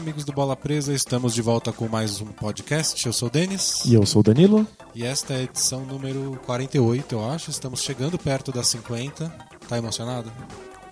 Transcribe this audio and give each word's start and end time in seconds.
Amigos 0.00 0.24
do 0.24 0.32
Bola 0.32 0.56
Presa, 0.56 0.94
estamos 0.94 1.34
de 1.34 1.42
volta 1.42 1.74
com 1.74 1.86
mais 1.86 2.22
um 2.22 2.24
podcast. 2.24 3.06
Eu 3.06 3.12
sou 3.12 3.28
o 3.28 3.30
Denis. 3.30 3.84
E 3.84 3.92
eu 3.92 4.06
sou 4.06 4.20
o 4.20 4.22
Danilo. 4.22 4.66
E 4.94 5.04
esta 5.04 5.34
é 5.34 5.36
a 5.36 5.42
edição 5.42 5.84
número 5.84 6.40
48, 6.46 7.14
eu 7.14 7.30
acho. 7.30 7.50
Estamos 7.50 7.82
chegando 7.82 8.18
perto 8.18 8.50
das 8.50 8.66
50. 8.68 9.28
Tá 9.68 9.76
emocionado? 9.76 10.32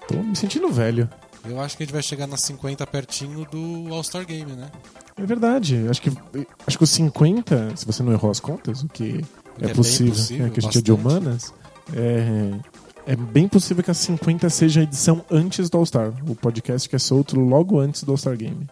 Tô 0.06 0.18
me 0.18 0.36
sentindo 0.36 0.70
velho. 0.70 1.08
Eu 1.42 1.58
acho 1.58 1.74
que 1.74 1.84
a 1.84 1.86
gente 1.86 1.92
vai 1.94 2.02
chegar 2.02 2.26
nas 2.26 2.42
50 2.42 2.86
pertinho 2.86 3.46
do 3.46 3.94
All-Star 3.94 4.26
Game, 4.26 4.52
né? 4.52 4.70
É 5.16 5.24
verdade. 5.24 5.86
Acho 5.88 6.02
que, 6.02 6.12
acho 6.66 6.76
que 6.76 6.84
os 6.84 6.90
50, 6.90 7.76
se 7.76 7.86
você 7.86 8.02
não 8.02 8.12
errou 8.12 8.30
as 8.30 8.40
contas, 8.40 8.82
o 8.82 8.88
que 8.88 9.24
é, 9.58 9.70
É 9.70 9.74
possível, 9.74 10.12
possível, 10.12 10.46
é 10.46 10.50
que 10.50 10.60
a 10.60 10.62
gente 10.64 10.78
é 10.78 10.82
de 10.82 10.92
humanas, 10.92 11.54
é, 11.94 12.60
é 13.06 13.16
bem 13.16 13.48
possível 13.48 13.82
que 13.82 13.90
a 13.90 13.94
50 13.94 14.50
seja 14.50 14.80
a 14.80 14.82
edição 14.82 15.24
antes 15.30 15.70
do 15.70 15.78
All-Star. 15.78 16.12
O 16.28 16.34
podcast 16.34 16.86
que 16.86 16.94
é 16.94 16.98
solto 16.98 17.40
logo 17.40 17.80
antes 17.80 18.04
do 18.04 18.10
All-Star 18.10 18.36
Game. 18.36 18.68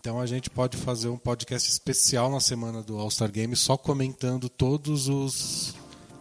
Então 0.00 0.18
a 0.18 0.24
gente 0.24 0.48
pode 0.48 0.78
fazer 0.78 1.08
um 1.08 1.18
podcast 1.18 1.68
especial 1.68 2.30
na 2.30 2.40
semana 2.40 2.82
do 2.82 2.98
All-Star 2.98 3.30
Game 3.30 3.54
só 3.54 3.76
comentando 3.76 4.48
todos 4.48 5.08
os. 5.08 5.74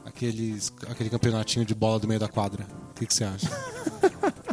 aqueles. 0.05 0.71
aquele 0.89 1.09
campeonatinho 1.09 1.65
de 1.65 1.73
bola 1.73 1.97
do 1.97 2.05
meio 2.05 2.19
da 2.19 2.27
quadra. 2.27 2.67
O 2.91 2.93
que, 2.95 3.05
que 3.05 3.13
você 3.13 3.23
acha? 3.23 3.49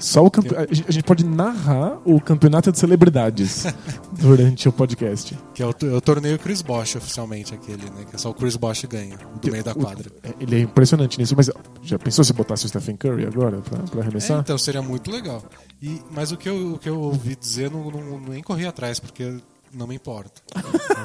Só 0.00 0.24
o 0.24 0.30
campe... 0.30 0.54
a 0.56 0.66
gente- 0.72 1.02
pode 1.02 1.24
narrar 1.24 1.98
o 2.04 2.20
campeonato 2.20 2.72
de 2.72 2.78
celebridades 2.78 3.64
durante 4.18 4.68
o 4.68 4.72
podcast. 4.72 5.36
Que 5.54 5.62
é 5.62 5.66
o, 5.66 5.70
é 5.82 5.94
o 5.94 6.00
torneio 6.00 6.38
Chris 6.38 6.62
Bosh 6.62 6.96
oficialmente, 6.96 7.54
aquele, 7.54 7.84
né? 7.90 8.04
Que 8.08 8.16
é 8.16 8.18
só 8.18 8.30
o 8.30 8.34
Chris 8.34 8.56
Bosh 8.56 8.84
ganha, 8.86 9.16
do 9.40 9.50
meio 9.52 9.62
da 9.62 9.74
quadra. 9.74 10.10
é, 10.22 10.34
Ele 10.40 10.56
é 10.56 10.60
impressionante 10.60 11.18
nisso, 11.18 11.34
mas 11.36 11.50
já 11.82 11.98
pensou 11.98 12.24
se 12.24 12.32
botasse 12.32 12.66
o 12.66 12.68
Stephen 12.68 12.96
Curry 12.96 13.26
agora 13.26 13.60
pra, 13.60 13.78
pra 13.78 14.00
É, 14.00 14.02
arremessar? 14.02 14.40
então 14.40 14.56
seria 14.58 14.82
muito 14.82 15.10
legal. 15.10 15.44
E, 15.82 16.00
mas 16.10 16.32
o 16.32 16.36
que 16.36 16.48
eu, 16.48 16.74
o 16.74 16.78
que 16.78 16.88
eu 16.88 16.98
ouvi 17.00 17.36
dizer, 17.36 17.70
não, 17.70 17.90
não, 17.90 18.20
nem 18.20 18.42
corri 18.42 18.66
atrás, 18.66 18.98
porque 18.98 19.36
não 19.72 19.86
me 19.86 19.94
importa. 19.94 20.40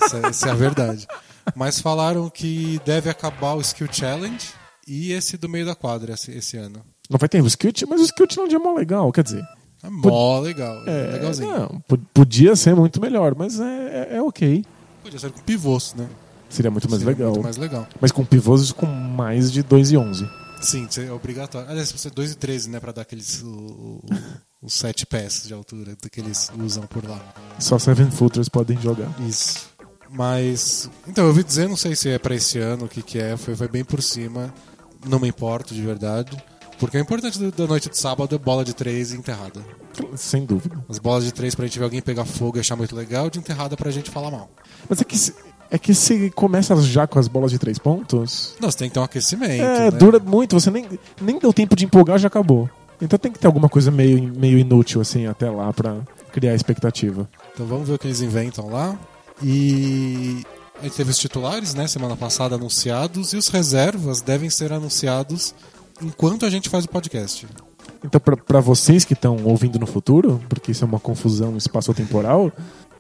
Essa, 0.03 0.17
essa 0.27 0.47
é 0.47 0.51
a 0.51 0.55
verdade. 0.55 1.05
Mas 1.55 1.79
falaram 1.79 2.29
que 2.29 2.79
deve 2.85 3.09
acabar 3.09 3.53
o 3.53 3.61
Skill 3.61 3.88
Challenge 3.91 4.45
e 4.88 5.11
esse 5.11 5.38
do 5.38 5.47
meio 5.47 5.66
da 5.66 5.75
quadra 5.75 6.13
esse, 6.13 6.31
esse 6.31 6.57
ano. 6.57 6.81
Não 7.09 7.17
vai 7.20 7.30
ter 7.30 7.42
o 7.42 7.50
Challenge, 7.50 7.86
mas 7.88 8.02
o 8.02 8.03
Skill 8.06 8.28
Challenge 8.30 8.56
é 8.56 8.59
mó 8.59 8.73
legal, 8.73 9.11
quer 9.11 9.23
dizer. 9.23 9.44
É 9.84 9.89
mó 9.89 10.39
legal, 10.39 10.81
é, 10.88 10.89
É, 11.09 11.12
legalzinho. 11.14 11.52
não, 11.52 11.80
po- 11.88 11.97
podia 12.14 12.56
ser 12.56 12.75
muito 12.75 13.00
melhor, 13.00 13.36
mas 13.38 13.59
é, 13.59 14.08
é, 14.12 14.16
é 14.17 14.22
ok. 14.22 14.66
Podia 15.03 15.20
ser 15.20 15.31
com 15.31 15.39
pivôs, 15.42 15.94
né? 15.95 16.08
Seria 16.50 16.72
muito 16.72 16.89
mais 16.89 17.02
Seria 17.03 17.16
legal. 17.16 17.31
Muito 17.34 17.44
mais 17.44 17.58
legal. 17.58 17.88
Mas 18.02 18.12
com 18.12 18.25
pivôs 18.25 18.72
com 18.72 18.86
mais 18.88 19.52
de 19.52 19.62
2 19.62 19.92
e 19.92 19.97
11. 19.97 20.28
Sim, 20.62 20.88
é 21.06 21.12
obrigatório. 21.12 21.70
Aliás, 21.70 21.92
você 21.92 22.09
2 22.09 22.31
e 22.31 22.36
13, 22.36 22.70
né? 22.70 22.80
Pra 22.80 22.92
dar 22.92 23.02
aqueles. 23.03 23.44
os 24.62 24.73
7 24.73 25.06
pés 25.06 25.44
de 25.45 25.53
altura 25.53 25.95
que 26.12 26.19
eles 26.19 26.52
usam 26.59 26.84
por 26.88 27.08
lá. 27.08 27.19
Só 27.59 27.78
seven 27.78 28.09
footers 28.09 28.50
podem 28.50 28.80
jogar. 28.81 29.09
Isso. 29.28 29.69
Mas. 30.09 30.90
Então, 31.08 31.25
eu 31.25 31.30
ouvi 31.30 31.44
dizer, 31.44 31.67
não 31.67 31.75
sei 31.78 31.95
se 31.95 32.09
é 32.09 32.17
pra 32.17 32.34
esse 32.36 32.58
ano, 32.58 32.86
o 32.86 32.90
que, 32.90 33.02
que 33.03 33.19
é, 33.19 33.36
foi, 33.38 33.56
foi 33.56 33.67
bem 33.67 33.84
por 33.84 34.02
cima. 34.02 34.52
Não 35.08 35.19
me 35.19 35.28
importo 35.28 35.73
de 35.73 35.81
verdade. 35.81 36.36
Porque 36.80 36.98
o 36.98 37.02
importante 37.02 37.40
da 37.40 37.68
noite 37.68 37.90
de 37.90 37.98
sábado 37.98 38.36
é 38.36 38.38
bola 38.38 38.64
de 38.66 38.73
três 38.73 39.13
e 39.13 39.18
enterrada. 39.18 39.62
Sem 40.16 40.46
dúvida. 40.46 40.84
As 40.90 41.00
bolas 41.00 41.24
de 41.24 41.31
três 41.31 41.56
pra 41.56 41.66
gente 41.66 41.80
ver 41.80 41.86
alguém 41.86 42.02
pegar 42.02 42.25
fogo 42.25 42.58
e 42.58 42.59
achar 42.59 42.75
muito 42.75 42.96
legal, 42.96 43.30
de 43.30 43.40
enterrada 43.40 43.78
pra 43.78 43.90
gente 43.91 44.12
falar 44.12 44.30
mal. 44.30 44.50
Mas 44.90 45.00
é 45.02 45.03
que 45.06 45.18
se, 45.18 45.34
é 45.72 45.78
que 45.78 45.94
se 45.94 46.30
começa 46.31 46.75
já 46.81 47.08
com 47.08 47.18
as 47.18 47.28
bolas 47.28 47.52
de 47.52 47.58
3 47.59 47.80
pontos, 47.80 48.56
Não, 48.59 48.69
você 48.69 48.78
tem 48.78 48.90
que 48.90 48.94
ter 48.94 49.00
um 49.00 49.03
aquecimento. 49.03 49.52
é, 49.64 49.90
né? 49.90 49.91
dura 49.91 50.19
muito. 50.19 50.59
Você 50.59 50.69
nem, 50.69 50.88
nem 51.22 51.40
deu 51.40 51.53
tempo 51.53 51.75
de 51.75 51.85
empolgar, 51.85 52.19
já 52.19 52.28
acabou. 52.28 52.69
Então 53.02 53.18
tem 53.19 53.31
que 53.31 53.40
ter 53.40 53.47
alguma 53.47 53.68
coisa 53.69 53.90
meio, 53.91 54.22
meio 54.35 54.58
inútil 54.58 55.02
assim 55.02 55.25
até 55.28 55.50
lá 55.50 55.72
pra 55.74 55.97
criar 56.31 56.53
expectativa. 56.56 57.30
Então 57.53 57.66
vamos 57.66 57.88
ver 57.88 57.96
o 57.96 58.00
que 58.00 58.08
eles 58.08 58.22
inventam 58.22 58.69
lá. 58.69 58.97
E 59.41 60.44
a 60.80 60.84
gente 60.84 60.96
teve 60.96 61.12
os 61.12 61.18
titulares, 61.18 61.74
né, 61.74 61.88
semana 61.88 62.16
passada 62.16 62.56
anunciados, 62.56 63.34
e 63.34 63.38
os 63.38 63.47
reservas 63.50 64.22
devem 64.22 64.50
ser 64.50 64.72
anunciados 64.74 65.53
enquanto 66.01 66.45
a 66.45 66.50
gente 66.50 66.69
faz 66.69 66.85
o 66.85 66.89
podcast. 66.89 67.47
Então, 68.03 68.19
pra 68.19 68.59
vocês 68.59 69.03
que 69.03 69.13
estão 69.13 69.38
ouvindo 69.44 69.79
no 69.79 69.88
futuro, 69.88 70.41
porque 70.47 70.72
isso 70.72 70.83
é 70.83 70.88
uma 70.88 71.00
confusão 71.00 71.57
espaço-temporal, 71.57 72.51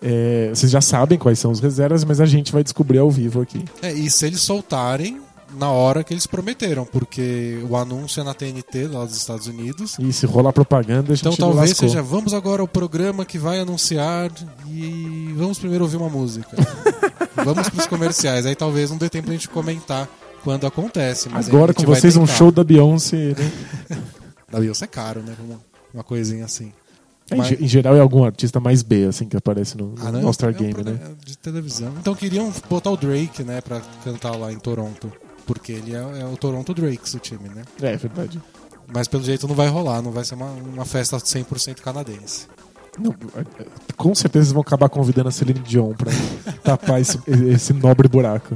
é, 0.01 0.49
vocês 0.49 0.71
já 0.71 0.81
sabem 0.81 1.17
quais 1.17 1.39
são 1.39 1.51
os 1.51 1.59
reservas, 1.59 2.03
mas 2.03 2.19
a 2.19 2.25
gente 2.25 2.51
vai 2.51 2.63
descobrir 2.63 2.99
ao 2.99 3.09
vivo 3.09 3.41
aqui. 3.41 3.63
É, 3.81 3.91
e 3.91 4.09
se 4.09 4.25
eles 4.25 4.41
soltarem 4.41 5.21
na 5.57 5.69
hora 5.69 6.03
que 6.03 6.13
eles 6.13 6.27
prometeram, 6.27 6.85
porque 6.85 7.63
o 7.69 7.77
anúncio 7.77 8.19
é 8.19 8.23
na 8.23 8.33
TNT 8.33 8.87
lá 8.87 9.05
dos 9.05 9.15
Estados 9.15 9.47
Unidos. 9.47 9.95
E 9.99 10.11
se 10.11 10.25
rolar 10.25 10.51
propaganda, 10.51 11.13
a 11.13 11.15
gente 11.15 11.25
Então 11.25 11.35
talvez 11.35 11.69
lascou. 11.69 11.87
seja, 11.87 12.01
vamos 12.01 12.33
agora 12.33 12.61
ao 12.61 12.67
programa 12.67 13.25
que 13.25 13.37
vai 13.37 13.59
anunciar 13.59 14.31
e 14.67 15.33
vamos 15.35 15.57
primeiro 15.57 15.85
ouvir 15.85 15.97
uma 15.97 16.09
música. 16.09 16.49
vamos 17.35 17.69
pros 17.69 17.85
comerciais, 17.85 18.45
aí 18.45 18.55
talvez 18.55 18.89
não 18.89 18.97
dê 18.97 19.09
tempo 19.09 19.29
a 19.29 19.33
gente 19.33 19.47
comentar 19.47 20.09
quando 20.45 20.65
acontece. 20.67 21.27
Agora 21.33 21.73
com 21.73 21.83
vocês 21.83 22.15
um 22.15 22.25
show 22.25 22.51
da 22.51 22.63
Beyoncé. 22.63 23.35
Né? 23.37 23.51
Da 24.49 24.59
Beyoncé 24.59 24.85
é 24.85 24.87
caro, 24.87 25.21
né? 25.21 25.35
Uma, 25.43 25.59
uma 25.93 26.03
coisinha 26.03 26.45
assim. 26.45 26.71
Em 27.31 27.35
Mas- 27.37 27.59
Em 27.59 27.67
geral 27.67 27.95
é 27.95 27.99
algum 27.99 28.23
artista 28.23 28.59
mais 28.59 28.83
B, 28.83 29.05
assim, 29.05 29.27
que 29.27 29.35
aparece 29.35 29.75
no, 29.75 29.95
Ah, 29.99 30.11
no 30.11 30.19
não, 30.19 30.27
All-Star 30.27 30.51
é 30.51 30.53
um 30.53 30.57
Game, 30.57 30.83
né? 30.83 30.99
De 31.25 31.35
televisão. 31.37 31.91
Então 31.99 32.13
queriam 32.15 32.53
botar 32.69 32.91
o 32.91 32.95
Drake, 32.95 33.43
né, 33.43 33.59
pra 33.59 33.81
cantar 34.03 34.37
lá 34.37 34.53
em 34.53 34.59
Toronto. 34.59 35.11
Porque 35.47 35.71
ele 35.73 35.93
é, 35.95 36.21
é 36.21 36.25
o 36.25 36.37
Toronto 36.37 36.73
Drakes, 36.73 37.13
o 37.15 37.19
time, 37.19 37.49
né? 37.49 37.63
É, 37.81 37.93
é 37.93 37.97
verdade. 37.97 38.39
Mas 38.93 39.07
pelo 39.07 39.23
jeito 39.23 39.47
não 39.47 39.55
vai 39.55 39.67
rolar, 39.67 40.01
não 40.01 40.11
vai 40.11 40.23
ser 40.23 40.35
uma, 40.35 40.45
uma 40.51 40.85
festa 40.85 41.17
100% 41.17 41.81
canadense. 41.81 42.47
Não, 42.99 43.11
é- 43.35 43.41
é- 43.63 43.65
com 43.97 44.13
certeza 44.15 44.43
eles 44.45 44.51
vão 44.53 44.61
acabar 44.61 44.87
convidando 44.89 45.27
a 45.27 45.31
Celine 45.31 45.59
Dion 45.59 45.93
pra 45.93 46.11
tapar 46.63 47.01
esse, 47.01 47.19
esse 47.51 47.73
nobre 47.73 48.07
buraco. 48.07 48.55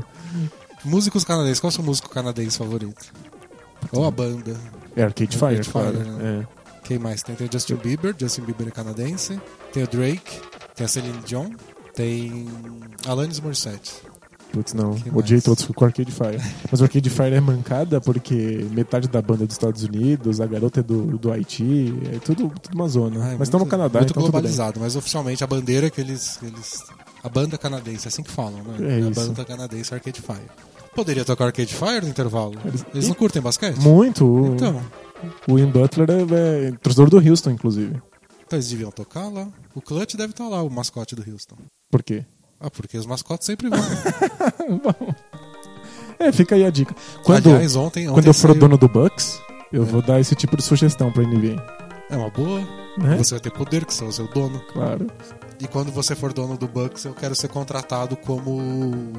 Músicos 0.83 1.23
canadenses, 1.23 1.59
qual 1.59 1.69
é 1.69 1.71
o 1.71 1.75
seu 1.75 1.83
músico 1.83 2.09
canadense 2.09 2.57
favorito? 2.57 3.11
Ou 3.91 4.05
a 4.05 4.11
banda? 4.11 4.55
É 4.95 5.03
Arcade 5.03 5.37
Fire, 5.37 5.57
Arcade. 5.57 5.69
Fire, 5.69 6.09
né? 6.09 6.47
Quem 6.83 6.97
mais? 6.97 7.21
Tem, 7.21 7.35
tem 7.35 7.47
o 7.47 7.51
Justin 7.51 7.75
Bieber, 7.75 8.15
Justin 8.17 8.41
Bieber 8.41 8.67
é 8.67 8.71
canadense. 8.71 9.39
Tem 9.71 9.83
o 9.83 9.87
Drake, 9.87 10.41
tem 10.75 10.85
a 10.85 10.87
Celine 10.87 11.19
Dion, 11.25 11.49
tem 11.93 12.47
Alanis 13.05 13.39
Morissette. 13.39 14.01
É. 14.05 14.09
Putz, 14.51 14.73
não. 14.73 14.95
Que 14.95 15.09
Odiei 15.09 15.35
mais? 15.35 15.43
todos 15.43 15.65
com 15.65 15.83
o 15.83 15.87
Arcade 15.87 16.11
Fire. 16.11 16.41
Mas 16.71 16.81
o 16.81 16.83
Arcade 16.83 17.09
Fire 17.09 17.35
é 17.35 17.39
mancada 17.39 18.01
porque 18.01 18.65
metade 18.71 19.07
da 19.07 19.21
banda 19.21 19.43
é 19.43 19.47
dos 19.47 19.53
Estados 19.53 19.83
Unidos, 19.83 20.41
a 20.41 20.47
garota 20.47 20.79
é 20.79 20.83
do, 20.83 21.17
do 21.17 21.31
Haiti, 21.31 21.93
é 22.11 22.19
tudo, 22.19 22.51
tudo 22.61 22.73
uma 22.73 22.87
zona. 22.87 23.23
Ah, 23.23 23.33
é 23.33 23.35
mas 23.37 23.47
estão 23.47 23.59
no 23.59 23.67
Canadá, 23.67 23.99
Muito 23.99 24.11
então 24.11 24.23
globalizado, 24.23 24.79
mas 24.79 24.95
oficialmente 24.95 25.43
a 25.43 25.47
bandeira 25.47 25.89
que 25.89 26.01
eles, 26.01 26.39
eles. 26.41 26.83
A 27.23 27.29
banda 27.29 27.57
canadense, 27.57 28.07
é 28.07 28.09
assim 28.09 28.23
que 28.23 28.31
falam, 28.31 28.63
né? 28.63 28.77
É 28.79 28.95
a 28.95 29.09
isso. 29.09 29.21
banda 29.21 29.45
canadense 29.45 29.93
Arcade 29.93 30.21
Fire. 30.21 30.49
Poderia 30.95 31.23
tocar 31.25 31.45
Arcade 31.45 31.73
Fire 31.73 32.01
no 32.01 32.09
intervalo? 32.09 32.53
Eles- 32.65 32.85
Eles 32.93 33.07
não 33.07 33.15
curtem 33.15 33.41
basquete? 33.41 33.77
Muito. 33.79 34.51
Então, 34.55 34.81
o 35.47 35.57
Ian 35.59 35.69
Butler 35.69 36.07
é, 36.09 36.67
é 36.67 36.71
torcedor 36.73 37.09
do 37.09 37.17
Houston, 37.17 37.51
inclusive. 37.51 38.01
então 38.45 38.57
eles 38.57 38.69
deviam 38.69 38.91
tocar 38.91 39.27
lá. 39.29 39.47
O 39.75 39.81
Clutch 39.81 40.15
deve 40.15 40.31
estar 40.31 40.47
lá, 40.47 40.61
o 40.63 40.69
mascote 40.69 41.15
do 41.15 41.31
Houston. 41.31 41.55
Por 41.91 42.01
quê? 42.03 42.25
Ah, 42.59 42.69
porque 42.69 42.97
os 42.97 43.05
mascotes 43.05 43.45
sempre 43.45 43.69
vão. 43.69 43.79
É, 46.19 46.31
fica 46.33 46.55
aí 46.55 46.65
a 46.65 46.69
dica. 46.69 46.93
Quando, 47.23 47.49
Aliás, 47.49 47.75
ontem, 47.77 48.01
ontem 48.09 48.13
quando 48.13 48.27
eu 48.27 48.33
for 48.33 48.49
saiu- 48.49 48.59
dono 48.59 48.77
do 48.77 48.89
Bucks, 48.89 49.39
eu 49.71 49.83
É. 49.83 49.85
vou 49.85 50.01
dar 50.01 50.19
esse 50.19 50.35
tipo 50.35 50.57
de 50.57 50.63
sugestão 50.63 51.09
pra 51.13 51.23
NBA. 51.23 51.55
É 52.09 52.17
uma 52.17 52.29
boa. 52.29 52.59
Né? 52.97 53.15
Você 53.17 53.35
vai 53.35 53.39
ter 53.39 53.51
poder, 53.51 53.85
que 53.85 53.93
você 53.93 54.03
é 54.03 54.07
o 54.07 54.11
seu 54.11 54.27
dono. 54.27 54.59
Claro. 54.73 55.07
E 55.61 55.67
quando 55.67 55.91
você 55.93 56.15
for 56.15 56.33
dono 56.33 56.57
do 56.57 56.67
Bucks, 56.67 57.05
eu 57.05 57.13
quero 57.13 57.33
ser 57.35 57.47
contratado 57.47 58.17
como. 58.17 59.13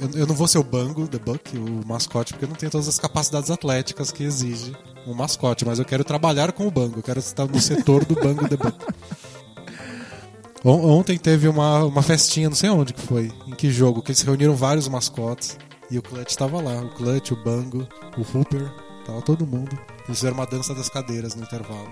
Eu, 0.00 0.10
eu 0.20 0.26
não 0.26 0.34
vou 0.34 0.46
ser 0.46 0.58
o 0.58 0.62
Bango, 0.64 1.08
The 1.08 1.18
Buck, 1.18 1.56
o 1.58 1.86
mascote, 1.86 2.32
porque 2.32 2.44
eu 2.44 2.48
não 2.48 2.56
tenho 2.56 2.70
todas 2.70 2.86
as 2.88 2.98
capacidades 2.98 3.50
atléticas 3.50 4.12
que 4.12 4.22
exige 4.22 4.76
um 5.06 5.14
mascote, 5.14 5.64
mas 5.64 5.78
eu 5.78 5.84
quero 5.84 6.04
trabalhar 6.04 6.52
com 6.52 6.66
o 6.66 6.70
Bango, 6.70 6.98
eu 6.98 7.02
quero 7.02 7.18
estar 7.18 7.46
no 7.46 7.60
setor 7.60 8.04
do 8.04 8.14
Bango 8.14 8.48
The 8.48 8.56
Buck. 8.56 8.76
On- 10.64 10.98
Ontem 10.98 11.18
teve 11.18 11.48
uma, 11.48 11.84
uma 11.84 12.02
festinha, 12.02 12.48
não 12.48 12.56
sei 12.56 12.68
onde 12.70 12.92
que 12.92 13.00
foi, 13.00 13.32
em 13.46 13.52
que 13.54 13.70
jogo, 13.70 14.02
que 14.02 14.10
eles 14.10 14.22
reuniram 14.22 14.54
vários 14.54 14.88
mascotes 14.88 15.56
e 15.90 15.98
o 15.98 16.02
Clutch 16.02 16.34
tava 16.36 16.60
lá, 16.60 16.80
o 16.82 16.90
Clutch, 16.90 17.30
o 17.32 17.36
Bango, 17.36 17.86
o 18.16 18.38
Hooper, 18.38 18.70
tava 19.06 19.22
todo 19.22 19.46
mundo. 19.46 19.78
Eles 20.06 20.18
fizeram 20.18 20.36
uma 20.36 20.46
dança 20.46 20.74
das 20.74 20.88
cadeiras 20.88 21.34
no 21.34 21.42
intervalo. 21.42 21.88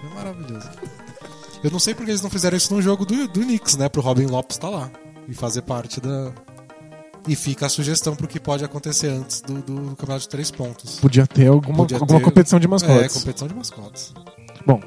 Foi 0.00 0.10
maravilhoso. 0.14 0.68
Eu 1.64 1.70
não 1.70 1.78
sei 1.80 1.94
porque 1.94 2.10
eles 2.10 2.22
não 2.22 2.30
fizeram 2.30 2.56
isso 2.56 2.72
no 2.72 2.80
jogo 2.82 3.04
do, 3.04 3.26
do 3.28 3.40
Knicks, 3.40 3.76
né? 3.76 3.88
Pro 3.88 4.02
Robin 4.02 4.26
Lopes 4.26 4.56
estar 4.56 4.68
lá 4.68 4.90
e 5.28 5.34
fazer 5.34 5.62
parte 5.62 6.00
da. 6.00 6.32
E 7.26 7.34
fica 7.34 7.66
a 7.66 7.68
sugestão 7.68 8.14
pro 8.14 8.28
que 8.28 8.38
pode 8.38 8.64
acontecer 8.64 9.08
antes 9.08 9.40
do, 9.40 9.54
do 9.60 9.74
campeonato 9.96 10.20
de 10.20 10.28
três 10.28 10.50
pontos. 10.50 11.00
Podia 11.00 11.26
ter 11.26 11.48
alguma, 11.48 11.78
Podia 11.78 11.98
alguma 11.98 12.20
ter- 12.20 12.24
competição 12.24 12.60
de 12.60 12.66
É, 12.66 12.68
mascotes. 12.70 13.16
competição 13.18 13.48
de 13.48 13.54
mascotes. 13.54 14.14
Bom, 14.64 14.80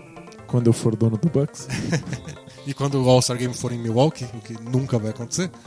quando 0.48 0.68
eu 0.68 0.74
for 0.74 0.96
dono 0.96 1.18
do 1.18 1.30
Bucks. 1.30 1.68
E 2.68 2.74
quando 2.74 3.02
o 3.04 3.10
All-Star 3.10 3.36
Game 3.38 3.54
for 3.54 3.72
em 3.72 3.80
Milwaukee, 3.80 4.26
o 4.26 4.42
que 4.42 4.54
nunca 4.62 5.00
vai 5.00 5.10
acontecer, 5.10 5.50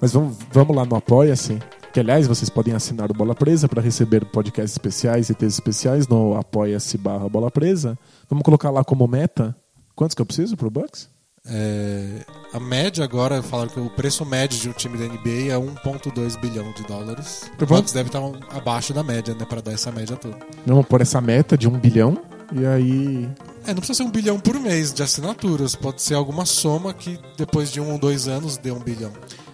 Mas 0.00 0.12
vamos, 0.12 0.36
vamos 0.52 0.76
lá 0.76 0.84
no 0.84 0.94
Apoia-se. 0.96 1.58
Que, 1.92 2.00
aliás, 2.00 2.26
vocês 2.26 2.48
podem 2.48 2.74
assinar 2.74 3.10
o 3.10 3.14
Bola 3.14 3.34
Presa 3.34 3.68
para 3.68 3.82
receber 3.82 4.24
podcasts 4.26 4.72
especiais 4.72 5.28
e 5.30 5.34
textos 5.34 5.54
especiais 5.54 6.08
no 6.08 6.34
apoia-se 6.36 6.96
barra 6.96 7.28
Bola 7.28 7.50
Presa. 7.50 7.98
Vamos 8.30 8.42
colocar 8.44 8.70
lá 8.70 8.82
como 8.84 9.06
meta. 9.06 9.54
Quantos 9.94 10.14
que 10.14 10.22
eu 10.22 10.26
preciso 10.26 10.56
pro 10.56 10.70
Bucks? 10.70 11.08
É, 11.48 12.20
a 12.52 12.60
média 12.60 13.02
agora, 13.02 13.42
falaram 13.42 13.70
que 13.70 13.80
o 13.80 13.90
preço 13.90 14.24
médio 14.24 14.60
de 14.60 14.68
um 14.68 14.72
time 14.72 14.96
da 14.96 15.04
NBA 15.06 15.50
é 15.52 15.58
1,2 15.58 16.36
bilhão 16.40 16.70
de 16.72 16.84
dólares. 16.84 17.50
O 17.54 17.56
Por 17.56 17.66
Bucks 17.66 17.92
deve 17.92 18.08
estar 18.08 18.20
um- 18.20 18.38
abaixo 18.50 18.92
da 18.94 19.02
média, 19.02 19.34
né? 19.34 19.44
Pra 19.44 19.60
dar 19.60 19.72
essa 19.72 19.90
média 19.90 20.14
toda. 20.16 20.36
Vamos 20.64 20.86
pôr 20.86 21.00
essa 21.00 21.20
meta 21.20 21.58
de 21.58 21.66
um 21.68 21.76
bilhão. 21.78 22.16
E 22.52 22.64
aí. 22.66 23.28
É, 23.66 23.68
não 23.68 23.76
precisa 23.76 23.96
ser 23.96 24.02
um 24.04 24.10
bilhão 24.10 24.38
por 24.38 24.54
mês 24.60 24.92
de 24.92 25.02
assinaturas. 25.02 25.74
Pode 25.74 26.00
ser 26.02 26.14
alguma 26.14 26.44
soma 26.46 26.92
que 26.94 27.18
depois 27.36 27.72
de 27.72 27.80
um 27.80 27.90
ou 27.92 27.98
dois 27.98 28.28
anos 28.28 28.56
dê 28.56 28.70
um 28.70 28.78
bilhão. 28.78 29.10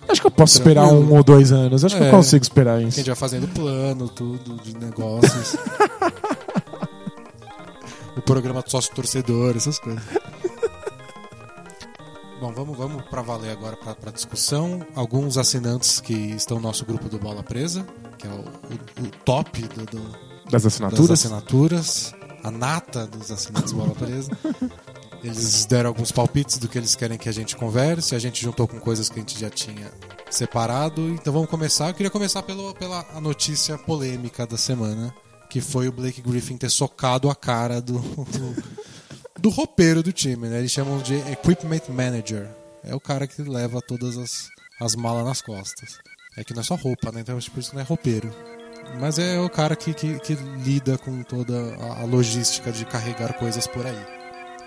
Acho 0.08 0.20
que 0.20 0.26
eu 0.26 0.30
posso 0.30 0.54
esperar 0.58 0.86
Tranquilo. 0.88 1.12
um 1.12 1.16
ou 1.16 1.22
dois 1.24 1.52
anos. 1.52 1.84
Acho 1.84 1.96
que 1.96 2.02
eu 2.02 2.06
É. 2.08 2.10
consigo 2.10 2.42
esperar 2.42 2.78
Que 2.78 2.84
a 2.84 2.88
isso. 2.88 2.96
gente 2.96 3.06
vai 3.06 3.16
fazendo 3.16 3.46
plano, 3.48 4.08
tudo, 4.08 4.56
de 4.62 4.76
negócios. 4.76 5.56
o 8.16 8.22
programa 8.22 8.62
do 8.62 8.70
sócio 8.70 8.94
torcedor, 8.94 9.56
essas 9.56 9.78
coisas. 9.78 10.02
Bom, 12.40 12.52
vamos, 12.52 12.76
vamos 12.78 13.02
para 13.06 13.20
valer 13.20 13.50
agora 13.50 13.76
para 13.76 14.12
discussão. 14.12 14.86
Alguns 14.94 15.36
assinantes 15.36 16.00
que 16.00 16.12
estão 16.12 16.58
no 16.58 16.62
nosso 16.62 16.84
grupo 16.84 17.08
do 17.08 17.18
Bola 17.18 17.42
Presa, 17.42 17.84
que 18.16 18.26
é 18.26 18.30
o, 18.30 18.34
o- 18.40 19.06
o 19.06 19.10
top 19.24 19.62
do- 19.62 19.84
do, 19.86 20.00
Das 20.44 20.62
das 20.62 20.66
assinaturas. 20.66 21.10
assinaturas, 21.10 22.14
a 22.44 22.50
nata 22.50 23.06
dos 23.06 23.30
assinantes 23.32 23.72
Bola 23.72 23.94
Presa. 23.94 24.30
Eles 25.20 25.64
deram 25.66 25.88
alguns 25.88 26.12
palpites 26.12 26.58
do 26.58 26.68
que 26.68 26.78
eles 26.78 26.94
querem 26.94 27.18
que 27.18 27.28
a 27.28 27.32
gente 27.32 27.56
converse. 27.56 28.14
A 28.14 28.20
gente 28.20 28.40
juntou 28.40 28.68
com 28.68 28.78
coisas 28.78 29.08
que 29.08 29.16
a 29.16 29.18
gente 29.18 29.36
já 29.36 29.50
tinha 29.50 29.90
separado. 30.30 31.08
Então 31.08 31.32
vamos 31.32 31.50
começar. 31.50 31.88
Eu 31.88 31.94
queria 31.94 32.08
começar 32.10 32.40
pelo, 32.44 32.72
pela 32.76 33.04
a 33.12 33.20
notícia 33.20 33.76
polêmica 33.76 34.46
da 34.46 34.56
semana, 34.56 35.12
que 35.50 35.60
foi 35.60 35.88
o 35.88 35.92
Blake 35.92 36.22
Griffin 36.22 36.56
ter 36.56 36.70
socado 36.70 37.28
a 37.28 37.34
cara 37.34 37.80
do, 37.82 37.94
do, 37.98 38.62
do 39.38 39.48
roupeiro 39.48 40.02
do 40.02 40.12
time. 40.12 40.48
Né? 40.48 40.58
Eles 40.58 40.72
chamam 40.72 40.98
de 40.98 41.14
Equipment 41.30 41.82
Manager. 41.88 42.48
É 42.84 42.94
o 42.94 43.00
cara 43.00 43.26
que 43.26 43.42
leva 43.42 43.80
todas 43.80 44.16
as, 44.16 44.48
as 44.80 44.94
malas 44.94 45.24
nas 45.24 45.40
costas. 45.40 45.98
É 46.36 46.44
que 46.44 46.54
não 46.54 46.60
é 46.60 46.64
só 46.64 46.74
roupa, 46.74 47.10
né? 47.10 47.20
Então 47.20 47.38
por 47.38 47.60
isso 47.60 47.70
que 47.70 47.76
não 47.76 47.82
é 47.82 47.84
roupeiro. 47.84 48.30
Mas 49.00 49.18
é 49.18 49.38
o 49.40 49.50
cara 49.50 49.76
que, 49.76 49.92
que, 49.92 50.18
que 50.20 50.34
lida 50.64 50.96
com 50.96 51.22
toda 51.22 51.74
a, 51.76 52.04
logística 52.04 52.72
de 52.72 52.84
carregar 52.84 53.34
coisas 53.34 53.66
por 53.66 53.84
aí. 53.84 54.18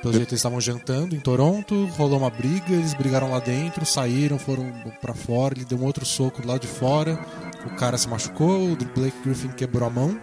Pelo 0.02 0.14
jeito 0.14 0.30
eles 0.30 0.40
estavam 0.40 0.60
jantando 0.60 1.16
em 1.16 1.20
Toronto, 1.20 1.86
rolou 1.98 2.20
uma 2.20 2.30
briga, 2.30 2.74
eles 2.74 2.94
brigaram 2.94 3.30
lá 3.30 3.40
dentro, 3.40 3.86
saíram, 3.86 4.38
foram 4.38 4.72
pra 5.00 5.14
fora, 5.14 5.54
ele 5.56 5.66
deu 5.66 5.78
um 5.78 5.86
outro 5.86 6.06
soco 6.06 6.46
lá 6.46 6.58
de 6.58 6.68
fora, 6.68 7.20
o 7.66 7.76
cara 7.76 7.98
se 7.98 8.08
machucou, 8.08 8.72
o 8.72 8.76
Blake 8.76 9.18
Griffin 9.24 9.50
quebrou 9.50 9.88
a 9.88 9.92
mão 9.92 10.20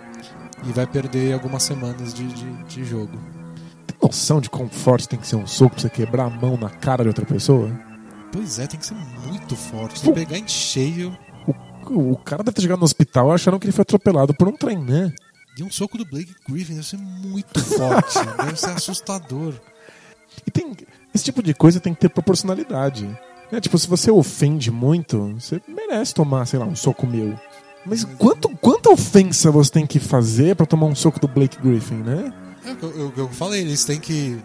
e 0.68 0.72
vai 0.72 0.86
perder 0.86 1.32
algumas 1.32 1.62
semanas 1.62 2.12
de, 2.12 2.26
de, 2.26 2.64
de 2.64 2.84
jogo. 2.84 3.37
Noção 4.02 4.40
de 4.40 4.48
quão 4.48 4.68
forte 4.68 5.08
tem 5.08 5.18
que 5.18 5.26
ser 5.26 5.36
um 5.36 5.46
soco 5.46 5.74
pra 5.74 5.82
você 5.82 5.90
quebrar 5.90 6.24
a 6.26 6.30
mão 6.30 6.56
na 6.56 6.70
cara 6.70 7.02
de 7.02 7.08
outra 7.08 7.26
pessoa? 7.26 7.70
Pois 8.32 8.58
é, 8.58 8.66
tem 8.66 8.78
que 8.78 8.86
ser 8.86 8.94
muito 9.26 9.56
forte, 9.56 10.02
tem 10.02 10.12
que 10.12 10.20
pegar 10.20 10.38
em 10.38 10.46
cheio. 10.46 11.16
O, 11.90 12.12
o 12.12 12.16
cara 12.16 12.42
deve 12.42 12.54
ter 12.54 12.62
chegado 12.62 12.78
no 12.78 12.84
hospital 12.84 13.32
achando 13.32 13.58
que 13.58 13.66
ele 13.66 13.72
foi 13.72 13.82
atropelado 13.82 14.34
por 14.34 14.48
um 14.48 14.52
trem, 14.52 14.78
né? 14.78 15.12
E 15.58 15.62
um 15.62 15.70
soco 15.70 15.98
do 15.98 16.04
Blake 16.04 16.34
Griffin 16.48 16.74
deve 16.74 16.86
ser 16.86 16.98
muito 16.98 17.58
forte, 17.60 18.18
deve 18.38 18.56
ser 18.56 18.70
assustador. 18.70 19.54
E 20.46 20.50
tem. 20.50 20.72
Esse 21.12 21.24
tipo 21.24 21.42
de 21.42 21.52
coisa 21.52 21.80
tem 21.80 21.94
que 21.94 22.00
ter 22.00 22.08
proporcionalidade. 22.08 23.06
Né? 23.50 23.60
Tipo, 23.60 23.78
se 23.78 23.88
você 23.88 24.10
ofende 24.10 24.70
muito, 24.70 25.34
você 25.34 25.60
merece 25.66 26.14
tomar, 26.14 26.46
sei 26.46 26.58
lá, 26.58 26.66
um 26.66 26.76
soco 26.76 27.06
meu. 27.06 27.36
Mas 27.84 28.04
quanto, 28.04 28.50
quanta 28.58 28.90
ofensa 28.90 29.50
você 29.50 29.72
tem 29.72 29.86
que 29.86 29.98
fazer 29.98 30.54
pra 30.54 30.66
tomar 30.66 30.86
um 30.86 30.94
soco 30.94 31.18
do 31.18 31.26
Blake 31.26 31.60
Griffin, 31.60 31.96
né? 31.96 32.32
É 32.68 32.72
o 32.72 32.76
que 32.76 32.82
eu, 32.84 32.90
eu- 32.98 33.12
eu 33.16 33.28
falei, 33.30 33.60
eles 33.62 33.84
têm 33.84 33.98
que. 34.00 34.38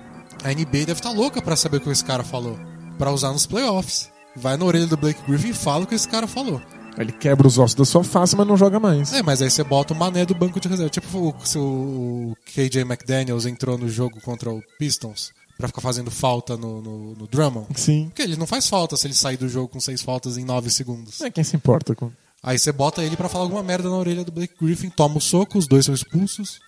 A 0.44 0.52
NBA 0.52 0.86
deve 0.86 0.94
estar 0.94 1.12
louca 1.12 1.42
pra 1.42 1.56
saber 1.56 1.78
o 1.78 1.81
que 1.81 1.90
esse 1.90 2.04
cara 2.04 2.24
falou. 2.24 2.58
Pra 2.98 3.12
usar 3.12 3.31
nos 3.31 3.46
playoffs. 3.46 4.10
Vai 4.36 4.58
na 4.58 4.66
orelha 4.66 4.88
do 4.88 4.98
Blake 4.98 5.22
Griffin 5.28 5.50
e 5.50 5.54
fala 5.54 5.84
o 5.84 5.88
que 5.88 5.96
esse 5.96 6.08
cara 6.08 6.28
falou. 6.28 6.62
Ele 6.98 7.12
quebra 7.12 7.48
os 7.48 7.58
ossos 7.58 7.75
da 7.75 7.86
sua 7.86 8.04
face, 8.04 8.36
mas 8.36 8.46
não 8.48 8.56
joga 8.58 8.80
mais. 8.80 9.14
É, 9.14 9.22
mas 9.24 9.42
aí 9.42 9.50
você 9.50 9.64
bota 9.64 9.94
o 9.94 9.98
mané 9.98 10.25
do 10.25 10.36
banco 10.36 10.60
de 10.60 10.68
reserva. 10.68 10.90
Tipo 10.90 11.18
o, 11.18 11.36
se 11.46 11.58
o 11.58 12.36
KJ 12.46 12.81
McDaniels 12.81 13.46
entrou 13.46 13.78
no 13.78 13.88
jogo 13.90 14.20
contra 14.22 14.52
o 14.52 14.62
Pistons 14.78 15.31
pra 15.58 15.68
ficar 15.68 15.81
fazendo 15.81 16.12
falta 16.12 16.56
no, 16.58 16.81
no, 16.81 17.16
no 17.16 17.28
Drummond. 17.28 17.68
Sim. 17.76 18.06
Porque 18.10 18.22
ele 18.22 18.36
não 18.36 18.46
faz 18.46 18.68
falta 18.69 18.96
se 18.98 19.08
ele 19.08 19.14
sair 19.16 19.38
do 19.38 19.48
jogo 19.50 19.68
com 19.69 19.80
seis 19.80 20.02
faltas 20.02 20.38
em 20.38 20.44
nove 20.46 20.69
segundos. 20.69 21.22
É 21.22 21.31
quem 21.31 21.44
se 21.44 21.56
importa 21.56 21.96
com. 21.96 22.12
Aí 22.44 22.60
você 22.60 22.72
bota 22.72 23.04
ele 23.04 23.16
pra 23.16 23.30
falar 23.30 23.46
alguma 23.46 23.64
merda 23.64 23.90
na 23.90 23.96
orelha 23.96 24.24
do 24.24 24.31
Blake 24.31 24.54
Griffin, 24.62 24.90
toma 24.90 25.18
o 25.18 25.22
soco, 25.22 25.58
os 25.58 25.68
dois 25.68 25.86
são 25.86 25.96
expulsos. 25.96 26.60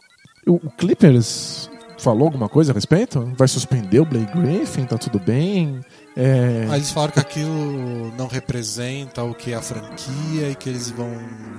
O, 0.47 0.59
Clippers 0.71 1.69
falou 1.97 2.25
alguma 2.25 2.47
coisa 2.47 2.71
a 2.71 2.75
respeito? 2.75 3.33
Vai 3.36 3.47
suspender 3.47 4.00
o 4.00 4.06
Blake 4.06 4.38
Griffin? 4.38 4.86
Tá 4.86 4.97
tudo 4.97 5.19
bem? 5.19 5.81
É... 6.15 6.68
Aí 6.69 6.77
eles 6.77 6.92
falaram 6.92 7.13
que 7.13 7.19
aquilo 7.19 8.12
não 8.18 8.27
representa 8.27 9.24
o 9.24 9.33
que 9.33 9.53
é 9.53 9.56
a 9.56 9.62
franquia 9.62 10.50
e 10.50 10.56
que 10.56 10.69
eles 10.69 10.92
vão 10.92 11.12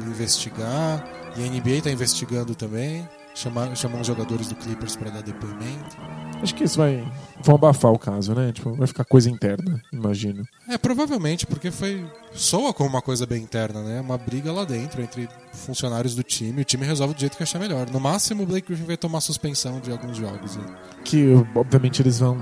investigar. 0.07 1.05
E 1.37 1.45
a 1.45 1.51
NBA 1.51 1.83
tá 1.83 1.91
investigando 1.91 2.55
também. 2.55 3.07
Chamar, 3.39 3.77
chamando 3.77 4.01
os 4.01 4.07
jogadores 4.07 4.49
do 4.49 4.55
Clippers 4.55 4.97
para 4.97 5.11
dar 5.11 5.23
depoimento. 5.23 5.95
Acho 6.43 6.55
que 6.55 6.65
isso 6.65 6.79
vai. 6.79 7.07
Vão 7.43 7.55
abafar 7.57 7.93
o 7.93 7.99
caso, 7.99 8.35
né? 8.35 8.51
Tipo, 8.51 8.73
vai 8.75 8.87
ficar 8.87 9.05
coisa 9.05 9.29
interna, 9.29 9.79
imagino. 9.93 10.43
É, 10.67 10.79
provavelmente, 10.79 11.47
porque 11.47 11.71
foi. 11.71 12.03
soa 12.33 12.73
como 12.73 12.89
uma 12.89 13.03
coisa 13.03 13.27
bem 13.27 13.43
interna, 13.43 13.83
né? 13.83 14.01
Uma 14.01 14.17
briga 14.17 14.51
lá 14.53 14.65
dentro 14.65 15.03
entre 15.03 15.29
funcionários 15.53 16.15
do 16.15 16.23
time. 16.23 16.63
O 16.63 16.65
time 16.65 16.87
resolve 16.87 17.13
do 17.13 17.21
jeito 17.21 17.37
que 17.37 17.43
achar 17.43 17.59
melhor. 17.59 17.91
No 17.91 18.01
máximo, 18.01 18.43
o 18.43 18.47
Blake 18.47 18.69
Griffin 18.69 18.87
vai 18.87 18.97
tomar 18.97 19.21
suspensão 19.21 19.81
de 19.81 19.91
alguns 19.91 20.17
jogos. 20.17 20.57
né? 20.57 20.65
Que, 21.05 21.27
obviamente, 21.55 22.01
eles 22.01 22.19
vão 22.19 22.39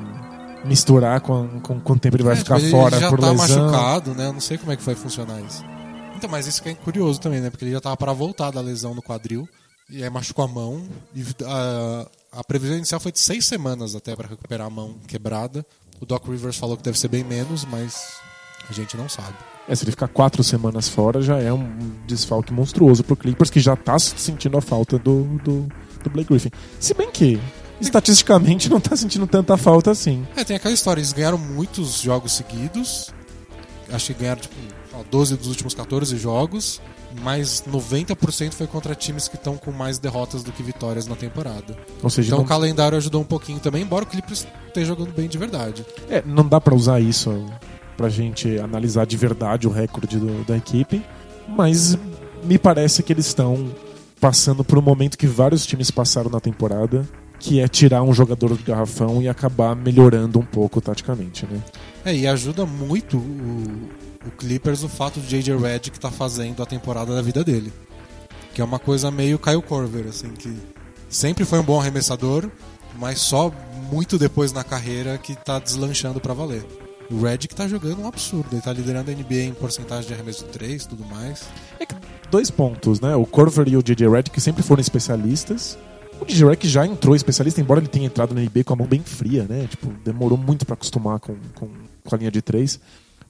misturar 0.65 1.21
com, 1.21 1.61
com 1.61 1.81
quanto 1.81 2.01
tempo 2.03 2.17
ele 2.17 2.23
vai 2.23 2.35
É, 2.35 2.37
ficar 2.37 2.59
tipo, 2.61 2.71
fora 2.71 2.95
ele 2.95 3.01
já 3.03 3.11
por 3.11 3.19
tá 3.19 3.31
lesão. 3.33 3.65
machucado, 3.67 4.15
né? 4.15 4.27
Eu 4.29 4.33
não 4.33 4.41
sei 4.41 4.59
como 4.59 4.71
é 4.71 4.77
que 4.77 4.83
vai 4.85 4.95
funcionar 4.95 5.41
isso. 5.41 5.65
Então, 6.17 6.31
mas 6.31 6.47
isso 6.47 6.63
que 6.63 6.69
é 6.69 6.75
curioso 6.75 7.21
também, 7.21 7.41
né? 7.41 7.51
Porque 7.51 7.65
ele 7.65 7.73
já 7.73 7.81
tava 7.81 7.97
para 7.97 8.13
voltar 8.13 8.53
da 8.53 8.61
lesão 8.61 8.95
no 8.95 9.03
quadril. 9.03 9.49
E 9.91 10.03
aí 10.03 10.11
machucou 10.11 10.45
a 10.45 10.49
mão. 10.49 10.83
E 11.15 11.23
a, 11.45 12.07
a 12.33 12.45
previsão 12.45 12.77
inicial 12.77 13.01
foi 13.01 13.13
de 13.13 13.21
seis 13.21 13.45
semanas 13.45 13.95
até 13.95 14.15
para 14.17 14.29
recuperar 14.29 14.67
a 14.67 14.71
mão 14.71 14.95
quebrada. 15.07 15.65
O 16.01 16.07
Doc 16.07 16.27
Rivers 16.27 16.57
falou 16.57 16.77
que 16.77 16.83
deve 16.83 16.99
ser 16.99 17.09
bem 17.09 17.23
menos, 17.23 17.65
mas 17.65 18.19
a 18.69 18.73
gente 18.73 18.97
não 18.97 19.09
sabe. 19.09 19.37
É, 19.69 19.75
se 19.75 19.85
ele 19.85 19.91
ficar 19.91 20.09
quatro 20.09 20.43
semanas 20.43 20.89
fora, 20.89 21.23
já 21.23 21.39
é 21.39 21.53
um 21.53 21.79
desfalque 22.07 22.53
monstruoso 22.53 23.03
pro 23.03 23.17
Clippers, 23.17 23.51
que 23.51 23.61
já 23.61 23.77
tá 23.77 23.99
sentindo 23.99 24.57
a 24.59 24.61
falta 24.61 24.99
do, 24.99 25.25
do, 25.43 25.69
do 26.03 26.11
Blake 26.11 26.29
Griffin. 26.29 26.51
Se 26.79 26.93
bem 26.93 27.11
que, 27.11 27.41
estatisticamente, 27.81 28.69
não 28.69 28.81
tá 28.81 28.97
sentindo 28.97 29.27
tanta 29.27 29.57
falta 29.57 29.91
assim. 29.91 30.27
É, 30.37 30.45
tem 30.45 30.57
aquela 30.57 30.75
história, 30.75 31.01
eles 31.01 31.13
ganharam 31.13 31.39
muitos 31.39 32.01
jogos 32.01 32.33
seguidos. 32.33 33.11
Acho 33.91 34.07
que 34.13 34.21
ganharam 34.21 34.41
tipo, 34.41 34.55
ó, 34.93 35.03
12 35.11 35.37
dos 35.37 35.49
últimos 35.49 35.75
14 35.75 36.17
jogos. 36.19 36.81
Mas 37.23 37.63
90% 37.71 38.53
foi 38.53 38.67
contra 38.67 38.95
times 38.95 39.29
que 39.29 39.37
estão 39.37 39.57
com 39.57 39.71
mais 39.71 39.99
derrotas 39.99 40.43
do 40.43 40.51
que 40.53 40.63
vitórias 40.63 41.07
na 41.07 41.15
temporada. 41.15 41.77
Ou 42.03 42.11
seja, 42.11 42.29
Então 42.29 42.39
não, 42.39 42.45
o 42.45 42.49
calendário 42.49 42.97
ajudou 42.99 43.21
um 43.21 43.25
pouquinho 43.25 43.61
também, 43.61 43.83
embora 43.83 44.05
o 44.05 44.07
Clippers 44.07 44.47
esteja 44.67 44.87
jogando 44.87 45.13
bem 45.15 45.29
de 45.29 45.39
verdade. 45.39 45.85
é, 46.11 46.23
não 46.27 46.47
dá 46.47 46.61
pra 46.61 46.75
usar 46.75 47.01
isso 47.01 47.45
pra 47.97 48.09
gente 48.09 48.59
analisar 48.59 49.07
de 49.07 49.17
verdade 49.17 49.67
o 49.69 49.71
recorde 49.71 50.19
do- 50.19 50.45
da 50.45 50.57
equipe, 50.57 51.01
mas 51.49 51.97
me 52.43 52.59
parece 52.59 53.03
que 53.03 53.13
eles 53.13 53.27
estão 53.27 53.71
passando 54.21 54.65
por 54.65 54.79
um 54.79 54.83
momento 54.83 55.17
que 55.17 55.27
vários 55.27 55.65
times 55.65 55.91
passaram 55.91 56.31
na 56.31 56.41
temporada, 56.41 57.07
que 57.39 57.61
é 57.61 57.69
tirar 57.69 58.03
um 58.03 58.13
jogador 58.13 58.57
do 58.57 58.65
garrafão 58.65 59.21
e 59.23 59.29
acabar 59.29 59.77
melhorando 59.77 60.39
um 60.39 60.45
pouco 60.45 60.81
taticamente, 60.81 61.47
né? 61.47 61.63
É, 62.05 62.15
e 62.15 62.27
ajuda 62.27 62.67
muito 62.67 63.17
o, 63.17 63.89
o 64.27 64.31
Clippers 64.33 64.83
o 64.83 64.89
fato 64.89 65.21
de 65.21 65.27
J.J. 65.27 65.57
Redick 65.57 65.99
tá 65.99 66.11
fazendo 66.11 66.63
a 66.63 66.67
temporada 66.67 67.15
da 67.15 67.23
vida 67.23 67.43
dele. 67.43 67.73
Que 68.53 68.61
é 68.61 68.65
uma 68.65 68.79
coisa 68.79 69.11
meio 69.11 69.39
Kyle 69.39 69.63
Korver, 69.63 70.07
assim, 70.09 70.31
que 70.31 70.55
sempre 71.09 71.45
foi 71.45 71.59
um 71.59 71.63
bom 71.63 71.81
arremessador, 71.81 72.49
mas 72.99 73.19
só 73.19 73.53
muito 73.91 74.19
depois 74.19 74.53
na 74.53 74.63
carreira 74.63 75.19
que 75.19 75.35
tá 75.35 75.59
deslanchando 75.59 76.21
pra 76.21 76.35
valer. 76.35 76.65
O 77.11 77.21
Redick 77.23 77.55
tá 77.55 77.69
jogando 77.69 78.03
um 78.03 78.09
absurdo, 78.09 78.49
ele 78.53 78.63
tá 78.63 78.73
liderando 78.73 79.11
a 79.11 79.15
NBA 79.15 79.43
em 79.43 79.55
porcentagem 79.55 80.07
de 80.07 80.15
arremesso 80.15 80.45
de 80.45 80.51
3 80.51 80.83
e 80.83 80.89
tudo 80.89 81.05
mais. 81.05 81.45
É 81.79 81.85
que 81.85 81.95
dois 82.31 82.51
pontos, 82.51 83.01
né? 83.01 83.15
O 83.15 83.27
Corver 83.27 83.69
e 83.69 83.77
o 83.77 83.83
J.J. 83.83 84.09
Redick 84.09 84.41
sempre 84.41 84.63
foram 84.63 84.81
especialistas. 84.81 85.79
O 86.21 86.25
J.J. 86.25 86.45
Redick 86.45 86.69
já 86.69 86.87
entrou 86.87 87.15
especialista, 87.15 87.61
embora 87.61 87.81
ele 87.81 87.89
tenha 87.89 88.07
entrado 88.07 88.35
na 88.35 88.41
NBA 88.41 88.65
com 88.65 88.73
a 88.73 88.77
mão 88.77 88.87
bem 88.87 89.01
fria, 89.01 89.45
né? 89.49 89.67
Tipo, 89.69 89.89
demorou 90.05 90.39
muito 90.39 90.65
pra 90.65 90.75
acostumar 90.75 91.21
com, 91.21 91.37
com, 91.55 91.69
com 92.07 92.15
a 92.15 92.19
linha 92.19 92.31
de 92.31 92.43
três. 92.43 92.79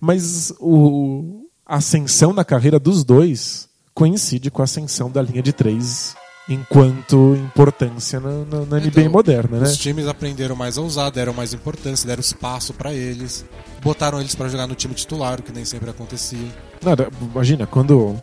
Mas 0.00 0.52
o, 0.58 1.46
a 1.64 1.76
ascensão 1.76 2.32
na 2.32 2.44
carreira 2.44 2.78
dos 2.78 3.04
dois 3.04 3.68
coincide 3.94 4.50
com 4.50 4.60
a 4.60 4.64
ascensão 4.64 5.10
da 5.10 5.22
linha 5.22 5.42
de 5.42 5.52
três 5.52 6.14
enquanto 6.48 7.34
importância 7.36 8.20
na, 8.20 8.44
na, 8.44 8.66
na 8.66 8.76
NBA 8.78 8.88
Então, 8.88 9.10
moderna, 9.10 9.60
né? 9.60 9.66
Os 9.66 9.78
times 9.78 10.06
aprenderam 10.06 10.54
mais 10.54 10.76
a 10.76 10.82
usar, 10.82 11.08
deram 11.10 11.32
mais 11.32 11.54
importância, 11.54 12.06
deram 12.06 12.20
espaço 12.20 12.74
pra 12.74 12.92
eles, 12.92 13.44
botaram 13.82 14.20
eles 14.20 14.34
pra 14.34 14.48
jogar 14.48 14.66
no 14.66 14.74
time 14.74 14.94
titular, 14.94 15.40
o 15.40 15.42
que 15.42 15.52
nem 15.52 15.64
sempre 15.64 15.88
acontecia. 15.88 16.46
Nada, 16.82 17.08
imagina, 17.32 17.66
quando 17.66 18.20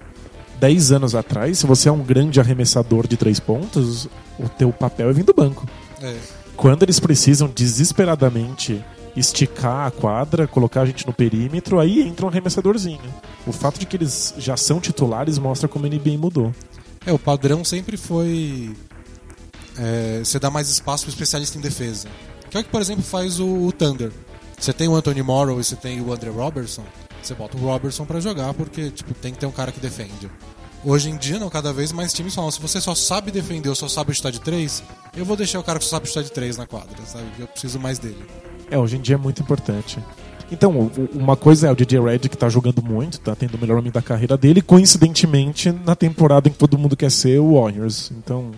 10 0.60 0.91
anos 0.91 1.15
atrás, 1.15 1.60
se 1.60 1.65
você 1.65 1.89
é 1.89 1.91
um 1.91 2.03
grande 2.03 2.39
arremessador 2.39 3.08
de 3.08 3.17
três 3.17 3.39
pontos, 3.39 4.08
o 4.38 4.48
teu 4.48 4.72
papel 4.72 5.10
é 5.10 5.13
vir 5.13 5.24
do 5.24 5.34
banco. 5.34 5.67
É. 6.00 6.15
Quando 6.55 6.84
eles 6.84 7.00
precisam 7.00 7.48
desesperadamente 7.48 8.84
esticar 9.15 9.88
a 9.88 9.91
quadra, 9.91 10.48
colocar 10.48 10.82
a 10.82 10.86
gente 10.86 11.06
no 11.06 11.13
perímetro, 11.13 11.80
aí 11.80 12.01
entra 12.01 12.25
um 12.25 12.30
arremessadorzinho. 12.30 13.13
O 13.46 13.51
fato 13.51 13.80
de 13.80 13.86
que 13.86 13.98
eles 13.98 14.34
já 14.38 14.56
são 14.56 14.80
titulares 14.80 15.38
mostra 15.38 15.68
como 15.68 15.86
a 15.86 15.89
NBA 15.89 16.18
mudou. 16.18 16.53
É, 17.06 17.12
o 17.12 17.20
padrão 17.20 17.63
sempre 17.63 17.98
foi 17.98 18.75
é, 19.77 20.20
você 20.24 20.39
dá 20.39 20.50
mais 20.50 20.70
espaço 20.70 21.06
para 21.06 21.12
especialista 21.12 21.58
em 21.58 21.62
defesa. 21.62 22.08
Que 22.50 22.58
é 22.58 22.60
o 22.60 22.63
que, 22.63 22.70
por 22.70 22.82
exemplo, 22.82 23.03
faz 23.03 23.39
o, 23.39 23.48
o 23.48 23.72
Thunder. 23.72 24.12
Você 24.60 24.74
tem 24.74 24.88
o 24.88 24.96
Anthony 24.96 25.24
Morrow 25.24 25.60
e 25.60 25.63
você 25.63 25.75
tem 25.75 26.00
o 26.01 26.13
Andre 26.13 26.30
Robertson, 26.30 26.84
você 27.22 27.34
bota 27.34 27.58
o 27.58 27.60
Robertson 27.60 28.06
para 28.06 28.20
jogar 28.20 28.53
porque 28.53 28.91
tipo, 28.91 29.13
tem 29.13 29.34
que 29.34 29.39
ter 29.39 29.46
um 29.46 29.51
cara 29.51 29.72
que 29.72 29.80
defende. 29.80 30.30
Hoje 30.84 31.12
em 31.12 31.18
dia, 31.18 31.38
não, 31.38 31.50
cada 31.50 31.72
vez 31.72 31.92
mais 31.92 32.12
times 32.12 32.34
falam: 32.34 32.50
se 32.50 32.60
você 32.60 32.82
só 32.82 32.96
sabe 32.96 33.32
defender 33.32 33.70
ou 33.70 33.76
só 33.76 33.88
sabe 33.88 34.14
chutar 34.14 34.32
de 34.32 34.42
três, 34.42 34.84
eu 35.16 35.24
vou 35.24 35.38
deixar 35.38 35.60
o 35.60 35.64
cara 35.64 35.78
que 35.78 35.86
só 35.86 35.92
sabe 35.98 36.08
chutar 36.08 36.24
de 36.24 36.32
três 36.32 36.58
na 36.58 36.66
quadra, 36.66 36.98
sabe? 37.06 37.26
Eu 37.38 37.48
preciso 37.48 37.80
mais 37.80 38.00
dele. 38.00 38.26
É, 38.70 38.78
hoje 38.78 38.98
em 38.98 39.02
dia 39.02 39.16
é 39.16 39.18
muito 39.18 39.42
importante. 39.42 40.00
Então, 40.52 40.92
uma 41.14 41.38
coisa 41.38 41.68
é 41.68 41.72
o 41.72 41.76
DJ 41.76 42.02
Red 42.02 42.20
que 42.20 42.38
tá 42.38 42.50
jogando 42.50 42.84
muito, 42.84 43.20
tá 43.20 43.34
tendo 43.36 43.56
o 43.56 43.58
melhor 43.58 43.78
homem 43.78 43.92
da 43.92 44.02
carreira 44.02 44.36
dele, 44.36 44.62
coincidentemente 44.62 45.72
na 45.72 45.96
temporada 45.96 46.50
em 46.50 46.52
que 46.52 46.58
todo 46.58 46.78
mundo 46.78 46.98
quer 46.98 47.10
ser 47.10 47.40
o 47.40 47.54
Warriors. 47.54 48.12
Então, 48.12 48.52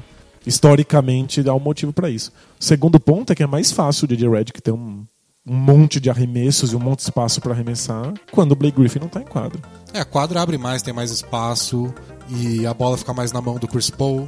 historicamente, 0.46 1.48
há 1.48 1.54
um 1.54 1.60
motivo 1.60 1.94
pra 1.94 2.10
isso. 2.10 2.32
O 2.60 2.64
segundo 2.64 3.00
ponto 3.00 3.32
é 3.32 3.36
que 3.36 3.44
é 3.44 3.48
mais 3.48 3.72
fácil 3.72 4.06
o 4.06 4.08
DJ 4.08 4.28
Red 4.28 4.46
que 4.46 4.62
ter 4.62 4.72
um, 4.72 5.06
um 5.46 5.56
monte 5.56 6.00
de 6.00 6.10
arremessos 6.10 6.72
e 6.74 6.76
um 6.76 6.80
monte 6.80 7.00
de 7.00 7.04
espaço 7.04 7.40
pra 7.42 7.54
arremessar 7.54 8.14
quando 8.32 8.54
o 8.54 8.56
Blake 8.56 8.78
Griffin 8.78 9.00
não 9.00 9.10
tá 9.10 9.22
em 9.22 9.26
quadro. 9.26 9.62
É, 9.94 10.00
a 10.00 10.06
quadra 10.06 10.42
abre 10.42 10.58
mais, 10.58 10.82
tem 10.82 10.94
mais 10.94 11.12
espaço 11.12 11.94
e 12.30 12.66
a 12.66 12.74
bola 12.74 12.98
fica 12.98 13.14
mais 13.14 13.32
na 13.32 13.42
mão 13.42 13.56
do 13.58 13.68
Chris 13.68 13.90
Paul. 13.90 14.28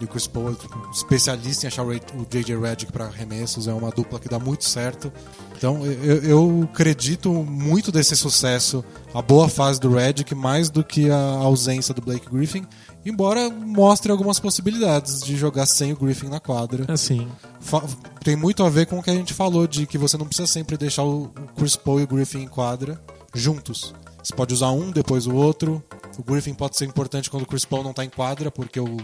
E 0.00 0.04
o 0.04 0.08
Chris 0.08 0.26
Paul 0.26 0.50
é 0.50 0.56
especialista 0.92 1.64
em 1.64 1.68
achar 1.68 1.84
o 1.86 1.92
J.J. 2.28 2.58
Redick 2.58 2.90
para 2.90 3.04
arremessos, 3.04 3.68
é 3.68 3.72
uma 3.72 3.90
dupla 3.90 4.18
que 4.18 4.28
dá 4.28 4.36
muito 4.36 4.64
certo. 4.64 5.12
Então 5.56 5.86
eu, 5.86 6.16
eu 6.24 6.68
acredito 6.72 7.30
muito 7.32 7.92
desse 7.92 8.16
sucesso, 8.16 8.84
a 9.14 9.22
boa 9.22 9.48
fase 9.48 9.78
do 9.78 9.90
Redick, 9.94 10.34
mais 10.34 10.70
do 10.70 10.82
que 10.82 11.08
a 11.08 11.16
ausência 11.16 11.94
do 11.94 12.02
Blake 12.02 12.28
Griffin, 12.28 12.66
embora 13.06 13.48
mostre 13.48 14.10
algumas 14.10 14.40
possibilidades 14.40 15.20
de 15.22 15.36
jogar 15.36 15.66
sem 15.66 15.92
o 15.92 15.96
Griffin 15.96 16.26
na 16.26 16.40
quadra. 16.40 16.92
Assim, 16.92 17.28
Fa- 17.60 17.84
tem 18.24 18.34
muito 18.34 18.64
a 18.64 18.68
ver 18.68 18.86
com 18.86 18.98
o 18.98 19.02
que 19.04 19.10
a 19.10 19.14
gente 19.14 19.32
falou 19.32 19.68
de 19.68 19.86
que 19.86 19.98
você 19.98 20.16
não 20.18 20.26
precisa 20.26 20.48
sempre 20.48 20.76
deixar 20.76 21.04
o 21.04 21.26
o 21.26 21.54
Chris 21.56 21.76
Paul 21.76 22.00
e 22.00 22.02
o 22.02 22.08
Griffin 22.08 22.40
em 22.40 22.48
quadra 22.48 23.00
juntos. 23.32 23.94
Você 24.20 24.34
pode 24.34 24.52
usar 24.54 24.70
um, 24.70 24.90
depois 24.90 25.26
o 25.28 25.34
outro. 25.34 25.82
O 26.18 26.22
Griffin 26.22 26.54
pode 26.54 26.76
ser 26.76 26.84
importante 26.84 27.30
quando 27.30 27.44
o 27.44 27.46
Chris 27.46 27.64
Paul 27.64 27.82
não 27.82 27.92
tá 27.92 28.04
em 28.04 28.10
quadra, 28.10 28.50
porque 28.50 28.78
o, 28.78 28.96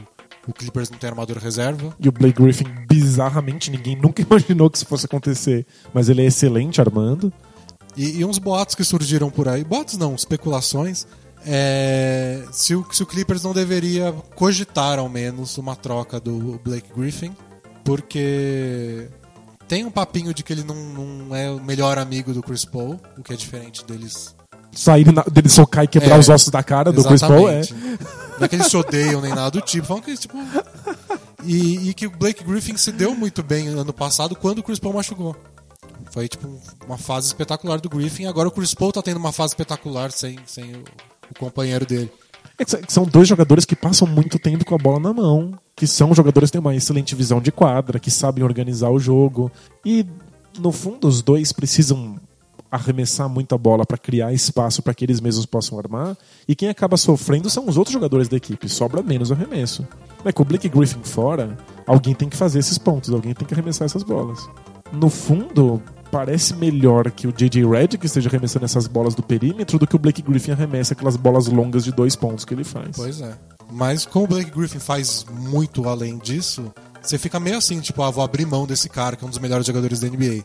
o 0.46 0.52
Clippers 0.52 0.90
não 0.90 0.98
tem 0.98 1.08
armadura 1.08 1.40
reserva. 1.40 1.94
e 1.98 2.08
o 2.08 2.12
Blake 2.12 2.40
Griffin, 2.40 2.66
bizarramente, 2.88 3.70
ninguém 3.70 3.96
nunca 4.00 4.22
imaginou 4.22 4.70
que 4.70 4.76
isso 4.76 4.86
fosse 4.86 5.06
acontecer, 5.06 5.66
mas 5.92 6.08
ele 6.08 6.22
é 6.22 6.26
excelente 6.26 6.80
armando. 6.80 7.32
E, 7.96 8.18
e 8.18 8.24
uns 8.24 8.38
boatos 8.38 8.74
que 8.74 8.84
surgiram 8.84 9.30
por 9.30 9.48
aí, 9.48 9.64
boatos 9.64 9.96
não, 9.96 10.14
especulações, 10.14 11.06
é, 11.44 12.44
se, 12.52 12.74
o, 12.74 12.86
se 12.92 13.02
o 13.02 13.06
Clippers 13.06 13.42
não 13.42 13.52
deveria 13.52 14.12
cogitar 14.34 14.98
ao 14.98 15.08
menos 15.08 15.56
uma 15.58 15.74
troca 15.74 16.20
do 16.20 16.60
Blake 16.62 16.90
Griffin, 16.94 17.34
porque 17.84 19.08
tem 19.66 19.84
um 19.84 19.90
papinho 19.90 20.32
de 20.34 20.42
que 20.42 20.52
ele 20.52 20.62
não, 20.62 20.74
não 20.74 21.34
é 21.34 21.50
o 21.50 21.60
melhor 21.60 21.98
amigo 21.98 22.32
do 22.32 22.42
Chris 22.42 22.64
Paul, 22.64 23.00
o 23.16 23.22
que 23.22 23.32
é 23.32 23.36
diferente 23.36 23.84
deles 23.84 24.37
Sair 24.72 25.10
na- 25.12 25.22
dele 25.24 25.48
socar 25.48 25.84
e 25.84 25.88
quebrar 25.88 26.16
É, 26.16 26.18
os 26.18 26.28
ossos 26.28 26.50
da 26.50 26.62
cara 26.62 26.92
do 26.92 27.02
Chris 27.04 27.20
Paul 27.20 27.48
é. 27.48 27.62
Não 28.38 28.44
é 28.44 28.48
que 28.48 28.54
eles 28.54 28.68
se 28.68 28.76
odeiam 28.76 29.20
nem 29.20 29.30
nada 29.34 29.50
do 29.50 29.60
tipo, 29.60 29.86
falam 29.86 30.02
que 30.02 30.10
eles, 30.10 30.20
tipo. 30.20 30.36
E, 31.44 31.88
e 31.90 31.94
que 31.94 32.06
o 32.06 32.10
Blake 32.10 32.44
Griffin 32.44 32.76
se 32.76 32.92
deu 32.92 33.14
muito 33.14 33.42
bem 33.42 33.68
ano 33.68 33.92
passado 33.92 34.34
quando 34.36 34.58
o 34.58 34.62
Chris 34.62 34.78
Paul 34.78 34.94
machucou. 34.94 35.34
Foi 36.10 36.28
tipo 36.28 36.48
uma 36.86 36.96
fase 36.98 37.26
espetacular 37.28 37.80
do 37.80 37.88
Griffin. 37.88 38.26
Agora 38.26 38.48
o 38.48 38.50
Chris 38.50 38.74
Paul 38.74 38.92
tá 38.92 39.02
tendo 39.02 39.18
uma 39.18 39.32
fase 39.32 39.52
espetacular 39.52 40.10
sem, 40.10 40.38
sem 40.46 40.72
o, 40.74 40.84
o 41.30 41.38
companheiro 41.38 41.84
dele. 41.86 42.10
É 42.58 42.64
que 42.64 42.92
são 42.92 43.04
dois 43.04 43.28
jogadores 43.28 43.64
que 43.64 43.76
passam 43.76 44.06
muito 44.08 44.36
tempo 44.38 44.64
com 44.64 44.74
a 44.74 44.78
bola 44.78 44.98
na 44.98 45.12
mão, 45.12 45.56
que 45.76 45.86
são 45.86 46.12
jogadores 46.12 46.48
que 46.50 46.52
têm 46.52 46.60
uma 46.60 46.74
excelente 46.74 47.14
visão 47.14 47.40
de 47.40 47.52
quadra, 47.52 48.00
que 48.00 48.10
sabem 48.10 48.42
organizar 48.42 48.90
o 48.90 48.98
jogo. 48.98 49.50
E, 49.84 50.04
no 50.58 50.72
fundo, 50.72 51.06
os 51.06 51.22
dois 51.22 51.52
precisam 51.52 52.16
arremessar 52.70 53.28
muita 53.28 53.56
bola 53.56 53.84
para 53.86 53.96
criar 53.96 54.32
espaço 54.32 54.82
para 54.82 54.94
que 54.94 55.04
eles 55.04 55.20
mesmos 55.20 55.46
possam 55.46 55.78
armar. 55.78 56.16
E 56.46 56.54
quem 56.54 56.68
acaba 56.68 56.96
sofrendo 56.96 57.48
são 57.48 57.66
os 57.68 57.76
outros 57.76 57.92
jogadores 57.92 58.28
da 58.28 58.36
equipe, 58.36 58.68
sobra 58.68 59.02
menos 59.02 59.32
arremesso. 59.32 59.86
Mas 60.24 60.34
com 60.34 60.42
o 60.42 60.46
Blake 60.46 60.68
Griffin 60.68 61.02
fora, 61.02 61.56
alguém 61.86 62.14
tem 62.14 62.28
que 62.28 62.36
fazer 62.36 62.58
esses 62.58 62.78
pontos, 62.78 63.10
alguém 63.10 63.34
tem 63.34 63.46
que 63.46 63.54
arremessar 63.54 63.86
essas 63.86 64.02
bolas. 64.02 64.48
No 64.92 65.10
fundo, 65.10 65.82
parece 66.10 66.54
melhor 66.54 67.10
que 67.10 67.26
o 67.26 67.32
J.J. 67.32 67.66
Redick 67.66 68.04
esteja 68.04 68.28
arremessando 68.28 68.64
essas 68.64 68.86
bolas 68.86 69.14
do 69.14 69.22
perímetro 69.22 69.78
do 69.78 69.86
que 69.86 69.96
o 69.96 69.98
Blake 69.98 70.22
Griffin 70.22 70.52
arremessa 70.52 70.94
aquelas 70.94 71.16
bolas 71.16 71.46
longas 71.46 71.84
de 71.84 71.92
dois 71.92 72.16
pontos 72.16 72.44
que 72.44 72.54
ele 72.54 72.64
faz. 72.64 72.96
Pois 72.96 73.20
é. 73.20 73.34
Mas 73.70 74.06
como 74.06 74.24
o 74.24 74.28
Blake 74.28 74.50
Griffin 74.50 74.78
faz 74.78 75.26
muito 75.30 75.88
além 75.88 76.18
disso, 76.18 76.72
você 77.02 77.18
fica 77.18 77.38
meio 77.38 77.58
assim, 77.58 77.80
tipo, 77.80 78.02
ah, 78.02 78.10
vou 78.10 78.24
abrir 78.24 78.46
mão 78.46 78.66
desse 78.66 78.88
cara 78.88 79.16
que 79.16 79.24
é 79.24 79.26
um 79.26 79.30
dos 79.30 79.38
melhores 79.38 79.66
jogadores 79.66 80.00
da 80.00 80.08
NBA. 80.08 80.44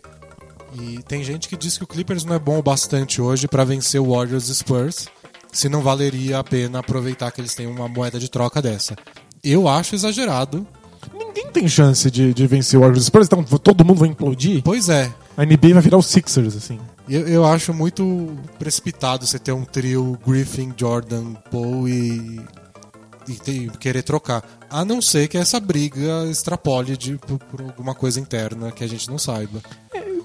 E 0.80 1.02
tem 1.04 1.24
gente 1.24 1.48
que 1.48 1.56
diz 1.58 1.78
que 1.78 1.84
o 1.84 1.88
Clippers 1.88 2.26
não 2.26 2.36
é 2.36 2.40
bom 2.40 2.58
o 2.58 2.64
bastante 2.64 3.22
hoje 3.22 3.48
pra 3.48 3.64
vencer 3.64 4.02
o 4.02 4.12
Warriors 4.16 4.50
e 4.50 4.56
Spurs, 4.56 5.08
se 5.52 5.70
não 5.70 5.82
valeria 5.82 6.40
a 6.40 6.44
pena 6.44 6.80
aproveitar 6.80 7.32
que 7.32 7.40
eles 7.42 7.54
têm 7.54 7.68
uma 7.68 7.88
moeda 7.88 8.20
de 8.20 8.30
troca 8.30 8.62
dessa. 8.62 8.96
Eu 9.44 9.68
acho 9.68 9.94
exagerado. 9.94 10.66
Ninguém 11.14 11.48
tem 11.52 11.68
chance 11.68 12.10
de, 12.10 12.34
de 12.34 12.48
vencer 12.48 12.80
o 12.80 12.82
Warriors 12.82 13.06
Spurs, 13.06 13.28
então 13.28 13.44
todo 13.44 13.86
mundo 13.86 14.00
vai 14.00 14.10
implodir. 14.10 14.62
Pois 14.64 14.90
é, 14.90 15.12
A 15.38 15.46
NBA 15.46 15.74
vai 15.74 15.82
virar 15.82 15.98
os 15.98 16.08
Sixers, 16.08 16.56
assim. 16.56 16.80
eu, 17.08 17.28
eu 17.28 17.46
acho 17.46 17.74
muito 17.74 18.36
precipitado 18.58 19.28
você 19.28 19.38
ter 19.38 19.52
um 19.52 19.66
trio 19.66 20.18
Griffin, 20.26 20.74
Jordan, 20.76 21.34
Paul 21.52 21.88
e, 21.90 22.42
e 23.28 23.70
querer 23.80 24.02
trocar. 24.02 24.44
A 24.70 24.84
não 24.86 25.02
ser 25.02 25.28
que 25.28 25.38
essa 25.38 25.60
briga 25.60 26.26
extrapole 26.32 26.96
de, 26.98 27.18
por, 27.18 27.38
por 27.38 27.62
alguma 27.62 27.94
coisa 27.94 28.20
interna 28.20 28.72
que 28.72 28.84
a 28.84 28.88
gente 28.88 29.10
não 29.10 29.20
saiba. 29.20 29.62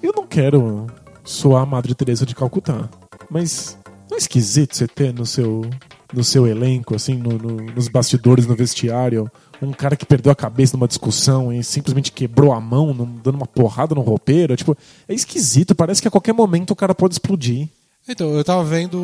Eu 0.00 0.12
não 0.14 0.17
quero 0.28 0.86
soar 1.24 1.62
a 1.62 1.66
Madre 1.66 1.94
Teresa 1.94 2.24
de 2.26 2.34
Calcutá, 2.34 2.88
mas 3.30 3.76
não 4.10 4.16
é 4.16 4.18
esquisito 4.18 4.76
você 4.76 4.86
ter 4.86 5.12
no 5.12 5.26
seu, 5.26 5.68
no 6.12 6.24
seu 6.24 6.46
elenco, 6.46 6.94
assim, 6.94 7.14
no- 7.14 7.38
no- 7.38 7.62
nos 7.74 7.88
bastidores, 7.88 8.46
no 8.46 8.54
vestiário, 8.56 9.30
um 9.60 9.72
cara 9.72 9.96
que 9.96 10.06
perdeu 10.06 10.30
a 10.32 10.36
cabeça 10.36 10.76
numa 10.76 10.86
discussão 10.88 11.52
e 11.52 11.62
simplesmente 11.64 12.12
quebrou 12.12 12.52
a 12.52 12.60
mão, 12.60 12.92
dando 13.22 13.34
uma 13.34 13.46
porrada 13.46 13.94
no 13.94 14.00
roupeiro. 14.00 14.56
Tipo, 14.56 14.76
é 15.08 15.12
esquisito, 15.14 15.74
parece 15.74 16.00
que 16.00 16.08
a 16.08 16.10
qualquer 16.10 16.32
momento 16.32 16.70
o 16.70 16.76
cara 16.76 16.94
pode 16.94 17.14
explodir. 17.14 17.68
Então, 18.08 18.30
eu 18.34 18.44
tava 18.44 18.64
vendo 18.64 18.98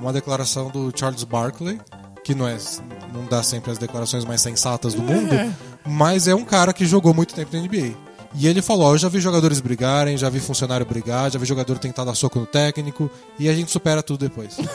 uma 0.00 0.12
declaração 0.12 0.70
do 0.70 0.90
Charles 0.96 1.24
Barkley, 1.24 1.78
que 2.24 2.34
não 2.34 2.46
é 2.48 2.56
não 3.12 3.26
dá 3.26 3.42
sempre 3.42 3.70
as 3.72 3.76
declarações 3.78 4.24
mais 4.24 4.40
sensatas 4.40 4.94
do 4.94 5.02
mundo, 5.02 5.34
mas 5.86 6.26
é 6.28 6.34
um 6.34 6.44
cara 6.44 6.72
que 6.72 6.86
jogou 6.86 7.12
muito 7.12 7.34
tempo 7.34 7.54
na 7.54 7.60
NBA. 7.62 7.92
E 8.34 8.46
ele 8.46 8.62
falou: 8.62 8.86
ó, 8.88 8.94
Eu 8.94 8.98
já 8.98 9.08
vi 9.08 9.20
jogadores 9.20 9.60
brigarem, 9.60 10.16
já 10.16 10.28
vi 10.28 10.40
funcionário 10.40 10.86
brigar, 10.86 11.30
já 11.30 11.38
vi 11.38 11.46
jogador 11.46 11.78
tentar 11.78 12.04
dar 12.04 12.14
soco 12.14 12.38
no 12.38 12.46
técnico, 12.46 13.10
e 13.38 13.48
a 13.48 13.54
gente 13.54 13.70
supera 13.70 14.02
tudo 14.02 14.20
depois. 14.20 14.56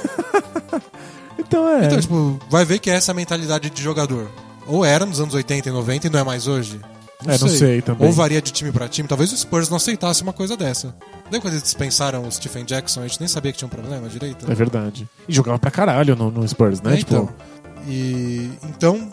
Então 1.39 1.67
é. 1.69 1.85
Então, 1.85 1.99
tipo, 1.99 2.39
vai 2.49 2.65
ver 2.65 2.79
que 2.79 2.89
essa 2.89 3.11
é 3.11 3.13
a 3.13 3.15
mentalidade 3.15 3.69
de 3.69 3.81
jogador. 3.81 4.29
Ou 4.65 4.83
era 4.83 5.05
nos 5.05 5.19
anos 5.19 5.33
80 5.33 5.69
e 5.69 5.71
90 5.71 6.07
e 6.07 6.09
não 6.09 6.19
é 6.19 6.23
mais 6.23 6.47
hoje. 6.47 6.79
É, 7.25 7.37
não 7.37 7.47
sei 7.47 7.81
também. 7.81 8.05
Ou 8.05 8.13
varia 8.13 8.41
de 8.41 8.51
time 8.51 8.71
pra 8.71 8.87
time. 8.87 9.07
Talvez 9.07 9.31
o 9.31 9.37
Spurs 9.37 9.69
não 9.69 9.77
aceitasse 9.77 10.21
uma 10.21 10.33
coisa 10.33 10.55
dessa. 10.55 10.93
Lembra 11.25 11.41
quando 11.41 11.53
eles 11.53 11.63
dispensaram 11.63 12.27
o 12.27 12.31
Stephen 12.31 12.63
Jackson? 12.65 13.01
A 13.01 13.07
gente 13.07 13.19
nem 13.19 13.27
sabia 13.27 13.51
que 13.51 13.57
tinha 13.57 13.65
um 13.65 13.69
problema 13.69 14.07
direito. 14.07 14.49
É 14.51 14.53
verdade. 14.53 15.07
E 15.27 15.33
jogava 15.33 15.57
pra 15.57 15.71
caralho 15.71 16.15
no, 16.15 16.29
no 16.29 16.47
Spurs, 16.47 16.81
né? 16.81 16.93
É, 16.93 16.97
tipo, 16.97 17.13
então. 17.15 17.29
E, 17.87 18.51
então, 18.63 19.09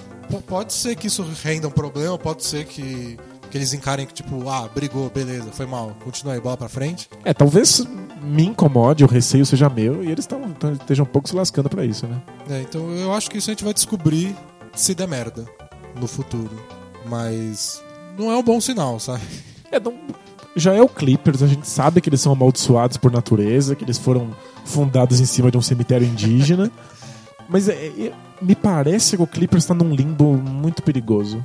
pode 0.46 0.72
ser 0.72 0.96
que 0.96 1.06
isso 1.06 1.24
renda 1.42 1.68
um 1.68 1.70
problema, 1.70 2.18
pode 2.18 2.44
ser 2.44 2.64
que, 2.66 3.16
que 3.54 3.58
eles 3.58 3.72
encarem 3.72 4.04
que, 4.04 4.12
tipo, 4.12 4.50
ah, 4.50 4.68
brigou, 4.74 5.08
beleza, 5.08 5.52
foi 5.52 5.64
mal, 5.64 5.96
continua 6.02 6.34
aí, 6.34 6.40
bola 6.40 6.56
pra 6.56 6.68
frente. 6.68 7.08
É, 7.24 7.32
talvez 7.32 7.86
me 8.20 8.44
incomode, 8.46 9.04
o 9.04 9.06
receio 9.06 9.46
seja 9.46 9.68
meu, 9.68 10.02
e 10.02 10.10
eles 10.10 10.26
tão, 10.26 10.50
tão- 10.54 10.72
estejam 10.72 11.04
um 11.04 11.08
pouco 11.08 11.28
se 11.28 11.36
lascando 11.36 11.68
pra 11.70 11.84
isso, 11.84 12.04
né? 12.04 12.20
É, 12.50 12.60
então 12.62 12.90
eu 12.96 13.14
acho 13.14 13.30
que 13.30 13.38
isso 13.38 13.48
a 13.48 13.52
gente 13.52 13.62
vai 13.62 13.72
descobrir 13.72 14.34
se 14.74 14.92
der 14.92 15.06
merda 15.06 15.44
no 15.94 16.08
futuro. 16.08 16.50
Mas 17.06 17.80
não 18.18 18.32
é 18.32 18.36
um 18.36 18.42
bom 18.42 18.60
sinal, 18.60 18.98
sabe? 18.98 19.22
É, 19.70 19.78
não- 19.78 19.94
já 20.56 20.74
é 20.74 20.82
o 20.82 20.88
Clippers, 20.88 21.40
a 21.40 21.46
gente 21.46 21.68
sabe 21.68 22.00
que 22.00 22.08
eles 22.08 22.20
são 22.20 22.32
amaldiçoados 22.32 22.96
por 22.96 23.12
natureza, 23.12 23.76
que 23.76 23.84
eles 23.84 23.98
foram 23.98 24.30
fundados 24.64 25.20
em 25.20 25.26
cima 25.26 25.48
de 25.48 25.56
um 25.56 25.62
cemitério 25.62 26.04
indígena. 26.08 26.72
mas 27.48 27.68
é- 27.68 27.74
é- 27.86 28.12
me 28.42 28.56
parece 28.56 29.16
que 29.16 29.22
o 29.22 29.26
Clippers 29.28 29.62
está 29.62 29.74
num 29.74 29.94
limbo 29.94 30.32
muito 30.34 30.82
perigoso. 30.82 31.40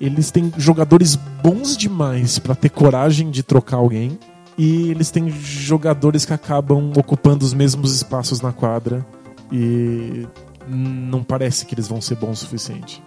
Eles 0.00 0.30
têm 0.30 0.52
jogadores 0.56 1.16
bons 1.16 1.76
demais 1.76 2.38
pra 2.38 2.54
ter 2.54 2.68
coragem 2.68 3.30
de 3.30 3.42
trocar 3.42 3.76
alguém. 3.76 4.18
E 4.56 4.90
eles 4.90 5.10
têm 5.10 5.28
jogadores 5.30 6.24
que 6.24 6.32
acabam 6.32 6.92
ocupando 6.96 7.44
os 7.44 7.52
mesmos 7.52 7.94
espaços 7.94 8.40
na 8.40 8.52
quadra. 8.52 9.04
E 9.52 10.26
não 10.68 11.22
parece 11.22 11.66
que 11.66 11.74
eles 11.74 11.88
vão 11.88 12.00
ser 12.00 12.16
bons 12.16 12.40
o 12.40 12.44
suficiente. 12.44 13.02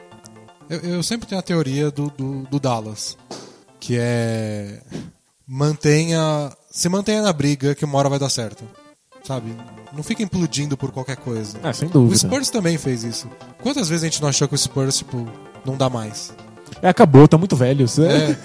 Eu, 0.69 0.79
eu 0.79 1.03
sempre 1.03 1.27
tenho 1.27 1.39
a 1.39 1.43
teoria 1.43 1.89
do, 1.89 2.09
do, 2.09 2.43
do 2.43 2.59
Dallas, 2.59 3.17
que 3.79 3.97
é 3.97 4.81
mantenha, 5.47 6.51
se 6.69 6.89
mantenha 6.89 7.21
na 7.21 7.31
briga 7.31 7.73
que 7.73 7.85
uma 7.85 7.97
hora 7.97 8.09
vai 8.09 8.19
dar 8.19 8.29
certo. 8.29 8.63
Sabe? 9.23 9.55
Não 9.93 10.03
fica 10.03 10.23
implodindo 10.23 10.77
por 10.77 10.91
qualquer 10.91 11.17
coisa. 11.17 11.57
Ah, 11.63 11.73
sem 11.73 11.87
O 11.87 11.91
dúvida. 11.91 12.17
Spurs 12.17 12.49
também 12.49 12.77
fez 12.77 13.03
isso. 13.03 13.27
Quantas 13.61 13.89
vezes 13.89 14.03
a 14.03 14.07
gente 14.07 14.21
não 14.21 14.29
achou 14.29 14.47
que 14.47 14.55
o 14.55 14.57
Spurs, 14.57 14.97
tipo, 14.99 15.27
não 15.65 15.75
dá 15.75 15.89
mais? 15.89 16.33
É, 16.81 16.89
acabou, 16.89 17.27
tá 17.27 17.37
muito 17.37 17.55
velho. 17.55 17.85
É- 17.99 18.31
É. 18.31 18.37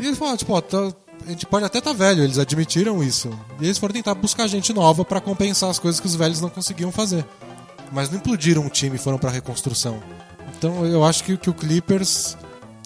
E 0.00 0.06
eles 0.06 0.18
falaram, 0.18 0.36
tipo, 0.36 0.52
ó, 0.52 0.60
tá- 0.60 0.92
a 1.26 1.30
gente 1.30 1.46
pode 1.46 1.64
até 1.64 1.80
tá 1.80 1.92
velho, 1.92 2.22
eles 2.22 2.38
admitiram 2.38 3.02
isso. 3.02 3.30
E 3.60 3.64
eles 3.64 3.78
foram 3.78 3.94
tentar 3.94 4.14
buscar 4.14 4.46
gente 4.46 4.72
nova 4.72 5.04
pra 5.04 5.20
compensar 5.20 5.70
as 5.70 5.78
coisas 5.78 5.98
que 6.00 6.06
os 6.06 6.14
velhos 6.14 6.40
não 6.40 6.50
conseguiam 6.50 6.92
fazer. 6.92 7.24
Mas 7.92 8.10
não 8.10 8.18
implodiram 8.18 8.66
o 8.66 8.68
time 8.70 8.96
e 8.96 8.98
foram 8.98 9.18
pra 9.18 9.30
reconstrução. 9.30 10.00
Então 10.56 10.84
eu 10.86 11.04
acho 11.04 11.24
que, 11.24 11.36
que 11.36 11.48
o 11.50 11.54
Clippers. 11.54 12.36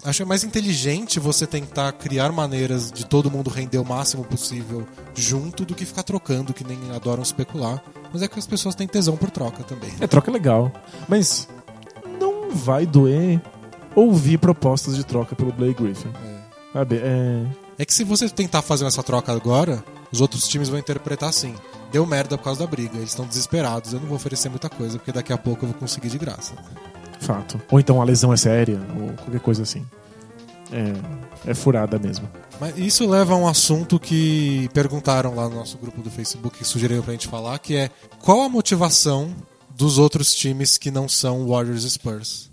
Acho 0.04 0.18
que 0.18 0.22
é 0.22 0.26
mais 0.26 0.44
inteligente 0.44 1.18
você 1.18 1.44
tentar 1.46 1.90
criar 1.92 2.30
maneiras 2.30 2.90
de 2.92 3.04
todo 3.04 3.30
mundo 3.30 3.50
render 3.50 3.78
o 3.78 3.84
máximo 3.84 4.24
possível 4.24 4.86
junto 5.14 5.64
do 5.64 5.74
que 5.74 5.84
ficar 5.84 6.02
trocando, 6.04 6.54
que 6.54 6.62
nem 6.64 6.78
adoram 6.94 7.22
especular. 7.22 7.82
Mas 8.12 8.22
é 8.22 8.28
que 8.28 8.38
as 8.38 8.46
pessoas 8.46 8.74
têm 8.76 8.86
tesão 8.86 9.16
por 9.16 9.30
troca 9.30 9.64
também. 9.64 9.90
É, 10.00 10.06
troca 10.06 10.30
legal. 10.30 10.72
Mas 11.08 11.48
não 12.20 12.50
vai 12.52 12.86
doer 12.86 13.40
ouvir 13.98 14.38
propostas 14.38 14.96
de 14.96 15.04
troca 15.04 15.34
pelo 15.36 15.52
Blake 15.52 15.82
Griffin. 15.82 16.10
Sabe? 16.72 16.96
É... 16.96 17.46
É 17.80 17.84
que 17.84 17.94
se 17.94 18.02
você 18.02 18.28
tentar 18.28 18.60
fazer 18.60 18.84
essa 18.86 19.04
troca 19.04 19.32
agora, 19.32 19.84
os 20.10 20.20
outros 20.20 20.48
times 20.48 20.68
vão 20.68 20.80
interpretar 20.80 21.28
assim. 21.28 21.54
Deu 21.92 22.04
merda 22.04 22.36
por 22.36 22.44
causa 22.44 22.60
da 22.60 22.66
briga, 22.66 22.96
eles 22.96 23.10
estão 23.10 23.24
desesperados, 23.24 23.92
eu 23.92 24.00
não 24.00 24.08
vou 24.08 24.16
oferecer 24.16 24.48
muita 24.48 24.68
coisa, 24.68 24.98
porque 24.98 25.12
daqui 25.12 25.32
a 25.32 25.38
pouco 25.38 25.64
eu 25.64 25.70
vou 25.70 25.78
conseguir 25.78 26.08
de 26.08 26.18
graça. 26.18 26.54
Fato. 27.20 27.60
Ou 27.70 27.78
então 27.78 28.02
a 28.02 28.04
lesão 28.04 28.32
é 28.32 28.36
séria, 28.36 28.80
ou 29.00 29.12
qualquer 29.12 29.40
coisa 29.40 29.62
assim. 29.62 29.86
É, 30.72 31.50
é 31.50 31.54
furada 31.54 31.98
mesmo. 31.98 32.28
Mas 32.60 32.76
isso 32.76 33.08
leva 33.08 33.34
a 33.34 33.36
um 33.36 33.46
assunto 33.46 33.98
que 33.98 34.68
perguntaram 34.74 35.34
lá 35.34 35.48
no 35.48 35.54
nosso 35.54 35.78
grupo 35.78 36.02
do 36.02 36.10
Facebook, 36.10 36.58
que 36.58 36.64
sugeriram 36.64 37.02
pra 37.02 37.12
gente 37.12 37.28
falar, 37.28 37.58
que 37.60 37.76
é 37.76 37.90
qual 38.20 38.42
a 38.42 38.48
motivação 38.48 39.32
dos 39.70 39.98
outros 39.98 40.34
times 40.34 40.76
que 40.76 40.90
não 40.90 41.08
são 41.08 41.46
Warriors 41.46 41.84
e 41.84 41.90
Spurs? 41.90 42.50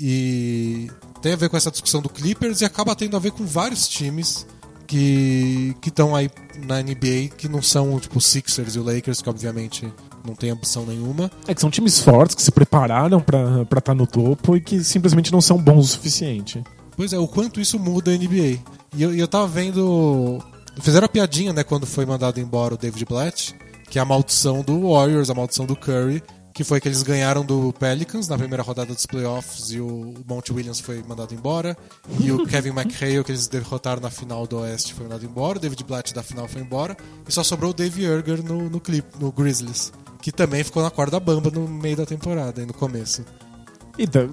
E 0.00 0.90
tem 1.20 1.34
a 1.34 1.36
ver 1.36 1.50
com 1.50 1.56
essa 1.56 1.70
discussão 1.70 2.00
do 2.00 2.08
Clippers 2.08 2.62
e 2.62 2.64
acaba 2.64 2.96
tendo 2.96 3.16
a 3.16 3.20
ver 3.20 3.32
com 3.32 3.44
vários 3.44 3.86
times 3.86 4.46
que 4.86 5.76
estão 5.86 6.16
aí 6.16 6.28
na 6.66 6.82
NBA 6.82 7.36
que 7.36 7.48
não 7.48 7.62
são 7.62 8.00
tipo 8.00 8.18
os 8.18 8.26
Sixers 8.26 8.74
e 8.74 8.78
o 8.78 8.82
Lakers, 8.82 9.20
que 9.20 9.28
obviamente 9.28 9.92
não 10.26 10.34
tem 10.34 10.50
ambição 10.50 10.84
nenhuma. 10.84 11.30
É 11.46 11.54
que 11.54 11.60
são 11.60 11.70
times 11.70 12.00
fortes 12.00 12.34
que 12.34 12.42
se 12.42 12.50
prepararam 12.50 13.20
pra 13.20 13.78
estar 13.78 13.94
no 13.94 14.06
topo 14.06 14.56
e 14.56 14.60
que 14.60 14.82
simplesmente 14.82 15.30
não 15.30 15.40
são 15.40 15.58
bons 15.58 15.84
o 15.84 15.88
suficiente. 15.88 16.64
Pois 16.96 17.12
é, 17.12 17.18
o 17.18 17.28
quanto 17.28 17.60
isso 17.60 17.78
muda 17.78 18.10
a 18.10 18.16
NBA. 18.16 18.58
E 18.96 19.02
eu, 19.02 19.14
eu 19.14 19.28
tava 19.28 19.46
vendo. 19.46 20.42
Fizeram 20.80 21.06
a 21.06 21.08
piadinha, 21.08 21.52
né, 21.52 21.62
quando 21.62 21.86
foi 21.86 22.06
mandado 22.06 22.40
embora 22.40 22.74
o 22.74 22.78
David 22.78 23.04
Blatt, 23.04 23.54
que 23.88 23.98
é 23.98 24.02
a 24.02 24.04
maldição 24.04 24.62
do 24.62 24.88
Warriors, 24.90 25.30
a 25.30 25.34
maldição 25.34 25.66
do 25.66 25.76
Curry, 25.76 26.22
que 26.60 26.64
foi 26.64 26.78
que 26.78 26.86
eles 26.86 27.02
ganharam 27.02 27.42
do 27.42 27.72
Pelicans 27.72 28.28
na 28.28 28.36
primeira 28.36 28.62
rodada 28.62 28.92
dos 28.92 29.06
playoffs 29.06 29.72
e 29.72 29.80
o 29.80 30.12
Monty 30.28 30.52
Williams 30.52 30.78
foi 30.78 31.02
mandado 31.08 31.34
embora. 31.34 31.74
E 32.20 32.30
o 32.30 32.44
Kevin 32.46 32.68
McHale, 32.68 33.24
que 33.24 33.30
eles 33.32 33.46
derrotaram 33.46 34.02
na 34.02 34.10
final 34.10 34.46
do 34.46 34.58
Oeste, 34.58 34.92
foi 34.92 35.04
mandado 35.04 35.24
embora. 35.24 35.56
O 35.56 35.60
David 35.60 35.82
Blatt 35.84 36.12
da 36.12 36.22
final 36.22 36.46
foi 36.46 36.60
embora. 36.60 36.94
E 37.26 37.32
só 37.32 37.42
sobrou 37.42 37.70
o 37.70 37.74
Dave 37.74 38.04
Erger 38.04 38.44
no, 38.44 38.68
no, 38.68 38.78
clip, 38.78 39.06
no 39.18 39.32
Grizzlies, 39.32 39.90
que 40.20 40.30
também 40.30 40.62
ficou 40.62 40.82
na 40.82 40.90
corda 40.90 41.18
bamba 41.18 41.50
no 41.50 41.66
meio 41.66 41.96
da 41.96 42.04
temporada, 42.04 42.60
aí 42.60 42.66
no 42.66 42.74
começo. 42.74 43.24
Então, 43.98 44.30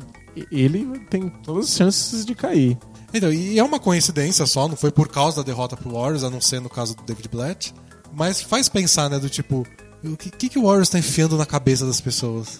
ele 0.51 0.99
tem 1.09 1.29
todas 1.29 1.67
as 1.67 1.77
chances 1.77 2.25
de 2.25 2.35
cair. 2.35 2.77
Então, 3.13 3.31
e 3.31 3.57
é 3.57 3.63
uma 3.63 3.79
coincidência 3.79 4.45
só, 4.45 4.67
não 4.67 4.75
foi 4.75 4.91
por 4.91 5.07
causa 5.07 5.37
da 5.37 5.43
derrota 5.43 5.77
pro 5.77 5.93
Warriors, 5.93 6.25
a 6.25 6.29
não 6.29 6.41
ser 6.41 6.59
no 6.59 6.69
caso 6.69 6.93
do 6.93 7.03
David 7.03 7.29
Blatt. 7.29 7.73
Mas 8.11 8.41
faz 8.41 8.67
pensar, 8.67 9.09
né, 9.09 9.17
do 9.17 9.29
tipo, 9.29 9.65
o 10.03 10.17
que, 10.17 10.49
que, 10.49 10.59
o 10.59 10.63
Warriors 10.63 10.89
tá 10.89 10.99
enfiando 10.99 11.37
na 11.37 11.45
cabeça 11.45 11.85
das 11.85 11.99
pessoas? 11.99 12.59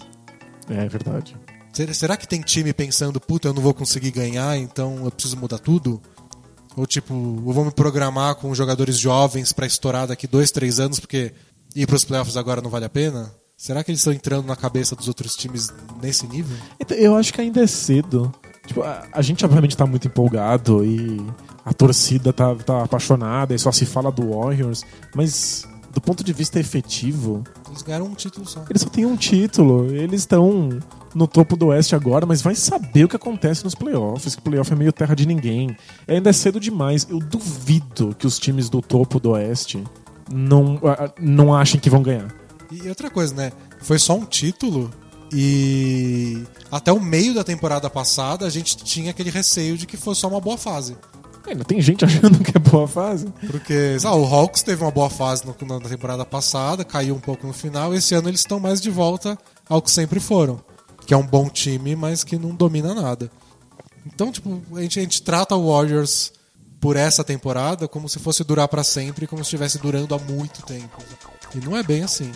É 0.68 0.88
verdade. 0.88 1.36
Será, 1.72 1.94
será 1.94 2.16
que 2.16 2.26
tem 2.26 2.40
time 2.40 2.72
pensando, 2.72 3.20
puta, 3.20 3.48
eu 3.48 3.54
não 3.54 3.62
vou 3.62 3.74
conseguir 3.74 4.10
ganhar, 4.10 4.56
então 4.56 5.04
eu 5.04 5.10
preciso 5.10 5.36
mudar 5.36 5.58
tudo? 5.58 6.00
Ou 6.76 6.86
tipo, 6.86 7.14
eu 7.14 7.52
vou 7.52 7.64
me 7.64 7.70
programar 7.70 8.36
com 8.36 8.54
jogadores 8.54 8.98
jovens 8.98 9.52
pra 9.52 9.66
estourar 9.66 10.06
daqui 10.06 10.26
dois, 10.26 10.50
três 10.50 10.80
anos, 10.80 11.00
porque 11.00 11.32
ir 11.74 11.86
pros 11.86 12.04
playoffs 12.04 12.36
agora 12.36 12.60
não 12.60 12.70
vale 12.70 12.84
a 12.84 12.90
pena? 12.90 13.32
Será 13.56 13.82
que 13.82 13.90
eles 13.90 14.00
estão 14.00 14.12
entrando 14.12 14.46
na 14.46 14.54
cabeça 14.54 14.94
dos 14.94 15.08
outros 15.08 15.34
times 15.34 15.72
nesse 16.00 16.26
nível? 16.28 16.56
Então, 16.78 16.96
eu 16.96 17.16
acho 17.16 17.32
que 17.32 17.40
ainda 17.40 17.60
é 17.60 17.66
cedo. 17.66 18.32
Tipo, 18.64 18.82
a, 18.82 19.04
a 19.12 19.22
gente 19.22 19.44
obviamente 19.44 19.76
tá 19.76 19.84
muito 19.84 20.06
empolgado 20.06 20.84
e 20.84 21.20
a 21.64 21.72
torcida 21.72 22.32
tá, 22.32 22.54
tá 22.54 22.84
apaixonada 22.84 23.54
e 23.54 23.58
só 23.58 23.72
se 23.72 23.84
fala 23.84 24.12
do 24.12 24.30
Warriors, 24.30 24.84
mas 25.14 25.66
do 25.98 26.00
ponto 26.00 26.22
de 26.22 26.32
vista 26.32 26.60
efetivo, 26.60 27.42
Eles 27.68 27.82
ganharam 27.82 28.06
um 28.06 28.14
título 28.14 28.46
só. 28.46 28.64
eles 28.70 28.82
só 28.82 28.88
têm 28.88 29.04
um 29.04 29.16
título. 29.16 29.92
Eles 29.92 30.20
estão 30.20 30.78
no 31.12 31.26
topo 31.26 31.56
do 31.56 31.66
Oeste 31.66 31.96
agora, 31.96 32.24
mas 32.24 32.40
vai 32.40 32.54
saber 32.54 33.02
o 33.02 33.08
que 33.08 33.16
acontece 33.16 33.64
nos 33.64 33.74
playoffs, 33.74 34.36
que 34.36 34.40
playoff 34.42 34.72
é 34.72 34.76
meio 34.76 34.92
terra 34.92 35.16
de 35.16 35.26
ninguém. 35.26 35.76
Ainda 36.06 36.30
é 36.30 36.32
cedo 36.32 36.60
demais. 36.60 37.04
Eu 37.10 37.18
duvido 37.18 38.14
que 38.16 38.28
os 38.28 38.38
times 38.38 38.70
do 38.70 38.80
topo 38.80 39.18
do 39.18 39.30
Oeste 39.30 39.82
não, 40.32 40.80
não 41.20 41.52
achem 41.52 41.80
que 41.80 41.90
vão 41.90 42.00
ganhar. 42.00 42.32
E 42.70 42.88
outra 42.88 43.10
coisa, 43.10 43.34
né? 43.34 43.50
Foi 43.80 43.98
só 43.98 44.14
um 44.14 44.24
título 44.24 44.92
e 45.32 46.44
até 46.70 46.92
o 46.92 47.00
meio 47.00 47.34
da 47.34 47.42
temporada 47.42 47.90
passada 47.90 48.46
a 48.46 48.50
gente 48.50 48.76
tinha 48.76 49.10
aquele 49.10 49.30
receio 49.30 49.76
de 49.76 49.84
que 49.84 49.96
fosse 49.96 50.20
só 50.20 50.28
uma 50.28 50.40
boa 50.40 50.56
fase. 50.56 50.96
Ainda 51.48 51.64
tem 51.64 51.80
gente 51.80 52.04
achando 52.06 52.38
que 52.40 52.56
é 52.56 52.60
boa 52.60 52.86
fase. 52.86 53.26
Porque 53.46 53.96
ah, 54.04 54.14
o 54.14 54.24
Hawks 54.24 54.62
teve 54.62 54.82
uma 54.82 54.90
boa 54.90 55.08
fase 55.10 55.44
no- 55.46 55.78
na 55.78 55.88
temporada 55.88 56.24
passada, 56.24 56.84
caiu 56.84 57.14
um 57.14 57.20
pouco 57.20 57.46
no 57.46 57.52
final. 57.52 57.94
Esse 57.94 58.14
ano 58.14 58.28
eles 58.28 58.40
estão 58.40 58.60
mais 58.60 58.80
de 58.80 58.90
volta 58.90 59.38
ao 59.68 59.80
que 59.82 59.90
sempre 59.90 60.20
foram. 60.20 60.60
Que 61.06 61.14
é 61.14 61.16
um 61.16 61.26
bom 61.26 61.48
time, 61.48 61.96
mas 61.96 62.22
que 62.22 62.36
não 62.38 62.54
domina 62.54 62.94
nada. 62.94 63.30
Então, 64.06 64.30
tipo, 64.30 64.60
a 64.74 64.80
gente, 64.82 64.98
a 64.98 65.02
gente 65.02 65.22
trata 65.22 65.54
o 65.54 65.70
Warriors 65.72 66.32
por 66.80 66.96
essa 66.96 67.24
temporada 67.24 67.88
como 67.88 68.08
se 68.08 68.18
fosse 68.18 68.44
durar 68.44 68.68
pra 68.68 68.84
sempre, 68.84 69.26
como 69.26 69.42
se 69.42 69.48
estivesse 69.48 69.78
durando 69.78 70.14
há 70.14 70.18
muito 70.18 70.62
tempo. 70.62 70.98
E 71.54 71.58
não 71.64 71.76
é 71.76 71.82
bem 71.82 72.02
assim. 72.04 72.30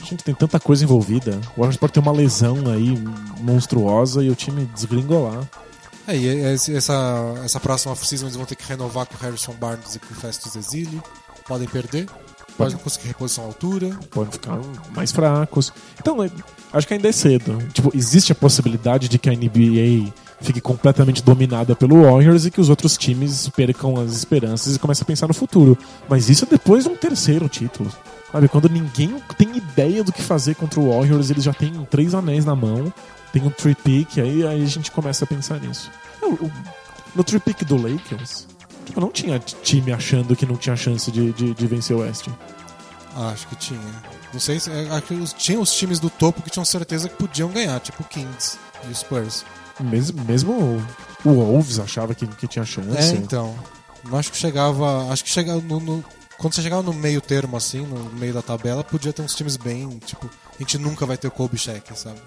A 0.00 0.04
gente 0.04 0.24
tem 0.24 0.34
tanta 0.34 0.58
coisa 0.60 0.82
envolvida. 0.84 1.40
O 1.56 1.60
Warriors 1.60 1.76
pode 1.76 1.92
ter 1.92 2.00
uma 2.00 2.12
lesão 2.12 2.56
aí 2.70 2.98
monstruosa 3.40 4.22
e 4.22 4.28
o 4.30 4.34
time 4.34 4.64
desgringolar. 4.74 5.48
É, 6.06 6.16
e 6.16 6.26
esse- 6.26 6.74
essa, 6.74 7.34
essa 7.44 7.60
próxima 7.60 7.92
off-season 7.92 8.26
eles 8.26 8.36
vão 8.36 8.44
ter 8.46 8.56
que 8.56 8.64
renovar 8.68 9.06
com 9.06 9.14
o 9.14 9.18
Harrison 9.18 9.52
Barnes 9.54 9.94
e 9.94 9.98
com 9.98 10.12
o 10.12 10.16
Festus 10.16 10.56
Exili. 10.56 11.00
Podem 11.46 11.68
perder. 11.68 12.06
Podem 12.56 12.74
não 12.74 12.80
conseguir 12.80 13.08
reposição 13.08 13.44
à 13.44 13.46
altura. 13.46 13.90
Podem 14.10 14.32
ficar 14.32 14.58
mais 14.94 15.10
fracos. 15.12 15.72
Então, 15.98 16.22
é- 16.22 16.30
acho 16.72 16.86
que 16.86 16.94
ainda 16.94 17.08
é 17.08 17.12
cedo. 17.12 17.56
Tipo, 17.72 17.90
existe 17.94 18.32
a 18.32 18.34
possibilidade 18.34 19.08
de 19.08 19.18
que 19.18 19.30
a 19.30 19.32
NBA 19.32 20.12
fique 20.40 20.60
completamente 20.60 21.22
dominada 21.22 21.74
pelo 21.76 22.02
Warriors 22.02 22.44
e 22.44 22.50
que 22.50 22.60
os 22.60 22.68
outros 22.68 22.96
times 22.98 23.48
percam 23.50 23.98
as 24.00 24.12
esperanças 24.12 24.74
e 24.74 24.78
comecem 24.78 25.02
a 25.02 25.06
pensar 25.06 25.28
no 25.28 25.34
futuro. 25.34 25.78
Mas 26.08 26.28
isso 26.28 26.44
é 26.44 26.48
depois 26.48 26.84
de 26.84 26.90
um 26.90 26.96
terceiro 26.96 27.48
título. 27.48 27.90
Sabe, 28.30 28.48
quando 28.48 28.68
ninguém 28.68 29.14
tem 29.38 29.56
ideia 29.56 30.02
do 30.02 30.12
que 30.12 30.22
fazer 30.22 30.54
contra 30.56 30.80
o 30.80 30.90
Warriors, 30.90 31.30
eles 31.30 31.44
já 31.44 31.52
têm 31.54 31.72
três 31.90 32.14
anéis 32.14 32.44
na 32.44 32.56
mão, 32.56 32.92
tem 33.32 33.42
um 33.42 33.50
three 33.50 33.74
pick, 33.74 34.18
aí, 34.18 34.46
aí 34.46 34.62
a 34.62 34.66
gente 34.66 34.90
começa 34.90 35.24
a 35.24 35.26
pensar 35.28 35.60
nisso. 35.60 35.90
Eu- 36.20 36.32
o- 36.34 36.52
no 37.14 37.24
three 37.24 37.40
pick 37.40 37.64
do 37.64 37.76
Lakers, 37.76 38.46
tipo, 38.86 39.00
não 39.00 39.10
tinha 39.10 39.38
time 39.38 39.92
achando 39.92 40.34
que 40.36 40.46
não 40.46 40.56
tinha 40.56 40.76
chance 40.76 41.10
de, 41.10 41.32
de, 41.32 41.54
de 41.54 41.66
vencer 41.66 41.96
o 41.96 42.00
West. 42.00 42.28
Acho 43.14 43.46
que 43.48 43.56
tinha. 43.56 43.80
Não 44.32 44.40
sei 44.40 44.58
se. 44.58 44.70
é, 44.70 45.14
os- 45.22 45.32
tinha 45.34 45.60
os 45.60 45.72
times 45.74 46.00
do 46.00 46.08
topo 46.08 46.40
que 46.42 46.50
tinham 46.50 46.64
certeza 46.64 47.08
que 47.08 47.16
podiam 47.16 47.50
ganhar, 47.50 47.78
tipo 47.80 48.02
o 48.02 48.06
Kings 48.06 48.56
e 48.84 48.90
o 48.90 48.94
Spurs. 48.94 49.44
Mesmo, 49.80 50.22
mesmo 50.24 50.52
o 51.24 51.30
Wolves 51.34 51.78
achava 51.78 52.14
que, 52.14 52.26
que 52.26 52.46
tinha 52.46 52.64
chance. 52.64 52.96
É, 52.96 53.10
então. 53.18 53.54
Não 54.04 54.18
acho 54.18 54.30
que 54.32 54.36
chegava. 54.38 55.12
Acho 55.12 55.24
que 55.24 55.30
chegava 55.30 55.60
no, 55.60 55.78
no- 55.80 56.04
Quando 56.38 56.54
você 56.54 56.62
chegava 56.62 56.82
no 56.82 56.92
meio 56.92 57.20
termo, 57.20 57.56
assim, 57.56 57.82
no 57.86 58.04
meio 58.18 58.32
da 58.32 58.42
tabela, 58.42 58.82
podia 58.82 59.12
ter 59.12 59.22
uns 59.22 59.34
times 59.34 59.56
bem. 59.56 59.88
Tipo, 60.04 60.28
a 60.54 60.58
gente 60.58 60.78
nunca 60.78 61.04
vai 61.06 61.16
ter 61.18 61.28
o 61.28 61.30
Kobe 61.30 61.56
Shaq, 61.58 61.96
sabe? 61.98 62.18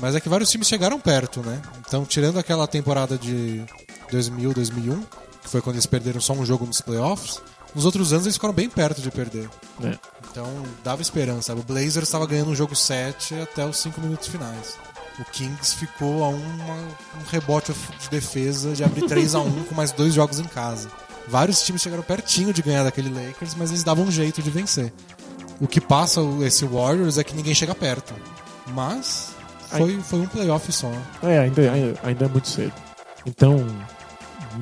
Mas 0.00 0.14
é 0.14 0.20
que 0.20 0.28
vários 0.28 0.50
times 0.50 0.66
chegaram 0.68 0.98
perto, 1.00 1.40
né? 1.40 1.60
Então, 1.86 2.04
tirando 2.04 2.38
aquela 2.38 2.66
temporada 2.66 3.16
de 3.16 3.64
2000, 4.10 4.52
2001, 4.52 5.00
que 5.42 5.48
foi 5.48 5.60
quando 5.62 5.76
eles 5.76 5.86
perderam 5.86 6.20
só 6.20 6.32
um 6.32 6.44
jogo 6.44 6.66
nos 6.66 6.80
playoffs, 6.80 7.40
nos 7.74 7.84
outros 7.84 8.12
anos 8.12 8.26
eles 8.26 8.36
ficaram 8.36 8.54
bem 8.54 8.68
perto 8.68 9.00
de 9.00 9.10
perder. 9.10 9.48
É. 9.82 9.96
Então 10.30 10.46
dava 10.82 11.00
esperança. 11.02 11.42
sabe? 11.48 11.60
O 11.60 11.64
Blazers 11.64 12.08
estava 12.08 12.26
ganhando 12.26 12.50
um 12.50 12.54
jogo 12.56 12.74
7 12.74 13.34
até 13.40 13.64
os 13.66 13.76
5 13.78 14.00
minutos 14.00 14.28
finais. 14.28 14.76
O 15.18 15.24
Kings 15.26 15.76
ficou 15.76 16.24
a 16.24 16.28
uma- 16.28 16.74
um 16.74 17.24
rebote 17.30 17.72
de 18.00 18.08
defesa 18.10 18.72
de 18.74 18.82
abrir 18.82 19.06
3 19.06 19.34
a 19.34 19.40
1 19.40 19.62
com 19.64 19.74
mais 19.74 19.92
dois 19.92 20.12
jogos 20.12 20.40
em 20.40 20.44
casa. 20.44 20.88
Vários 21.28 21.62
times 21.62 21.82
chegaram 21.82 22.02
pertinho 22.02 22.52
de 22.52 22.62
ganhar 22.62 22.82
daquele 22.82 23.08
Lakers, 23.10 23.54
mas 23.54 23.70
eles 23.70 23.84
davam 23.84 24.04
um 24.06 24.10
jeito 24.10 24.42
de 24.42 24.50
vencer. 24.50 24.92
O 25.60 25.68
que 25.68 25.80
passa 25.80 26.20
esse 26.42 26.64
Warriors 26.64 27.16
é 27.16 27.22
que 27.24 27.34
ninguém 27.34 27.54
chega 27.54 27.74
perto. 27.74 28.12
Mas 28.68 29.33
foi, 29.78 30.00
foi 30.00 30.20
um 30.20 30.26
playoff 30.26 30.72
só. 30.72 30.90
É, 31.22 31.38
ainda, 31.38 31.62
ainda 32.02 32.24
é 32.24 32.28
muito 32.28 32.48
cedo. 32.48 32.72
Então, 33.26 33.66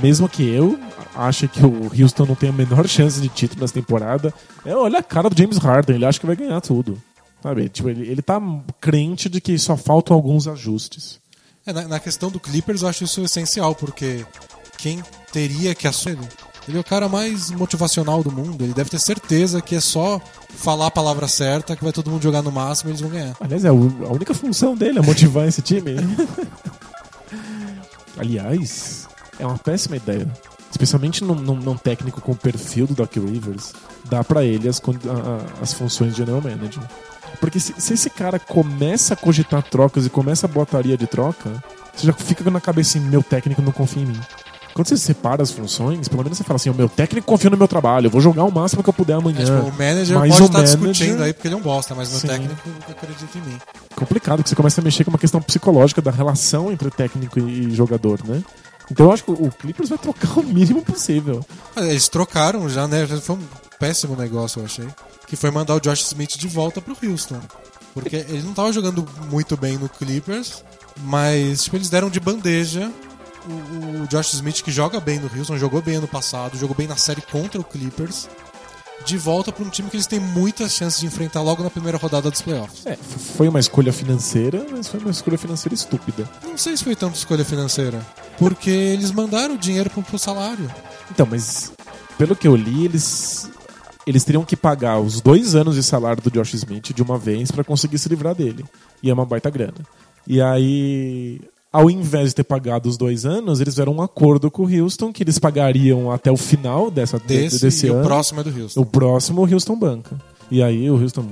mesmo 0.00 0.28
que 0.28 0.48
eu 0.48 0.78
ache 1.14 1.48
que 1.48 1.64
o 1.64 1.90
Houston 1.92 2.26
não 2.26 2.34
tem 2.34 2.50
a 2.50 2.52
menor 2.52 2.86
chance 2.88 3.20
de 3.20 3.28
título 3.28 3.60
nessa 3.60 3.74
temporada, 3.74 4.32
é, 4.64 4.74
olha 4.74 4.98
a 4.98 5.02
cara 5.02 5.28
do 5.28 5.36
James 5.36 5.58
Harden, 5.58 5.96
ele 5.96 6.06
acha 6.06 6.18
que 6.18 6.26
vai 6.26 6.36
ganhar 6.36 6.60
tudo. 6.60 7.00
Sabe? 7.42 7.68
Tipo, 7.68 7.90
ele, 7.90 8.08
ele 8.08 8.22
tá 8.22 8.40
crente 8.80 9.28
de 9.28 9.40
que 9.40 9.58
só 9.58 9.76
faltam 9.76 10.14
alguns 10.14 10.46
ajustes. 10.46 11.20
É, 11.66 11.72
na, 11.72 11.88
na, 11.88 12.00
questão 12.00 12.30
do 12.30 12.40
Clippers, 12.40 12.82
eu 12.82 12.88
acho 12.88 13.04
isso 13.04 13.22
essencial, 13.22 13.74
porque 13.74 14.24
quem 14.78 15.02
teria 15.32 15.74
que 15.74 15.88
assumir. 15.88 16.28
Ele 16.68 16.76
é 16.76 16.80
o 16.80 16.84
cara 16.84 17.08
mais 17.08 17.50
motivacional 17.50 18.22
do 18.22 18.30
mundo. 18.30 18.62
Ele 18.62 18.72
deve 18.72 18.88
ter 18.88 18.98
certeza 18.98 19.60
que 19.60 19.74
é 19.74 19.80
só 19.80 20.20
falar 20.56 20.86
a 20.86 20.90
palavra 20.90 21.26
certa 21.26 21.74
que 21.74 21.82
vai 21.82 21.92
todo 21.92 22.10
mundo 22.10 22.22
jogar 22.22 22.42
no 22.42 22.52
máximo 22.52 22.88
e 22.88 22.92
eles 22.92 23.00
vão 23.00 23.10
ganhar. 23.10 23.34
Aliás, 23.40 23.64
é 23.64 23.68
a 23.68 23.72
única 23.72 24.32
função 24.32 24.76
dele 24.76 24.98
é 24.98 25.02
motivar 25.02 25.48
esse 25.48 25.60
time. 25.60 25.96
Aliás, 28.16 29.08
é 29.38 29.46
uma 29.46 29.58
péssima 29.58 29.96
ideia. 29.96 30.28
Especialmente 30.70 31.24
num, 31.24 31.34
num, 31.34 31.56
num, 31.56 31.76
técnico 31.76 32.20
com 32.20 32.32
o 32.32 32.36
perfil 32.36 32.86
do 32.86 32.94
Doc 32.94 33.14
Rivers, 33.16 33.72
dá 34.04 34.24
para 34.24 34.44
ele 34.44 34.68
as, 34.68 34.80
a, 34.80 35.62
as 35.62 35.74
funções 35.74 36.12
de 36.12 36.18
general 36.18 36.40
manager. 36.40 36.82
Porque 37.40 37.58
se, 37.58 37.74
se, 37.76 37.94
esse 37.94 38.08
cara 38.08 38.38
começa 38.38 39.14
a 39.14 39.16
cogitar 39.16 39.62
trocas 39.62 40.06
e 40.06 40.10
começa 40.10 40.46
a 40.46 40.48
botaria 40.48 40.96
de 40.96 41.06
troca, 41.06 41.62
você 41.94 42.06
já 42.06 42.12
fica 42.12 42.48
na 42.50 42.60
cabeça 42.60 42.98
assim, 42.98 43.08
meu 43.08 43.22
técnico 43.22 43.60
não 43.60 43.72
confia 43.72 44.02
em 44.02 44.06
mim. 44.06 44.20
Quando 44.74 44.88
você 44.88 44.96
separa 44.96 45.42
as 45.42 45.50
funções, 45.50 46.08
pelo 46.08 46.22
menos 46.22 46.38
você 46.38 46.44
fala 46.44 46.56
assim, 46.56 46.70
o 46.70 46.74
meu 46.74 46.88
técnico 46.88 47.26
confia 47.26 47.50
no 47.50 47.56
meu 47.56 47.68
trabalho, 47.68 48.06
eu 48.06 48.10
vou 48.10 48.20
jogar 48.20 48.44
o 48.44 48.50
máximo 48.50 48.82
que 48.82 48.88
eu 48.88 48.94
puder 48.94 49.14
amanhã. 49.14 49.40
É, 49.40 49.44
tipo, 49.44 49.68
o 49.68 49.72
manager 49.72 50.18
mas 50.18 50.30
pode 50.30 50.44
estar 50.44 50.58
manager... 50.58 50.78
discutindo 50.78 51.22
aí 51.22 51.32
porque 51.32 51.48
ele 51.48 51.54
é 51.54 51.58
um 51.58 51.60
bosta, 51.60 51.94
mas 51.94 52.08
o 52.08 52.12
meu 52.12 52.20
técnico 52.20 52.70
acredita 52.88 53.38
em 53.38 53.40
mim. 53.42 53.58
Complicado, 53.94 54.42
que 54.42 54.48
você 54.48 54.56
começa 54.56 54.80
a 54.80 54.84
mexer 54.84 55.04
com 55.04 55.10
uma 55.10 55.18
questão 55.18 55.42
psicológica 55.42 56.00
da 56.00 56.10
relação 56.10 56.72
entre 56.72 56.90
técnico 56.90 57.38
e 57.38 57.74
jogador, 57.74 58.20
né? 58.26 58.42
Então 58.90 59.06
eu 59.06 59.12
acho 59.12 59.24
que 59.24 59.30
o 59.30 59.50
Clippers 59.50 59.88
vai 59.88 59.98
trocar 59.98 60.38
o 60.40 60.42
mínimo 60.42 60.82
possível. 60.82 61.44
Eles 61.76 62.08
trocaram 62.08 62.68
já, 62.68 62.88
né? 62.88 63.06
Foi 63.06 63.36
um 63.36 63.42
péssimo 63.78 64.16
negócio, 64.16 64.60
eu 64.60 64.64
achei. 64.64 64.88
Que 65.26 65.36
foi 65.36 65.50
mandar 65.50 65.74
o 65.74 65.80
Josh 65.80 66.02
Smith 66.02 66.36
de 66.36 66.48
volta 66.48 66.80
pro 66.80 66.96
Houston. 67.02 67.40
Porque 67.94 68.16
ele 68.16 68.42
não 68.42 68.54
tava 68.54 68.72
jogando 68.72 69.06
muito 69.30 69.56
bem 69.56 69.76
no 69.76 69.88
Clippers, 69.88 70.64
mas 71.04 71.64
tipo, 71.64 71.76
eles 71.76 71.90
deram 71.90 72.08
de 72.08 72.18
bandeja 72.18 72.90
o, 73.48 74.02
o 74.02 74.06
Josh 74.08 74.34
Smith, 74.34 74.62
que 74.62 74.70
joga 74.70 75.00
bem 75.00 75.18
no 75.18 75.30
Houston, 75.36 75.56
jogou 75.58 75.82
bem 75.82 75.96
ano 75.96 76.08
passado, 76.08 76.58
jogou 76.58 76.76
bem 76.76 76.86
na 76.86 76.96
série 76.96 77.20
contra 77.20 77.60
o 77.60 77.64
Clippers, 77.64 78.28
de 79.04 79.18
volta 79.18 79.50
para 79.50 79.64
um 79.64 79.68
time 79.68 79.90
que 79.90 79.96
eles 79.96 80.06
têm 80.06 80.20
muitas 80.20 80.72
chances 80.72 81.00
de 81.00 81.06
enfrentar 81.06 81.42
logo 81.42 81.62
na 81.62 81.70
primeira 81.70 81.98
rodada 81.98 82.30
dos 82.30 82.40
playoffs. 82.40 82.86
É, 82.86 82.96
foi 82.96 83.48
uma 83.48 83.58
escolha 83.58 83.92
financeira, 83.92 84.64
mas 84.70 84.88
foi 84.88 85.00
uma 85.00 85.10
escolha 85.10 85.36
financeira 85.36 85.74
estúpida. 85.74 86.28
Não 86.44 86.56
sei 86.56 86.76
se 86.76 86.84
foi 86.84 86.94
tanto 86.94 87.16
escolha 87.16 87.44
financeira, 87.44 88.04
porque 88.38 88.70
eles 88.70 89.10
mandaram 89.10 89.54
o 89.54 89.58
dinheiro 89.58 89.90
pro, 89.90 90.02
pro 90.02 90.18
salário. 90.18 90.70
Então, 91.10 91.26
mas 91.28 91.72
pelo 92.16 92.36
que 92.36 92.46
eu 92.46 92.54
li, 92.54 92.84
eles 92.84 93.50
eles 94.06 94.24
teriam 94.24 94.44
que 94.44 94.56
pagar 94.56 94.98
os 94.98 95.20
dois 95.20 95.54
anos 95.54 95.76
de 95.76 95.82
salário 95.82 96.22
do 96.22 96.30
Josh 96.30 96.54
Smith 96.54 96.92
de 96.92 97.02
uma 97.02 97.16
vez 97.16 97.50
para 97.50 97.62
conseguir 97.62 97.98
se 97.98 98.08
livrar 98.08 98.34
dele. 98.34 98.64
E 99.02 99.10
é 99.10 99.14
uma 99.14 99.24
baita 99.24 99.48
grana. 99.48 99.78
E 100.26 100.40
aí 100.40 101.40
ao 101.72 101.90
invés 101.90 102.28
de 102.28 102.36
ter 102.36 102.44
pagado 102.44 102.88
os 102.88 102.96
dois 102.98 103.24
anos, 103.24 103.60
eles 103.60 103.72
fizeram 103.74 103.94
um 103.94 104.02
acordo 104.02 104.50
com 104.50 104.64
o 104.64 104.82
Houston 104.82 105.12
que 105.12 105.22
eles 105.22 105.38
pagariam 105.38 106.10
até 106.10 106.30
o 106.30 106.36
final 106.36 106.90
dessa, 106.90 107.18
desse, 107.18 107.60
desse 107.60 107.88
ano. 107.88 108.00
o 108.00 108.04
próximo 108.04 108.40
é 108.40 108.44
do 108.44 108.60
Houston. 108.60 108.80
O 108.80 108.84
próximo 108.84 109.42
o 109.42 109.50
Houston 109.52 109.76
banca. 109.76 110.20
E 110.50 110.62
aí 110.62 110.90
o 110.90 111.00
Houston 111.00 111.24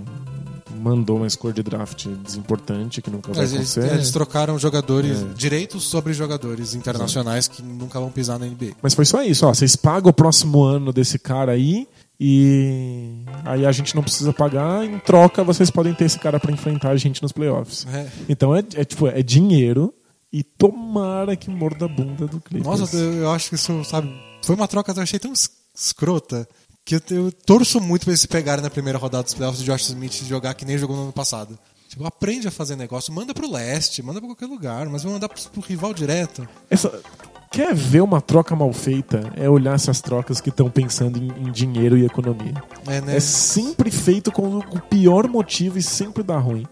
mandou 0.80 1.18
uma 1.18 1.28
score 1.28 1.52
de 1.52 1.62
draft 1.62 2.06
desimportante 2.24 3.02
que 3.02 3.10
nunca 3.10 3.32
vai 3.32 3.42
eles, 3.42 3.52
acontecer. 3.52 3.92
Eles 3.92 4.10
trocaram 4.10 4.58
jogadores, 4.58 5.20
é. 5.20 5.26
direitos 5.36 5.84
sobre 5.84 6.14
jogadores 6.14 6.74
internacionais 6.74 7.46
que 7.46 7.62
nunca 7.62 8.00
vão 8.00 8.10
pisar 8.10 8.38
na 8.38 8.46
NBA. 8.46 8.72
Mas 8.82 8.94
foi 8.94 9.04
só 9.04 9.22
isso, 9.22 9.46
ó, 9.46 9.52
vocês 9.52 9.76
pagam 9.76 10.08
o 10.08 10.14
próximo 10.14 10.62
ano 10.62 10.90
desse 10.90 11.18
cara 11.18 11.52
aí 11.52 11.86
e 12.18 13.24
aí 13.44 13.66
a 13.66 13.72
gente 13.72 13.94
não 13.94 14.02
precisa 14.02 14.32
pagar, 14.32 14.84
em 14.84 14.98
troca 15.00 15.44
vocês 15.44 15.70
podem 15.70 15.92
ter 15.92 16.06
esse 16.06 16.18
cara 16.18 16.40
para 16.40 16.52
enfrentar 16.52 16.90
a 16.90 16.96
gente 16.96 17.22
nos 17.22 17.32
playoffs. 17.32 17.86
É. 17.92 18.06
Então 18.26 18.56
é, 18.56 18.60
é, 18.74 18.84
tipo, 18.84 19.06
é 19.06 19.22
dinheiro 19.22 19.92
e 20.32 20.42
tomara 20.42 21.36
que 21.36 21.50
morda 21.50 21.86
a 21.86 21.88
bunda 21.88 22.26
do 22.26 22.40
Clippers. 22.40 22.80
Nossa, 22.80 22.96
eu 22.96 23.30
acho 23.30 23.48
que 23.48 23.54
isso, 23.56 23.84
sabe, 23.84 24.12
foi 24.42 24.54
uma 24.54 24.68
troca 24.68 24.92
que 24.92 24.98
eu 24.98 25.02
achei 25.02 25.18
tão 25.18 25.32
escrota 25.74 26.48
que 26.84 26.94
eu, 26.94 27.00
eu 27.10 27.32
torço 27.32 27.80
muito 27.80 28.02
pra 28.02 28.10
eles 28.10 28.20
se 28.20 28.28
pegarem 28.28 28.62
na 28.62 28.70
primeira 28.70 28.98
rodada 28.98 29.24
dos 29.24 29.34
playoffs 29.34 29.62
de 29.62 29.66
Josh 29.66 29.88
Smith 29.88 30.24
jogar 30.24 30.54
que 30.54 30.64
nem 30.64 30.78
jogou 30.78 30.96
no 30.96 31.02
ano 31.04 31.12
passado. 31.12 31.58
Tipo, 31.88 32.06
aprende 32.06 32.46
a 32.46 32.52
fazer 32.52 32.76
negócio, 32.76 33.12
manda 33.12 33.34
pro 33.34 33.50
leste, 33.50 34.00
manda 34.00 34.20
pra 34.20 34.28
qualquer 34.28 34.46
lugar, 34.46 34.88
mas 34.88 35.02
vai 35.02 35.12
mandar 35.12 35.28
pro, 35.28 35.42
pro 35.50 35.60
rival 35.60 35.92
direto. 35.92 36.48
Essa, 36.70 37.00
quer 37.50 37.74
ver 37.74 38.00
uma 38.00 38.20
troca 38.20 38.54
mal 38.54 38.72
feita? 38.72 39.32
É 39.36 39.50
olhar 39.50 39.74
essas 39.74 40.00
trocas 40.00 40.40
que 40.40 40.50
estão 40.50 40.70
pensando 40.70 41.18
em, 41.18 41.48
em, 41.48 41.50
dinheiro 41.50 41.98
e 41.98 42.04
economia. 42.04 42.54
É, 42.86 43.00
né? 43.00 43.16
é 43.16 43.20
sempre 43.20 43.90
feito 43.90 44.30
com 44.30 44.58
o 44.58 44.80
pior 44.88 45.28
motivo 45.28 45.78
e 45.78 45.82
sempre 45.82 46.22
dá 46.22 46.38
ruim. 46.38 46.64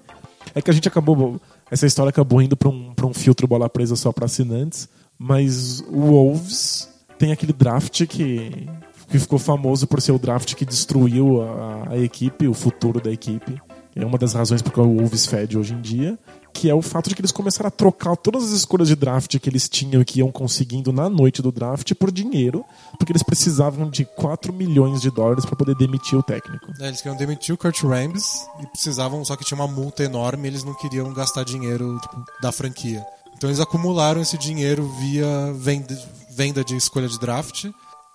É 0.55 0.63
que 0.63 0.71
a 0.71 0.75
gente 0.75 0.87
acabou 0.87 1.41
essa 1.71 1.87
história 1.87 2.11
acabou 2.11 2.41
indo 2.41 2.57
para 2.57 2.69
um, 2.69 2.95
um 3.05 3.15
filtro 3.15 3.47
bola 3.47 3.69
presa 3.69 3.97
só 3.97 4.13
para 4.13 4.27
assinantes, 4.27 4.89
mas 5.19 5.81
o 5.89 6.01
Wolves 6.01 6.89
tem 7.19 7.33
aquele 7.33 7.53
draft 7.53 8.07
que, 8.07 8.69
que 9.09 9.19
ficou 9.19 9.39
famoso 9.39 9.87
por 9.87 10.01
ser 10.01 10.13
o 10.13 10.19
draft 10.19 10.55
que 10.55 10.65
destruiu 10.65 11.43
a, 11.43 11.91
a 11.91 11.99
equipe, 11.99 12.47
o 12.47 12.55
futuro 12.55 13.01
da 13.01 13.11
equipe. 13.11 13.61
É 13.95 14.07
uma 14.07 14.17
das 14.17 14.33
razões 14.33 14.63
porque 14.63 14.81
o 14.81 14.97
Wolves 14.97 15.27
fede 15.27 15.59
hoje 15.59 15.75
em 15.75 15.81
dia 15.81 16.19
que 16.59 16.69
é 16.69 16.75
o 16.75 16.83
fato 16.83 17.09
de 17.09 17.15
que 17.15 17.21
eles 17.21 17.31
começaram 17.31 17.69
a 17.69 17.71
trocar 17.71 18.17
todas 18.17 18.43
as 18.43 18.51
escolhas 18.51 18.89
de 18.89 18.97
draft 18.97 19.39
que 19.39 19.49
eles 19.49 19.69
tinham 19.69 20.03
e 20.03 20.05
que 20.05 20.19
iam 20.19 20.33
conseguindo 20.33 20.93
na 20.93 21.09
noite 21.09 21.41
do 21.41 21.53
draft 21.53 21.95
por 21.95 22.11
dinheiro, 22.11 22.65
porque 22.99 23.13
eles 23.13 23.23
precisavam 23.23 23.89
de 23.89 24.05
4 24.05 24.53
milhões 24.53 25.01
de 25.01 25.09
dólares 25.09 25.47
para 25.47 25.55
poder 25.55 25.77
demitir 25.77 26.19
o 26.19 26.23
técnico. 26.23 26.67
É, 26.81 26.89
eles 26.89 27.01
queriam 27.01 27.17
demitir 27.17 27.55
o 27.55 27.59
Kurt 27.59 27.81
Rambis 27.85 28.45
e 28.61 28.67
precisavam, 28.67 29.25
só 29.25 29.37
que 29.37 29.45
tinha 29.45 29.55
uma 29.55 29.69
multa 29.69 30.03
enorme 30.03 30.49
e 30.49 30.51
eles 30.51 30.65
não 30.65 30.75
queriam 30.75 31.13
gastar 31.13 31.45
dinheiro 31.45 31.97
tipo, 32.01 32.25
da 32.43 32.51
franquia. 32.51 33.07
Então 33.37 33.49
eles 33.49 33.61
acumularam 33.61 34.21
esse 34.21 34.37
dinheiro 34.37 34.85
via 34.99 35.53
venda, 35.55 35.97
venda 36.29 36.65
de 36.65 36.75
escolha 36.75 37.07
de 37.07 37.21
draft 37.21 37.67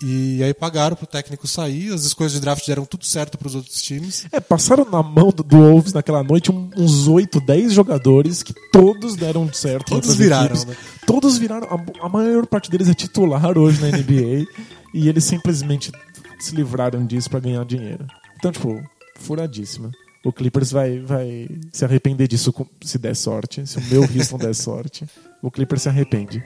e 0.05 0.43
aí 0.43 0.53
pagaram 0.53 0.97
pro 0.97 1.07
técnico 1.07 1.47
sair, 1.47 1.93
as 1.93 2.03
escolhas 2.03 2.33
de 2.33 2.41
draft 2.41 2.67
deram 2.67 2.83
tudo 2.83 3.05
certo 3.05 3.37
para 3.37 3.47
os 3.47 3.55
outros 3.55 3.81
times. 3.81 4.25
É, 4.33 4.39
passaram 4.41 4.83
na 4.83 5.01
mão 5.01 5.29
do, 5.29 5.41
do 5.41 5.57
Wolves 5.57 5.93
naquela 5.93 6.21
noite 6.21 6.51
uns 6.51 7.07
8, 7.07 7.39
10 7.39 7.71
jogadores 7.71 8.43
que 8.43 8.53
todos 8.69 9.15
deram 9.15 9.51
certo. 9.53 9.91
Todos 9.91 10.15
viraram, 10.15 10.65
né? 10.65 10.75
Todos 11.07 11.37
viraram. 11.37 11.67
A, 11.69 12.05
a, 12.05 12.09
maior 12.09 12.45
parte 12.45 12.69
deles 12.69 12.89
é 12.89 12.93
titular 12.93 13.57
hoje 13.57 13.79
na 13.79 13.97
NBA 13.97 14.45
e 14.93 15.07
eles 15.07 15.23
simplesmente 15.23 15.89
se 16.37 16.53
livraram 16.53 17.05
disso 17.05 17.29
para 17.29 17.39
ganhar 17.39 17.63
dinheiro. 17.63 18.05
Então, 18.37 18.51
tipo, 18.51 18.83
furadíssima. 19.19 19.89
O 20.25 20.33
Clippers 20.33 20.71
vai, 20.71 20.99
vai 20.99 21.47
se 21.71 21.85
arrepender 21.85 22.27
disso 22.27 22.53
se 22.81 22.97
der 22.97 23.15
sorte. 23.15 23.65
Se 23.65 23.77
o 23.77 23.83
meu 23.85 24.01
Houston 24.01 24.37
der 24.37 24.53
sorte, 24.53 25.05
o 25.41 25.49
Clippers 25.49 25.83
se 25.83 25.89
arrepende. 25.89 26.43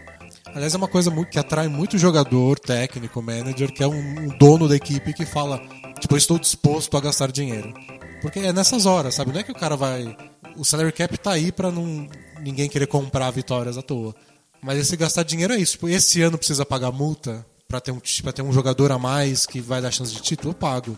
Aliás, 0.54 0.74
é 0.74 0.78
uma 0.78 0.88
coisa 0.88 1.12
muito, 1.12 1.30
que 1.30 1.40
atrai 1.40 1.68
muito 1.68 1.98
jogador, 1.98 2.60
técnico, 2.60 3.22
manager, 3.22 3.72
que 3.72 3.84
é 3.84 3.88
um, 3.88 3.94
um 3.98 4.38
dono 4.38 4.68
da 4.68 4.76
equipe 4.76 5.14
que 5.14 5.26
fala, 5.26 5.62
tipo, 6.00 6.14
eu 6.14 6.18
estou 6.18 6.40
disposto 6.40 6.96
a 6.98 7.02
gastar 7.02 7.32
dinheiro. 7.32 7.74
Porque 8.22 8.40
é 8.40 8.52
nessas 8.52 8.86
horas, 8.86 9.16
sabe? 9.16 9.32
Não 9.32 9.40
é 9.40 9.44
que 9.44 9.52
o 9.52 9.56
cara 9.56 9.76
vai. 9.76 10.16
O 10.56 10.66
salary 10.66 10.92
cap 10.92 11.16
tá 11.18 11.32
aí 11.32 11.52
pra 11.52 11.72
não, 11.72 12.08
ninguém 12.42 12.68
querer 12.68 12.88
comprar 12.88 13.30
vitórias 13.32 13.78
à 13.78 13.82
toa. 13.82 14.16
Mas 14.62 14.80
esse 14.80 14.98
gastar 14.98 15.24
dinheiro 15.24 15.54
é 15.54 15.58
isso. 15.58 15.74
Tipo, 15.74 15.90
esse 15.90 16.22
ano 16.22 16.38
precisa 16.38 16.66
pagar 16.66 16.92
multa 16.92 17.46
para 17.68 17.80
ter, 17.80 17.92
um, 17.92 18.00
pra 18.24 18.32
ter 18.32 18.42
um 18.42 18.52
jogador 18.52 18.92
a 18.92 18.98
mais 18.98 19.46
que 19.46 19.62
vai 19.62 19.82
dar 19.82 19.92
chance 19.92 20.12
de 20.12 20.22
título, 20.22 20.52
eu 20.52 20.56
pago. 20.56 20.98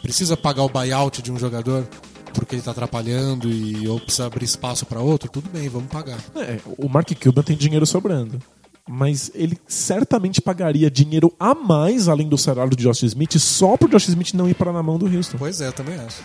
Precisa 0.00 0.36
pagar 0.36 0.62
o 0.62 0.68
buyout 0.68 1.20
de 1.20 1.30
um 1.30 1.38
jogador 1.38 1.86
porque 2.32 2.56
ele 2.56 2.62
tá 2.62 2.72
atrapalhando 2.72 3.48
e 3.48 3.86
ou 3.86 4.00
precisa 4.00 4.26
abrir 4.26 4.44
espaço 4.44 4.84
para 4.84 5.00
outro, 5.00 5.30
tudo 5.30 5.48
bem, 5.50 5.68
vamos 5.68 5.88
pagar. 5.88 6.18
É, 6.34 6.58
o 6.78 6.88
Mark 6.88 7.08
Cuban 7.22 7.42
tem 7.42 7.56
dinheiro 7.56 7.86
sobrando 7.86 8.42
mas 8.88 9.30
ele 9.34 9.58
certamente 9.66 10.40
pagaria 10.40 10.90
dinheiro 10.90 11.32
a 11.40 11.54
mais 11.54 12.08
além 12.08 12.28
do 12.28 12.36
salário 12.36 12.76
de 12.76 12.82
Josh 12.82 13.04
Smith 13.04 13.38
só 13.38 13.76
pro 13.76 13.88
Josh 13.88 14.08
Smith 14.08 14.34
não 14.34 14.48
ir 14.48 14.54
para 14.54 14.72
na 14.72 14.82
mão 14.82 14.98
do 14.98 15.06
Houston. 15.06 15.38
Pois 15.38 15.60
é, 15.60 15.68
eu 15.68 15.72
também 15.72 15.98
acho. 15.98 16.22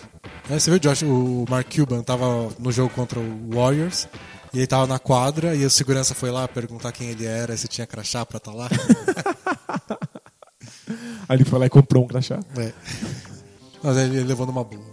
É, 0.49 0.59
você 0.59 0.69
viu 0.69 0.77
o, 0.77 0.79
Josh, 0.79 1.03
o 1.03 1.45
Mark 1.49 1.73
Cuban 1.73 2.03
tava 2.03 2.49
no 2.59 2.71
jogo 2.71 2.93
contra 2.93 3.19
o 3.19 3.49
Warriors 3.53 4.07
e 4.53 4.57
ele 4.57 4.67
tava 4.67 4.87
na 4.87 4.99
quadra 4.99 5.55
e 5.55 5.63
a 5.63 5.69
segurança 5.69 6.13
foi 6.13 6.31
lá 6.31 6.47
perguntar 6.47 6.91
quem 6.91 7.09
ele 7.09 7.25
era, 7.25 7.55
se 7.55 7.67
tinha 7.67 7.87
crachá 7.87 8.25
pra 8.25 8.37
estar 8.37 8.51
tá 8.51 8.57
lá. 8.57 8.67
Aí 11.29 11.37
ele 11.37 11.45
foi 11.45 11.59
lá 11.59 11.67
e 11.67 11.69
comprou 11.69 12.03
um 12.03 12.07
crachá. 12.07 12.39
É. 12.57 12.73
Mas 13.83 13.95
ele 13.97 14.23
levou 14.23 14.45
numa 14.45 14.63
boa. 14.63 14.83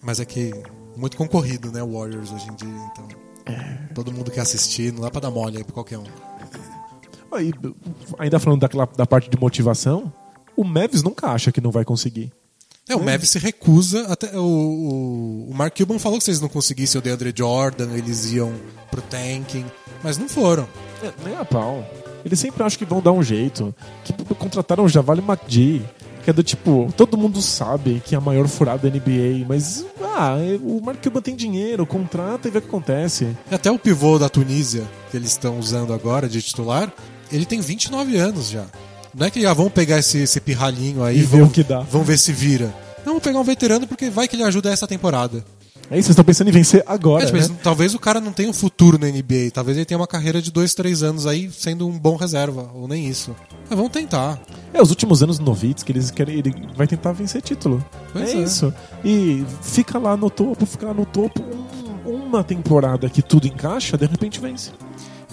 Mas 0.00 0.20
é 0.20 0.24
que 0.24 0.52
muito 0.96 1.16
concorrido, 1.16 1.72
né, 1.72 1.82
Warriors 1.82 2.30
hoje 2.30 2.48
em 2.48 2.54
dia, 2.54 2.90
então. 2.92 3.08
É. 3.46 3.92
Todo 3.94 4.12
mundo 4.12 4.30
quer 4.30 4.40
assistir, 4.40 4.92
não 4.92 5.02
dá 5.02 5.10
pra 5.10 5.20
dar 5.20 5.30
mole 5.30 5.58
aí 5.58 5.64
pra 5.64 5.74
qualquer 5.74 5.98
um. 5.98 6.04
Aí, 7.34 7.52
ainda 8.18 8.38
falando 8.38 8.60
daquela, 8.60 8.88
da 8.96 9.06
parte 9.06 9.28
de 9.28 9.38
motivação, 9.38 10.12
o 10.56 10.64
Mavis 10.64 11.02
nunca 11.02 11.28
acha 11.28 11.50
que 11.50 11.60
não 11.60 11.70
vai 11.70 11.84
conseguir. 11.84 12.32
É, 12.88 12.94
o 12.94 13.02
Mavis 13.02 13.30
se 13.30 13.38
recusa. 13.38 14.06
Até 14.08 14.36
o, 14.38 14.42
o, 14.42 15.50
o 15.50 15.54
Mark 15.54 15.76
Cuban 15.76 15.98
falou 15.98 16.18
que 16.18 16.24
se 16.24 16.30
eles 16.30 16.40
não 16.40 16.48
conseguissem 16.48 16.98
o 16.98 17.02
DeAndre 17.02 17.32
Jordan, 17.34 17.92
eles 17.94 18.32
iam 18.32 18.52
pro 18.90 19.00
tanking. 19.02 19.64
Mas 20.02 20.18
não 20.18 20.28
foram. 20.28 20.68
É, 21.02 21.10
nem 21.24 21.34
a 21.36 21.44
pau. 21.44 21.84
Eles 22.24 22.38
sempre 22.38 22.62
acham 22.62 22.78
que 22.78 22.84
vão 22.84 23.00
dar 23.00 23.12
um 23.12 23.22
jeito. 23.22 23.74
Que 24.04 24.12
contrataram 24.34 24.84
o 24.84 24.88
Javale 24.88 25.22
McGee. 25.22 25.82
Que 26.22 26.30
é 26.30 26.32
do 26.32 26.42
tipo, 26.42 26.92
todo 26.96 27.18
mundo 27.18 27.42
sabe 27.42 28.02
que 28.02 28.14
é 28.14 28.18
a 28.18 28.20
maior 28.20 28.48
furada 28.48 28.88
da 28.88 28.96
NBA, 28.96 29.44
mas 29.46 29.84
ah, 30.02 30.36
o 30.62 30.80
Mark 30.82 31.02
Cuban 31.02 31.20
tem 31.20 31.36
dinheiro, 31.36 31.84
contrata 31.84 32.48
e 32.48 32.50
vê 32.50 32.58
o 32.58 32.62
que 32.62 32.68
acontece. 32.68 33.36
Até 33.50 33.70
o 33.70 33.78
pivô 33.78 34.18
da 34.18 34.26
Tunísia, 34.30 34.84
que 35.10 35.18
eles 35.18 35.32
estão 35.32 35.58
usando 35.58 35.92
agora 35.92 36.26
de 36.26 36.40
titular, 36.40 36.90
ele 37.34 37.44
tem 37.46 37.60
29 37.60 38.16
anos 38.16 38.48
já. 38.50 38.64
Não 39.14 39.26
é 39.26 39.30
que 39.30 39.44
ah, 39.46 39.52
vamos 39.54 39.72
pegar 39.72 39.98
esse, 39.98 40.18
esse 40.18 40.40
pirralhinho 40.40 41.02
aí 41.04 41.18
E 41.18 41.22
ver 41.22 41.42
o 41.42 41.48
que 41.50 41.62
dá. 41.62 41.80
vamos 41.80 42.06
ver 42.06 42.18
se 42.18 42.32
vira. 42.32 42.66
Não, 42.98 43.12
vamos 43.12 43.22
pegar 43.22 43.38
um 43.38 43.44
veterano 43.44 43.86
porque 43.86 44.10
vai 44.10 44.26
que 44.26 44.34
ele 44.36 44.42
ajuda 44.42 44.70
essa 44.72 44.86
temporada. 44.86 45.44
É 45.90 45.98
isso, 45.98 46.06
vocês 46.06 46.10
estão 46.10 46.24
pensando 46.24 46.48
em 46.48 46.52
vencer 46.52 46.82
agora. 46.86 47.24
É, 47.24 47.26
tipo, 47.26 47.38
né? 47.38 47.58
talvez 47.62 47.94
o 47.94 47.98
cara 47.98 48.18
não 48.18 48.32
tenha 48.32 48.48
um 48.48 48.54
futuro 48.54 48.98
na 48.98 49.06
NBA. 49.06 49.50
Talvez 49.52 49.76
ele 49.76 49.84
tenha 49.84 49.98
uma 50.00 50.06
carreira 50.06 50.40
de 50.40 50.50
dois, 50.50 50.74
três 50.74 51.02
anos 51.02 51.26
aí 51.26 51.50
sendo 51.52 51.86
um 51.86 51.98
bom 51.98 52.16
reserva. 52.16 52.70
Ou 52.74 52.88
nem 52.88 53.06
isso. 53.06 53.36
Mas 53.68 53.76
vamos 53.76 53.92
tentar. 53.92 54.40
É, 54.72 54.80
os 54.80 54.88
últimos 54.88 55.22
anos 55.22 55.38
do 55.38 55.44
Novitz 55.44 55.82
que 55.82 55.92
eles 55.92 56.10
querem, 56.10 56.38
ele 56.38 56.54
vai 56.74 56.86
tentar 56.86 57.12
vencer 57.12 57.42
título. 57.42 57.84
É, 58.14 58.22
é. 58.22 58.34
isso. 58.42 58.72
E 59.04 59.44
fica 59.60 59.98
lá 59.98 60.16
no 60.16 60.30
topo, 60.30 60.64
fica 60.64 60.86
lá 60.86 60.94
no 60.94 61.04
topo 61.04 61.42
um- 62.06 62.10
uma 62.26 62.42
temporada 62.42 63.08
que 63.10 63.20
tudo 63.20 63.46
encaixa, 63.46 63.98
de 63.98 64.06
repente 64.06 64.40
vence. 64.40 64.70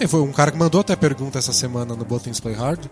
É, 0.03 0.07
foi 0.07 0.21
um 0.21 0.31
cara 0.31 0.51
que 0.51 0.57
mandou 0.57 0.81
até 0.81 0.95
pergunta 0.95 1.37
essa 1.39 1.53
semana 1.53 1.95
no 1.95 2.03
Both 2.05 2.23
Things 2.23 2.39
Play 2.39 2.55
Hard. 2.55 2.85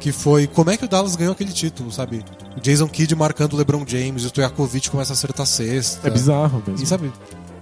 Que 0.00 0.10
foi 0.12 0.46
como 0.46 0.70
é 0.70 0.76
que 0.76 0.84
o 0.84 0.88
Dallas 0.88 1.14
ganhou 1.16 1.32
aquele 1.32 1.52
título, 1.52 1.90
sabe? 1.90 2.24
O 2.56 2.60
Jason 2.60 2.88
Kidd 2.88 3.14
marcando 3.14 3.54
o 3.54 3.56
LeBron 3.56 3.84
James, 3.86 4.24
o 4.24 4.26
Stojakovic 4.26 4.90
começa 4.90 5.12
a 5.12 5.14
acertar 5.14 5.46
cesta. 5.46 6.06
É 6.06 6.10
bizarro 6.10 6.62
mesmo. 6.66 6.82
E 6.82 6.86
sabe, 6.86 7.12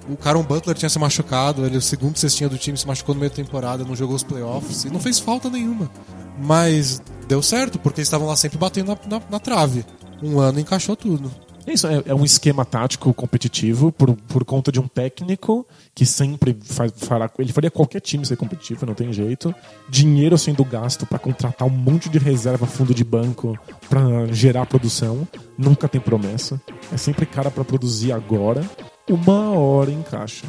o 0.09 0.17
Caron 0.17 0.43
Butler 0.43 0.75
tinha 0.77 0.89
se 0.89 0.99
machucado, 0.99 1.65
ele 1.65 1.75
é 1.75 1.79
o 1.79 1.83
segundo 1.83 2.17
cestinha 2.17 2.49
do 2.49 2.57
time, 2.59 2.77
se 2.77 2.87
machucou 2.87 3.15
no 3.15 3.21
meio 3.21 3.31
da 3.31 3.37
temporada, 3.37 3.85
não 3.85 3.95
jogou 3.95 4.17
os 4.17 4.23
playoffs 4.23 4.85
e 4.85 4.91
não 4.91 4.99
fez 4.99 5.19
falta 5.19 5.49
nenhuma. 5.51 5.91
Mas 6.39 7.01
deu 7.29 7.43
certo, 7.43 7.79
porque 7.79 8.01
eles 8.01 8.09
estavam 8.09 8.27
lá 8.27 8.35
sempre 8.35 8.57
batendo 8.59 8.89
na, 8.89 9.19
na- 9.19 9.23
na 9.31 9.39
trave. 9.39 9.85
Um 10.23 10.41
ano 10.41 10.59
encaixou 10.59 10.97
tudo. 10.97 11.31
É 11.67 11.73
isso, 11.73 11.87
é, 11.87 12.03
é 12.07 12.15
um 12.15 12.25
esquema 12.25 12.65
tático 12.65 13.13
competitivo 13.15 13.93
por, 13.93 14.15
por 14.15 14.45
conta 14.45 14.73
de 14.73 14.81
um 14.81 14.89
técnico 14.89 15.67
que 15.95 16.05
sempre 16.05 16.57
faz, 16.63 16.93
fará. 16.97 17.31
Ele 17.39 17.53
faria 17.53 17.71
qualquer 17.71 18.01
time 18.01 18.27
ser 18.27 18.37
competitivo, 18.37 18.85
não 18.85 18.95
tem 18.95 19.13
jeito. 19.13 19.55
Dinheiro 19.89 20.37
sendo 20.37 20.65
gasto 20.65 21.07
para 21.07 21.19
contratar 21.19 21.67
um 21.67 21.71
monte 21.71 22.09
de 22.09 22.19
reserva, 22.19 22.67
fundo 22.67 22.95
de 22.95 23.05
banco 23.05 23.59
para 23.89 24.27
gerar 24.33 24.67
produção. 24.67 25.27
Nunca 25.57 25.89
tem 25.89 26.01
promessa. 26.01 26.61
É 26.93 26.97
sempre 26.97 27.27
cara 27.27 27.51
para 27.51 27.65
produzir 27.65 28.13
agora. 28.13 28.69
Uma 29.09 29.51
hora 29.51 29.91
encaixa. 29.91 30.47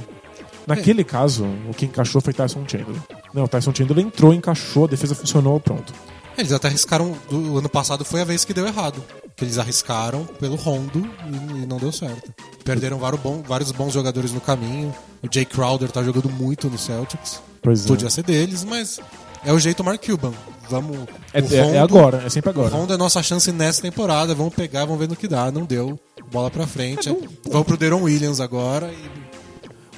Naquele 0.65 1.03
caso, 1.03 1.45
o 1.69 1.73
que 1.73 1.85
encaixou 1.85 2.21
foi 2.21 2.33
Tyson 2.33 2.63
Chandler. 2.67 3.01
Não, 3.33 3.43
o 3.43 3.47
Tyson 3.47 3.73
Chandler 3.73 4.05
entrou, 4.05 4.33
encaixou, 4.33 4.85
a 4.85 4.87
defesa 4.87 5.13
funcionou, 5.13 5.59
pronto. 5.59 5.93
Eles 6.37 6.51
até 6.51 6.67
arriscaram. 6.67 7.15
Do 7.29 7.57
ano 7.57 7.69
passado 7.69 8.03
foi 8.03 8.21
a 8.21 8.25
vez 8.25 8.43
que 8.45 8.53
deu 8.53 8.65
errado. 8.65 9.03
Que 9.35 9.43
eles 9.45 9.57
arriscaram 9.57 10.25
pelo 10.39 10.55
Rondo 10.55 10.99
e, 10.99 11.63
e 11.63 11.65
não 11.65 11.77
deu 11.77 11.91
certo. 11.91 12.31
Perderam 12.63 12.97
vários, 12.99 13.19
bom- 13.21 13.41
vários 13.41 13.71
bons 13.71 13.91
jogadores 13.93 14.31
no 14.31 14.39
caminho. 14.39 14.93
O 15.23 15.27
Jay 15.33 15.43
Crowder 15.45 15.91
tá 15.91 16.03
jogando 16.03 16.29
muito 16.29 16.69
no 16.69 16.77
Celtics. 16.77 17.41
Pois 17.61 17.83
é. 17.85 17.87
Podia 17.87 18.09
ser 18.09 18.23
deles, 18.23 18.63
mas 18.63 18.99
é 19.43 19.51
o 19.51 19.59
jeito 19.59 19.83
Mark 19.83 20.05
Cuban. 20.05 20.33
Vamos. 20.69 20.97
É, 21.33 21.41
o 21.41 21.45
é- 21.51 21.55
é 21.57 21.61
Rondo- 21.63 21.77
agora, 21.79 22.23
é 22.25 22.29
sempre 22.29 22.49
O 22.49 22.51
agora. 22.51 22.75
Rondo 22.75 22.93
é 22.93 22.97
nossa 22.97 23.23
chance 23.23 23.51
nessa 23.51 23.81
temporada. 23.81 24.35
Vamos 24.35 24.53
pegar, 24.53 24.85
vamos 24.85 24.99
ver 24.99 25.09
no 25.09 25.15
que 25.15 25.27
dá. 25.27 25.51
Não 25.51 25.65
deu. 25.65 25.99
Bola 26.31 26.51
pra 26.51 26.67
frente. 26.67 27.09
Vamos 27.49 27.65
pro 27.67 27.75
Deron 27.77 28.01
Williams 28.03 28.39
agora. 28.39 28.91
E... 28.91 29.23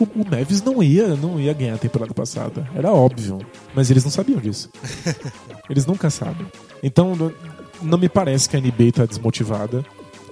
O, 0.01 0.03
o 0.21 0.25
Mavis 0.29 0.61
não 0.61 0.81
ia, 0.83 1.15
não 1.15 1.39
ia 1.39 1.53
ganhar 1.53 1.75
a 1.75 1.77
temporada 1.77 2.13
passada. 2.13 2.69
Era 2.75 2.91
óbvio. 2.91 3.39
Mas 3.73 3.89
eles 3.91 4.03
não 4.03 4.11
sabiam 4.11 4.39
disso. 4.39 4.69
eles 5.69 5.85
nunca 5.85 6.09
sabem. 6.09 6.45
Então, 6.83 7.31
não- 7.81 7.97
me 7.97 8.09
parece 8.09 8.47
que 8.49 8.55
a 8.55 8.59
NBA 8.59 8.91
tá 8.93 9.05
desmotivada. 9.05 9.85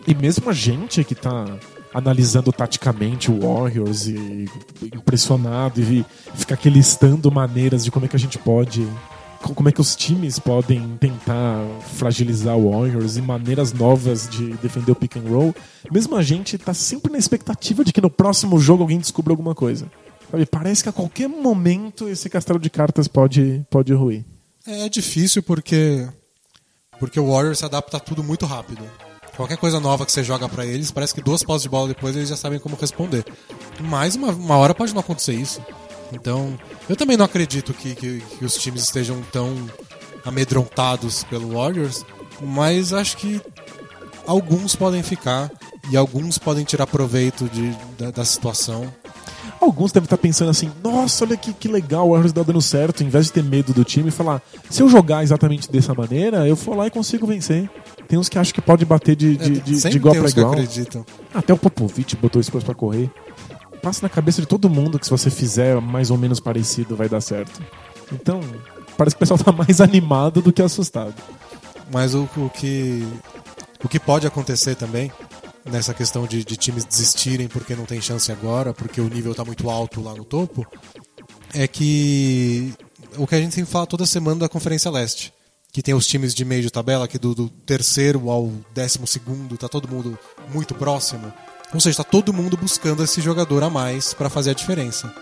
E 0.08 0.14
mesmo 0.14 0.50
a 0.50 0.54
gente 0.54 1.04
que 1.04 1.16
tá 1.16 1.46
analisando 1.94 2.52
taticamente 2.52 3.32
o 3.32 3.40
Warriors 3.42 4.08
e 4.08 4.50
impressionado 4.94 5.80
e 5.82 6.06
fica 6.36 6.56
aqui 6.56 6.70
listando 6.70 7.32
maneiras 7.32 7.84
de 7.84 7.92
como 7.92 8.06
é 8.06 8.10
que 8.10 8.16
a 8.16 8.20
gente 8.20 8.38
pode 8.38 8.86
co- 9.42 9.54
como 9.54 9.70
é 9.70 9.72
que 9.72 9.80
os 9.82 9.96
times 9.96 10.40
podem 10.40 10.98
tentar 11.00 11.58
fragilizar 11.96 12.58
o 12.58 12.72
Warriors 12.72 13.16
e 13.18 13.22
maneiras 13.22 13.74
novas 13.74 14.28
de 14.28 14.54
defender 14.58 14.92
o 14.92 14.96
pick 14.96 15.18
and 15.18 15.30
roll, 15.30 15.56
mesmo 15.92 16.16
a 16.16 16.24
gente 16.24 16.58
tá 16.58 16.74
sempre 16.74 17.12
na 17.12 17.18
expectativa 17.18 17.84
de 17.84 17.94
que 17.94 18.02
no 18.02 18.10
próximo 18.10 18.58
jogo 18.60 18.84
alguém 18.84 18.98
descubra 18.98 19.32
alguma 19.34 19.54
coisa. 19.54 19.86
Sabe, 20.32 20.46
parece 20.46 20.82
que 20.82 20.90
a 20.90 20.94
qualquer 20.94 21.28
momento 21.30 22.08
esse 22.10 22.28
castelo 22.30 22.58
de 22.60 22.70
cartas 22.70 23.08
pode, 23.08 23.64
pode 23.70 23.94
ruir. 23.94 24.26
É 24.66 24.90
difícil 24.90 25.44
porque. 25.44 26.08
Porque 27.00 27.20
o 27.20 27.32
Warriors 27.32 27.60
se 27.60 27.66
adapta 27.66 27.98
a 27.98 28.00
tudo 28.00 28.24
muito 28.24 28.46
rápido. 28.46 28.84
Qualquer 29.36 29.58
coisa 29.58 29.80
nova 29.80 30.06
que 30.06 30.12
você 30.12 30.24
joga 30.24 30.48
pra 30.48 30.66
eles, 30.66 30.92
parece 30.92 31.14
que 31.14 31.22
duas 31.22 31.44
posses 31.44 31.64
de 31.64 31.70
bola 31.70 31.88
depois 31.88 32.16
eles 32.16 32.30
já 32.30 32.38
sabem 32.38 32.60
como 32.60 32.76
responder. 32.76 33.26
Mas 33.80 34.16
uma, 34.16 34.32
uma 34.32 34.58
hora 34.58 34.76
pode 34.76 34.94
não 34.94 35.02
acontecer 35.02 35.34
isso. 35.34 35.62
Então, 36.12 36.58
eu 36.88 36.96
também 36.96 37.18
não 37.18 37.26
acredito 37.26 37.74
que, 37.74 37.96
que, 37.96 38.20
que 38.22 38.46
os 38.46 38.56
times 38.56 38.84
estejam 38.84 39.22
tão 39.32 39.56
amedrontados 40.24 41.24
pelo 41.24 41.56
Warriors, 41.56 42.06
mas 42.40 42.94
acho 42.94 43.18
que 43.18 43.42
alguns 44.26 44.76
podem 44.76 45.02
ficar 45.02 45.52
e 45.90 45.98
alguns 45.98 46.38
podem 46.38 46.64
tirar 46.64 46.88
proveito 46.88 47.50
de, 47.50 47.72
da, 47.98 48.12
da 48.12 48.26
situação. 48.26 48.94
Alguns 49.64 49.94
devem 49.94 50.06
estar 50.06 50.18
pensando 50.18 50.52
assim: 50.52 50.70
nossa, 50.84 51.24
olha 51.24 51.38
que, 51.38 51.54
que 51.54 51.70
legal, 51.70 52.08
o 52.08 52.12
Warriors 52.12 52.34
tá 52.34 52.44
dando 52.44 52.62
certo. 52.62 53.02
Em 53.02 53.08
vez 53.08 53.28
de 53.28 53.32
ter 53.32 53.44
medo 53.44 53.74
do 53.74 53.86
time, 53.86 54.12
falar: 54.12 54.42
se 54.70 54.84
eu 54.84 54.90
jogar 54.90 55.24
exatamente 55.24 55.72
dessa 55.72 55.94
maneira, 55.94 56.46
eu 56.46 56.56
vou 56.56 56.76
lá 56.76 56.88
e 56.88 56.92
consigo 56.92 57.26
vencer. 57.26 57.70
Tem 58.06 58.20
uns 58.20 58.28
que 58.28 58.38
acham 58.38 58.54
que 58.54 58.62
pode 58.62 58.84
bater 58.84 59.16
de, 59.16 59.38
de, 59.38 59.62
de, 59.62 59.82
de 59.82 59.96
igual 59.96 60.14
que 60.14 60.30
igual. 60.30 60.54
Até 61.34 61.54
o 61.54 61.58
Popovich 61.58 62.18
botou 62.18 62.42
isso 62.42 62.52
pra 62.52 62.76
correr. 62.76 63.10
Passa 63.82 64.02
na 64.02 64.10
cabeça 64.10 64.42
de 64.42 64.48
todo 64.48 64.70
mundo 64.70 65.00
que 65.00 65.06
se 65.06 65.12
você 65.12 65.30
fizer 65.30 65.80
mais 65.80 66.12
ou 66.12 66.18
menos 66.18 66.42
parecido 66.42 66.94
vai 66.94 67.08
dar 67.08 67.22
certo. 67.22 67.62
Então, 68.12 68.42
parece 68.98 69.16
que 69.16 69.24
o 69.24 69.26
pessoal 69.26 69.40
tá 69.40 69.52
mais 69.54 69.80
animado 69.80 70.42
do 70.42 70.52
que 70.52 70.62
assustado. 70.62 71.16
Mas 71.90 72.14
o, 72.14 72.28
o 72.36 72.50
que 72.50 73.08
o 73.82 73.88
que 73.88 74.00
pode 74.00 74.28
acontecer 74.28 74.76
também 74.76 75.10
nessa 75.66 75.94
questão 75.94 76.28
de, 76.28 76.44
de 76.44 76.58
times 76.58 76.86
desistirem 76.86 77.48
porque 77.48 77.76
não 77.76 77.86
tem 77.86 78.02
chance 78.02 78.32
agora, 78.32 78.74
porque 78.74 79.00
o 79.00 79.08
nível 79.08 79.34
tá 79.34 79.46
muito 79.46 79.70
alto 79.70 80.02
lá 80.02 80.14
no 80.14 80.26
topo, 80.26 80.66
é 81.54 81.68
que 81.68 82.74
o 83.18 83.28
que 83.28 83.36
a 83.36 83.40
gente 83.40 83.56
sempre 83.56 83.72
fala 83.72 83.86
toda 83.86 84.06
semana 84.06 84.42
da 84.42 84.50
Conferência 84.50 84.92
Leste, 84.92 85.34
que 85.72 85.82
tem 85.82 85.94
os 85.94 86.08
times 86.08 86.34
de 86.34 86.44
meio 86.46 86.62
de 86.62 86.70
tabela, 86.70 87.08
que 87.08 87.18
do, 87.18 87.34
do 87.34 87.50
terceiro 87.50 88.30
ao 88.30 88.52
décimo 88.74 89.08
segundo 89.08 89.58
tá 89.58 89.68
todo 89.68 89.88
mundo 89.88 90.18
muito 90.54 90.76
próximo. 90.76 91.32
Ou 91.74 91.80
seja, 91.80 91.98
tá 91.98 92.04
todo 92.04 92.34
mundo 92.34 92.56
buscando 92.56 93.04
esse 93.04 93.20
jogador 93.20 93.64
a 93.64 93.70
mais 93.70 94.14
para 94.14 94.30
fazer 94.30 94.52
a 94.52 94.54
diferença. 94.54 95.14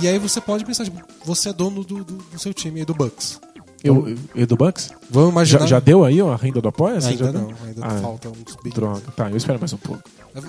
E 0.00 0.06
aí 0.06 0.18
você 0.18 0.40
pode 0.40 0.64
pensar, 0.64 0.84
tipo, 0.84 1.02
você 1.24 1.48
é 1.48 1.52
dono 1.52 1.82
do, 1.82 2.04
do, 2.04 2.16
do 2.16 2.38
seu 2.38 2.54
time 2.54 2.80
aí 2.80 2.86
do 2.86 2.94
Bucks. 2.94 3.40
Eu, 3.86 4.16
eu 4.34 4.46
do 4.46 4.56
Bucks? 4.56 4.90
Vamos 5.10 5.30
imaginar. 5.30 5.60
Já, 5.60 5.66
já 5.66 5.80
deu 5.80 6.04
aí 6.04 6.20
a 6.20 6.36
renda 6.36 6.60
do 6.60 6.68
apoia? 6.68 6.94
Ainda 6.94 7.12
já 7.24 7.30
deu? 7.30 7.40
não, 7.40 7.48
ainda 7.64 7.86
Ah, 7.86 8.00
falta 8.00 8.28
uns 8.28 8.56
bilhões. 8.62 8.74
Droga. 8.74 9.02
Tá, 9.16 9.30
eu 9.30 9.36
espero 9.36 9.58
mais 9.58 9.72
um 9.72 9.76
pouco. 9.78 10.02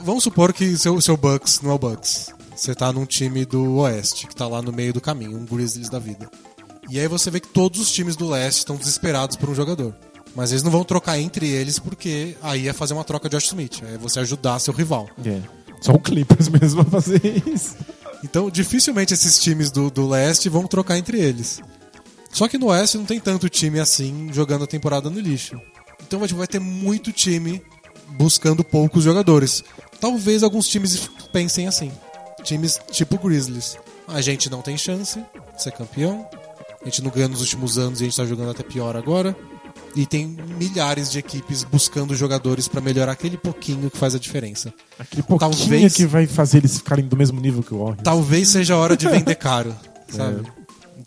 Vamos 0.04 0.24
supor 0.24 0.52
que 0.54 0.78
seu, 0.78 1.00
seu 1.02 1.16
Bucks 1.16 1.62
não 1.62 1.72
é 1.72 1.74
o 1.74 1.80
Bucks. 1.80 2.34
Você 2.56 2.74
tá 2.74 2.92
num 2.92 3.06
time 3.06 3.46
do 3.46 3.76
Oeste, 3.78 4.28
que 4.28 4.36
tá 4.36 4.48
lá 4.48 4.62
no 4.62 4.74
meio 4.74 4.92
do 4.92 5.00
caminho, 5.00 5.38
um 5.38 5.46
Grizzlies 5.46 5.90
da 5.90 6.00
vida. 6.00 6.30
E 6.90 7.00
aí 7.00 7.08
você 7.08 7.30
vê 7.30 7.40
que 7.40 7.48
todos 7.50 7.80
os 7.80 7.92
times 7.92 8.16
do 8.16 8.28
Leste 8.30 8.60
estão 8.60 8.76
desesperados 8.76 9.36
por 9.36 9.50
um 9.50 9.56
jogador. 9.56 9.94
Mas 10.36 10.52
eles 10.52 10.64
não 10.64 10.72
vão 10.72 10.84
trocar 10.84 11.20
entre 11.20 11.48
eles 11.48 11.80
porque 11.80 12.36
aí 12.42 12.68
é 12.68 12.74
fazer 12.74 12.94
uma 12.94 13.04
troca 13.04 13.28
de 13.30 13.36
Josh 13.36 13.48
Smith. 13.48 13.82
É 13.84 13.98
você 13.98 14.20
ajudar 14.20 14.60
seu 14.60 14.74
rival. 14.74 15.08
É. 15.26 15.40
Só 15.82 15.94
o 15.94 16.00
Clippers 16.00 16.48
mesmo 16.50 16.84
vai 16.84 17.02
fazer 17.02 17.44
isso. 17.48 17.76
Então, 18.24 18.50
dificilmente 18.50 19.14
esses 19.14 19.40
times 19.40 19.70
do, 19.72 19.92
do 19.92 20.08
leste 20.08 20.50
vão 20.50 20.66
trocar 20.66 20.98
entre 20.98 21.20
eles. 21.20 21.62
Só 22.32 22.48
que 22.48 22.58
no 22.58 22.68
oeste 22.68 22.98
não 22.98 23.06
tem 23.06 23.20
tanto 23.20 23.50
time 23.50 23.80
assim 23.80 24.30
jogando 24.32 24.64
a 24.64 24.68
temporada 24.68 25.10
no 25.10 25.20
lixo. 25.20 25.60
Então 26.06 26.20
vai, 26.20 26.28
tipo, 26.28 26.38
vai 26.38 26.48
ter 26.48 26.60
muito 26.60 27.12
time 27.12 27.62
buscando 28.10 28.64
poucos 28.64 29.04
jogadores. 29.04 29.64
Talvez 30.00 30.44
alguns 30.44 30.68
times 30.68 31.10
pensem 31.32 31.68
assim. 31.68 31.92
Times 32.44 32.80
tipo 32.92 33.18
Grizzlies. 33.18 33.78
A 34.08 34.22
gente 34.22 34.50
não 34.50 34.62
tem 34.62 34.78
chance 34.78 35.20
de 35.56 35.64
ser 35.64 35.72
campeão. 35.72 36.28
A 36.82 36.86
gente 36.86 37.02
não 37.04 37.10
ganha 37.12 37.28
nos 37.28 37.42
últimos 37.42 37.78
anos 37.78 38.00
e 38.00 38.04
a 38.04 38.06
gente 38.08 38.16
tá 38.16 38.26
jogando 38.26 38.52
até 38.52 38.64
pior 38.64 38.96
agora. 38.96 39.36
E 39.96 40.06
tem 40.06 40.28
milhares 40.28 41.12
de 41.12 41.18
equipes 41.18 41.64
buscando 41.64 42.16
jogadores 42.16 42.68
pra 42.68 42.80
melhorar 42.80 43.14
aquele 43.14 43.36
pouquinho 43.38 43.90
que 43.90 43.98
faz 43.98 44.14
a 44.14 44.20
diferença. 44.20 44.72
Aquele 45.00 45.24
pouquinho 45.24 45.52
Talvez- 45.52 45.94
que 45.96 46.06
vai 46.06 46.28
fazer 46.28 46.60
eles 46.60 46.78
ficarem 46.78 47.06
do 47.06 47.18
mesmo 47.18 47.42
nível 47.42 47.64
que 47.64 47.74
o 47.74 47.80
Warriors. 47.80 48.04
talvez 48.04 48.50
seja 48.50 48.76
a 48.76 48.78
hora 48.78 48.96
de 48.96 49.08
vender 49.08 49.36
caro, 49.36 49.76
sabe? 50.08 50.44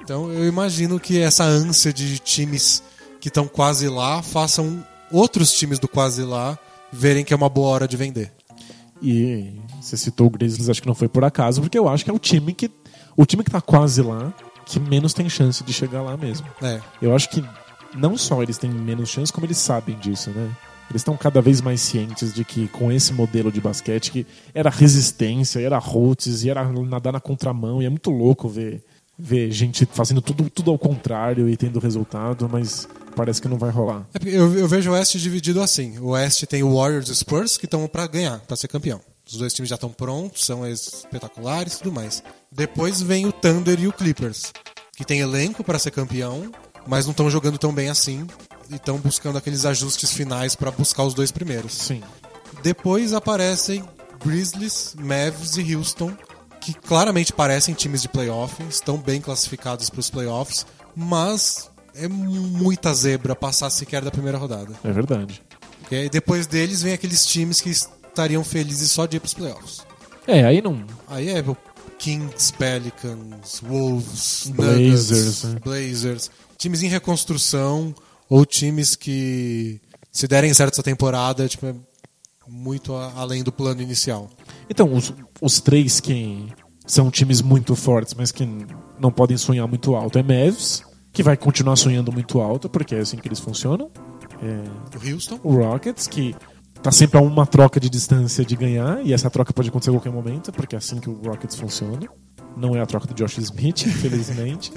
Então 0.00 0.30
eu 0.32 0.46
imagino 0.46 0.98
que 0.98 1.18
essa 1.18 1.44
ânsia 1.44 1.92
de 1.92 2.18
times 2.18 2.82
que 3.20 3.28
estão 3.28 3.46
quase 3.46 3.88
lá 3.88 4.22
façam 4.22 4.84
outros 5.12 5.52
times 5.52 5.78
do 5.78 5.88
quase 5.88 6.22
lá 6.22 6.58
verem 6.92 7.24
que 7.24 7.32
é 7.32 7.36
uma 7.36 7.48
boa 7.48 7.68
hora 7.68 7.88
de 7.88 7.96
vender. 7.96 8.32
E 9.02 9.52
você 9.80 9.96
citou 9.96 10.26
o 10.26 10.30
Grizzlies, 10.30 10.68
acho 10.68 10.82
que 10.82 10.88
não 10.88 10.94
foi 10.94 11.08
por 11.08 11.24
acaso, 11.24 11.60
porque 11.60 11.78
eu 11.78 11.88
acho 11.88 12.04
que 12.04 12.10
é 12.10 12.14
o 12.14 12.18
time 12.18 12.52
que 12.52 12.70
o 13.16 13.24
time 13.24 13.42
que 13.44 13.50
tá 13.50 13.60
quase 13.60 14.02
lá 14.02 14.32
que 14.66 14.78
menos 14.78 15.12
tem 15.12 15.28
chance 15.28 15.64
de 15.64 15.72
chegar 15.72 16.02
lá 16.02 16.16
mesmo. 16.16 16.46
É. 16.62 16.80
Eu 17.02 17.14
acho 17.14 17.28
que 17.28 17.44
não 17.94 18.16
só 18.16 18.42
eles 18.42 18.56
têm 18.56 18.70
menos 18.70 19.08
chance, 19.08 19.32
como 19.32 19.46
eles 19.46 19.58
sabem 19.58 19.98
disso, 19.98 20.30
né? 20.30 20.48
Eles 20.88 21.00
estão 21.02 21.16
cada 21.16 21.40
vez 21.40 21.60
mais 21.60 21.80
cientes 21.80 22.32
de 22.32 22.44
que 22.44 22.68
com 22.68 22.90
esse 22.90 23.12
modelo 23.12 23.50
de 23.50 23.60
basquete 23.60 24.10
que 24.10 24.26
era 24.54 24.70
resistência, 24.70 25.60
era 25.60 25.78
roots, 25.78 26.44
e 26.44 26.50
era 26.50 26.64
nadar 26.64 27.12
na 27.12 27.20
contramão, 27.20 27.82
e 27.82 27.86
é 27.86 27.88
muito 27.88 28.10
louco 28.10 28.48
ver 28.48 28.82
ver 29.20 29.50
gente 29.50 29.86
fazendo 29.86 30.22
tudo, 30.22 30.48
tudo 30.48 30.70
ao 30.70 30.78
contrário 30.78 31.48
e 31.48 31.56
tendo 31.56 31.78
resultado, 31.78 32.48
mas 32.48 32.88
parece 33.14 33.40
que 33.40 33.48
não 33.48 33.58
vai 33.58 33.70
rolar. 33.70 34.06
É 34.14 34.28
eu, 34.28 34.58
eu 34.58 34.66
vejo 34.66 34.90
o 34.90 34.94
Oeste 34.94 35.18
dividido 35.20 35.60
assim. 35.60 35.98
O 35.98 36.08
Oeste 36.08 36.46
tem 36.46 36.62
o 36.62 36.76
Warriors 36.76 37.08
e 37.08 37.12
o 37.12 37.14
Spurs 37.14 37.56
que 37.56 37.66
estão 37.66 37.86
para 37.86 38.06
ganhar, 38.06 38.40
para 38.40 38.56
ser 38.56 38.68
campeão. 38.68 39.00
Os 39.26 39.36
dois 39.36 39.52
times 39.52 39.68
já 39.68 39.76
estão 39.76 39.90
prontos, 39.90 40.44
são 40.44 40.66
espetaculares 40.66 41.74
e 41.74 41.78
tudo 41.78 41.92
mais. 41.92 42.22
Depois 42.50 43.00
vem 43.00 43.26
o 43.26 43.32
Thunder 43.32 43.78
e 43.78 43.86
o 43.86 43.92
Clippers, 43.92 44.52
que 44.96 45.04
tem 45.04 45.20
elenco 45.20 45.62
para 45.62 45.78
ser 45.78 45.92
campeão, 45.92 46.50
mas 46.86 47.04
não 47.04 47.12
estão 47.12 47.30
jogando 47.30 47.58
tão 47.58 47.72
bem 47.72 47.88
assim 47.88 48.26
e 48.68 48.74
estão 48.74 48.98
buscando 48.98 49.38
aqueles 49.38 49.64
ajustes 49.64 50.12
finais 50.12 50.56
para 50.56 50.70
buscar 50.70 51.04
os 51.04 51.14
dois 51.14 51.30
primeiros. 51.30 51.72
Sim. 51.72 52.02
Depois 52.62 53.12
aparecem 53.12 53.84
Grizzlies, 54.24 54.94
Mavs 54.98 55.56
e 55.56 55.74
Houston, 55.74 56.12
que 56.72 56.86
claramente 56.86 57.32
parecem 57.32 57.74
times 57.74 58.02
de 58.02 58.08
playoff, 58.08 58.62
estão 58.68 58.96
bem 58.96 59.20
classificados 59.20 59.90
para 59.90 60.00
os 60.00 60.10
playoffs, 60.10 60.66
mas 60.94 61.70
é 61.94 62.08
muita 62.08 62.92
zebra 62.94 63.34
passar 63.34 63.70
sequer 63.70 64.02
da 64.02 64.10
primeira 64.10 64.38
rodada. 64.38 64.74
É 64.84 64.92
verdade. 64.92 65.42
Okay? 65.86 66.08
Depois 66.08 66.46
deles 66.46 66.82
vem 66.82 66.92
aqueles 66.92 67.26
times 67.26 67.60
que 67.60 67.70
estariam 67.70 68.44
felizes 68.44 68.90
só 68.92 69.06
de 69.06 69.16
ir 69.16 69.20
para 69.20 69.26
os 69.26 69.34
playoffs. 69.34 69.86
É, 70.26 70.44
aí 70.44 70.62
não. 70.62 70.84
Aí 71.08 71.28
é 71.30 71.42
Kings, 71.98 72.52
Pelicans, 72.54 73.60
Wolves, 73.60 74.50
Blazers, 74.54 75.42
Nuggets, 75.42 75.44
né? 75.44 75.60
Blazers, 75.62 76.30
times 76.56 76.82
em 76.82 76.88
reconstrução 76.88 77.94
ou 78.28 78.46
times 78.46 78.96
que 78.96 79.80
se 80.10 80.26
derem 80.26 80.52
certo 80.54 80.74
essa 80.74 80.82
temporada, 80.82 81.46
tipo, 81.48 81.66
é 81.66 81.74
muito 82.48 82.94
além 82.94 83.42
do 83.42 83.52
plano 83.52 83.82
inicial. 83.82 84.30
Então, 84.68 84.92
os, 84.94 85.12
os 85.40 85.60
três 85.60 86.00
que 86.00 86.48
são 86.90 87.10
times 87.10 87.40
muito 87.40 87.76
fortes, 87.76 88.14
mas 88.14 88.32
que 88.32 88.48
não 88.98 89.10
podem 89.10 89.36
sonhar 89.36 89.66
muito 89.68 89.94
alto 89.94 90.18
é 90.18 90.22
Mavs, 90.22 90.82
que 91.12 91.22
vai 91.22 91.36
continuar 91.36 91.76
sonhando 91.76 92.12
muito 92.12 92.40
alto, 92.40 92.68
porque 92.68 92.94
é 92.94 92.98
assim 92.98 93.16
que 93.16 93.28
eles 93.28 93.38
funcionam. 93.38 93.90
É... 94.42 94.96
O 94.96 95.14
Houston. 95.14 95.40
O 95.42 95.54
Rockets, 95.54 96.06
que 96.06 96.34
tá 96.82 96.90
sempre 96.90 97.18
a 97.18 97.20
uma 97.20 97.46
troca 97.46 97.78
de 97.78 97.88
distância 97.88 98.44
de 98.44 98.56
ganhar, 98.56 99.04
e 99.04 99.12
essa 99.12 99.30
troca 99.30 99.52
pode 99.52 99.68
acontecer 99.68 99.90
a 99.90 99.92
qualquer 99.92 100.12
momento, 100.12 100.52
porque 100.52 100.74
é 100.74 100.78
assim 100.78 100.98
que 100.98 101.08
o 101.08 101.20
Rockets 101.22 101.56
funciona. 101.56 102.08
Não 102.56 102.74
é 102.74 102.80
a 102.80 102.86
troca 102.86 103.06
do 103.06 103.14
Josh 103.14 103.38
Smith, 103.38 103.82
infelizmente. 103.86 104.72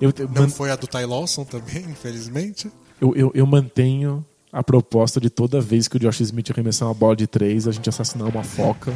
Eu, 0.00 0.12
eu 0.18 0.28
Não 0.28 0.42
man... 0.42 0.48
foi 0.48 0.70
a 0.70 0.76
do 0.76 0.86
Ty 0.86 1.04
Lawson 1.04 1.44
também, 1.44 1.84
infelizmente. 1.90 2.70
Eu, 3.00 3.14
eu, 3.14 3.30
eu, 3.34 3.46
mantenho 3.46 4.24
a 4.52 4.62
proposta 4.62 5.20
de 5.20 5.28
toda 5.28 5.60
vez 5.60 5.88
que 5.88 5.96
o 5.96 6.00
Josh 6.00 6.20
Smith 6.20 6.50
arremessar 6.50 6.88
uma 6.88 6.94
bola 6.94 7.16
de 7.16 7.26
três, 7.26 7.66
a 7.68 7.72
gente 7.72 7.88
assassinar 7.88 8.28
uma 8.28 8.42
foca 8.42 8.92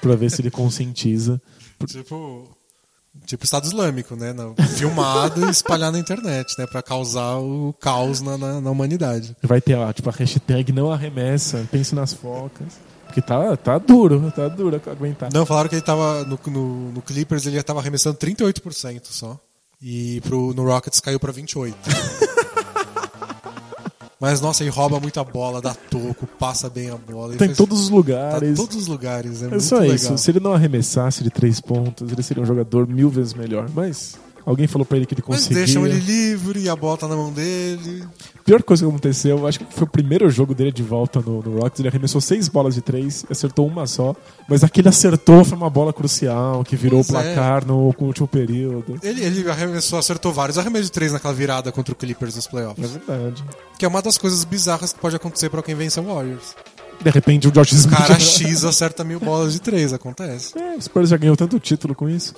para 0.00 0.14
ver 0.14 0.30
se 0.30 0.40
ele 0.40 0.50
conscientiza. 0.50 1.40
Tipo, 1.86 2.48
tipo 3.26 3.44
Estado 3.44 3.66
Islâmico, 3.66 4.14
né? 4.16 4.34
Filmado 4.76 5.46
e 5.46 5.50
espalhar 5.50 5.90
na 5.90 5.98
internet, 5.98 6.54
né? 6.58 6.66
Para 6.66 6.82
causar 6.82 7.36
o 7.38 7.74
caos 7.80 8.20
na, 8.20 8.36
na, 8.36 8.60
na, 8.60 8.70
humanidade. 8.70 9.36
Vai 9.42 9.60
ter 9.60 9.76
lá, 9.76 9.92
tipo, 9.92 10.08
a 10.08 10.12
hashtag 10.12 10.72
não 10.72 10.92
arremessa, 10.92 11.66
pense 11.70 11.94
nas 11.94 12.12
focas. 12.12 12.78
Porque 13.06 13.20
tá, 13.20 13.56
tá 13.56 13.76
duro, 13.76 14.30
tá 14.30 14.46
duro 14.46 14.80
aguentar. 14.86 15.32
Não, 15.32 15.44
falaram 15.44 15.68
que 15.68 15.74
ele 15.74 15.82
tava 15.82 16.24
no, 16.24 16.38
no, 16.46 16.92
no 16.92 17.02
Clippers, 17.02 17.44
ele 17.44 17.56
já 17.56 17.62
tava 17.62 17.80
arremessando 17.80 18.16
38% 18.16 19.06
só. 19.06 19.38
E 19.82 20.20
pro, 20.20 20.54
no 20.54 20.64
Rockets 20.64 21.00
caiu 21.00 21.18
para 21.18 21.32
28%. 21.32 21.74
Mas, 24.20 24.40
nossa, 24.40 24.62
ele 24.62 24.70
rouba 24.70 25.00
muita 25.00 25.24
bola, 25.24 25.62
dá 25.62 25.74
toco, 25.74 26.26
passa 26.38 26.68
bem 26.68 26.90
a 26.90 26.96
bola. 26.96 27.34
Tá 27.36 27.46
em 27.46 27.54
todos 27.54 27.80
os 27.80 27.88
lugares. 27.88 28.38
Tá 28.40 28.46
em 28.46 28.54
todos 28.54 28.76
os 28.76 28.86
lugares, 28.86 29.42
é, 29.42 29.46
é 29.46 29.48
muito 29.48 29.62
só 29.62 29.78
legal. 29.78 29.96
isso. 29.96 30.18
Se 30.18 30.30
ele 30.30 30.40
não 30.40 30.52
arremessasse 30.52 31.24
de 31.24 31.30
três 31.30 31.58
pontos, 31.58 32.12
ele 32.12 32.22
seria 32.22 32.42
um 32.42 32.46
jogador 32.46 32.86
mil 32.86 33.08
vezes 33.08 33.32
melhor. 33.32 33.70
Mas 33.74 34.18
Alguém 34.44 34.66
falou 34.66 34.84
pra 34.84 34.96
ele 34.96 35.06
que 35.06 35.14
ele 35.14 35.22
conseguia. 35.22 35.58
Mas 35.58 35.66
deixam 35.66 35.86
ele 35.86 35.98
livre 36.00 36.60
e 36.60 36.68
a 36.68 36.76
bola 36.76 36.96
tá 36.96 37.06
na 37.06 37.16
mão 37.16 37.32
dele. 37.32 38.04
Pior 38.50 38.64
coisa 38.64 38.84
que 38.84 38.90
aconteceu, 38.90 39.46
acho 39.46 39.60
que 39.60 39.72
foi 39.72 39.84
o 39.84 39.86
primeiro 39.86 40.28
jogo 40.28 40.56
dele 40.56 40.72
de 40.72 40.82
volta 40.82 41.20
no, 41.20 41.40
no 41.40 41.60
Rockets. 41.60 41.78
Ele 41.78 41.86
arremessou 41.88 42.20
seis 42.20 42.48
bolas 42.48 42.74
de 42.74 42.80
três, 42.80 43.24
acertou 43.30 43.64
uma 43.64 43.86
só. 43.86 44.12
Mas 44.48 44.64
aquele 44.64 44.88
acertou 44.88 45.44
foi 45.44 45.56
uma 45.56 45.70
bola 45.70 45.92
crucial 45.92 46.64
que 46.64 46.74
virou 46.74 46.98
o 46.98 47.02
é. 47.02 47.04
placar 47.04 47.62
é. 47.62 47.66
no, 47.66 47.94
no, 47.96 48.06
último 48.08 48.26
período. 48.26 48.98
Ele, 49.04 49.24
ele 49.24 49.48
arremessou, 49.48 50.00
acertou 50.00 50.32
vários 50.32 50.58
arremessos 50.58 50.86
de 50.86 50.92
três 50.92 51.12
naquela 51.12 51.32
virada 51.32 51.70
contra 51.70 51.92
o 51.92 51.94
Clippers 51.94 52.34
nos 52.34 52.48
playoffs. 52.48 52.84
É 52.84 52.98
verdade. 52.98 53.44
Que 53.78 53.84
é 53.84 53.88
uma 53.88 54.02
das 54.02 54.18
coisas 54.18 54.42
bizarras 54.42 54.92
que 54.92 54.98
pode 54.98 55.14
acontecer 55.14 55.48
para 55.48 55.62
quem 55.62 55.76
vence 55.76 56.00
o 56.00 56.02
Warriors. 56.02 56.56
De 57.00 57.08
repente 57.08 57.46
o 57.46 57.52
Josh 57.52 57.70
Smith. 57.70 57.94
O 57.94 58.02
cara 58.02 58.18
X 58.18 58.64
acerta 58.64 59.04
mil 59.04 59.20
bolas 59.20 59.52
de 59.52 59.60
três, 59.60 59.92
acontece. 59.92 60.58
É, 60.58 60.74
o 60.74 60.82
Spurs 60.82 61.08
já 61.08 61.16
ganhou 61.16 61.36
tanto 61.36 61.60
título 61.60 61.94
com 61.94 62.08
isso. 62.08 62.34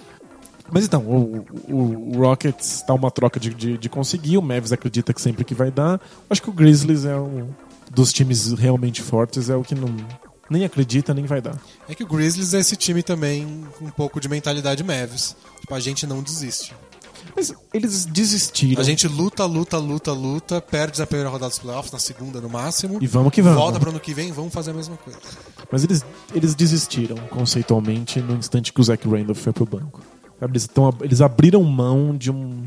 Mas 0.73 0.87
então, 0.87 1.03
o, 1.03 1.45
o, 1.69 2.17
o 2.17 2.19
Rockets 2.19 2.77
está 2.77 2.95
uma 2.95 3.11
troca 3.11 3.39
de, 3.39 3.53
de, 3.53 3.77
de, 3.77 3.89
conseguir, 3.91 4.39
o 4.39 4.43
Mavs 4.43 4.73
acredita 4.73 5.13
que 5.13 5.21
sempre 5.21 5.45
que 5.45 5.55
vai 5.55 5.71
dar. 5.71 6.01
Acho 6.31 6.41
que 6.41 6.49
o 6.49 6.53
Grizzlies 6.53 7.05
é 7.05 7.15
um 7.15 7.51
dos 7.91 8.11
times 8.11 8.53
realmente 8.55 9.03
fortes, 9.03 9.51
é 9.51 9.55
o 9.55 9.63
que 9.63 9.75
não, 9.75 9.95
nem 10.49 10.65
acredita, 10.65 11.13
nem 11.13 11.27
vai 11.27 11.43
dar. 11.43 11.61
É 11.87 11.95
que 11.95 12.03
o 12.03 12.07
Grizzlies 12.07 12.55
é 12.55 12.61
esse 12.61 12.75
time 12.75 13.03
também 13.03 13.67
com 13.79 13.85
um 13.85 13.91
pouco 13.91 14.19
de 14.19 14.31
mentalidade 14.31 14.83
Mavs. 14.83 15.37
Tipo, 15.61 15.75
a 15.75 15.81
gente 15.81 16.07
não 16.07 16.23
desiste. 16.23 16.75
Mas 17.37 17.55
eles 17.73 18.05
desistiram. 18.05 18.81
A 18.81 18.85
gente 18.85 19.07
luta, 19.07 19.45
luta, 19.45 19.79
luta, 19.79 20.13
luta, 20.13 20.61
perde 20.61 20.99
na 20.99 21.07
primeira 21.07 21.31
rodada 21.31 21.51
dos 21.51 21.59
playoffs, 21.59 21.93
na 21.93 21.99
segunda 21.99 22.41
no 22.41 22.49
máximo. 22.49 22.99
E 23.01 23.07
vamos 23.07 23.33
que 23.33 23.41
vamos. 23.41 23.59
Volta 23.59 23.79
para 23.79 23.91
ano 23.91 24.01
que 24.01 24.13
vem, 24.13 24.33
vamos 24.33 24.53
fazer 24.53 24.71
a 24.71 24.75
mesma 24.75 24.97
coisa. 24.97 25.19
Mas 25.71 25.85
eles, 25.85 26.05
eles 26.35 26.55
desistiram 26.55 27.17
conceitualmente 27.29 28.21
no 28.21 28.35
instante 28.37 28.73
que 28.73 28.81
o 28.81 28.85
Zach 28.85 29.07
Randolph 29.07 29.39
foi 29.39 29.53
pro 29.53 29.65
banco. 29.65 30.01
Eles, 30.51 30.67
tão, 30.67 30.93
eles 31.01 31.21
abriram 31.21 31.63
mão 31.63 32.17
de 32.17 32.31
um, 32.31 32.65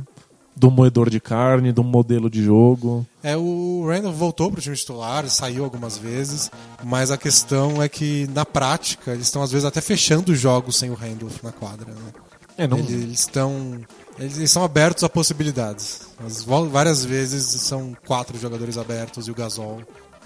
um 0.63 0.69
moedor 0.69 1.09
de 1.09 1.19
carne, 1.19 1.71
de 1.71 1.79
um 1.79 1.83
modelo 1.83 2.29
de 2.29 2.43
jogo. 2.43 3.05
É, 3.21 3.35
o 3.35 3.85
Randall 3.88 4.13
voltou 4.13 4.49
para 4.49 4.59
o 4.59 4.61
time 4.61 4.75
titular, 4.75 5.27
saiu 5.29 5.63
algumas 5.63 5.97
vezes, 5.97 6.49
mas 6.83 7.11
a 7.11 7.17
questão 7.17 7.81
é 7.81 7.89
que, 7.89 8.27
na 8.33 8.45
prática, 8.45 9.11
eles 9.11 9.27
estão 9.27 9.41
às 9.41 9.51
vezes 9.51 9.65
até 9.65 9.81
fechando 9.81 10.31
os 10.31 10.39
jogos 10.39 10.77
sem 10.77 10.89
o 10.89 10.93
Randolph 10.93 11.43
na 11.43 11.51
quadra. 11.51 11.91
Né? 11.91 12.13
É, 12.57 12.67
não... 12.67 12.77
Eles 12.77 13.19
estão. 13.19 13.79
Eles 14.17 14.38
estão 14.38 14.63
abertos 14.63 15.03
a 15.03 15.09
possibilidades. 15.09 16.07
As, 16.25 16.41
várias 16.43 17.03
vezes 17.03 17.43
são 17.61 17.95
quatro 18.07 18.39
jogadores 18.39 18.77
abertos 18.77 19.27
e 19.27 19.31
o 19.31 19.35
Gasol. 19.35 19.81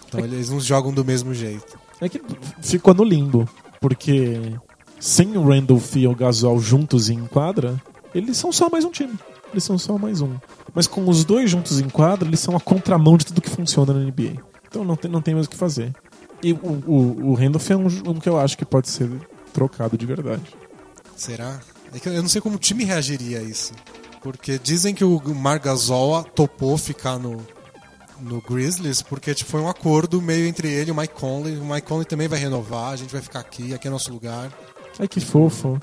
Então 0.08 0.20
é... 0.20 0.24
eles 0.24 0.50
não 0.52 0.60
jogam 0.60 0.94
do 0.94 1.04
mesmo 1.04 1.34
jeito. 1.34 1.80
É 2.00 2.08
que 2.08 2.22
ficou 2.62 2.94
no 2.94 3.04
limbo, 3.04 3.50
porque 3.82 4.54
sem 5.00 5.38
o 5.38 5.48
Randolph 5.48 5.96
e 5.96 6.08
o 6.08 6.16
Gasol 6.16 6.60
juntos 6.60 7.10
em 7.10 7.26
quadra, 7.26 7.82
eles 8.14 8.38
são 8.38 8.52
só 8.52 8.70
mais 8.70 8.84
um 8.84 8.92
time. 8.92 9.18
Eles 9.52 9.64
são 9.64 9.78
só 9.78 9.98
mais 9.98 10.22
um. 10.22 10.36
Mas 10.74 10.88
com 10.88 11.08
os 11.10 11.24
dois 11.24 11.50
juntos 11.50 11.80
em 11.80 11.90
quadra, 11.90 12.28
eles 12.28 12.40
são 12.40 12.56
a 12.56 12.60
contramão 12.60 13.18
de 13.18 13.26
tudo 13.26 13.42
que 13.42 13.50
funciona 13.50 13.94
na 13.94 14.00
NBA. 14.00 14.42
Então 14.68 14.84
não 14.84 14.96
tem, 14.96 15.10
não 15.10 15.22
tem 15.22 15.34
mais 15.34 15.48
o 15.48 15.50
que 15.50 15.56
fazer. 15.56 15.94
E 16.44 16.54
o, 16.54 16.84
o, 16.86 17.30
o 17.30 17.34
Randolph 17.34 17.70
é 17.72 17.76
um, 17.76 17.88
um 17.88 18.20
que 18.20 18.30
eu 18.30 18.38
acho 18.38 18.58
que 18.58 18.66
pode 18.66 18.90
ser 18.90 19.10
trocado 19.54 19.98
de 19.98 20.06
verdade. 20.06 20.44
Será? 21.16 21.60
É 21.94 22.00
que 22.00 22.08
eu 22.08 22.22
não 22.22 22.30
sei 22.30 22.40
como 22.40 22.56
o 22.56 22.60
time 22.60 22.84
reagiria 22.84 23.40
a 23.40 23.44
isso. 23.44 23.74
Porque 24.22 24.60
dizem 24.60 24.94
que 24.94 25.04
o 25.04 25.20
Mar 25.34 25.60
Gasol 25.60 26.24
topou 26.24 26.78
ficar 26.78 27.18
no, 27.18 27.46
no 28.22 28.42
Grizzlies 28.42 29.02
porque 29.02 29.34
tipo, 29.34 29.50
foi 29.50 29.62
um 29.62 29.70
acordo 29.70 30.22
meio 30.22 30.46
entre 30.46 30.68
ele 30.70 30.90
e 30.90 30.92
o 30.92 30.96
Mike 30.96 31.14
Conley. 31.14 31.58
O 31.58 31.66
Mike 31.66 31.88
Conley 31.88 32.06
também 32.06 32.28
vai 32.28 32.40
renovar, 32.40 32.94
a 32.94 32.96
gente 32.96 33.12
vai 33.12 33.22
ficar 33.22 33.40
aqui, 33.40 33.74
aqui 33.74 33.88
é 33.88 33.92
nosso 33.92 34.12
lugar. 34.12 34.52
Ai, 35.00 35.08
que 35.08 35.22
fofo. 35.22 35.80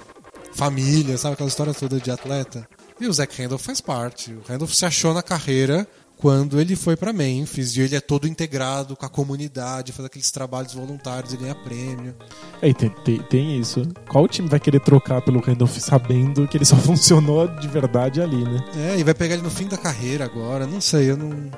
Família, 0.53 1.17
sabe 1.17 1.35
aquela 1.35 1.49
história 1.49 1.73
toda 1.73 1.99
de 1.99 2.11
atleta? 2.11 2.69
E 3.01 3.07
o 3.07 3.13
Zach 3.13 3.43
Randolph 3.43 3.63
faz 3.63 3.81
parte. 3.81 4.33
O 4.33 4.43
Randolph 4.47 4.73
se 4.73 4.85
achou 4.85 5.15
na 5.15 5.23
carreira 5.23 5.87
quando 6.19 6.59
ele 6.59 6.75
foi 6.75 6.97
para 6.97 7.13
Memphis 7.13 7.77
e 7.77 7.83
ele 7.83 7.95
é 7.95 8.01
todo 8.01 8.27
integrado 8.27 8.97
com 8.97 9.05
a 9.05 9.09
comunidade, 9.09 9.93
faz 9.93 10.07
aqueles 10.07 10.31
trabalhos 10.31 10.73
voluntários 10.73 11.33
e 11.33 11.37
ganha 11.37 11.55
prêmio. 11.55 12.15
É, 12.63 12.73
tem, 12.73 12.91
tem, 13.05 13.23
tem, 13.23 13.59
isso. 13.59 13.87
Qual 14.09 14.27
time 14.27 14.49
vai 14.49 14.59
querer 14.59 14.81
trocar 14.81 15.21
pelo 15.21 15.41
Randolph 15.41 15.77
sabendo 15.79 16.49
que 16.49 16.57
ele 16.57 16.65
só 16.65 16.77
funcionou 16.81 17.47
de 17.47 17.69
verdade 17.69 18.23
ali, 18.23 18.45
né? 18.45 18.65
É, 18.77 18.99
e 18.99 19.05
vai 19.05 19.15
pegar 19.15 19.35
ele 19.35 19.43
no 19.43 19.51
fim 19.51 19.67
da 19.67 19.77
carreira 19.77 20.25
agora. 20.25 20.67
Não 20.67 20.81
sei, 20.81 21.11
eu 21.11 21.17
não. 21.19 21.51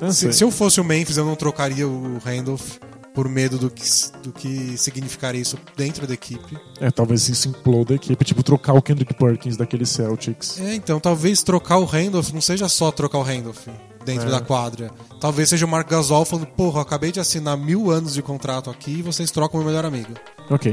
não 0.00 0.12
se, 0.12 0.20
sei. 0.20 0.32
se 0.32 0.44
eu 0.44 0.50
fosse 0.50 0.80
o 0.80 0.84
Memphis, 0.84 1.16
eu 1.16 1.24
não 1.24 1.34
trocaria 1.34 1.88
o 1.88 2.18
Randolph 2.18 2.76
por 3.14 3.28
medo 3.28 3.58
do 3.58 3.70
que, 3.70 3.82
do 4.22 4.32
que 4.32 4.76
significaria 4.78 5.40
isso 5.40 5.58
dentro 5.76 6.06
da 6.06 6.14
equipe. 6.14 6.58
É, 6.80 6.90
talvez 6.90 7.28
isso 7.28 7.48
imploda 7.48 7.92
a 7.92 7.96
equipe, 7.96 8.24
tipo 8.24 8.42
trocar 8.42 8.72
o 8.72 8.80
Kendrick 8.82 9.12
Perkins 9.14 9.56
daquele 9.56 9.84
Celtics. 9.84 10.58
É, 10.60 10.74
então 10.74 10.98
talvez 10.98 11.42
trocar 11.42 11.76
o 11.78 11.84
Randolph 11.84 12.30
não 12.32 12.40
seja 12.40 12.68
só 12.68 12.90
trocar 12.90 13.18
o 13.18 13.22
Randolph. 13.22 13.66
dentro 14.04 14.26
É. 14.26 14.30
da 14.32 14.40
quadra. 14.40 14.90
Talvez 15.20 15.48
seja 15.48 15.64
o 15.64 15.68
Mark 15.68 15.88
Gasol 15.88 16.24
falando, 16.24 16.46
porra, 16.46 16.82
acabei 16.82 17.12
de 17.12 17.20
assinar 17.20 17.56
mil 17.56 17.88
anos 17.88 18.14
de 18.14 18.20
contrato 18.22 18.68
aqui 18.68 18.98
e 18.98 19.02
vocês 19.02 19.30
trocam 19.30 19.60
o 19.60 19.62
meu 19.62 19.70
melhor 19.70 19.84
amigo. 19.86 20.12
Ok, 20.50 20.72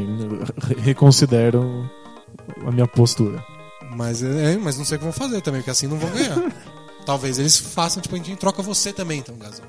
re- 0.67 0.81
reconsidero 0.81 1.87
a 2.65 2.71
minha 2.71 2.87
postura. 2.87 3.43
Mas, 3.95 4.23
é, 4.23 4.57
mas 4.57 4.77
não 4.79 4.85
sei 4.85 4.95
o 4.95 4.99
que 4.99 5.03
vão 5.05 5.13
fazer 5.13 5.41
também, 5.41 5.61
porque 5.61 5.69
assim 5.69 5.85
não 5.87 5.97
vão 5.99 6.09
ganhar. 6.09 6.51
Talvez 7.05 7.37
eles 7.37 7.57
façam, 7.57 8.01
tipo, 8.01 8.15
a 8.15 8.17
gente 8.17 8.35
troca 8.35 8.61
você 8.63 8.91
também, 8.93 9.19
então, 9.19 9.35
Gasol. 9.37 9.65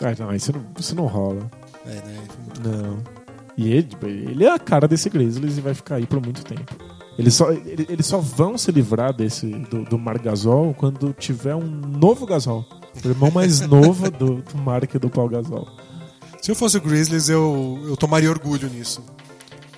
Ah, 0.00 0.14
não, 0.18 0.34
isso 0.34 0.52
não, 0.52 0.64
isso 0.78 0.94
não 0.94 1.04
rola. 1.06 1.50
É, 1.88 1.94
né? 1.94 2.24
Não. 2.64 2.98
E 3.56 3.72
ele, 3.72 3.82
tipo, 3.84 4.06
ele 4.06 4.44
é 4.44 4.50
a 4.52 4.58
cara 4.58 4.86
desse 4.86 5.08
Grizzlies 5.10 5.58
e 5.58 5.60
vai 5.60 5.74
ficar 5.74 5.96
aí 5.96 6.06
por 6.06 6.20
muito 6.22 6.44
tempo. 6.44 6.76
Eles 7.18 7.34
só, 7.34 7.50
ele- 7.50 7.86
eles 7.88 8.06
só 8.06 8.18
vão 8.18 8.56
se 8.56 8.70
livrar 8.70 9.12
desse 9.12 9.46
do, 9.46 9.84
do 9.84 9.98
Mark 9.98 10.22
Gasol 10.22 10.72
quando 10.74 11.12
tiver 11.12 11.56
um 11.56 11.66
novo 11.66 12.24
Gasol. 12.24 12.64
O 13.04 13.08
irmão 13.08 13.30
mais 13.32 13.60
novo 13.66 14.08
do, 14.10 14.36
do 14.42 14.58
Mark 14.58 14.94
e 14.94 14.98
do 14.98 15.10
Paul 15.10 15.28
Gasol. 15.28 15.66
Se 16.40 16.52
eu 16.52 16.54
fosse 16.54 16.76
o 16.76 16.80
Grizzlies, 16.80 17.28
eu, 17.28 17.80
eu 17.88 17.96
tomaria 17.96 18.30
orgulho 18.30 18.68
nisso. 18.68 19.02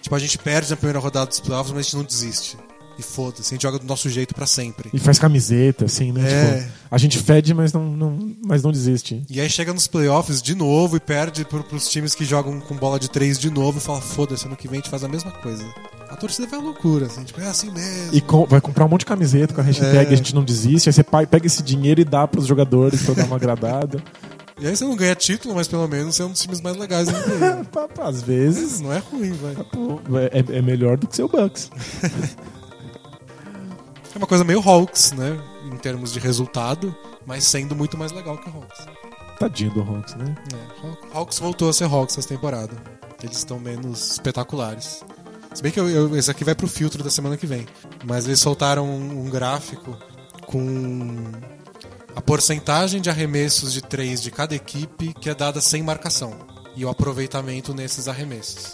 Tipo, 0.02 0.14
a 0.14 0.18
gente 0.18 0.36
perde 0.36 0.70
na 0.70 0.76
primeira 0.76 0.98
rodada 0.98 1.26
dos 1.26 1.40
playoffs, 1.40 1.72
mas 1.72 1.78
a 1.80 1.82
gente 1.82 1.96
não 1.96 2.04
desiste. 2.04 2.58
E 3.00 3.02
foda-se, 3.02 3.52
a 3.52 3.54
gente 3.54 3.62
joga 3.62 3.78
do 3.78 3.86
nosso 3.86 4.08
jeito 4.10 4.34
pra 4.34 4.44
sempre. 4.46 4.90
E 4.92 4.98
faz 4.98 5.18
camiseta, 5.18 5.86
assim, 5.86 6.12
né? 6.12 6.30
É. 6.30 6.58
Tipo, 6.60 6.72
a 6.90 6.98
gente 6.98 7.18
fede, 7.18 7.54
mas 7.54 7.72
não, 7.72 7.84
não, 7.84 8.36
mas 8.44 8.62
não 8.62 8.70
desiste. 8.70 9.22
E 9.30 9.40
aí 9.40 9.48
chega 9.48 9.72
nos 9.72 9.86
playoffs 9.86 10.42
de 10.42 10.54
novo 10.54 10.96
e 10.96 11.00
perde 11.00 11.44
pro, 11.46 11.64
pros 11.64 11.88
times 11.88 12.14
que 12.14 12.24
jogam 12.26 12.60
com 12.60 12.76
bola 12.76 13.00
de 13.00 13.08
três 13.10 13.38
de 13.38 13.50
novo 13.50 13.78
e 13.78 13.80
fala, 13.80 14.00
foda-se, 14.02 14.44
ano 14.46 14.54
que 14.56 14.68
vem 14.68 14.78
a 14.78 14.82
gente 14.82 14.90
faz 14.90 15.02
a 15.02 15.08
mesma 15.08 15.30
coisa. 15.30 15.64
A 16.10 16.16
torcida 16.16 16.46
vai 16.46 16.58
à 16.60 16.62
loucura, 16.62 17.06
assim, 17.06 17.24
tipo, 17.24 17.40
é 17.40 17.46
assim 17.46 17.70
mesmo. 17.70 18.12
E 18.12 18.20
com- 18.20 18.44
vai 18.44 18.60
comprar 18.60 18.84
um 18.84 18.88
monte 18.88 19.00
de 19.00 19.06
camiseta 19.06 19.54
com 19.54 19.60
a 19.60 19.64
hashtag 19.64 19.96
É. 20.10 20.12
a 20.12 20.16
gente 20.16 20.34
não 20.34 20.44
desiste. 20.44 20.88
Aí 20.88 20.92
você 20.92 21.02
pega 21.02 21.46
esse 21.46 21.62
dinheiro 21.62 22.00
e 22.00 22.04
dá 22.04 22.26
pros 22.28 22.46
jogadores 22.46 23.02
pra 23.02 23.14
dar 23.14 23.24
uma 23.26 23.36
agradada. 23.36 24.02
E 24.60 24.66
aí 24.66 24.76
você 24.76 24.84
não 24.84 24.94
ganha 24.94 25.14
título, 25.14 25.54
mas 25.54 25.66
pelo 25.68 25.88
menos 25.88 26.16
você 26.16 26.22
é 26.22 26.26
um 26.26 26.32
dos 26.32 26.40
times 26.42 26.60
mais 26.60 26.76
legais 26.76 27.06
da 27.08 27.12
NBA. 27.18 27.66
Às 28.06 28.22
vezes 28.22 28.78
não 28.80 28.92
é 28.92 28.98
ruim, 28.98 29.32
vai. 29.32 29.54
é, 30.32 30.58
é 30.58 30.60
melhor 30.60 30.98
do 30.98 31.06
que 31.06 31.16
ser 31.16 31.22
o 31.22 31.28
Bucks. 31.28 31.70
É 34.14 34.18
uma 34.18 34.26
coisa 34.26 34.44
meio 34.44 34.60
Hawks, 34.60 35.12
né? 35.12 35.38
Em 35.64 35.76
termos 35.76 36.12
de 36.12 36.18
resultado, 36.18 36.94
mas 37.26 37.44
sendo 37.44 37.76
muito 37.76 37.96
mais 37.96 38.12
legal 38.12 38.36
que 38.38 38.48
o 38.48 38.52
Hawks. 38.52 38.86
Tadinho 39.38 39.72
do 39.72 39.80
Hawks, 39.82 40.14
né? 40.16 40.34
É, 40.52 40.86
Haw- 40.86 40.98
Hawks 41.20 41.38
voltou 41.38 41.68
a 41.68 41.72
ser 41.72 41.84
Hawks 41.84 42.18
essa 42.18 42.28
temporada. 42.28 42.76
Eles 43.22 43.38
estão 43.38 43.58
menos 43.58 44.12
espetaculares. 44.12 45.04
Se 45.54 45.62
bem 45.62 45.70
que 45.72 45.78
eu, 45.80 45.88
eu- 45.88 46.16
esse 46.16 46.30
aqui 46.30 46.44
vai 46.44 46.54
pro 46.54 46.66
filtro 46.68 47.02
da 47.02 47.10
semana 47.10 47.36
que 47.36 47.46
vem. 47.46 47.66
Mas 48.04 48.26
eles 48.26 48.40
soltaram 48.40 48.84
um, 48.86 49.26
um 49.26 49.30
gráfico 49.30 49.96
com 50.46 51.30
a 52.14 52.20
porcentagem 52.20 53.00
de 53.00 53.08
arremessos 53.08 53.72
de 53.72 53.80
três 53.80 54.20
de 54.20 54.30
cada 54.30 54.54
equipe 54.54 55.14
que 55.14 55.30
é 55.30 55.34
dada 55.34 55.60
sem 55.60 55.82
marcação. 55.82 56.34
E 56.76 56.84
o 56.84 56.88
aproveitamento 56.88 57.72
nesses 57.74 58.08
arremessos. 58.08 58.72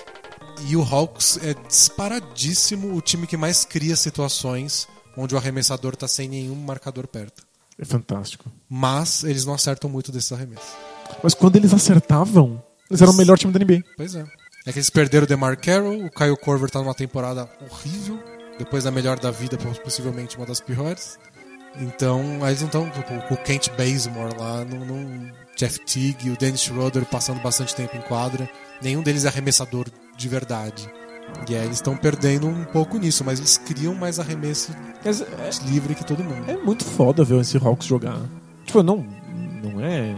E 0.69 0.77
o 0.77 0.83
Hawks 0.83 1.39
é 1.43 1.55
disparadíssimo 1.69 2.95
o 2.97 3.01
time 3.01 3.27
que 3.27 3.37
mais 3.37 3.65
cria 3.65 3.95
situações 3.97 4.89
onde 5.17 5.35
o 5.35 5.39
arremessador 5.39 5.97
tá 5.97 6.07
sem 6.09 6.29
nenhum 6.29 6.55
marcador 6.55 7.07
perto. 7.07 7.43
É 7.79 7.85
fantástico. 7.85 8.51
Mas 8.69 9.23
eles 9.25 9.45
não 9.45 9.55
acertam 9.55 9.89
muito 9.91 10.11
desses 10.11 10.33
arremessos. 10.33 10.69
Mas 11.23 11.35
quando 11.35 11.57
eles 11.57 11.73
acertavam, 11.75 12.63
eles 12.91 13.03
eram 13.03 13.13
o 13.13 13.17
melhor 13.17 13.39
time 13.39 13.53
da 13.53 13.59
NBA. 13.59 13.83
Pois 13.97 14.15
é. 14.15 14.25
É 14.65 14.73
que 14.73 14.79
eles 14.79 14.91
perderam 14.91 15.25
o 15.25 15.29
DeMar 15.29 15.59
Carroll, 15.61 16.07
o 16.07 16.11
Kyle 16.11 16.37
Korver 16.37 16.71
tá 16.71 16.81
numa 16.81 16.95
temporada 16.95 17.49
horrível, 17.71 18.19
depois 18.59 18.85
da 18.85 18.91
melhor 18.91 19.19
da 19.21 19.31
vida, 19.31 19.57
possivelmente 19.85 20.37
uma 20.37 20.47
das 20.47 20.61
piores. 20.61 21.19
Então, 21.79 22.23
aí 22.43 22.51
eles 22.55 22.61
não 22.63 22.69
estão 22.69 22.91
com 23.29 23.35
o 23.35 23.37
Kent 23.37 23.69
Bazemore 23.77 24.35
lá, 24.39 24.65
não, 24.65 24.85
não- 24.85 25.33
Jeff 25.57 25.79
Teague, 25.81 26.31
o 26.31 26.37
Dennis 26.37 26.61
Schroeder 26.63 27.05
passando 27.07 27.41
bastante 27.41 27.75
tempo 27.75 27.97
em 27.97 28.01
quadra. 28.03 28.49
Nenhum 28.83 29.03
deles 29.03 29.25
é 29.25 29.29
arremessador 29.29 29.87
de 30.17 30.29
verdade. 30.29 30.87
E 31.49 31.55
aí 31.55 31.65
eles 31.65 31.77
estão 31.77 31.97
perdendo 31.97 32.47
um 32.47 32.65
pouco 32.65 32.99
nisso, 32.99 33.25
mas 33.25 33.39
eles 33.39 33.57
criam 33.59 33.95
mais 33.95 34.19
arremesso 34.19 34.73
Mas 35.05 35.21
é, 35.21 35.51
livre 35.71 35.95
que 35.95 36.05
todo 36.05 36.25
mundo. 36.25 36.51
é 36.51 36.57
muito 36.57 36.85
foda 36.85 37.23
ver 37.25 37.41
esse 37.41 37.57
Hawks 37.57 37.87
jogar. 37.87 38.19
Tipo, 38.65 38.83
não, 38.83 39.07
não 39.63 39.81
é, 39.81 40.15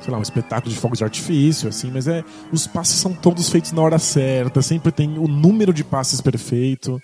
sei 0.00 0.10
lá, 0.12 0.18
um 0.18 0.22
espetáculo 0.22 0.72
de 0.74 0.78
fogos 0.78 0.98
de 0.98 1.04
artifício, 1.04 1.68
assim, 1.68 1.90
mas 1.90 2.06
é. 2.06 2.22
Os 2.52 2.66
passes 2.66 2.96
são 2.96 3.14
todos 3.14 3.48
feitos 3.48 3.72
na 3.72 3.80
hora 3.80 3.98
certa, 3.98 4.60
sempre 4.60 4.92
tem 4.92 5.16
o 5.18 5.26
número 5.26 5.72
de 5.72 5.82
passes 5.82 6.20
perfeito. 6.20 7.00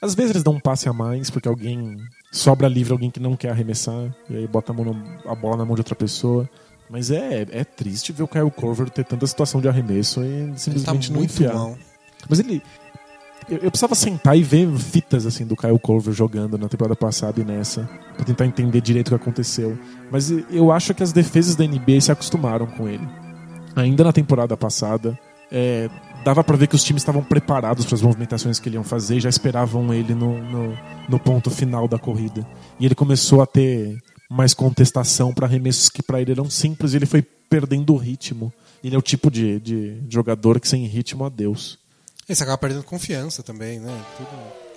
Às 0.00 0.14
vezes 0.14 0.30
eles 0.32 0.42
dão 0.44 0.54
um 0.54 0.60
passe 0.60 0.88
a 0.88 0.92
mais, 0.92 1.30
porque 1.30 1.48
alguém 1.48 1.96
sobra 2.30 2.68
livre, 2.68 2.92
alguém 2.92 3.10
que 3.10 3.18
não 3.18 3.34
quer 3.34 3.50
arremessar, 3.50 4.14
e 4.30 4.36
aí 4.36 4.46
bota 4.46 4.72
a, 4.72 4.76
na- 4.76 5.32
a 5.32 5.34
bola 5.34 5.56
na 5.56 5.64
mão 5.64 5.74
de 5.74 5.80
outra 5.80 5.96
pessoa. 5.96 6.48
Mas 6.88 7.10
é, 7.10 7.44
é 7.50 7.64
triste 7.64 8.12
ver 8.12 8.22
o 8.22 8.28
Kyle 8.28 8.50
Korver 8.50 8.88
ter 8.90 9.04
tanta 9.04 9.26
situação 9.26 9.60
de 9.60 9.68
arremesso 9.68 10.22
e 10.22 10.26
Ele 10.26 10.52
tá 10.52 10.58
simplesmente 10.58 11.12
não 11.12 11.24
enfiar. 11.24 11.54
mal. 11.54 11.76
Mas 12.28 12.38
ele. 12.38 12.62
Eu, 13.48 13.58
eu 13.58 13.70
precisava 13.70 13.94
sentar 13.94 14.36
e 14.36 14.42
ver 14.42 14.68
fitas 14.76 15.24
assim 15.24 15.46
do 15.46 15.56
Kyle 15.56 15.78
Corver 15.78 16.12
jogando 16.12 16.58
na 16.58 16.68
temporada 16.68 16.96
passada 16.96 17.40
e 17.40 17.44
nessa, 17.44 17.88
pra 18.16 18.24
tentar 18.24 18.46
entender 18.46 18.80
direito 18.80 19.08
o 19.08 19.10
que 19.10 19.22
aconteceu. 19.22 19.78
Mas 20.10 20.30
eu 20.50 20.72
acho 20.72 20.94
que 20.94 21.02
as 21.02 21.12
defesas 21.12 21.54
da 21.54 21.64
NBA 21.64 22.00
se 22.00 22.10
acostumaram 22.10 22.66
com 22.66 22.88
ele. 22.88 23.06
Ainda 23.74 24.04
na 24.04 24.12
temporada 24.12 24.56
passada, 24.56 25.18
é, 25.50 25.88
dava 26.24 26.42
pra 26.42 26.56
ver 26.56 26.66
que 26.66 26.74
os 26.74 26.82
times 26.82 27.02
estavam 27.02 27.22
preparados 27.22 27.84
para 27.84 27.94
as 27.94 28.02
movimentações 28.02 28.58
que 28.58 28.68
ele 28.68 28.76
iam 28.76 28.84
fazer 28.84 29.20
já 29.20 29.28
esperavam 29.28 29.94
ele 29.94 30.14
no, 30.14 30.42
no, 30.42 30.78
no 31.08 31.18
ponto 31.18 31.50
final 31.50 31.86
da 31.86 31.98
corrida. 31.98 32.44
E 32.80 32.84
ele 32.84 32.94
começou 32.94 33.42
a 33.42 33.46
ter 33.46 33.96
mais 34.28 34.52
contestação 34.52 35.32
para 35.32 35.46
arremessos 35.46 35.88
que 35.88 36.02
pra 36.02 36.20
ele 36.20 36.32
eram 36.32 36.50
simples 36.50 36.92
e 36.92 36.96
ele 36.96 37.06
foi 37.06 37.22
perdendo 37.22 37.94
o 37.94 37.96
ritmo. 37.96 38.52
Ele 38.82 38.96
é 38.96 38.98
o 38.98 39.02
tipo 39.02 39.30
de, 39.30 39.60
de 39.60 39.98
jogador 40.08 40.58
que 40.58 40.68
sem 40.68 40.84
ritmo, 40.86 41.24
adeus. 41.24 41.78
E 42.28 42.34
você 42.34 42.42
acaba 42.42 42.58
perdendo 42.58 42.82
confiança 42.82 43.42
também, 43.42 43.78
né? 43.78 44.04
Tudo... 44.16 44.28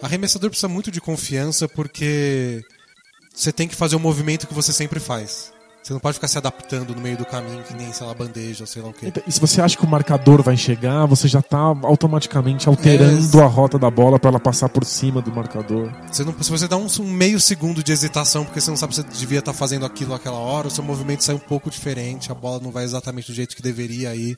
Arremessador 0.01 0.49
precisa 0.49 0.67
muito 0.67 0.91
de 0.91 1.01
confiança 1.01 1.67
porque 1.67 2.63
você 3.33 3.51
tem 3.51 3.67
que 3.67 3.75
fazer 3.75 3.95
o 3.95 3.99
movimento 3.99 4.47
que 4.47 4.53
você 4.53 4.71
sempre 4.71 4.99
faz. 4.99 5.51
Você 5.81 5.93
não 5.93 5.99
pode 5.99 6.15
ficar 6.15 6.27
se 6.27 6.37
adaptando 6.37 6.93
no 6.93 7.01
meio 7.01 7.17
do 7.17 7.25
caminho, 7.25 7.63
que 7.63 7.73
nem, 7.73 7.91
sei 7.93 8.05
lá, 8.05 8.13
bandeja 8.13 8.63
ou 8.63 8.67
sei 8.67 8.81
lá 8.81 8.89
o 8.89 8.93
quê. 8.93 9.07
Então, 9.07 9.23
E 9.25 9.31
se 9.31 9.39
você 9.39 9.61
acha 9.61 9.77
que 9.77 9.83
o 9.83 9.87
marcador 9.87 10.43
vai 10.43 10.55
chegar, 10.57 11.05
você 11.05 11.27
já 11.27 11.41
tá 11.41 11.57
automaticamente 11.57 12.67
alterando 12.67 13.39
É. 13.39 13.43
a 13.43 13.47
rota 13.47 13.79
da 13.79 13.89
bola 13.89 14.19
para 14.19 14.29
ela 14.29 14.39
passar 14.39 14.67
por 14.69 14.83
cima 14.85 15.21
do 15.21 15.31
marcador. 15.31 15.89
Você 16.11 16.23
não, 16.23 16.33
se 16.43 16.51
você 16.51 16.67
dá 16.67 16.75
um, 16.77 16.87
um 16.99 17.11
meio 17.11 17.39
segundo 17.39 17.81
de 17.81 17.91
hesitação 17.93 18.43
porque 18.43 18.59
você 18.59 18.69
não 18.69 18.77
sabe 18.77 18.93
se 18.93 19.01
você 19.01 19.09
devia 19.09 19.39
estar 19.39 19.53
fazendo 19.53 19.85
aquilo 19.85 20.11
naquela 20.11 20.37
hora, 20.37 20.67
o 20.67 20.71
seu 20.71 20.83
movimento 20.83 21.23
sai 21.23 21.33
um 21.35 21.39
pouco 21.39 21.69
diferente, 21.71 22.29
a 22.31 22.35
bola 22.35 22.59
não 22.61 22.71
vai 22.71 22.83
exatamente 22.83 23.31
do 23.31 23.33
jeito 23.33 23.55
que 23.55 23.61
deveria 23.61 24.13
ir. 24.15 24.37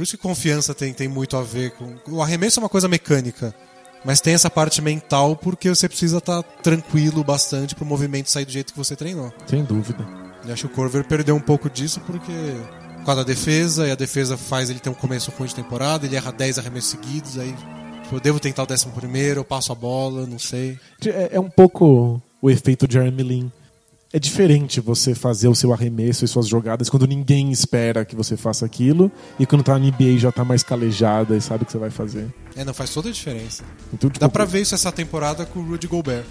Por 0.00 0.04
isso 0.04 0.16
que 0.16 0.22
confiança 0.22 0.74
tem, 0.74 0.94
tem 0.94 1.08
muito 1.08 1.36
a 1.36 1.42
ver 1.42 1.72
com. 1.72 1.94
O 2.08 2.22
arremesso 2.22 2.58
é 2.58 2.62
uma 2.62 2.70
coisa 2.70 2.88
mecânica, 2.88 3.54
mas 4.02 4.18
tem 4.18 4.32
essa 4.32 4.48
parte 4.48 4.80
mental 4.80 5.36
porque 5.36 5.68
você 5.68 5.86
precisa 5.86 6.16
estar 6.16 6.42
tranquilo 6.42 7.22
bastante 7.22 7.74
para 7.74 7.84
o 7.84 7.86
movimento 7.86 8.30
sair 8.30 8.46
do 8.46 8.50
jeito 8.50 8.72
que 8.72 8.78
você 8.78 8.96
treinou. 8.96 9.30
Sem 9.46 9.62
dúvida. 9.62 10.08
Eu 10.42 10.54
acho 10.54 10.66
que 10.66 10.72
o 10.72 10.74
Corver 10.74 11.04
perdeu 11.04 11.36
um 11.36 11.40
pouco 11.40 11.68
disso 11.68 12.00
porque. 12.06 12.32
Por 12.96 13.04
causa 13.04 13.22
da 13.22 13.26
defesa, 13.26 13.88
e 13.88 13.90
a 13.90 13.94
defesa 13.94 14.38
faz 14.38 14.70
ele 14.70 14.78
ter 14.78 14.88
um 14.88 14.94
começo 14.94 15.30
ruim 15.32 15.48
de 15.48 15.54
temporada, 15.54 16.06
ele 16.06 16.16
erra 16.16 16.32
10 16.32 16.58
arremessos 16.58 16.92
seguidos, 16.92 17.36
aí 17.36 17.54
tipo, 18.02 18.16
eu 18.16 18.20
devo 18.20 18.40
tentar 18.40 18.62
o 18.62 18.66
décimo 18.66 18.94
primeiro, 18.94 19.40
eu 19.40 19.44
passo 19.44 19.70
a 19.70 19.74
bola, 19.74 20.26
não 20.26 20.38
sei. 20.38 20.78
É, 21.04 21.36
é 21.36 21.40
um 21.40 21.50
pouco 21.50 22.22
o 22.40 22.50
efeito 22.50 22.90
Jeremy 22.90 23.22
Lin. 23.22 23.52
É 24.12 24.18
diferente 24.18 24.80
você 24.80 25.14
fazer 25.14 25.46
o 25.46 25.54
seu 25.54 25.72
arremesso 25.72 26.24
e 26.24 26.28
suas 26.28 26.48
jogadas 26.48 26.90
quando 26.90 27.06
ninguém 27.06 27.52
espera 27.52 28.04
que 28.04 28.16
você 28.16 28.36
faça 28.36 28.66
aquilo 28.66 29.10
e 29.38 29.46
quando 29.46 29.62
tá 29.62 29.78
na 29.78 29.86
NBA 29.86 30.02
e 30.02 30.18
já 30.18 30.32
tá 30.32 30.44
mais 30.44 30.64
calejada 30.64 31.36
e 31.36 31.40
sabe 31.40 31.62
o 31.62 31.66
que 31.66 31.70
você 31.70 31.78
vai 31.78 31.90
fazer. 31.90 32.28
É, 32.56 32.64
não, 32.64 32.74
faz 32.74 32.90
toda 32.90 33.08
a 33.08 33.12
diferença. 33.12 33.62
Então, 33.92 34.10
tipo, 34.10 34.18
Dá 34.18 34.28
pra 34.28 34.44
ver 34.44 34.62
isso 34.62 34.74
essa 34.74 34.90
temporada 34.90 35.46
com 35.46 35.60
o 35.60 35.62
Rudy 35.62 35.86
Gobert. 35.86 36.24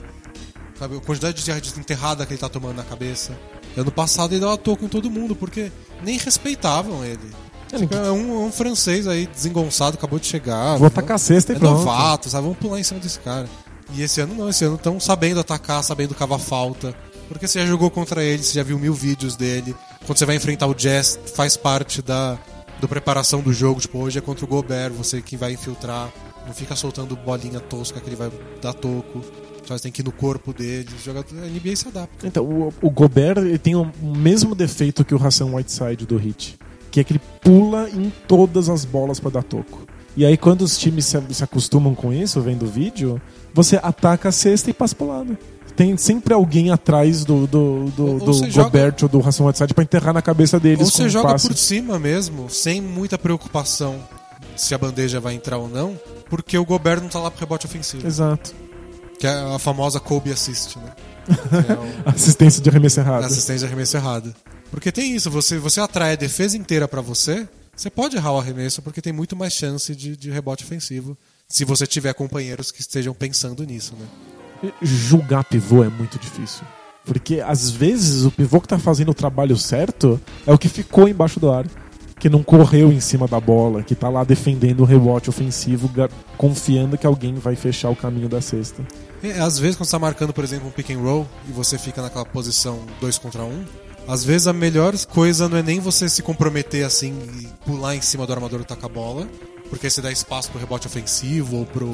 Sabe, 0.78 0.98
a 0.98 1.00
quantidade 1.00 1.42
de 1.42 1.80
enterrada 1.80 2.26
que 2.26 2.34
ele 2.34 2.40
tá 2.40 2.50
tomando 2.50 2.76
na 2.76 2.84
cabeça. 2.84 3.32
Ano 3.78 3.92
passado 3.92 4.34
ele 4.34 4.42
dava 4.42 4.58
toco 4.58 4.84
em 4.84 4.90
todo 4.90 5.10
mundo, 5.10 5.34
porque 5.34 5.72
nem 6.04 6.18
respeitavam 6.18 7.06
ele. 7.06 7.32
É, 7.72 8.08
É 8.08 8.12
um, 8.12 8.46
um 8.48 8.52
francês 8.52 9.08
aí 9.08 9.26
desengonçado, 9.26 9.96
acabou 9.96 10.20
de 10.20 10.26
chegar. 10.26 10.76
Vou 10.78 10.88
atacar 10.88 11.16
a 11.16 11.20
cesta 11.20 11.54
e 11.54 11.56
É 11.56 11.60
pronto. 11.60 11.78
novato, 11.80 12.30
sabe? 12.30 12.44
Vamos 12.44 12.58
pular 12.58 12.78
em 12.78 12.84
cima 12.84 13.00
desse 13.00 13.20
cara. 13.20 13.48
E 13.94 14.02
esse 14.02 14.20
ano 14.20 14.36
não, 14.36 14.50
esse 14.50 14.66
ano 14.66 14.76
estão 14.76 15.00
sabendo 15.00 15.40
atacar, 15.40 15.82
sabendo 15.82 16.14
cavar 16.14 16.40
falta. 16.40 16.94
Porque 17.30 17.48
você 17.48 17.60
já 17.60 17.66
jogou 17.68 17.92
contra 17.92 18.24
ele, 18.24 18.44
você 18.44 18.56
já 18.56 18.64
viu 18.64 18.80
mil 18.80 18.94
vídeos 18.94 19.36
dele. 19.36 19.76
Quando 20.06 20.18
você 20.18 20.26
vai 20.26 20.36
enfrentar 20.36 20.66
o 20.66 20.74
Jazz, 20.74 21.20
faz 21.36 21.56
parte 21.56 22.02
da, 22.02 22.40
da 22.82 22.88
preparação 22.88 23.40
do 23.42 23.54
jogo. 23.54 23.80
Tipo, 23.80 24.00
hoje 24.00 24.18
é 24.18 24.22
contra 24.22 24.44
o 24.44 24.48
Gobert, 24.48 24.92
você 24.92 25.22
que 25.22 25.38
vai 25.38 25.54
infiltrar. 25.54 26.12
Não 26.48 26.54
fica 26.54 26.76
soltando 26.76 27.16
bolinha 27.16 27.60
tosca 27.60 28.02
que 28.02 28.10
ele 28.10 28.16
vai 28.16 28.32
dar 28.60 28.74
toco. 28.74 29.22
Só 29.64 29.78
você 29.78 29.84
tem 29.84 29.92
que 29.92 30.02
ir 30.02 30.06
no 30.06 30.12
corpo 30.12 30.52
dele. 30.52 30.90
O 31.00 31.04
jogador, 31.04 31.44
a 31.44 31.46
NBA 31.46 31.76
se 31.76 31.88
adapta. 31.88 32.26
Então, 32.26 32.44
o, 32.44 32.74
o 32.82 32.90
Gobert 32.90 33.38
ele 33.38 33.60
tem 33.60 33.76
o 33.76 33.86
mesmo 34.02 34.56
defeito 34.56 35.06
que 35.06 35.14
o 35.14 35.24
Hassan 35.24 35.54
Whiteside 35.54 36.08
do 36.08 36.20
Heat, 36.20 36.58
que 36.90 37.00
é 37.00 37.04
que 37.04 37.14
ele 37.14 37.22
pula 37.40 37.88
em 37.92 38.12
todas 38.28 38.68
as 38.70 38.84
bolas 38.84 39.20
pra 39.20 39.30
dar 39.30 39.44
toco. 39.44 39.86
E 40.18 40.26
aí, 40.26 40.36
quando 40.36 40.64
os 40.64 40.76
times 40.80 41.06
se, 41.06 41.22
se 41.32 41.44
acostumam 41.44 41.94
com 41.94 42.12
isso, 42.12 42.42
vendo 42.42 42.66
o 42.66 42.68
vídeo, 42.68 43.22
você 43.54 43.80
ataca 43.82 44.30
a 44.30 44.32
cesta 44.32 44.72
e 44.72 44.74
passa 44.74 44.96
pro 44.96 45.08
lado. 45.08 45.38
Tem 45.80 45.96
sempre 45.96 46.34
alguém 46.34 46.72
atrás 46.72 47.24
do, 47.24 47.48
do, 47.48 47.86
do, 47.92 48.06
Ou- 48.06 48.14
ou 48.16 48.20
do 48.20 48.34
joga- 48.52 48.64
Gobert 48.66 48.96
ou 49.04 49.08
do 49.08 49.20
Hassan 49.26 49.46
Whiteside 49.46 49.74
pra 49.74 49.82
enterrar 49.86 50.14
na 50.14 50.22
cabeça 50.22 50.60
deles 50.60 50.82
Ou 50.82 50.92
você 50.92 51.08
joga 51.08 51.30
passe. 51.30 51.48
por 51.48 51.56
cima 51.56 51.98
mesmo, 51.98 52.50
sem 52.50 52.82
muita 52.82 53.18
preocupação 53.18 53.98
se 54.58 54.76
a 54.76 54.78
bandeja 54.78 55.22
vai 55.22 55.36
entrar 55.36 55.58
ou 55.58 55.70
não, 55.70 55.98
porque 56.30 56.58
o 56.58 56.66
Gobert 56.66 57.00
não 57.02 57.08
tá 57.08 57.18
lá 57.20 57.32
pro 57.32 57.40
rebote 57.40 57.66
ofensivo. 57.66 58.06
Exato. 58.06 58.54
Que 59.18 59.26
é 59.26 59.30
a 59.32 59.58
famosa 59.58 60.02
Kobe 60.02 60.34
Assist, 60.34 60.78
né? 60.78 60.92
É 61.70 61.74
o- 62.10 62.10
Assistência 62.14 62.62
de 62.62 62.70
arremesso 62.70 63.00
errado. 63.00 63.24
assistência 63.24 63.60
de 63.60 63.66
arremesso 63.74 63.96
errado. 63.96 64.36
Porque 64.70 64.92
tem 64.92 65.16
isso, 65.16 65.32
você, 65.32 65.58
você 65.58 65.80
atrai 65.80 66.12
a 66.12 66.16
defesa 66.18 66.58
inteira 66.58 66.90
pra 66.90 67.00
você, 67.00 67.48
você 67.74 67.90
pode 67.90 68.18
errar 68.18 68.34
o 68.34 68.38
arremesso 68.38 68.82
porque 68.82 69.02
tem 69.02 69.14
muito 69.14 69.34
mais 69.34 69.54
chance 69.54 69.96
de, 69.96 70.18
de 70.18 70.30
rebote 70.30 70.66
ofensivo. 70.66 71.18
Se 71.48 71.64
você 71.64 71.88
tiver 71.88 72.14
companheiros 72.14 72.70
que 72.70 72.82
estejam 72.82 73.14
pensando 73.14 73.64
nisso, 73.64 73.94
né? 73.98 74.06
Julgar 74.82 75.44
pivô 75.44 75.84
é 75.84 75.90
muito 75.90 76.18
difícil. 76.20 76.64
Porque 77.06 77.42
às 77.42 77.70
vezes 77.70 78.26
o 78.26 78.32
pivô 78.32 78.62
que 78.62 78.68
tá 78.68 78.78
fazendo 78.78 79.10
o 79.10 79.14
trabalho 79.14 79.58
certo 79.58 80.20
é 80.46 80.54
o 80.54 80.58
que 80.58 80.70
ficou 80.70 81.08
embaixo 81.08 81.40
do 81.40 81.52
ar. 81.52 81.66
Que 82.20 82.30
não 82.30 82.44
correu 82.44 82.92
em 82.92 83.00
cima 83.00 83.28
da 83.28 83.40
bola, 83.40 83.82
que 83.82 83.96
tá 83.96 84.10
lá 84.10 84.26
defendendo 84.26 84.82
o 84.82 84.86
rebote 84.86 85.30
ofensivo, 85.30 85.90
confiando 86.38 86.98
que 86.98 87.08
alguém 87.08 87.36
vai 87.36 87.56
fechar 87.56 87.90
o 87.90 87.96
caminho 87.96 88.28
da 88.28 88.42
cesta. 88.42 88.86
É, 89.24 89.40
às 89.40 89.58
vezes, 89.58 89.78
quando 89.78 89.86
você 89.86 89.92
tá 89.92 90.00
marcando, 90.00 90.34
por 90.34 90.44
exemplo, 90.44 90.68
um 90.68 90.72
pick 90.72 90.90
and 90.90 91.00
roll 91.00 91.26
e 91.48 91.52
você 91.54 91.78
fica 91.78 92.02
naquela 92.02 92.26
posição 92.26 92.80
2 93.00 93.18
contra 93.18 93.44
1, 93.44 93.46
um, 93.46 93.66
às 94.08 94.26
vezes 94.26 94.48
a 94.48 94.54
melhor 94.54 94.98
coisa 95.06 95.48
não 95.48 95.58
é 95.58 95.64
nem 95.64 95.80
você 95.80 96.10
se 96.10 96.24
comprometer 96.24 96.84
assim 96.84 97.14
e 97.40 97.48
pular 97.64 97.96
em 97.96 98.02
cima 98.02 98.26
do 98.26 98.34
armador 98.34 98.62
e 98.62 98.64
tacar 98.64 98.86
a 98.86 98.94
bola, 98.94 99.28
porque 99.70 99.90
você 99.90 100.02
dá 100.02 100.12
espaço 100.12 100.50
pro 100.50 100.60
rebote 100.60 100.88
ofensivo 100.88 101.58
ou 101.58 101.66
pro, 101.66 101.90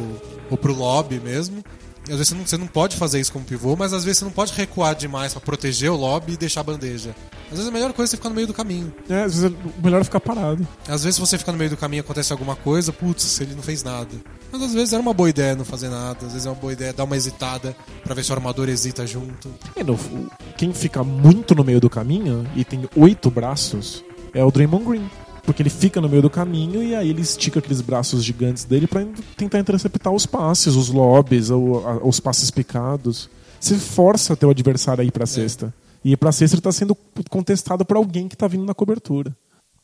ou 0.49 0.57
pro 0.57 0.73
lobby 0.73 1.19
mesmo. 1.19 1.61
Às 2.09 2.17
vezes 2.17 2.27
você 2.29 2.35
não, 2.35 2.45
você 2.45 2.57
não 2.57 2.67
pode 2.67 2.95
fazer 2.97 3.19
isso 3.19 3.31
como 3.33 3.43
pivô, 3.45 3.75
mas 3.75 3.91
às 3.93 4.03
vezes 4.03 4.19
você 4.19 4.25
não 4.25 4.31
pode 4.31 4.53
recuar 4.53 4.95
demais 4.95 5.33
pra 5.33 5.41
proteger 5.41 5.91
o 5.91 5.95
lobby 5.95 6.33
e 6.33 6.37
deixar 6.37 6.61
a 6.61 6.63
bandeja. 6.63 7.15
Às 7.51 7.57
vezes 7.57 7.67
a 7.67 7.71
melhor 7.71 7.93
coisa 7.93 8.09
é 8.09 8.11
você 8.11 8.17
ficar 8.17 8.29
no 8.29 8.35
meio 8.35 8.47
do 8.47 8.53
caminho. 8.53 8.93
É, 9.09 9.23
às 9.23 9.35
vezes 9.39 9.51
é 9.51 9.81
melhor 9.83 10.03
ficar 10.03 10.19
parado. 10.19 10.67
Às 10.87 11.03
vezes 11.03 11.19
você 11.19 11.37
fica 11.37 11.51
no 11.51 11.57
meio 11.57 11.69
do 11.69 11.77
caminho 11.77 11.99
e 11.99 12.03
acontece 12.03 12.31
alguma 12.31 12.55
coisa, 12.55 12.91
putz, 12.93 13.39
ele 13.41 13.55
não 13.55 13.63
fez 13.63 13.83
nada. 13.83 14.09
Mas 14.51 14.61
às 14.61 14.73
vezes 14.73 14.93
era 14.93 15.01
uma 15.01 15.13
boa 15.13 15.29
ideia 15.29 15.55
não 15.55 15.65
fazer 15.65 15.89
nada, 15.89 16.25
às 16.25 16.31
vezes 16.33 16.45
é 16.45 16.49
uma 16.49 16.55
boa 16.55 16.73
ideia 16.73 16.93
dar 16.93 17.03
uma 17.03 17.15
hesitada 17.17 17.75
pra 18.03 18.13
ver 18.15 18.23
se 18.23 18.31
o 18.31 18.35
armador 18.35 18.69
hesita 18.69 19.05
junto. 19.05 19.49
E 19.75 19.83
no- 19.83 19.93
o- 19.93 20.29
quem 20.57 20.73
fica 20.73 21.03
muito 21.03 21.53
no 21.55 21.63
meio 21.63 21.79
do 21.81 21.89
caminho 21.89 22.47
e 22.55 22.63
tem 22.63 22.87
oito 22.95 23.29
braços 23.31 24.03
é 24.33 24.43
o 24.43 24.51
Draymond 24.51 24.85
Green. 24.85 25.09
Porque 25.45 25.61
ele 25.61 25.69
fica 25.69 26.01
no 26.01 26.09
meio 26.09 26.21
do 26.23 26.29
caminho 26.29 26.81
e 26.81 26.95
aí 26.95 27.09
ele 27.09 27.21
estica 27.21 27.59
aqueles 27.59 27.79
braços 27.81 28.23
gigantes 28.23 28.63
dele 28.63 28.87
pra 28.87 29.05
tentar 29.37 29.59
interceptar 29.59 30.11
os 30.11 30.25
passes, 30.25 30.75
os 30.75 30.89
a- 30.89 31.99
os 32.03 32.19
passes 32.19 32.49
picados. 32.49 33.29
Você 33.59 33.75
força 33.75 34.35
teu 34.35 34.49
adversário 34.49 35.01
a 35.01 35.05
ir 35.05 35.11
pra 35.11 35.25
cesta. 35.25 35.73
E 36.03 36.11
ir 36.13 36.17
pra 36.17 36.31
cesta 36.31 36.55
ele 36.55 36.61
tá 36.61 36.71
sendo 36.71 36.95
contestado 37.29 37.85
por 37.85 37.97
alguém 37.97 38.27
que 38.27 38.35
tá 38.35 38.47
vindo 38.47 38.65
na 38.65 38.73
cobertura. 38.73 39.35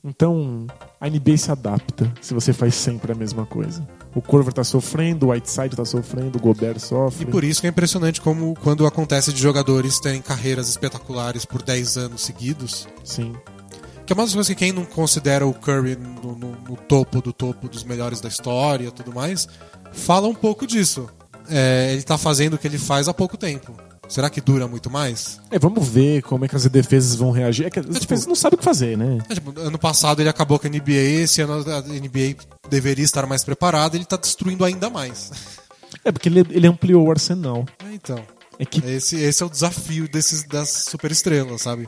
Então, 0.03 0.65
a 0.99 1.07
NBA 1.07 1.37
se 1.37 1.51
adapta 1.51 2.11
se 2.19 2.33
você 2.33 2.51
faz 2.53 2.73
sempre 2.73 3.11
a 3.11 3.15
mesma 3.15 3.45
coisa. 3.45 3.87
O 4.15 4.21
Corver 4.21 4.51
tá 4.51 4.63
sofrendo, 4.63 5.27
o 5.27 5.29
Whiteside 5.29 5.75
tá 5.75 5.85
sofrendo, 5.85 6.39
o 6.39 6.41
Gobert 6.41 6.79
sofre. 6.79 7.23
E 7.23 7.31
por 7.31 7.43
isso 7.43 7.61
que 7.61 7.67
é 7.67 7.69
impressionante 7.69 8.19
como 8.19 8.55
quando 8.63 8.87
acontece 8.87 9.31
de 9.31 9.39
jogadores 9.39 9.99
terem 9.99 10.19
carreiras 10.21 10.67
espetaculares 10.69 11.45
por 11.45 11.61
10 11.61 11.97
anos 11.97 12.21
seguidos. 12.23 12.87
Sim. 13.03 13.33
Que 14.05 14.13
é 14.13 14.15
uma 14.15 14.23
das 14.23 14.33
coisas 14.33 14.47
que 14.47 14.55
quem 14.55 14.71
não 14.71 14.83
considera 14.85 15.45
o 15.45 15.53
Curry 15.53 15.95
no, 15.95 16.35
no- 16.35 16.57
no 16.69 16.75
topo 16.87 17.21
do 17.21 17.31
topo 17.31 17.67
dos 17.69 17.83
melhores 17.83 18.19
da 18.19 18.27
história 18.29 18.87
e 18.87 18.91
tudo 18.91 19.13
mais, 19.13 19.47
fala 19.93 20.27
um 20.27 20.33
pouco 20.35 20.65
disso. 20.67 21.09
É, 21.49 21.91
ele 21.93 22.03
tá 22.03 22.17
fazendo 22.17 22.53
o 22.55 22.57
que 22.57 22.67
ele 22.67 22.77
faz 22.77 23.07
há 23.07 23.13
pouco 23.13 23.37
tempo. 23.37 23.75
Será 24.09 24.29
que 24.29 24.41
dura 24.41 24.67
muito 24.67 24.89
mais? 24.89 25.39
É, 25.49 25.57
vamos 25.57 25.87
ver 25.87 26.21
como 26.23 26.43
é 26.43 26.47
que 26.47 26.55
as 26.55 26.65
defesas 26.65 27.15
vão 27.15 27.31
reagir. 27.31 27.65
É 27.65 27.69
que 27.69 27.79
as 27.79 27.85
tipo- 27.85 27.99
defesas 27.99 28.25
não 28.25 28.35
sabem 28.35 28.55
o 28.55 28.57
que 28.57 28.63
fazer, 28.65 28.97
né? 28.97 29.19
É, 29.29 29.33
tipo, 29.35 29.57
ano 29.57 29.79
passado 29.79 30.21
ele 30.21 30.27
acabou 30.29 30.59
com 30.59 30.67
a 30.67 30.69
NBA, 30.69 31.21
esse 31.23 31.41
ano 31.41 31.53
a 31.71 31.81
NBA 31.81 32.35
deveria 32.69 33.05
estar 33.05 33.25
mais 33.25 33.43
preparada, 33.43 33.95
ele 33.95 34.03
tá 34.05 34.17
destruindo 34.17 34.65
ainda 34.65 34.89
mais. 34.89 35.31
É 36.03 36.11
porque 36.11 36.27
ele, 36.27 36.39
ele 36.49 36.67
ampliou 36.67 37.07
o 37.07 37.11
arsenal. 37.11 37.65
É, 37.85 37.93
então, 37.93 38.19
É 38.59 38.65
que 38.65 38.85
esse, 38.85 39.15
esse 39.15 39.41
é 39.41 39.45
o 39.45 39.49
desafio 39.49 40.09
desses, 40.09 40.43
das 40.43 40.69
superestrelas, 40.89 41.61
sabe? 41.61 41.87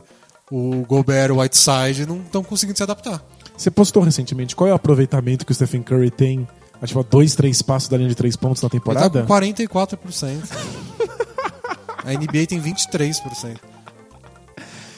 O 0.50 0.84
Gobert 0.86 1.30
e 1.30 1.32
o 1.32 1.40
Whiteside 1.40 2.06
não 2.06 2.18
estão 2.18 2.42
conseguindo 2.44 2.76
se 2.76 2.82
adaptar. 2.82 3.22
você 3.56 3.70
postou 3.70 4.02
recentemente 4.02 4.54
qual 4.54 4.68
é 4.68 4.72
o 4.72 4.76
aproveitamento 4.76 5.44
que 5.46 5.52
o 5.52 5.54
Stephen 5.54 5.82
Curry 5.82 6.10
tem, 6.10 6.46
a, 6.80 6.86
tipo, 6.86 7.02
dois, 7.02 7.34
três 7.34 7.62
passos 7.62 7.88
da 7.88 7.96
linha 7.96 8.08
de 8.10 8.14
três 8.14 8.36
pontos 8.36 8.62
na 8.62 8.66
Ele 8.66 8.80
tá 8.80 9.08
temporada? 9.08 9.22
com 9.22 9.32
44%. 9.32 10.38
A 12.04 12.12
NBA 12.12 12.46
tem 12.46 12.60
23%. 12.60 13.56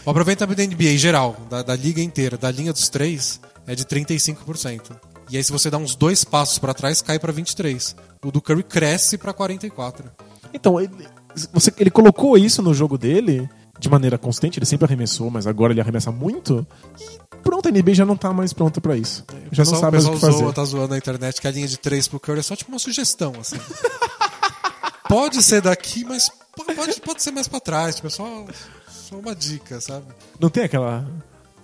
O 0.05 0.11
aproveitamento 0.11 0.57
da 0.59 0.67
NBA 0.67 0.91
em 0.95 0.99
geral, 0.99 1.37
da, 1.49 1.63
da 1.63 1.77
liga 1.77 2.01
inteira, 2.03 2.37
da 2.37 2.51
linha 2.51 2.73
dos 2.73 2.89
três, 2.89 3.41
é 3.67 3.75
de 3.77 3.85
35%. 3.85 4.91
E 5.31 5.37
aí 5.37 5.43
se 5.45 5.53
você 5.53 5.71
dá 5.71 5.79
uns 5.79 5.95
dois 5.95 6.25
passos 6.25 6.59
pra 6.59 6.75
trás, 6.75 7.01
cai 7.03 7.19
pra 7.19 7.33
23. 7.33 7.95
O 8.25 8.31
do 8.33 8.41
Curry 8.41 8.63
cresce 8.65 9.17
pra 9.19 9.33
44. 9.33 10.11
Então, 10.53 10.81
ele, 10.81 10.91
você, 11.53 11.73
ele 11.79 11.91
colocou 11.91 12.37
isso 12.39 12.61
no 12.63 12.73
jogo 12.75 12.97
dele 12.99 13.49
de 13.79 13.89
maneira 13.89 14.17
constante, 14.19 14.59
ele 14.59 14.67
sempre 14.67 14.87
arremessou, 14.87 15.31
mas 15.31 15.47
agora 15.47 15.73
ele 15.73 15.81
arremessa 15.81 16.11
muito. 16.11 16.67
E 17.01 17.19
pronto, 17.43 17.69
a 17.69 17.71
NBA 17.73 17.95
já 17.95 18.05
não 18.07 18.17
tá 18.17 18.33
mais 18.33 18.53
pronta 18.53 18.81
pra 18.81 18.97
isso. 18.97 19.25
O 19.31 19.55
Já 19.55 19.65
não 19.65 19.73
pessoal- 19.73 19.81
sabe 19.81 19.93
mais 19.97 20.07
o 20.07 20.13
que 20.13 20.19
fazer. 20.21 20.39
zoa, 20.39 20.53
tá 20.53 20.65
zoando 20.65 20.89
na 20.89 20.99
internet 20.99 21.41
que 21.41 21.47
a 21.47 21.51
linha 21.51 21.69
de 21.69 21.77
3 21.79 22.09
pro 22.09 22.19
Curry 22.21 22.41
é 22.41 22.43
só 22.43 22.57
tipo 22.57 22.71
uma 22.73 22.79
sugestão, 22.79 23.33
assim. 23.41 23.57
pode 25.09 25.43
ser 25.43 25.61
daqui, 25.63 26.05
mas 26.05 26.29
po- 26.55 26.65
pode, 26.75 27.01
pode 27.01 27.23
ser 27.23 27.31
mais 27.31 27.49
pra 27.49 27.61
trás. 27.61 27.97
Tipo, 27.97 28.09
é 28.09 28.11
só, 28.11 28.45
só 28.89 29.17
uma 29.17 29.35
dica, 29.35 29.81
sabe? 29.81 30.07
Não 30.41 30.49
tem 30.51 30.65
aquela 30.65 31.07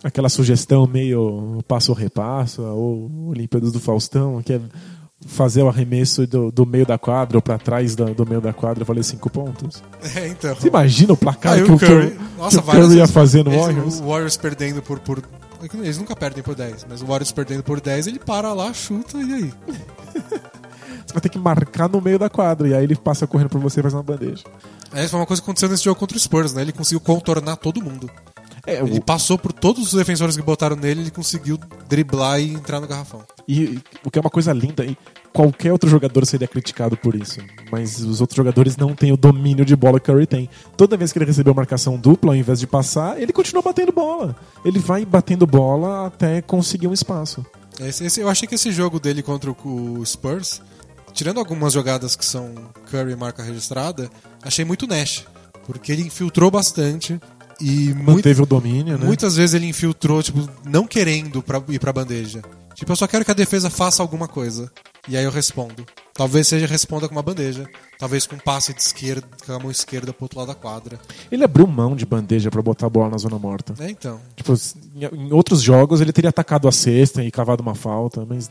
aquela 0.04 0.28
sugestão 0.28 0.84
meio 0.86 1.62
passo 1.68 1.92
repasso 1.92 2.60
ou 2.62 3.28
Olimpíadas 3.28 3.70
do 3.72 3.78
Faustão, 3.78 4.42
que 4.42 4.54
é 4.54 4.60
fazer 5.26 5.62
o 5.62 5.68
arremesso 5.68 6.26
do, 6.26 6.50
do 6.50 6.66
meio 6.66 6.84
da 6.84 6.98
quadra 6.98 7.38
ou 7.38 7.42
pra 7.42 7.58
trás 7.58 7.94
do, 7.94 8.12
do 8.14 8.26
meio 8.26 8.40
da 8.40 8.52
quadra 8.52 8.84
valer 8.84 9.04
cinco 9.04 9.30
pontos? 9.30 9.82
É, 10.16 10.28
então. 10.28 10.54
Você 10.54 10.68
imagina 10.68 11.12
o 11.12 11.16
placar 11.16 11.52
Aí 11.54 11.62
que 11.62 11.70
o 11.70 11.78
Curry, 11.78 12.10
que 12.10 12.18
nossa, 12.38 12.60
que 12.60 12.68
o 12.68 12.72
Curry 12.72 12.96
ia 12.96 13.06
fazer 13.06 13.44
no 13.44 13.52
eles- 13.52 13.60
Warriors? 13.64 14.00
O 14.00 14.04
Warriors 14.08 14.36
perdendo 14.36 14.82
por, 14.82 14.98
por. 14.98 15.22
Eles 15.74 15.96
nunca 15.96 16.16
perdem 16.16 16.42
por 16.42 16.56
10, 16.56 16.86
mas 16.90 17.00
o 17.02 17.06
Warriors 17.06 17.30
perdendo 17.30 17.62
por 17.62 17.80
10, 17.80 18.08
ele 18.08 18.18
para 18.18 18.52
lá, 18.52 18.72
chuta 18.74 19.16
e 19.18 19.32
aí? 19.32 19.54
Você 21.06 21.12
vai 21.14 21.20
ter 21.20 21.28
que 21.28 21.38
marcar 21.38 21.88
no 21.88 22.00
meio 22.00 22.18
da 22.18 22.28
quadra 22.28 22.68
e 22.68 22.74
aí 22.74 22.82
ele 22.84 22.94
passa 22.96 23.26
correndo 23.26 23.48
por 23.50 23.60
você 23.60 23.80
e 23.80 23.82
faz 23.82 23.92
uma 23.94 24.02
bandeja. 24.02 24.44
Essa 24.92 25.08
foi 25.10 25.20
uma 25.20 25.26
coisa 25.26 25.40
que 25.42 25.46
aconteceu 25.46 25.68
nesse 25.68 25.84
jogo 25.84 25.98
contra 25.98 26.16
o 26.16 26.20
Spurs, 26.20 26.52
né? 26.52 26.62
Ele 26.62 26.72
conseguiu 26.72 27.00
contornar 27.00 27.56
todo 27.56 27.82
mundo. 27.82 28.08
É, 28.66 28.80
Ele 28.80 28.98
o, 28.98 29.02
passou 29.02 29.36
por 29.36 29.52
todos 29.52 29.88
os 29.88 29.92
defensores 29.94 30.36
que 30.36 30.42
botaram 30.42 30.76
nele, 30.76 31.00
ele 31.00 31.10
conseguiu 31.10 31.58
driblar 31.88 32.40
e 32.40 32.52
entrar 32.54 32.80
no 32.80 32.86
garrafão. 32.86 33.22
e, 33.48 33.80
o 34.04 34.10
que 34.10 34.18
é 34.18 34.20
uma 34.20 34.30
coisa 34.30 34.52
linda, 34.52 34.84
e 34.84 34.96
qualquer 35.32 35.72
outro 35.72 35.90
jogador 35.90 36.24
seria 36.26 36.46
criticado 36.46 36.96
por 36.96 37.14
isso. 37.16 37.40
Mas 37.72 37.98
os 38.00 38.20
outros 38.20 38.36
jogadores 38.36 38.76
não 38.76 38.94
têm 38.94 39.10
o 39.12 39.16
domínio 39.16 39.64
de 39.64 39.74
bola 39.74 39.98
que 39.98 40.10
o 40.10 40.14
Curry 40.14 40.26
tem. 40.26 40.48
Toda 40.76 40.96
vez 40.96 41.12
que 41.12 41.18
ele 41.18 41.24
recebeu 41.24 41.52
marcação 41.54 41.96
dupla, 41.96 42.32
ao 42.32 42.36
invés 42.36 42.60
de 42.60 42.66
passar, 42.68 43.20
ele 43.20 43.32
continua 43.32 43.62
batendo 43.62 43.90
bola. 43.90 44.36
Ele 44.64 44.78
vai 44.78 45.04
batendo 45.04 45.44
bola 45.46 46.06
até 46.06 46.40
conseguir 46.40 46.86
um 46.86 46.92
espaço. 46.92 47.44
Esse- 47.80 48.04
esse- 48.04 48.20
eu 48.20 48.28
achei 48.28 48.46
que 48.46 48.54
esse 48.54 48.70
jogo 48.70 49.00
dele 49.00 49.22
contra 49.22 49.50
o, 49.50 49.98
o 49.98 50.06
Spurs, 50.06 50.60
tirando 51.12 51.38
algumas 51.38 51.72
jogadas 51.72 52.14
que 52.14 52.24
são 52.24 52.54
Curry 52.90 53.16
marca 53.16 53.42
registrada, 53.42 54.08
achei 54.42 54.64
muito 54.64 54.86
Nash. 54.86 55.24
Porque 55.66 55.90
ele 55.92 56.02
infiltrou 56.02 56.50
bastante 56.50 57.18
e 57.60 57.92
muito, 57.94 58.12
Manteve 58.16 58.42
o 58.42 58.46
domínio, 58.46 58.98
né? 58.98 59.04
muitas 59.06 59.36
vezes 59.36 59.54
ele 59.54 59.66
infiltrou, 59.66 60.22
tipo, 60.22 60.48
não 60.64 60.86
querendo 60.86 61.42
pra, 61.42 61.62
ir 61.68 61.78
pra 61.78 61.92
bandeja. 61.92 62.42
Tipo, 62.74 62.92
eu 62.92 62.96
só 62.96 63.06
quero 63.06 63.24
que 63.24 63.30
a 63.30 63.34
defesa 63.34 63.68
faça 63.70 64.02
alguma 64.02 64.26
coisa. 64.26 64.70
E 65.08 65.16
aí 65.16 65.24
eu 65.24 65.30
respondo. 65.30 65.84
Talvez 66.14 66.48
seja 66.48 66.66
responda 66.66 67.06
com 67.08 67.14
uma 67.14 67.22
bandeja. 67.22 67.68
Talvez 67.98 68.26
com 68.26 68.36
um 68.36 68.38
passe 68.38 68.72
de 68.72 68.80
esquerda, 68.80 69.26
com 69.44 69.52
a 69.52 69.58
mão 69.58 69.70
esquerda 69.70 70.12
pro 70.12 70.24
outro 70.24 70.38
lado 70.38 70.48
da 70.48 70.54
quadra. 70.54 70.98
Ele 71.30 71.44
abriu 71.44 71.66
mão 71.66 71.94
de 71.94 72.06
bandeja 72.06 72.50
pra 72.50 72.62
botar 72.62 72.86
a 72.86 72.90
bola 72.90 73.10
na 73.10 73.18
zona 73.18 73.38
morta. 73.38 73.74
É, 73.78 73.90
então. 73.90 74.20
Tipo, 74.36 74.54
em 74.96 75.32
outros 75.32 75.60
jogos 75.60 76.00
ele 76.00 76.12
teria 76.12 76.30
atacado 76.30 76.66
a 76.66 76.72
cesta 76.72 77.22
e 77.22 77.30
cavado 77.30 77.62
uma 77.62 77.74
falta, 77.74 78.24
mas 78.28 78.50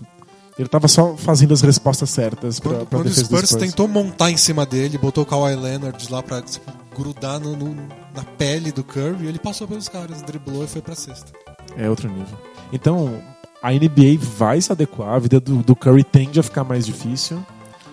ele 0.59 0.67
tava 0.69 0.87
só 0.87 1.15
fazendo 1.17 1.53
as 1.53 1.61
respostas 1.61 2.09
certas 2.11 2.59
pra, 2.59 2.71
Quando, 2.71 2.79
pra 2.87 2.97
quando 2.99 3.01
o 3.07 3.09
defesa 3.09 3.23
do 3.23 3.27
Spurs 3.35 3.49
Spurs. 3.49 3.63
tentou 3.63 3.87
montar 3.87 4.29
em 4.29 4.37
cima 4.37 4.65
dele, 4.65 4.97
botou 4.97 5.23
o 5.23 5.27
Kawhi 5.27 5.55
Leonard 5.55 6.11
lá 6.11 6.21
pra 6.21 6.41
tipo, 6.41 6.71
grudar 6.95 7.39
no- 7.39 7.55
no- 7.55 8.00
na 8.15 8.23
pele 8.23 8.71
do 8.71 8.83
Curry, 8.83 9.27
ele 9.27 9.39
passou 9.39 9.67
pelos 9.67 9.87
caras, 9.89 10.21
driblou 10.21 10.63
e 10.63 10.67
foi 10.67 10.81
pra 10.81 10.95
cesta. 10.95 11.31
É 11.77 11.89
outro 11.89 12.09
nível. 12.09 12.37
Então, 12.73 13.21
a 13.61 13.71
NBA 13.71 14.17
vai 14.19 14.59
se 14.61 14.71
adequar, 14.71 15.09
a 15.15 15.19
vida 15.19 15.39
do, 15.39 15.57
do 15.57 15.75
Curry 15.75 16.03
tende 16.03 16.39
a 16.39 16.43
ficar 16.43 16.63
mais 16.63 16.85
difícil. 16.85 17.43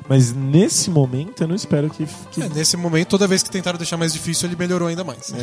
Mas 0.08 0.32
nesse 0.32 0.88
momento 0.90 1.42
eu 1.42 1.48
não 1.48 1.54
espero 1.54 1.90
que. 1.90 2.06
que- 2.30 2.42
É, 2.42 2.48
nesse 2.48 2.78
momento, 2.78 3.08
toda 3.08 3.26
vez 3.26 3.42
que 3.42 3.50
tentaram 3.50 3.76
deixar 3.76 3.98
mais 3.98 4.10
difícil, 4.12 4.48
ele 4.48 4.56
melhorou 4.56 4.88
ainda 4.88 5.04
mais. 5.04 5.32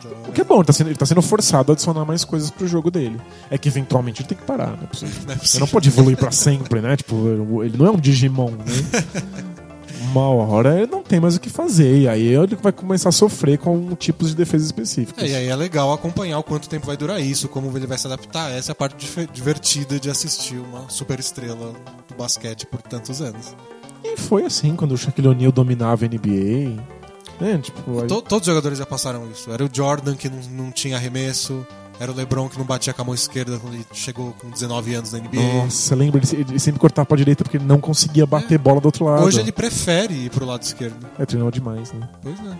Então, 0.00 0.12
O 0.28 0.32
que 0.32 0.40
é 0.40 0.44
bom, 0.44 0.58
ele 0.58 0.64
tá, 0.64 0.72
sendo, 0.72 0.86
ele 0.90 0.96
tá 0.96 1.04
sendo 1.04 1.20
forçado 1.20 1.72
a 1.72 1.74
adicionar 1.74 2.04
mais 2.04 2.24
coisas 2.24 2.52
pro 2.52 2.68
jogo 2.68 2.88
dele. 2.88 3.20
É 3.50 3.58
que 3.58 3.66
eventualmente 3.68 4.20
ele 4.22 4.28
tem 4.28 4.38
que 4.38 4.44
parar, 4.44 4.68
não 4.76 4.84
é 4.84 4.86
possível. 4.86 5.22
não 5.26 5.34
é 5.34 5.36
Ele 5.36 5.58
não 5.58 5.66
pode 5.66 5.88
evoluir 5.88 6.16
pra 6.16 6.30
sempre, 6.30 6.80
né? 6.80 6.96
Tipo, 6.96 7.64
ele 7.64 7.76
não 7.76 7.84
é 7.84 7.90
um 7.90 7.96
Digimon, 7.98 8.52
né? 8.52 8.64
uma 10.10 10.28
hora 10.28 10.76
ele 10.78 10.90
não 10.90 11.02
tem 11.02 11.20
mais 11.20 11.36
o 11.36 11.40
que 11.40 11.48
fazer. 11.50 12.00
E 12.02 12.08
aí 12.08 12.26
ele 12.34 12.56
vai 12.56 12.72
começar 12.72 13.08
a 13.08 13.12
sofrer 13.12 13.58
com 13.58 13.94
tipos 13.94 14.30
de 14.30 14.36
defesa 14.36 14.64
específicos. 14.66 15.22
É, 15.22 15.28
e 15.28 15.34
aí 15.34 15.46
é 15.48 15.56
legal 15.56 15.92
acompanhar 15.92 16.38
o 16.38 16.42
quanto 16.42 16.68
tempo 16.68 16.86
vai 16.86 16.96
durar 16.96 17.20
isso, 17.20 17.48
como 17.48 17.74
ele 17.76 17.86
vai 17.86 17.98
se 17.98 18.06
adaptar. 18.06 18.50
Essa 18.52 18.70
é 18.70 18.72
a 18.72 18.74
parte 18.74 18.96
divertida 19.32 19.98
de 20.00 20.10
assistir 20.10 20.56
uma 20.56 20.88
super 20.88 21.18
estrela 21.18 21.72
do 22.08 22.14
basquete 22.16 22.66
por 22.66 22.80
tantos 22.82 23.20
anos. 23.22 23.54
E 24.04 24.16
foi 24.16 24.44
assim 24.44 24.74
quando 24.76 24.92
o 24.92 24.96
Shaquille 24.98 25.28
O'Neal 25.28 25.52
dominava 25.52 26.04
a 26.04 26.08
NBA. 26.08 26.80
Né? 27.40 27.58
Tipo, 27.62 28.00
aí- 28.00 28.06
To- 28.08 28.22
todos 28.22 28.46
os 28.46 28.52
jogadores 28.52 28.78
já 28.78 28.86
passaram 28.86 29.30
isso. 29.30 29.50
Era 29.52 29.64
o 29.64 29.70
Jordan 29.72 30.14
que 30.16 30.28
não, 30.28 30.38
não 30.64 30.70
tinha 30.72 30.96
arremesso, 30.96 31.66
era 32.00 32.10
o 32.12 32.14
LeBron 32.14 32.48
que 32.48 32.58
não 32.58 32.64
batia 32.64 32.92
com 32.92 33.02
a 33.02 33.04
mão 33.04 33.14
esquerda 33.14 33.58
quando 33.58 33.74
ele 33.74 33.86
chegou 33.92 34.32
com 34.32 34.48
19 34.50 34.94
anos 34.94 35.12
na 35.12 35.18
NBA. 35.18 35.40
Nossa, 35.64 35.94
lembra? 35.94 36.18
Ele, 36.18 36.26
se- 36.26 36.36
ele 36.36 36.58
sempre 36.58 36.80
cortava 36.80 37.06
pra 37.06 37.16
direita 37.16 37.42
porque 37.44 37.56
ele 37.56 37.64
não 37.64 37.80
conseguia 37.80 38.24
bater 38.26 38.58
bola 38.58 38.80
do 38.80 38.86
outro 38.86 39.04
lado. 39.04 39.24
Hoje 39.24 39.40
ele 39.40 39.52
prefere 39.52 40.14
ir 40.14 40.30
pro 40.30 40.44
lado 40.46 40.62
esquerdo. 40.62 40.96
É, 41.18 41.26
treinou 41.26 41.50
demais, 41.50 41.92
né? 41.92 42.08
Pois 42.22 42.38
é. 42.38 42.58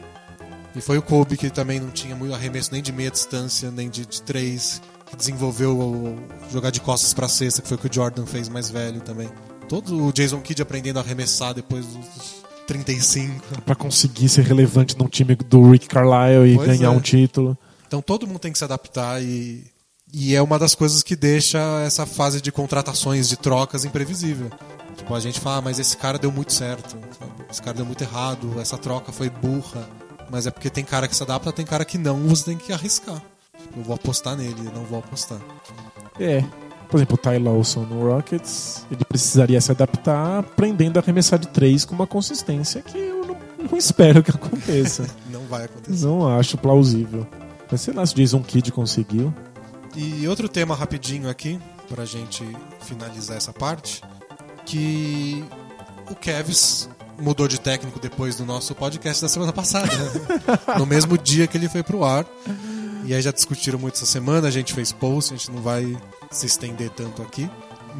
E 0.76 0.80
foi 0.80 0.98
o 0.98 1.02
Kobe 1.02 1.36
que 1.36 1.50
também 1.50 1.80
não 1.80 1.90
tinha 1.90 2.14
muito 2.14 2.34
arremesso 2.34 2.70
nem 2.72 2.82
de 2.82 2.92
meia 2.92 3.10
distância, 3.10 3.70
nem 3.70 3.88
de, 3.88 4.04
de 4.06 4.22
três, 4.22 4.80
que 5.06 5.16
desenvolveu 5.16 5.76
o, 5.76 6.08
o 6.10 6.18
jogar 6.52 6.70
de 6.70 6.80
costas 6.80 7.12
pra 7.14 7.26
cesta, 7.26 7.62
que 7.62 7.68
foi 7.68 7.76
o 7.76 7.80
que 7.80 7.88
o 7.88 7.92
Jordan 7.92 8.26
fez 8.26 8.48
mais 8.48 8.70
velho 8.70 9.00
também. 9.00 9.28
Todo 9.68 10.06
o 10.06 10.12
Jason 10.12 10.40
Kidd 10.40 10.62
aprendendo 10.62 10.98
a 10.98 11.02
arremessar 11.02 11.52
depois 11.54 11.84
dos 11.86 12.38
35. 12.66 13.62
Pra 13.64 13.74
conseguir 13.74 14.28
ser 14.28 14.42
relevante 14.44 14.96
num 14.98 15.06
time 15.08 15.34
do 15.34 15.70
Rick 15.70 15.88
Carlisle 15.88 16.52
e 16.52 16.56
Pois 16.56 16.68
ganhar 16.68 16.88
é. 16.88 16.90
um 16.90 17.00
título. 17.00 17.56
Então 17.88 18.02
todo 18.02 18.26
mundo 18.26 18.38
tem 18.38 18.52
que 18.52 18.58
se 18.58 18.64
adaptar 18.64 19.22
e, 19.22 19.64
e 20.12 20.34
é 20.34 20.42
uma 20.42 20.58
das 20.58 20.74
coisas 20.74 21.02
que 21.02 21.16
deixa 21.16 21.58
essa 21.80 22.04
fase 22.04 22.38
de 22.38 22.52
contratações, 22.52 23.26
de 23.26 23.36
trocas 23.36 23.82
imprevisível. 23.86 24.50
Tipo, 24.94 25.14
a 25.14 25.20
gente 25.20 25.40
fala, 25.40 25.56
ah, 25.56 25.62
mas 25.62 25.78
esse 25.78 25.96
cara 25.96 26.18
deu 26.18 26.30
muito 26.30 26.52
certo, 26.52 26.98
sabe? 27.18 27.32
esse 27.50 27.62
cara 27.62 27.78
deu 27.78 27.86
muito 27.86 28.02
errado, 28.02 28.60
essa 28.60 28.76
troca 28.76 29.10
foi 29.10 29.30
burra. 29.30 29.88
Mas 30.30 30.46
é 30.46 30.50
porque 30.50 30.68
tem 30.68 30.84
cara 30.84 31.08
que 31.08 31.16
se 31.16 31.22
adapta, 31.22 31.50
tem 31.50 31.64
cara 31.64 31.82
que 31.82 31.96
não, 31.96 32.18
você 32.28 32.44
tem 32.44 32.58
que 32.58 32.70
arriscar. 32.74 33.22
Tipo, 33.58 33.80
Eu 33.80 33.84
vou 33.84 33.94
apostar 33.94 34.36
nele, 34.36 34.66
eu 34.66 34.72
não 34.72 34.84
vou 34.84 34.98
apostar. 34.98 35.38
É. 36.20 36.44
Por 36.90 36.98
exemplo, 36.98 37.14
o 37.14 37.18
Ty 37.18 37.38
Lawson 37.38 37.84
no 37.84 38.02
Rockets, 38.02 38.84
ele 38.90 39.04
precisaria 39.04 39.60
se 39.60 39.70
adaptar 39.70 40.40
aprendendo 40.40 40.98
a 40.98 41.00
arremessar 41.00 41.38
de 41.38 41.48
três 41.48 41.86
com 41.86 41.94
uma 41.94 42.06
consistência 42.06 42.82
que 42.82 42.98
eu 42.98 43.24
não, 43.26 43.36
não 43.70 43.78
espero 43.78 44.22
que 44.22 44.30
aconteça. 44.32 45.06
Não 45.30 45.42
vai 45.46 45.64
acontecer. 45.64 46.04
não 46.04 46.28
acho 46.28 46.58
plausível. 46.58 47.26
Mas 47.70 47.80
sei 47.80 47.94
lá 47.94 48.04
se 48.04 48.14
Jason 48.14 48.42
Kidd 48.42 48.72
conseguiu. 48.72 49.32
E 49.94 50.26
outro 50.28 50.48
tema 50.48 50.74
rapidinho 50.74 51.28
aqui, 51.28 51.58
pra 51.88 52.04
gente 52.04 52.44
finalizar 52.80 53.36
essa 53.36 53.52
parte, 53.52 54.02
que 54.64 55.44
o 56.10 56.14
Kevs 56.14 56.88
mudou 57.18 57.48
de 57.48 57.60
técnico 57.60 57.98
depois 57.98 58.36
do 58.36 58.44
nosso 58.44 58.74
podcast 58.74 59.20
da 59.22 59.28
semana 59.28 59.52
passada. 59.52 59.86
né? 59.86 60.10
no 60.78 60.86
mesmo 60.86 61.18
dia 61.18 61.46
que 61.46 61.56
ele 61.56 61.68
foi 61.68 61.82
pro 61.82 62.04
ar. 62.04 62.24
E 63.04 63.14
aí 63.14 63.22
já 63.22 63.32
discutiram 63.32 63.78
muito 63.78 63.94
essa 63.94 64.06
semana, 64.06 64.48
a 64.48 64.50
gente 64.50 64.74
fez 64.74 64.92
post, 64.92 65.32
a 65.32 65.36
gente 65.36 65.50
não 65.50 65.62
vai 65.62 65.96
se 66.30 66.46
estender 66.46 66.90
tanto 66.90 67.22
aqui. 67.22 67.50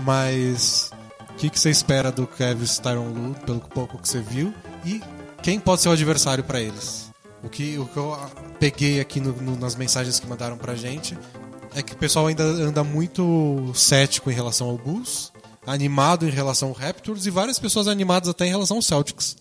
Mas 0.05 0.91
o 1.31 1.35
que, 1.35 1.51
que 1.51 1.59
você 1.59 1.71
espera 1.71 2.12
do 2.12 2.27
Kevs 2.27 2.79
Tyron 2.79 3.09
Lu, 3.09 3.35
pelo 3.47 3.61
pouco 3.61 3.99
que 3.99 4.09
você 4.09 4.21
viu? 4.21 4.53
E 4.85 5.01
quem 5.43 5.59
pode 5.59 5.81
ser 5.81 5.89
o 5.89 5.93
adversário 5.93 6.45
pra 6.45 6.61
eles? 6.61 7.11
O 7.43 7.49
que, 7.49 7.79
o 7.79 7.87
que 7.87 7.97
eu 7.97 8.16
peguei 8.59 9.00
aqui 9.00 9.20
no- 9.20 9.32
no- 9.32 9.56
nas 9.56 9.74
mensagens 9.74 10.18
que 10.18 10.26
mandaram 10.26 10.56
pra 10.59 10.74
gente 10.74 11.16
é 11.74 11.82
que 11.82 11.92
o 11.92 11.96
pessoal 11.96 12.26
ainda 12.26 12.42
anda 12.42 12.82
muito 12.82 13.70
cético 13.74 14.30
em 14.30 14.34
relação 14.34 14.68
ao 14.68 14.78
Bulls, 14.78 15.32
animado 15.66 16.26
em 16.26 16.30
relação 16.30 16.68
ao 16.68 16.74
Raptors 16.74 17.26
e 17.26 17.30
várias 17.30 17.59
pessoas 17.59 17.86
animadas 17.88 18.28
até 18.28 18.46
em 18.46 18.50
relação 18.50 18.76
ao 18.78 18.82
Celtics, 18.82 19.36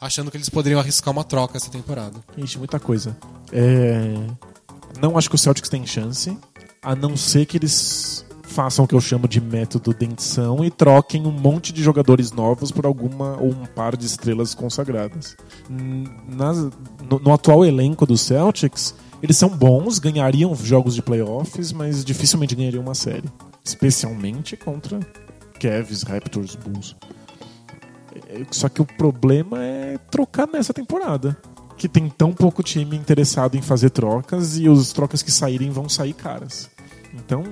achando 0.00 0.30
que 0.30 0.36
eles 0.36 0.48
poderiam 0.48 0.78
arriscar 0.80 1.12
uma 1.12 1.24
troca 1.24 1.56
essa 1.56 1.70
temporada. 1.70 2.18
Ixi, 2.36 2.58
muita 2.58 2.78
coisa. 2.78 3.16
É, 3.52 4.14
Não 5.00 5.18
acho 5.18 5.28
que 5.28 5.34
o 5.34 5.38
Celtics 5.38 5.68
tem 5.68 5.84
chance, 5.86 6.36
a 6.82 6.94
não 6.94 7.16
ser 7.16 7.46
que 7.46 7.56
eles 7.56 8.23
façam 8.54 8.84
o 8.84 8.88
que 8.88 8.94
eu 8.94 9.00
chamo 9.00 9.26
de 9.26 9.40
método 9.40 9.92
denção 9.92 10.64
e 10.64 10.70
troquem 10.70 11.26
um 11.26 11.32
monte 11.32 11.72
de 11.72 11.82
jogadores 11.82 12.30
novos 12.30 12.70
por 12.70 12.86
alguma 12.86 13.36
ou 13.40 13.48
um 13.48 13.66
par 13.66 13.96
de 13.96 14.06
estrelas 14.06 14.54
consagradas. 14.54 15.36
N- 15.68 16.08
nas- 16.28 16.70
no, 17.10 17.18
no 17.20 17.32
atual 17.32 17.64
elenco 17.64 18.06
do 18.06 18.16
Celtics, 18.16 18.94
eles 19.22 19.36
são 19.36 19.48
bons, 19.48 19.98
ganhariam 19.98 20.54
jogos 20.54 20.94
de 20.94 21.02
playoffs, 21.02 21.72
mas 21.72 22.04
dificilmente 22.04 22.54
ganhariam 22.54 22.82
uma 22.82 22.94
série. 22.94 23.28
Especialmente 23.64 24.56
contra 24.56 25.00
Cavs, 25.58 26.02
Raptors, 26.02 26.54
Bulls. 26.54 26.94
É, 28.28 28.44
Só 28.50 28.68
que 28.68 28.80
o 28.80 28.84
problema 28.86 29.62
é 29.64 29.98
trocar 30.10 30.46
nessa 30.46 30.72
temporada. 30.72 31.36
Que 31.76 31.88
tem 31.88 32.08
tão 32.08 32.32
pouco 32.32 32.62
time 32.62 32.96
interessado 32.96 33.56
em 33.56 33.62
fazer 33.62 33.90
trocas 33.90 34.56
e 34.58 34.68
os 34.68 34.92
trocas 34.92 35.22
que 35.22 35.32
saírem 35.32 35.70
vão 35.70 35.88
sair 35.88 36.12
caras. 36.12 36.70
Então, 37.12 37.42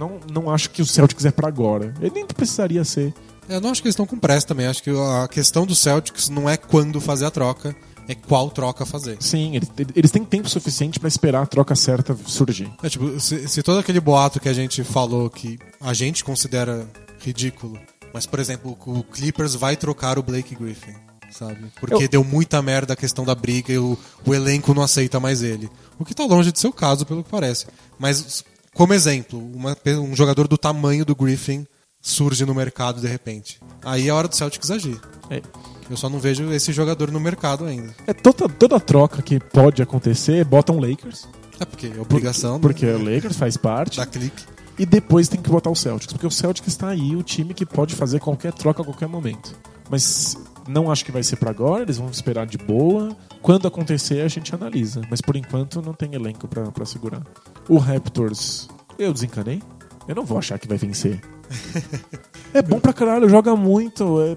não, 0.00 0.18
não 0.32 0.50
acho 0.50 0.70
que 0.70 0.80
o 0.82 0.86
Celtics 0.86 1.24
é 1.26 1.30
pra 1.30 1.46
agora. 1.48 1.94
Ele 2.00 2.10
nem 2.14 2.26
precisaria 2.26 2.82
ser. 2.84 3.12
Eu 3.48 3.60
não 3.60 3.70
acho 3.70 3.82
que 3.82 3.88
eles 3.88 3.92
estão 3.94 4.06
com 4.06 4.18
pressa 4.18 4.46
também, 4.46 4.66
acho 4.66 4.82
que 4.82 4.90
a 4.90 5.28
questão 5.28 5.66
do 5.66 5.74
Celtics 5.74 6.28
não 6.30 6.48
é 6.48 6.56
quando 6.56 7.00
fazer 7.00 7.26
a 7.26 7.30
troca, 7.30 7.74
é 8.08 8.14
qual 8.14 8.48
troca 8.50 8.86
fazer. 8.86 9.16
Sim, 9.20 9.56
eles, 9.56 9.68
eles 9.94 10.10
têm 10.10 10.24
tempo 10.24 10.48
suficiente 10.48 10.98
pra 10.98 11.08
esperar 11.08 11.42
a 11.42 11.46
troca 11.46 11.74
certa 11.76 12.16
surgir. 12.26 12.70
É, 12.82 12.88
tipo, 12.88 13.18
se, 13.20 13.46
se 13.48 13.62
todo 13.62 13.78
aquele 13.78 14.00
boato 14.00 14.40
que 14.40 14.48
a 14.48 14.52
gente 14.52 14.82
falou 14.84 15.28
que 15.28 15.58
a 15.80 15.92
gente 15.92 16.24
considera 16.24 16.88
ridículo, 17.18 17.78
mas, 18.14 18.24
por 18.24 18.38
exemplo, 18.40 18.76
o 18.86 19.02
Clippers 19.04 19.54
vai 19.54 19.76
trocar 19.76 20.18
o 20.18 20.22
Blake 20.22 20.54
Griffin, 20.54 20.94
sabe? 21.30 21.72
Porque 21.80 22.04
Eu- 22.04 22.08
deu 22.08 22.24
muita 22.24 22.62
merda 22.62 22.92
a 22.94 22.96
questão 22.96 23.24
da 23.24 23.34
briga 23.34 23.72
e 23.72 23.78
o, 23.78 23.98
o 24.24 24.34
elenco 24.34 24.72
não 24.74 24.82
aceita 24.82 25.18
mais 25.20 25.42
ele. 25.42 25.68
O 25.98 26.04
que 26.04 26.14
tá 26.14 26.24
longe 26.24 26.50
de 26.52 26.58
ser 26.58 26.68
o 26.68 26.72
caso, 26.72 27.04
pelo 27.04 27.22
que 27.24 27.30
parece. 27.30 27.66
Mas, 27.98 28.44
como 28.74 28.94
exemplo, 28.94 29.38
uma 29.54 29.76
um 29.98 30.14
jogador 30.14 30.46
do 30.48 30.56
tamanho 30.58 31.04
do 31.04 31.14
Griffin 31.14 31.66
surge 32.00 32.44
no 32.46 32.54
mercado 32.54 33.00
de 33.00 33.06
repente. 33.06 33.60
Aí 33.84 34.08
é 34.08 34.12
hora 34.12 34.28
do 34.28 34.34
Celtics 34.36 34.70
agir. 34.70 34.98
É, 35.28 35.42
Eu 35.90 35.96
só 35.96 36.08
não 36.08 36.18
vejo 36.18 36.50
esse 36.52 36.72
jogador 36.72 37.10
no 37.10 37.20
mercado 37.20 37.64
ainda. 37.64 37.94
é 38.06 38.12
toda, 38.12 38.48
toda 38.48 38.80
troca 38.80 39.20
que 39.22 39.38
pode 39.38 39.82
acontecer, 39.82 40.44
botam 40.44 40.76
o 40.76 40.80
Lakers. 40.80 41.28
É 41.58 41.64
porque 41.66 41.88
é 41.94 42.00
obrigação 42.00 42.58
Porque 42.58 42.86
né? 42.86 42.94
o 42.94 42.98
Lakers 42.98 43.36
faz 43.36 43.56
parte. 43.56 43.98
da 43.98 44.06
clique. 44.06 44.44
E 44.78 44.86
depois 44.86 45.28
tem 45.28 45.42
que 45.42 45.50
botar 45.50 45.68
o 45.68 45.76
Celtics, 45.76 46.10
porque 46.14 46.26
o 46.26 46.30
Celtics 46.30 46.68
está 46.68 46.88
aí, 46.88 47.14
o 47.14 47.22
time 47.22 47.52
que 47.52 47.66
pode 47.66 47.94
fazer 47.94 48.18
qualquer 48.18 48.50
troca 48.54 48.80
a 48.80 48.84
qualquer 48.84 49.06
momento. 49.08 49.54
Mas 49.90 50.38
não 50.66 50.90
acho 50.90 51.04
que 51.04 51.12
vai 51.12 51.22
ser 51.22 51.36
pra 51.36 51.50
agora, 51.50 51.82
eles 51.82 51.98
vão 51.98 52.08
esperar 52.08 52.46
de 52.46 52.56
boa. 52.56 53.14
Quando 53.42 53.66
acontecer, 53.66 54.20
a 54.20 54.28
gente 54.28 54.54
analisa. 54.54 55.00
Mas 55.10 55.20
por 55.20 55.36
enquanto 55.36 55.80
não 55.82 55.92
tem 55.94 56.14
elenco 56.14 56.46
pra 56.46 56.70
pra 56.70 56.84
segurar. 56.84 57.22
O 57.68 57.78
Raptors, 57.78 58.68
eu 58.98 59.12
desencanei. 59.12 59.62
Eu 60.08 60.14
não 60.14 60.24
vou 60.24 60.38
achar 60.38 60.58
que 60.58 60.68
vai 60.68 60.78
vencer. 60.78 61.20
É 62.52 62.60
bom 62.60 62.80
pra 62.80 62.92
caralho, 62.92 63.28
joga 63.28 63.54
muito. 63.54 64.20
é- 64.20 64.36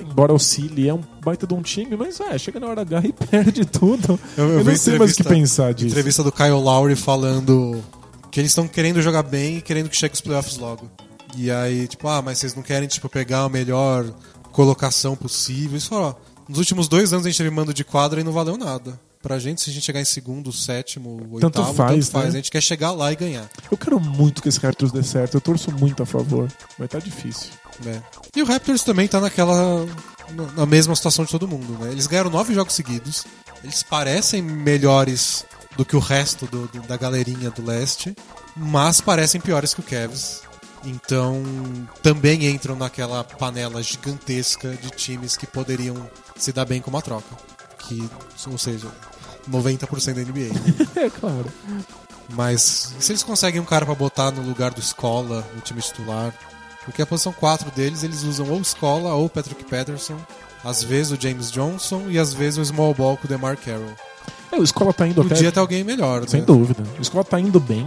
embora 0.00 0.32
oscile, 0.32 0.88
é 0.88 0.94
um 0.94 1.00
baita 1.24 1.44
de 1.44 1.52
um 1.54 1.60
time, 1.60 1.96
mas 1.96 2.20
é, 2.20 2.38
chega 2.38 2.60
na 2.60 2.68
hora 2.68 2.82
H 2.82 3.02
e 3.04 3.12
perde 3.26 3.64
tudo. 3.64 4.16
Eu- 4.36 4.44
eu 4.48 4.58
Eu, 4.60 4.64
não 4.64 4.76
sei 4.76 4.96
mais 4.96 5.10
o 5.12 5.16
que 5.16 5.24
pensar 5.24 5.74
disso. 5.74 5.88
Entrevista 5.88 6.22
do 6.22 6.30
Kyle 6.30 6.50
Lowry 6.52 6.94
falando 6.94 7.82
que 8.30 8.38
eles 8.38 8.52
estão 8.52 8.68
querendo 8.68 9.02
jogar 9.02 9.24
bem 9.24 9.56
e 9.56 9.60
querendo 9.60 9.88
que 9.88 9.96
chegue 9.96 10.14
os 10.14 10.20
playoffs 10.20 10.56
logo. 10.56 10.88
E 11.36 11.50
aí, 11.50 11.88
tipo, 11.88 12.06
ah, 12.06 12.22
mas 12.22 12.38
vocês 12.38 12.54
não 12.54 12.62
querem 12.62 12.86
tipo, 12.88 13.08
pegar 13.08 13.40
a 13.42 13.48
melhor 13.48 14.04
colocação 14.52 15.16
possível. 15.16 15.76
Isso 15.76 15.92
ó, 15.96 16.14
nos 16.48 16.58
últimos 16.58 16.88
dois 16.88 17.12
anos 17.12 17.26
a 17.26 17.28
gente 17.28 17.38
teve 17.38 17.50
mando 17.50 17.72
de 17.74 17.84
quadra 17.84 18.20
e 18.20 18.24
não 18.24 18.32
valeu 18.32 18.56
nada. 18.56 18.98
Pra 19.22 19.38
gente, 19.38 19.60
se 19.60 19.70
a 19.70 19.72
gente 19.72 19.84
chegar 19.84 20.00
em 20.00 20.04
segundo, 20.04 20.52
sétimo, 20.52 21.28
oitavo, 21.30 21.52
Tanto 21.52 21.74
faz, 21.74 22.12
né? 22.12 22.20
A 22.26 22.30
gente 22.30 22.50
quer 22.50 22.60
chegar 22.60 22.90
lá 22.90 23.12
e 23.12 23.16
ganhar. 23.16 23.48
Eu 23.70 23.76
quero 23.78 24.00
muito 24.00 24.42
que 24.42 24.48
esse 24.48 24.58
Raptors 24.58 24.90
dê 24.90 25.02
certo, 25.04 25.34
eu 25.36 25.40
torço 25.40 25.70
muito 25.70 26.02
a 26.02 26.06
favor. 26.06 26.50
Mas 26.78 26.88
tá 26.88 26.98
difícil. 26.98 27.50
né? 27.84 28.02
E 28.36 28.42
o 28.42 28.44
Raptors 28.46 28.82
também 28.82 29.06
tá 29.08 29.20
naquela. 29.20 29.86
na- 30.34 30.52
na 30.56 30.66
mesma 30.66 30.94
situação 30.96 31.24
de 31.24 31.30
todo 31.30 31.46
mundo, 31.48 31.76
né? 31.84 31.90
Eles 31.92 32.06
ganharam 32.06 32.30
nove 32.30 32.52
jogos 32.54 32.74
seguidos. 32.74 33.24
Eles 33.62 33.82
parecem 33.82 34.40
melhores 34.42 35.44
do 35.76 35.84
que 35.84 35.94
o 35.96 35.98
resto 36.00 36.46
do- 36.46 36.66
do- 36.68 36.82
da 36.82 36.96
galerinha 36.96 37.50
do 37.50 37.64
leste, 37.64 38.14
mas 38.56 39.00
parecem 39.00 39.40
piores 39.40 39.72
que 39.74 39.80
o 39.80 39.82
Cavs. 39.84 40.40
Então, 40.84 41.42
também 42.02 42.46
entram 42.46 42.74
naquela 42.76 43.22
panela 43.24 43.82
gigantesca 43.82 44.76
de 44.76 44.90
times 44.90 45.36
que 45.36 45.46
poderiam 45.46 46.08
se 46.42 46.52
dar 46.52 46.64
bem 46.64 46.80
com 46.80 46.90
uma 46.90 47.02
troca. 47.02 47.36
Que, 47.78 48.08
ou 48.50 48.58
seja, 48.58 48.88
90% 49.50 50.14
da 50.14 50.20
NBA. 50.20 50.52
né? 50.52 50.86
É, 51.06 51.10
claro. 51.10 51.46
Mas 52.30 52.94
se 52.98 53.12
eles 53.12 53.22
conseguem 53.22 53.60
um 53.60 53.64
cara 53.64 53.84
pra 53.84 53.94
botar 53.94 54.30
no 54.30 54.42
lugar 54.42 54.72
do 54.72 54.80
Escola, 54.80 55.46
no 55.54 55.60
time 55.60 55.80
titular, 55.80 56.32
porque 56.84 57.02
a 57.02 57.06
posição 57.06 57.32
4 57.32 57.70
deles 57.72 58.02
eles 58.02 58.22
usam 58.22 58.48
ou 58.50 58.60
Escola 58.60 59.12
ou 59.14 59.28
Patrick 59.28 59.64
Patterson, 59.64 60.16
às 60.64 60.82
vezes 60.82 61.12
o 61.12 61.20
James 61.20 61.50
Johnson 61.50 62.04
e 62.08 62.18
às 62.18 62.32
vezes 62.32 62.58
o 62.58 62.64
Small 62.64 62.94
Ball 62.94 63.16
com 63.16 63.26
o 63.26 63.28
DeMar 63.28 63.56
Carroll. 63.56 63.92
É, 64.50 64.56
o 64.56 64.62
Escola 64.62 64.92
tá 64.92 65.06
indo 65.06 65.20
até. 65.20 65.34
Podia 65.34 65.52
ter 65.52 65.60
alguém 65.60 65.82
melhor, 65.84 66.28
Sem 66.28 66.40
né? 66.40 66.46
dúvida. 66.46 66.82
O 66.98 67.02
Escola 67.02 67.24
tá 67.24 67.38
indo 67.40 67.58
bem, 67.58 67.86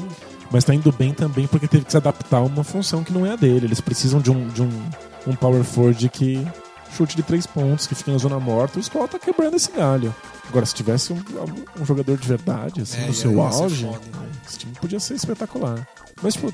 mas 0.51 0.63
tá 0.63 0.73
indo 0.73 0.91
bem 0.91 1.13
também 1.13 1.47
porque 1.47 1.67
teve 1.67 1.85
que 1.85 1.91
se 1.91 1.97
adaptar 1.97 2.37
a 2.37 2.43
uma 2.43 2.63
função 2.63 3.03
que 3.03 3.13
não 3.13 3.25
é 3.25 3.31
a 3.31 3.35
dele. 3.35 3.65
Eles 3.67 3.79
precisam 3.81 4.19
de 4.19 4.31
um, 4.31 4.47
de 4.49 4.61
um, 4.61 4.89
um 5.27 5.35
power 5.35 5.63
forward 5.63 6.07
que, 6.09 6.45
chute 6.95 7.15
de 7.15 7.23
três 7.23 7.45
pontos, 7.45 7.87
que 7.87 7.95
fica 7.95 8.11
na 8.11 8.17
zona 8.17 8.39
morta, 8.39 8.79
o 8.79 8.83
Squall 8.83 9.07
tá 9.07 9.19
quebrando 9.19 9.55
esse 9.55 9.71
galho. 9.71 10.13
Agora, 10.47 10.65
se 10.65 10.73
tivesse 10.73 11.11
um, 11.13 11.21
um 11.79 11.85
jogador 11.85 12.17
de 12.17 12.27
verdade, 12.27 12.81
assim, 12.81 13.01
É, 13.03 13.07
no 13.07 13.13
seu 13.13 13.41
auge, 13.41 13.85
foda. 13.85 13.99
esse 14.47 14.59
time 14.59 14.73
podia 14.79 14.99
ser 14.99 15.15
espetacular. 15.15 15.87
Mas, 16.21 16.33
tipo, 16.35 16.53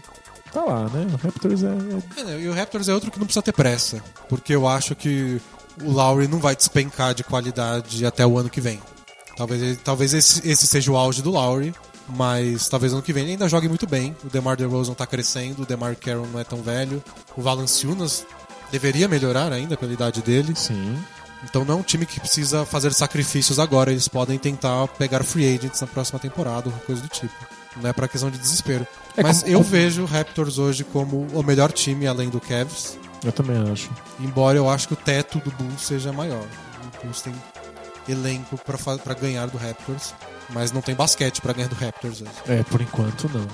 tá 0.51 0.63
lá, 0.63 0.83
né? 0.89 1.07
O 1.13 1.17
Raptors 1.23 1.63
é, 1.63 1.67
é 1.67 2.21
É, 2.21 2.23
né, 2.23 2.41
E 2.41 2.47
o 2.47 2.53
Raptors 2.53 2.87
é 2.89 2.93
outro 2.93 3.11
que 3.11 3.19
não 3.19 3.25
precisa 3.25 3.43
ter 3.43 3.53
pressa, 3.53 4.01
porque 4.27 4.55
eu 4.55 4.67
acho 4.67 4.95
que 4.95 5.39
o 5.83 5.91
Lowry 5.91 6.27
não 6.27 6.39
vai 6.39 6.55
despencar 6.55 7.13
de 7.13 7.23
qualidade 7.23 8.05
até 8.05 8.25
o 8.25 8.37
ano 8.37 8.49
que 8.49 8.59
vem. 8.61 8.79
Talvez, 9.37 9.77
talvez 9.83 10.13
esse, 10.13 10.47
esse 10.47 10.67
seja 10.67 10.91
o 10.91 10.97
auge 10.97 11.21
do 11.21 11.31
Lowry, 11.31 11.73
mas 12.09 12.67
talvez 12.67 12.91
ano 12.91 13.01
que 13.01 13.13
vem 13.13 13.23
ele 13.23 13.31
ainda 13.33 13.47
jogue 13.47 13.69
muito 13.69 13.87
bem. 13.87 14.15
O 14.23 14.29
DeMar 14.29 14.57
DeRozan 14.57 14.93
tá 14.93 15.07
crescendo, 15.07 15.63
o 15.63 15.65
DeMar 15.65 15.95
Carroll 15.95 16.27
não 16.27 16.39
é 16.39 16.43
tão 16.43 16.61
velho, 16.61 17.01
o 17.37 17.41
Valanciunas 17.41 18.25
deveria 18.71 19.07
melhorar 19.07 19.51
ainda 19.51 19.75
pela 19.77 19.91
idade 19.93 20.21
dele. 20.21 20.53
Sim. 20.55 20.97
Então 21.43 21.65
não 21.65 21.75
é 21.75 21.77
um 21.77 21.83
time 21.83 22.05
que 22.05 22.19
precisa 22.19 22.65
fazer 22.65 22.93
sacrifícios 22.93 23.57
agora, 23.59 23.91
eles 23.91 24.07
podem 24.07 24.37
tentar 24.37 24.87
pegar 24.89 25.23
free 25.23 25.55
agents 25.55 25.81
na 25.81 25.87
próxima 25.87 26.19
temporada, 26.19 26.69
ou 26.69 26.75
coisa 26.85 27.01
do 27.01 27.07
tipo. 27.07 27.33
Não 27.81 27.89
é 27.89 27.93
pra 27.93 28.07
questão 28.07 28.29
de 28.29 28.37
desespero. 28.37 28.85
É, 29.17 29.23
Mas 29.23 29.41
como- 29.41 29.51
eu 29.53 29.63
vejo 29.63 30.03
o 30.03 30.05
Raptors 30.05 30.57
hoje 30.59 30.83
como 30.83 31.25
o 31.33 31.41
melhor 31.41 31.71
time 31.71 32.05
além 32.05 32.29
do 32.29 32.39
Cavs, 32.39 32.97
Eu 33.23 33.31
também 33.31 33.57
acho. 33.71 33.89
embora 34.19 34.57
eu 34.57 34.69
acho 34.69 34.87
que 34.89 34.93
o 34.93 34.97
teto 34.97 35.39
do 35.39 35.49
Bulls 35.51 35.81
seja 35.81 36.11
maior. 36.13 36.45
O 36.99 37.03
Bulls 37.03 37.21
tem 37.21 37.33
elenco 38.07 38.59
pra 39.03 39.13
ganhar 39.13 39.47
do 39.47 39.57
Raptors, 39.57 40.13
mas 40.49 40.71
não 40.71 40.81
tem 40.81 40.93
basquete 40.95 41.41
pra 41.41 41.53
ganhar 41.53 41.67
do 41.69 41.75
Raptors 41.75 42.21
hoje. 42.21 42.31
É, 42.47 42.61
por 42.63 42.81
enquanto 42.81 43.29
não. 43.33 43.47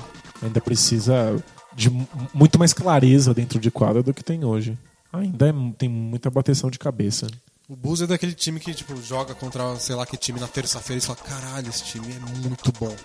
Ainda 0.44 0.60
precisa 0.62 1.36
de 1.74 1.90
mu- 1.90 2.08
muito 2.34 2.58
mais 2.60 2.74
clareza 2.74 3.34
dentro 3.34 3.60
de 3.60 3.70
quadra 3.72 4.02
do 4.04 4.14
que 4.14 4.24
tem 4.24 4.44
hoje. 4.44 4.78
Ainda 5.14 5.50
é- 5.50 5.54
tem 5.78 5.90
muita 5.90 6.30
bateção 6.30 6.70
de 6.70 6.78
cabeça. 6.80 7.28
O 7.70 7.76
Bulls 7.76 8.02
é 8.02 8.08
daquele 8.08 8.34
time 8.34 8.60
que 8.62 8.74
tipo 8.74 8.96
joga 9.02 9.36
contra 9.36 9.76
sei 9.78 9.94
lá 9.96 10.06
que 10.06 10.16
time 10.16 10.40
na 10.40 10.48
terça-feira 10.48 11.02
e 11.02 11.06
fala, 11.06 11.18
caralho, 11.18 11.68
esse 11.70 11.84
time 11.84 12.08
é 12.14 12.20
muito 12.48 12.72
bom. 12.80 12.96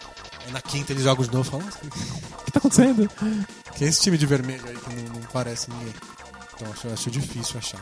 Aí 0.46 0.52
na 0.52 0.60
quinta 0.60 0.92
eles 0.92 1.02
jogam 1.04 1.24
de 1.26 1.32
novo 1.32 1.48
e 1.48 1.50
falam, 1.50 1.66
"Nossa, 1.66 1.78
O 1.84 2.44
que 2.44 2.52
tá 2.52 2.58
acontecendo? 2.58 3.08
que 3.76 3.84
é 3.84 3.88
esse 3.88 4.00
time 4.02 4.16
de 4.16 4.24
vermelho 4.26 4.62
aí 4.66 4.76
que 4.76 4.94
não, 4.94 5.14
não 5.14 5.20
parece 5.32 5.68
ninguém. 5.70 5.92
Então 6.54 6.70
acho, 6.72 6.88
acho 6.88 7.10
difícil 7.10 7.58
achar. 7.58 7.80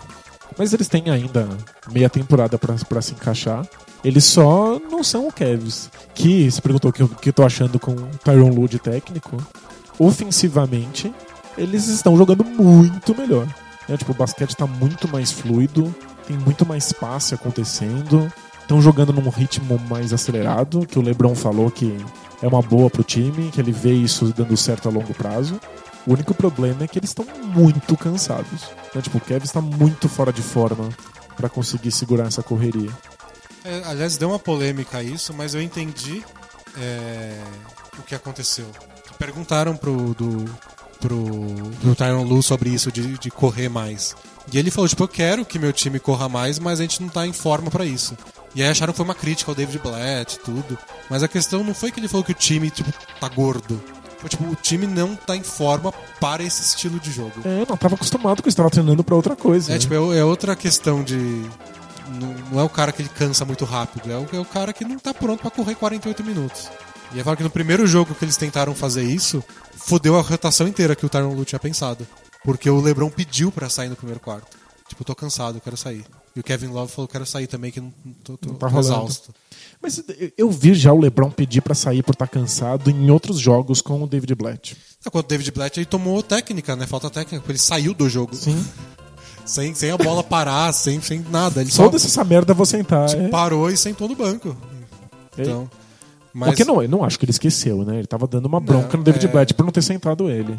Mas 0.56 0.72
eles 0.72 0.88
têm 0.88 1.10
ainda 1.10 1.46
meia 1.92 2.08
temporada 2.08 2.58
pra, 2.58 2.74
pra 2.74 3.02
se 3.02 3.12
encaixar. 3.12 3.66
Eles 4.02 4.24
só 4.24 4.78
não 4.78 5.04
são 5.04 5.28
o 5.28 5.32
Cavs. 5.32 5.90
Que 6.14 6.50
se 6.50 6.60
perguntou 6.62 6.90
o 6.90 6.92
que, 6.94 7.06
que 7.06 7.28
eu 7.28 7.32
tô 7.32 7.44
achando 7.44 7.78
com 7.78 7.92
o 7.92 8.08
Tyron 8.24 8.48
Lue 8.50 8.68
de 8.68 8.78
técnico. 8.78 9.36
Ofensivamente, 9.98 11.12
eles 11.56 11.86
estão 11.88 12.16
jogando 12.16 12.42
muito 12.44 13.14
melhor. 13.14 13.46
Né? 13.90 13.96
Tipo, 13.96 14.12
o 14.12 14.14
basquete 14.14 14.56
tá 14.56 14.66
muito 14.66 15.08
mais 15.08 15.32
fluido, 15.32 15.94
tem 16.26 16.38
muito 16.38 16.64
mais 16.64 16.92
passe 16.92 17.34
acontecendo. 17.34 18.32
Estão 18.62 18.80
jogando 18.80 19.12
num 19.12 19.28
ritmo 19.28 19.78
mais 19.90 20.12
acelerado, 20.12 20.86
que 20.86 20.98
o 20.98 21.02
LeBron 21.02 21.34
falou 21.34 21.70
que 21.70 21.98
é 22.40 22.46
uma 22.46 22.62
boa 22.62 22.88
pro 22.88 23.02
time, 23.02 23.50
que 23.50 23.60
ele 23.60 23.72
vê 23.72 23.92
isso 23.92 24.32
dando 24.34 24.56
certo 24.56 24.88
a 24.88 24.92
longo 24.92 25.12
prazo. 25.12 25.60
O 26.06 26.12
único 26.12 26.32
problema 26.32 26.84
é 26.84 26.86
que 26.86 26.98
eles 26.98 27.10
estão 27.10 27.26
muito 27.46 27.96
cansados. 27.96 28.70
né? 28.94 29.02
Tipo, 29.02 29.18
o 29.18 29.20
Kevin 29.20 29.44
está 29.44 29.60
muito 29.60 30.08
fora 30.08 30.32
de 30.32 30.40
forma 30.40 30.88
pra 31.36 31.48
conseguir 31.48 31.90
segurar 31.90 32.26
essa 32.26 32.42
correria. 32.42 32.90
É, 33.64 33.82
aliás, 33.84 34.16
deu 34.16 34.28
uma 34.28 34.38
polêmica 34.38 35.02
isso, 35.02 35.34
mas 35.34 35.54
eu 35.54 35.60
entendi 35.60 36.24
é, 36.78 37.38
o 37.98 38.02
que 38.02 38.14
aconteceu. 38.14 38.66
Perguntaram 39.18 39.76
pro, 39.76 40.14
do, 40.14 40.44
pro, 41.00 41.18
pro 41.80 41.94
Tyron 41.94 42.22
Lu 42.22 42.42
sobre 42.42 42.70
isso 42.70 42.92
de, 42.92 43.18
de 43.18 43.30
correr 43.30 43.68
mais. 43.68 44.14
E 44.52 44.58
ele 44.58 44.70
falou, 44.70 44.88
tipo, 44.88 45.04
eu 45.04 45.08
quero 45.08 45.44
que 45.44 45.58
meu 45.58 45.72
time 45.72 45.98
corra 45.98 46.28
mais, 46.28 46.58
mas 46.58 46.80
a 46.80 46.82
gente 46.82 47.00
não 47.02 47.08
tá 47.08 47.26
em 47.26 47.32
forma 47.32 47.70
pra 47.70 47.84
isso. 47.84 48.16
E 48.54 48.62
aí 48.62 48.68
acharam 48.68 48.92
que 48.92 48.96
foi 48.96 49.04
uma 49.04 49.14
crítica 49.14 49.50
ao 49.50 49.54
David 49.54 49.78
Blatt 49.78 50.34
e 50.34 50.38
tudo. 50.40 50.78
Mas 51.08 51.22
a 51.22 51.28
questão 51.28 51.62
não 51.62 51.72
foi 51.72 51.92
que 51.92 52.00
ele 52.00 52.08
falou 52.08 52.24
que 52.24 52.32
o 52.32 52.34
time, 52.34 52.70
tipo, 52.70 52.92
tá 53.20 53.28
gordo. 53.28 53.80
Foi, 54.18 54.28
tipo, 54.28 54.44
o 54.44 54.54
time 54.54 54.86
não 54.86 55.14
tá 55.14 55.36
em 55.36 55.42
forma 55.42 55.92
para 56.20 56.42
esse 56.42 56.62
estilo 56.62 56.98
de 56.98 57.12
jogo. 57.12 57.32
É, 57.44 57.64
não 57.68 57.76
tava 57.76 57.94
acostumado 57.94 58.42
com 58.42 58.48
isso, 58.48 58.56
tava 58.56 58.70
treinando 58.70 59.04
pra 59.04 59.14
outra 59.14 59.36
coisa. 59.36 59.70
É, 59.70 59.74
né? 59.74 59.78
tipo, 59.78 59.94
é, 59.94 60.18
é 60.18 60.24
outra 60.24 60.56
questão 60.56 61.02
de. 61.02 61.16
Não, 62.20 62.34
não 62.50 62.60
é 62.60 62.62
o 62.64 62.68
cara 62.68 62.90
que 62.90 63.02
ele 63.02 63.08
cansa 63.08 63.44
muito 63.44 63.64
rápido, 63.64 64.10
é 64.10 64.16
o, 64.16 64.28
é 64.32 64.40
o 64.40 64.44
cara 64.44 64.72
que 64.72 64.84
não 64.84 64.98
tá 64.98 65.14
pronto 65.14 65.40
pra 65.40 65.50
correr 65.50 65.76
48 65.76 66.24
minutos. 66.24 66.68
E 67.12 67.18
eu 67.18 67.24
falo 67.24 67.36
que 67.36 67.42
no 67.42 67.50
primeiro 67.50 67.86
jogo 67.86 68.14
que 68.14 68.24
eles 68.24 68.36
tentaram 68.36 68.74
fazer 68.74 69.02
isso, 69.02 69.42
fodeu 69.76 70.16
a 70.16 70.22
rotação 70.22 70.68
inteira 70.68 70.94
que 70.94 71.04
o 71.04 71.08
Tyron 71.08 71.34
Lu 71.34 71.44
tinha 71.44 71.58
pensado. 71.58 72.06
Porque 72.44 72.70
o 72.70 72.80
LeBron 72.80 73.10
pediu 73.10 73.50
pra 73.50 73.68
sair 73.68 73.88
no 73.88 73.96
primeiro 73.96 74.20
quarto. 74.20 74.56
Tipo, 74.88 75.04
tô 75.04 75.14
cansado, 75.14 75.60
quero 75.60 75.76
sair. 75.76 76.04
E 76.34 76.40
o 76.40 76.42
Kevin 76.42 76.68
Love 76.68 76.90
falou, 76.92 77.06
quero 77.08 77.26
sair 77.26 77.46
também, 77.46 77.70
que 77.70 77.80
não, 77.80 77.92
tô, 78.24 78.36
tô, 78.36 78.48
Não 78.50 78.54
tá 78.56 78.68
tô 78.70 78.78
exausto. 78.78 79.34
Mas 79.82 80.02
eu- 80.36 80.50
vi 80.50 80.74
já 80.74 80.92
o 80.92 80.98
LeBron 81.00 81.30
pedir 81.30 81.60
pra 81.60 81.74
sair 81.74 82.02
por 82.02 82.12
estar 82.12 82.26
cansado 82.28 82.90
em 82.90 83.10
outros 83.10 83.38
jogos 83.38 83.80
com 83.80 84.02
o 84.02 84.06
David 84.06 84.34
Blatt. 84.34 84.76
Enquanto 85.06 85.26
o 85.26 85.28
David 85.28 85.50
Blatt 85.52 85.76
ele 85.78 85.86
tomou 85.86 86.22
técnica, 86.22 86.74
né? 86.76 86.86
Falta 86.86 87.08
técnica, 87.10 87.40
porque 87.40 87.52
ele 87.52 87.58
saiu 87.58 87.94
do 87.94 88.08
jogo. 88.08 88.34
Sim. 88.34 88.62
Sem, 89.44 89.74
sem 89.74 89.90
a 89.90 89.96
bola 89.96 90.22
parar, 90.22 90.72
sem, 90.72 91.00
sem 91.00 91.24
nada. 91.28 91.60
Ele 91.60 91.70
só 91.72 91.84
Foda-se 91.84 92.06
essa 92.06 92.22
merda, 92.22 92.54
vou 92.54 92.64
sentar. 92.66 93.10
É. 93.10 93.28
parou 93.28 93.68
e 93.68 93.76
sentou 93.76 94.06
no 94.08 94.14
banco. 94.14 94.56
Então. 95.36 95.68
Mas, 96.32 96.50
Porque 96.50 96.64
não, 96.64 96.82
eu 96.82 96.88
não 96.88 97.04
acho 97.04 97.18
que 97.18 97.24
ele 97.24 97.30
esqueceu, 97.30 97.84
né? 97.84 97.98
Ele 97.98 98.06
tava 98.06 98.26
dando 98.26 98.46
uma 98.46 98.60
bronca 98.60 98.92
Não, 98.92 98.98
no 98.98 99.04
David 99.04 99.26
é- 99.26 99.28
Blatt 99.28 99.54
por 99.54 99.64
não 99.64 99.72
ter 99.72 99.82
sentado 99.82 100.30
ele. 100.30 100.56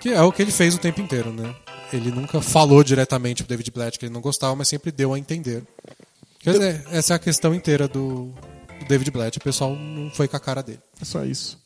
Que 0.00 0.10
é 0.10 0.22
o 0.22 0.32
que 0.32 0.42
ele 0.42 0.50
fez 0.52 0.74
o 0.74 0.78
tempo 0.78 1.00
inteiro, 1.00 1.32
né? 1.32 1.54
Ele 1.92 2.10
nunca 2.10 2.40
falou 2.40 2.82
diretamente 2.84 3.42
pro 3.42 3.48
David 3.50 3.70
Blatt 3.70 3.98
que 3.98 4.06
ele 4.06 4.12
não 4.14 4.20
gostava, 4.20 4.54
mas 4.54 4.68
sempre 4.68 4.92
deu 4.92 5.12
a 5.12 5.18
entender. 5.18 5.64
Quer 6.38 6.52
dizer, 6.52 6.84
essa 6.90 7.14
é 7.14 7.16
a 7.16 7.18
questão 7.18 7.54
inteira 7.54 7.86
do, 7.86 8.32
do 8.78 8.84
David 8.88 9.10
Blatt. 9.10 9.36
O 9.36 9.40
pessoal 9.40 9.74
não 9.74 10.10
foi 10.10 10.26
com 10.28 10.36
a 10.36 10.40
cara 10.40 10.62
dele. 10.62 10.80
É 11.00 11.04
só 11.04 11.24
isso. 11.24 11.58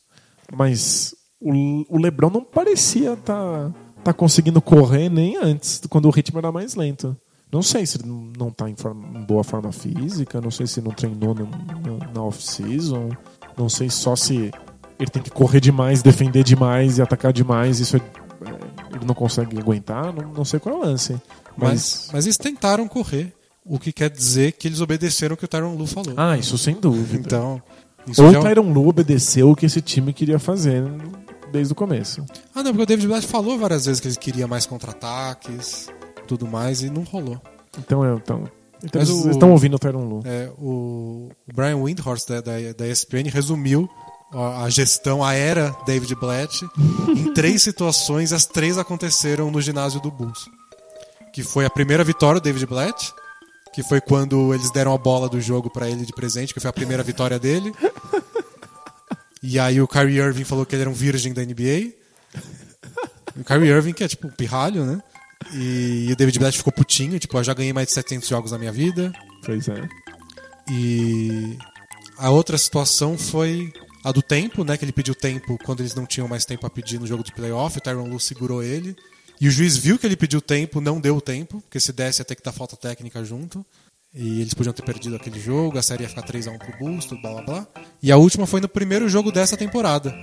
Mas 0.51 1.15
o, 1.39 1.85
o 1.89 1.97
LeBron 1.97 2.29
não 2.29 2.43
parecia 2.43 3.15
tá, 3.15 3.71
tá 4.03 4.13
conseguindo 4.13 4.61
correr 4.61 5.09
nem 5.09 5.37
antes, 5.37 5.81
quando 5.89 6.05
o 6.05 6.11
ritmo 6.11 6.39
era 6.39 6.51
mais 6.51 6.75
lento. 6.75 7.15
Não 7.51 7.61
sei 7.61 7.85
se 7.85 7.97
ele 7.97 8.07
não- 8.07 8.31
não 8.37 8.51
tá 8.51 8.69
em, 8.69 8.75
forma- 8.75 9.05
em 9.19 9.23
boa 9.23 9.43
forma 9.43 9.71
física, 9.71 10.41
não 10.41 10.51
sei 10.51 10.67
se 10.67 10.81
não 10.81 10.91
treinou 10.91 11.33
no- 11.33 11.45
na, 11.45 12.13
na 12.13 12.23
off-season, 12.23 13.09
não 13.57 13.69
sei 13.69 13.89
só 13.89 14.15
se 14.15 14.51
ele 14.99 15.09
tem 15.11 15.21
que 15.21 15.29
correr 15.31 15.59
demais, 15.61 16.01
defender 16.01 16.43
demais 16.43 16.97
e 16.97 17.01
atacar 17.01 17.31
demais, 17.31 17.79
isso 17.79 17.95
é- 17.97 17.99
é, 17.99 18.95
ele 18.95 19.05
não 19.05 19.15
consegue 19.15 19.57
aguentar, 19.57 20.11
não, 20.13 20.33
não 20.33 20.45
sei 20.45 20.59
qual 20.59 20.75
é 20.75 20.77
o 20.79 20.81
lance. 20.81 21.13
Mas, 21.57 21.69
Mas, 21.71 22.09
mas 22.13 22.25
eles 22.25 22.37
tentaram 22.37 22.87
correr, 22.87 23.33
o 23.63 23.79
que 23.79 23.93
quer 23.93 24.09
dizer 24.09 24.51
que 24.53 24.67
eles 24.67 24.81
obedeceram 24.81 25.35
o 25.35 25.37
que 25.37 25.45
o 25.45 25.47
Tyron 25.47 25.75
Lu 25.75 25.87
falou. 25.87 26.13
ah, 26.17 26.37
isso 26.37 26.57
sem 26.57 26.75
dúvida. 26.75 27.17
Então, 27.25 27.61
isso 28.05 28.21
Ou 28.23 28.31
o 28.31 28.41
Tyron 28.41 28.73
Lu 28.73 28.87
obedeceu 28.89 29.49
o 29.51 29.55
que 29.55 29.65
esse 29.65 29.81
time 29.81 30.11
queria 30.11 30.37
fazer 30.39 30.83
desde 31.51 31.71
o 31.71 31.75
começo. 31.75 32.25
Ah, 32.53 32.61
não, 32.61 32.71
porque 32.71 32.83
o 32.83 32.85
David 32.85 33.07
Blatt 33.07 33.25
falou 33.25 33.57
várias 33.57 33.85
vezes 33.85 34.01
que 34.01 34.07
ele 34.09 34.15
queria 34.17 34.47
mais 34.47 34.65
contra-ataques, 34.65 35.87
tudo 36.25 36.47
mais, 36.47 36.81
e 36.81 36.89
não 36.89 37.03
rolou. 37.03 37.39
Então, 37.79 38.03
é, 38.05 38.13
então, 38.15 38.43
então 38.83 39.01
eles 39.01 39.09
o- 39.13 39.29
estão 39.31 39.51
ouvindo 39.51 39.75
o 39.75 39.79
Tyron 39.79 40.05
Lu. 40.05 40.21
É, 40.25 40.49
o 40.57 41.29
Brian 41.53 41.77
Windhorst 41.77 42.27
da, 42.27 42.41
da, 42.41 42.53
da 42.77 42.87
ESPN 42.87 43.29
resumiu 43.31 43.89
a, 44.33 44.63
a 44.63 44.69
gestão, 44.69 45.23
a 45.23 45.33
era 45.33 45.75
David 45.85 46.15
Blatt 46.15 46.61
em 47.09 47.31
três 47.35 47.61
situações. 47.63 48.33
As 48.33 48.45
três 48.45 48.77
aconteceram 48.77 49.49
no 49.51 49.61
ginásio 49.61 49.99
do 50.01 50.09
Bulls. 50.11 50.49
Que 51.33 51.43
foi 51.43 51.65
a 51.65 51.69
primeira 51.69 52.03
vitória 52.03 52.39
do 52.39 52.43
David 52.43 52.65
Blatt, 52.65 53.11
que 53.73 53.83
foi 53.83 53.99
quando 53.99 54.53
eles 54.53 54.71
deram 54.71 54.93
a 54.93 54.97
bola 54.97 55.27
do 55.27 55.39
jogo 55.41 55.69
pra 55.69 55.89
ele 55.89 56.05
de 56.05 56.13
presente, 56.13 56.53
que 56.53 56.59
foi 56.61 56.69
a 56.69 56.73
primeira 56.73 57.03
vitória 57.03 57.37
dele. 57.37 57.73
E 59.43 59.59
aí 59.59 59.79
o 59.81 59.87
Kyrie 59.87 60.17
Irving 60.19 60.43
falou 60.45 60.65
que 60.65 60.73
ele 60.75 60.81
era 60.83 60.89
um 60.89 60.93
virgem 60.93 61.33
da 61.33 61.43
NBA. 61.43 61.91
O 63.37 63.43
Kyrie 63.43 63.69
Irving, 63.69 63.93
que 63.93 64.03
é 64.03 64.07
tipo 64.07 64.27
um 64.27 64.31
pirralho, 64.31 64.85
né? 64.85 65.01
E, 65.53 66.09
o 66.11 66.15
David 66.15 66.39
Blatt 66.39 66.57
ficou 66.57 66.73
putinho, 66.73 67.19
tipo, 67.19 67.37
eu 67.37 67.43
já 67.43 67.53
ganhei 67.53 67.73
mais 67.73 67.87
de 67.87 67.93
700 67.93 68.27
jogos 68.27 68.51
na 68.51 68.57
minha 68.57 68.71
vida. 68.71 69.11
Pois 69.43 69.67
é. 69.67 69.87
E 70.69 71.57
a 72.17 72.29
outra 72.29 72.57
situação 72.57 73.17
foi 73.17 73.71
a 74.03 74.11
do 74.11 74.21
tempo, 74.21 74.63
né? 74.63 74.77
Que 74.77 74.85
ele 74.85 74.91
pediu 74.91 75.13
tempo 75.13 75.57
quando 75.63 75.81
eles 75.81 75.95
não 75.95 76.05
tinham 76.05 76.27
mais 76.27 76.45
tempo 76.45 76.65
a 76.65 76.69
pedir 76.69 76.99
no 76.99 77.07
jogo 77.07 77.23
de 77.23 77.31
playoff. 77.31 77.77
O 77.77 77.81
Tyron 77.81 78.07
Lu 78.07 78.19
segurou 78.19 78.63
ele. 78.63 78.95
E 79.39 79.47
o 79.47 79.51
juiz 79.51 79.75
viu 79.75 79.99
que 79.99 80.05
ele 80.05 80.15
pediu 80.15 80.41
tempo, 80.41 80.79
não 80.79 80.99
deu 80.99 81.17
o 81.17 81.21
tempo, 81.21 81.59
porque 81.61 81.79
se 81.79 81.91
desse 81.91 82.21
ia 82.21 82.25
ter 82.25 82.35
que 82.35 82.43
dar 82.43 82.53
falta 82.53 82.77
técnica 82.77 83.23
junto. 83.23 83.65
E 84.13 84.39
eles 84.39 84.53
podiam 84.53 84.71
ter 84.71 84.81
perdido 84.83 85.17
aquele 85.17 85.37
jogo, 85.37 85.77
a 85.77 85.81
série 85.81 86.03
ia 86.03 86.09
ficar 86.09 86.23
3x1 86.23 86.57
pro 86.57 86.77
Bulls, 86.77 87.05
tudo 87.05 87.21
blá 87.21 87.33
blá 87.33 87.41
blá. 87.41 87.67
E 88.01 88.13
a 88.13 88.17
última 88.17 88.47
foi 88.47 88.61
no 88.61 88.69
primeiro 88.69 89.09
jogo 89.09 89.29
dessa 89.29 89.57
temporada, 89.57 90.15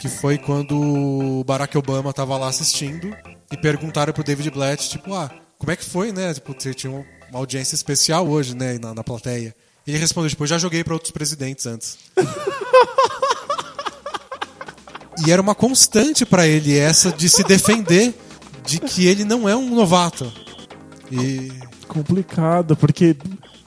que 0.00 0.08
foi 0.08 0.38
quando 0.38 0.80
o 0.80 1.44
Barack 1.44 1.76
Obama 1.76 2.12
tava 2.12 2.36
lá 2.38 2.48
assistindo 2.48 3.14
e 3.52 3.56
perguntaram 3.56 4.14
pro 4.14 4.24
David 4.24 4.50
Blatt, 4.50 4.88
tipo, 4.88 5.14
ah, 5.14 5.30
como 5.58 5.70
é 5.70 5.76
que 5.76 5.84
foi, 5.84 6.10
né? 6.10 6.32
Tipo, 6.32 6.54
você 6.58 6.72
tinha 6.72 6.90
uma 6.90 7.04
audiência 7.34 7.74
especial 7.74 8.26
hoje, 8.26 8.56
né, 8.56 8.78
na, 8.78 8.94
na 8.94 9.04
plateia. 9.04 9.54
Ele 9.86 9.98
respondeu, 9.98 10.30
tipo, 10.30 10.42
eu 10.42 10.48
já 10.48 10.56
joguei 10.56 10.82
pra 10.82 10.94
outros 10.94 11.12
presidentes 11.12 11.66
antes. 11.66 11.98
e 15.26 15.30
era 15.30 15.42
uma 15.42 15.54
constante 15.54 16.24
pra 16.24 16.46
ele 16.46 16.78
essa 16.78 17.12
de 17.12 17.28
se 17.28 17.44
defender 17.44 18.14
de 18.64 18.80
que 18.80 19.06
ele 19.06 19.24
não 19.24 19.46
é 19.46 19.54
um 19.54 19.74
novato. 19.74 20.32
E 21.12 21.52
complicado, 21.86 22.74
porque 22.74 23.14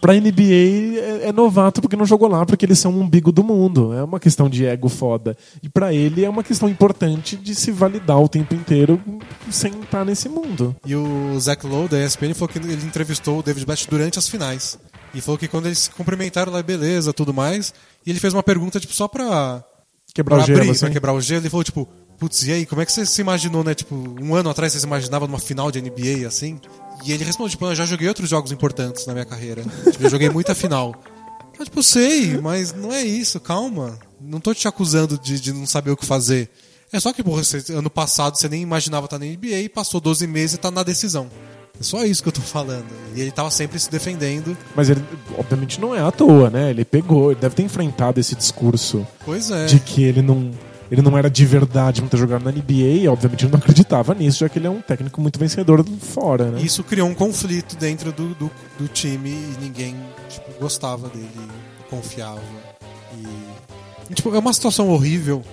pra 0.04 0.14
NBA 0.16 1.00
é, 1.00 1.30
é 1.30 1.32
novato 1.32 1.80
porque 1.80 1.96
não 1.96 2.06
jogou 2.06 2.28
lá, 2.28 2.46
porque 2.46 2.66
eles 2.66 2.78
são 2.78 2.94
o 2.94 3.00
umbigo 3.00 3.32
do 3.32 3.42
mundo. 3.42 3.94
É 3.94 4.04
uma 4.04 4.20
questão 4.20 4.50
de 4.50 4.66
ego 4.66 4.90
foda. 4.90 5.38
E 5.62 5.70
pra 5.70 5.94
ele 5.94 6.26
é 6.26 6.30
uma 6.30 6.44
questão 6.44 6.68
importante 6.68 7.38
de 7.38 7.56
se 7.56 7.72
validar 7.72 8.20
o 8.20 8.28
tempo 8.28 8.54
inteiro 8.54 9.00
sem 9.50 9.72
estar 9.80 10.04
nesse 10.04 10.28
mundo. 10.28 10.76
E 10.86 10.94
o 10.94 11.40
Zach 11.40 11.66
Lowe, 11.66 11.88
da 11.88 12.04
ESPN, 12.04 12.34
falou 12.34 12.50
que 12.50 12.58
ele 12.58 12.74
entrevistou 12.74 13.40
o 13.40 13.42
David 13.44 13.66
Blatt 13.66 13.88
durante 13.90 14.20
as 14.20 14.28
finais. 14.28 14.78
E 15.14 15.22
falou 15.22 15.38
que 15.38 15.48
quando 15.48 15.68
eles 15.68 15.80
se 15.80 15.90
cumprimentaram 15.92 16.52
lá, 16.52 16.62
beleza, 16.62 17.14
tudo 17.14 17.34
mais. 17.34 17.74
E 18.06 18.10
ele 18.10 18.20
fez 18.20 18.34
uma 18.34 18.44
pergunta, 18.44 18.82
tipo, 18.82 18.94
só 18.94 19.08
pra, 19.08 19.64
Quebrar 20.14 20.36
pra 20.36 20.44
o 20.44 20.48
gelo, 20.48 20.60
abrir, 20.60 20.72
assim. 20.72 20.80
pra 20.82 20.90
quebrar 20.90 21.14
o 21.14 21.22
gelo. 21.22 21.42
Ele 21.44 21.50
falou, 21.50 21.64
tipo, 21.64 21.88
putz, 22.20 22.44
e 22.44 22.52
aí, 22.52 22.66
como 22.66 22.82
é 22.82 22.86
que 22.86 22.92
você 22.92 23.06
se 23.06 23.22
imaginou, 23.22 23.64
né? 23.64 23.74
Tipo, 23.74 23.96
um 23.96 24.36
ano 24.36 24.50
atrás 24.50 24.74
você 24.74 24.80
se 24.82 24.86
imaginava 24.86 25.26
numa 25.28 25.40
final 25.40 25.72
de 25.72 25.82
NBA, 25.82 26.28
assim? 26.28 26.60
E 27.06 27.12
ele 27.12 27.24
respondeu, 27.24 27.50
tipo, 27.52 27.66
eu 27.66 27.76
já 27.76 27.86
joguei 27.86 28.08
outros 28.08 28.30
jogos 28.30 28.52
importantes 28.52 29.06
na 29.06 29.14
minha 29.14 29.26
carreira. 29.26 29.64
tipo, 29.92 30.04
eu 30.04 30.10
joguei 30.10 30.30
muita 30.30 30.54
final. 30.56 30.94
Eu, 31.60 31.66
tipo, 31.66 31.84
sei, 31.84 32.38
mas 32.38 32.74
não 32.74 32.92
é 32.92 33.04
isso, 33.04 33.40
calma. 33.40 33.98
Não 34.20 34.40
tô 34.40 34.54
te 34.54 34.68
acusando 34.68 35.18
de, 35.18 35.40
de 35.40 35.52
não 35.54 35.66
saber 35.66 35.92
o 35.92 35.98
que 35.98 36.06
fazer. 36.06 36.50
É 36.92 37.00
só 37.00 37.12
que, 37.12 37.24
porra, 37.24 37.44
você- 37.44 37.74
ano 37.74 37.90
passado 37.90 38.38
você 38.38 38.48
nem 38.48 38.62
imaginava 38.62 39.06
estar 39.06 39.20
na 39.20 39.26
NBA 39.26 39.60
e 39.62 39.70
passou 39.70 40.00
12 40.00 40.26
meses 40.28 40.56
e 40.56 40.60
tá 40.60 40.72
na 40.72 40.84
decisão. 40.84 41.28
É 41.80 41.84
só 41.84 42.04
isso 42.06 42.22
que 42.22 42.30
eu 42.30 42.34
tô 42.34 42.42
falando. 42.42 42.86
E 43.16 43.22
ele 43.22 43.32
tava 43.32 43.50
sempre 43.50 43.80
se 43.80 43.90
defendendo. 43.90 44.56
Mas 44.76 44.90
ele, 44.90 45.04
obviamente, 45.38 45.82
não 45.82 45.94
é 45.96 46.02
à 46.02 46.12
toa, 46.12 46.50
né? 46.52 46.70
Ele 46.70 46.86
pegou, 46.86 47.32
ele 47.32 47.40
deve 47.42 47.56
ter 47.56 47.64
enfrentado 47.64 48.20
esse 48.20 48.36
discurso 48.36 49.06
Pois 49.26 49.50
é. 49.50 49.66
de 49.66 49.80
que 49.80 50.04
ele 50.04 50.22
não, 50.22 50.52
ele 50.94 51.02
não 51.02 51.18
era 51.18 51.28
de 51.28 51.44
verdade 51.44 52.02
não 52.02 52.08
ter 52.08 52.18
jogado 52.18 52.44
na 52.44 52.52
NBA 52.52 53.02
e, 53.02 53.08
obviamente, 53.08 53.46
ele 53.46 53.52
não 53.52 53.58
acreditava 53.58 54.14
nisso, 54.14 54.38
já 54.42 54.48
que 54.48 54.60
ele 54.60 54.68
é 54.68 54.70
um 54.70 54.80
técnico 54.80 55.20
muito 55.20 55.40
vencedor 55.40 55.84
fora, 56.00 56.52
né? 56.52 56.62
Isso 56.62 56.84
criou 56.84 57.10
um 57.10 57.16
conflito 57.16 57.76
dentro 57.76 58.12
do, 58.12 58.36
do, 58.36 58.52
do 58.78 58.88
time 58.88 59.32
e 59.32 59.58
ninguém 59.60 59.96
tipo, 60.30 60.52
gostava 60.60 61.10
dele, 61.10 61.32
confiava. 61.90 62.40
E, 64.08 64.14
tipo, 64.14 64.36
é 64.36 64.38
uma 64.38 64.54
situação 64.54 64.88
horrível. 64.90 65.44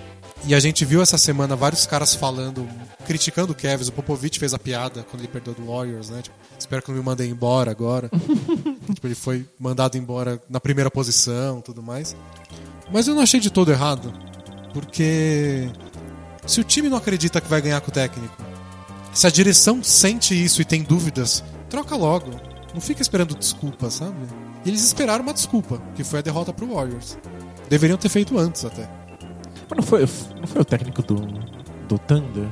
E 0.45 0.53
a 0.53 0.59
gente 0.59 0.85
viu 0.85 1.01
essa 1.01 1.17
semana 1.17 1.55
vários 1.55 1.87
caras 1.87 2.13
falando, 2.13 2.69
criticando 3.07 3.51
o 3.51 3.55
Kevin. 3.55 3.87
O 3.87 3.91
Popovich 3.91 4.37
fez 4.37 4.53
a 4.53 4.59
piada 4.59 5.03
quando 5.09 5.21
ele 5.21 5.27
perdeu 5.27 5.55
do 5.55 5.65
Warriors, 5.65 6.11
né? 6.11 6.21
Tipo, 6.21 6.35
espero 6.59 6.83
que 6.83 6.91
não 6.91 6.99
me 6.99 7.03
mandem 7.03 7.31
embora 7.31 7.71
agora. 7.71 8.11
tipo, 8.93 9.07
ele 9.07 9.15
foi 9.15 9.43
mandado 9.59 9.97
embora 9.97 10.39
na 10.47 10.59
primeira 10.59 10.91
posição 10.91 11.61
tudo 11.61 11.81
mais. 11.81 12.15
Mas 12.91 13.07
eu 13.07 13.15
não 13.15 13.23
achei 13.23 13.39
de 13.39 13.49
todo 13.49 13.71
errado. 13.71 14.13
Porque 14.73 15.69
se 16.45 16.59
o 16.59 16.63
time 16.63 16.89
não 16.89 16.97
acredita 16.97 17.41
que 17.41 17.49
vai 17.49 17.61
ganhar 17.61 17.81
com 17.81 17.89
o 17.89 17.93
técnico, 17.93 18.35
se 19.13 19.27
a 19.27 19.29
direção 19.29 19.83
sente 19.83 20.33
isso 20.33 20.61
e 20.61 20.65
tem 20.65 20.83
dúvidas, 20.83 21.43
troca 21.69 21.95
logo. 21.95 22.31
Não 22.73 22.79
fica 22.79 23.01
esperando 23.01 23.35
desculpa, 23.35 23.89
sabe? 23.89 24.15
E 24.63 24.69
eles 24.69 24.83
esperaram 24.83 25.23
uma 25.23 25.33
desculpa, 25.33 25.81
que 25.95 26.03
foi 26.03 26.19
a 26.19 26.21
derrota 26.21 26.53
pro 26.53 26.73
Warriors. 26.73 27.17
Deveriam 27.69 27.97
ter 27.97 28.09
feito 28.09 28.37
antes 28.37 28.63
até. 28.63 28.89
Mas 29.69 29.77
não 29.77 29.83
foi, 29.83 30.01
não 30.39 30.47
foi 30.47 30.61
o 30.61 30.65
técnico 30.65 31.01
do, 31.01 31.15
do 31.87 31.97
Thunder 31.97 32.47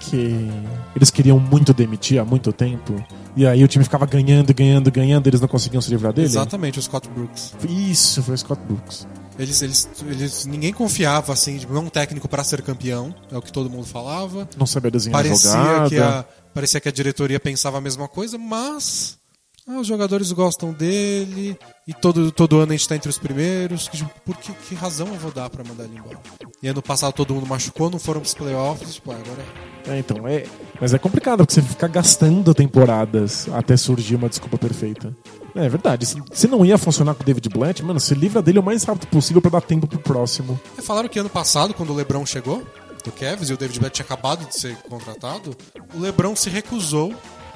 que 0.00 0.50
eles 0.96 1.10
queriam 1.10 1.38
muito 1.38 1.72
demitir 1.72 2.20
há 2.20 2.24
muito 2.24 2.52
tempo 2.52 3.02
e 3.36 3.46
aí 3.46 3.62
o 3.64 3.68
time 3.68 3.84
ficava 3.84 4.04
ganhando, 4.04 4.52
ganhando, 4.52 4.90
ganhando 4.90 5.26
e 5.26 5.30
eles 5.30 5.40
não 5.40 5.48
conseguiam 5.48 5.80
se 5.80 5.90
livrar 5.90 6.12
dele? 6.12 6.26
Exatamente, 6.26 6.78
o 6.78 6.82
Scott 6.82 7.08
Brooks. 7.08 7.54
Isso, 7.68 8.22
foi 8.22 8.34
o 8.34 8.38
Scott 8.38 8.60
Brooks. 8.66 9.06
Eles, 9.38 9.62
eles, 9.62 9.88
eles, 10.06 10.46
ninguém 10.46 10.72
confiava 10.72 11.32
assim, 11.32 11.56
de 11.56 11.66
um 11.66 11.88
técnico 11.88 12.28
para 12.28 12.44
ser 12.44 12.62
campeão, 12.62 13.14
é 13.30 13.36
o 13.36 13.42
que 13.42 13.52
todo 13.52 13.70
mundo 13.70 13.86
falava. 13.86 14.48
Não 14.56 14.66
sabia 14.66 14.90
desenhar 14.90 15.22
Parecia 15.22 15.50
jogada. 15.50 15.88
que, 15.88 15.98
a, 15.98 16.24
parecia 16.54 16.80
que 16.80 16.88
a 16.88 16.92
diretoria 16.92 17.40
pensava 17.40 17.78
a 17.78 17.80
mesma 17.80 18.06
coisa, 18.08 18.36
mas 18.36 19.18
ah, 19.66 19.78
os 19.78 19.86
jogadores 19.86 20.30
gostam 20.32 20.72
dele 20.72 21.58
e 21.86 21.92
todo, 21.92 22.30
todo 22.30 22.60
ano 22.60 22.72
a 22.72 22.76
gente 22.76 22.88
tá 22.88 22.94
entre 22.94 23.08
os 23.08 23.18
primeiros. 23.18 23.88
Que, 23.88 23.98
tipo, 23.98 24.10
por 24.24 24.36
que, 24.36 24.52
que 24.52 24.74
razão 24.74 25.08
eu 25.08 25.14
vou 25.14 25.32
dar 25.32 25.50
pra 25.50 25.64
mandar 25.64 25.84
ele 25.84 25.98
embora? 25.98 26.18
E 26.62 26.68
ano 26.68 26.80
passado 26.80 27.12
todo 27.12 27.34
mundo 27.34 27.46
machucou, 27.46 27.90
não 27.90 27.98
foram 27.98 28.20
pros 28.20 28.34
playoffs, 28.34 28.94
tipo, 28.94 29.10
agora 29.10 29.44
É, 29.88 29.98
então, 29.98 30.26
é. 30.28 30.44
Mas 30.80 30.94
é 30.94 30.98
complicado, 30.98 31.38
porque 31.38 31.54
você 31.54 31.62
fica 31.62 31.88
gastando 31.88 32.54
temporadas 32.54 33.48
até 33.52 33.76
surgir 33.76 34.14
uma 34.14 34.28
desculpa 34.28 34.56
perfeita. 34.56 35.14
É 35.54 35.68
verdade. 35.68 36.06
Se, 36.32 36.48
não 36.48 36.64
ia 36.64 36.78
funcionar 36.78 37.14
com 37.14 37.22
o 37.22 37.26
David 37.26 37.48
Blatt, 37.48 37.82
mano, 37.82 38.00
se 38.00 38.14
livra 38.14 38.40
dele 38.40 38.58
o 38.58 38.62
mais 38.62 38.84
rápido 38.84 39.08
possível 39.08 39.42
pra 39.42 39.50
dar 39.50 39.60
tempo 39.60 39.86
pro 39.86 39.98
próximo. 39.98 40.58
É, 40.78 40.82
Falaram 40.82 41.08
que 41.08 41.18
ano 41.18 41.28
passado, 41.28 41.74
quando 41.74 41.90
o 41.90 41.94
LeBron 41.94 42.24
chegou, 42.24 42.62
do 43.04 43.10
Cavs, 43.10 43.50
e 43.50 43.52
o 43.52 43.56
David 43.56 43.80
Blatt 43.80 43.94
tinha 43.94 44.04
acabado 44.04 44.46
de 44.46 44.56
ser 44.56 44.76
contratado, 44.88 45.54
o 45.94 46.00
LeBron 46.00 46.36
se 46.36 46.48
recusou 46.48 47.12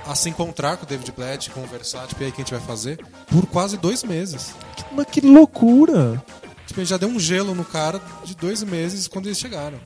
a 0.07 0.15
se 0.15 0.29
encontrar 0.29 0.77
com 0.77 0.85
o 0.85 0.89
David 0.89 1.13
Blatt, 1.13 1.51
conversar, 1.51 2.07
tipo, 2.07 2.23
e 2.23 2.27
aí, 2.27 2.33
que 2.33 2.41
a 2.41 2.45
gente 2.45 2.55
vai 2.55 2.61
fazer? 2.63 2.99
Por 3.27 3.47
quase 3.47 3.77
dois 3.77 4.03
meses. 4.05 4.55
Mas 4.93 5.07
que 5.07 5.21
loucura! 5.21 6.23
Tipo, 6.67 6.85
já 6.85 6.97
deu 6.97 7.09
um 7.09 7.19
gelo 7.21 7.55
no 7.55 7.65
cara 7.65 8.01
de 8.25 8.35
dois 8.37 8.63
meses 8.63 9.07
quando 9.07 9.27
eles 9.27 9.39
chegaram. 9.39 9.79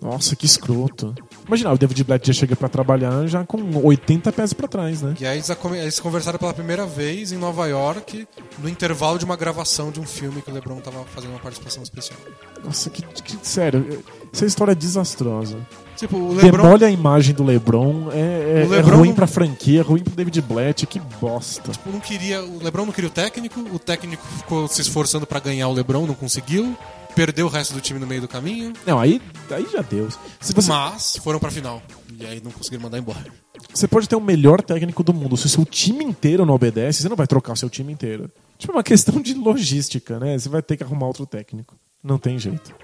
Nossa, 0.00 0.34
que 0.34 0.46
escroto. 0.46 1.14
Imagina, 1.46 1.72
o 1.72 1.76
David 1.78 2.04
Blatt 2.04 2.26
já 2.26 2.32
chega 2.32 2.56
pra 2.56 2.68
trabalhar 2.70 3.26
já 3.26 3.44
com 3.44 3.58
80 3.84 4.32
pés 4.32 4.52
pra 4.54 4.66
trás, 4.66 5.02
né? 5.02 5.14
E 5.20 5.26
aí 5.26 5.42
eles 5.82 6.00
conversaram 6.00 6.38
pela 6.38 6.54
primeira 6.54 6.86
vez 6.86 7.32
em 7.32 7.36
Nova 7.36 7.66
York, 7.66 8.26
no 8.58 8.68
intervalo 8.68 9.18
de 9.18 9.24
uma 9.26 9.36
gravação 9.36 9.90
de 9.90 10.00
um 10.00 10.06
filme 10.06 10.40
que 10.40 10.50
o 10.50 10.54
LeBron 10.54 10.80
tava 10.80 11.04
fazendo 11.04 11.30
uma 11.32 11.38
participação 11.40 11.82
especial. 11.82 12.18
Nossa, 12.64 12.88
que, 12.88 13.02
que- 13.02 13.38
sério, 13.46 14.02
essa 14.32 14.46
história 14.46 14.72
é 14.72 14.74
desastrosa. 14.74 15.58
Tipo, 16.00 16.16
o 16.16 16.32
LeBron 16.34 16.62
Demole 16.62 16.84
a 16.86 16.90
imagem 16.90 17.34
do 17.34 17.44
LeBron, 17.44 18.10
é, 18.10 18.18
é- 18.18 18.62
é 18.62 18.66
LeBron 18.66 18.96
ruim 18.96 19.08
não- 19.10 19.14
pra 19.14 19.26
franquia, 19.26 19.80
é 19.80 19.82
ruim 19.82 20.02
pro 20.02 20.14
David 20.14 20.40
Blatt, 20.40 20.86
que 20.86 20.98
bosta. 21.20 21.70
tipo, 21.72 21.90
não 21.90 22.00
queria, 22.00 22.42
o 22.42 22.58
LeBron 22.62 22.86
não 22.86 22.92
queria 22.92 23.08
o 23.08 23.12
técnico, 23.12 23.60
o 23.60 23.78
técnico 23.78 24.26
ficou 24.38 24.66
se 24.66 24.80
esforçando 24.80 25.26
pra 25.26 25.38
ganhar 25.38 25.68
o 25.68 25.72
LeBron, 25.74 26.06
não 26.06 26.14
conseguiu, 26.14 26.74
perdeu 27.14 27.44
o 27.46 27.48
resto 27.50 27.74
do 27.74 27.82
time 27.82 28.00
no 28.00 28.06
meio 28.06 28.22
do 28.22 28.28
caminho, 28.28 28.72
Não, 28.86 28.98
aí, 28.98 29.20
aí 29.50 29.66
já 29.70 29.82
deu. 29.82 30.08
Se 30.40 30.54
você, 30.54 30.70
mas 30.70 31.16
foram 31.22 31.38
pra 31.38 31.50
final. 31.50 31.82
E 32.18 32.24
aí 32.24 32.40
não 32.42 32.50
conseguiram 32.50 32.82
mandar 32.84 32.98
embora. 32.98 33.26
você 33.74 33.86
pode 33.86 34.08
ter 34.08 34.16
o 34.16 34.20
melhor 34.22 34.62
técnico 34.62 35.02
do 35.04 35.12
mundo, 35.12 35.36
se 35.36 35.44
o 35.46 35.48
seu 35.50 35.66
time 35.66 36.02
inteiro 36.02 36.46
não 36.46 36.54
obedece, 36.54 37.02
você 37.02 37.08
não 37.10 37.16
vai 37.16 37.26
trocar 37.26 37.52
o 37.52 37.56
seu 37.56 37.68
time 37.68 37.92
inteiro. 37.92 38.30
Tipo, 38.58 38.72
é 38.72 38.76
uma 38.76 38.82
questão 38.82 39.20
de 39.20 39.34
logística, 39.34 40.18
né? 40.18 40.38
Você 40.38 40.48
vai 40.48 40.62
ter 40.62 40.76
que 40.78 40.82
arrumar 40.82 41.06
outro 41.08 41.26
técnico. 41.26 41.76
Não 42.02 42.16
tem 42.18 42.38
jeito. 42.38 42.74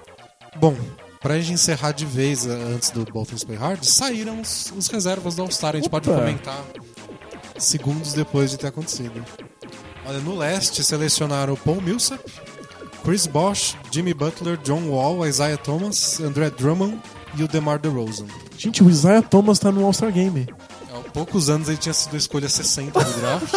Bom, 0.60 0.74
pra 1.26 1.40
gente 1.40 1.54
encerrar 1.54 1.90
de 1.90 2.06
vez 2.06 2.46
eh, 2.46 2.50
antes 2.52 2.90
do 2.90 3.04
Baltimore 3.04 3.44
Play 3.44 3.58
Hard, 3.58 3.82
saíram 3.82 4.40
os, 4.40 4.72
os 4.76 4.86
reservas 4.86 5.34
do 5.34 5.42
All-Star. 5.42 5.74
A 5.74 5.76
gente 5.76 5.90
pode 5.90 6.08
Opa. 6.08 6.20
comentar 6.20 6.64
segundos 7.58 8.12
depois 8.12 8.52
de 8.52 8.56
ter 8.56 8.68
acontecido. 8.68 9.24
Olha, 10.06 10.20
no 10.20 10.36
leste 10.36 10.84
selecionaram 10.84 11.54
o 11.54 11.56
Paul 11.56 11.80
Millsap, 11.82 12.22
Chris 13.02 13.26
Bosh, 13.26 13.76
Jimmy 13.90 14.14
Butler, 14.14 14.56
John 14.58 14.88
Wall, 14.88 15.26
Isaiah 15.26 15.58
Thomas, 15.58 16.20
André 16.20 16.48
Drummond 16.48 17.02
e 17.36 17.42
o 17.42 17.48
DeMar 17.48 17.80
DeRozan. 17.80 18.26
Gente, 18.56 18.84
o 18.84 18.88
Isaiah 18.88 19.20
Thomas 19.20 19.58
tá 19.58 19.72
no 19.72 19.84
All-Star 19.84 20.12
Game. 20.12 20.46
Há 20.92 21.10
poucos 21.10 21.50
anos 21.50 21.68
ele 21.68 21.78
tinha 21.78 21.92
sido 21.92 22.14
a 22.14 22.18
escolha 22.18 22.48
60 22.48 23.02
do 23.02 23.20
draft. 23.20 23.52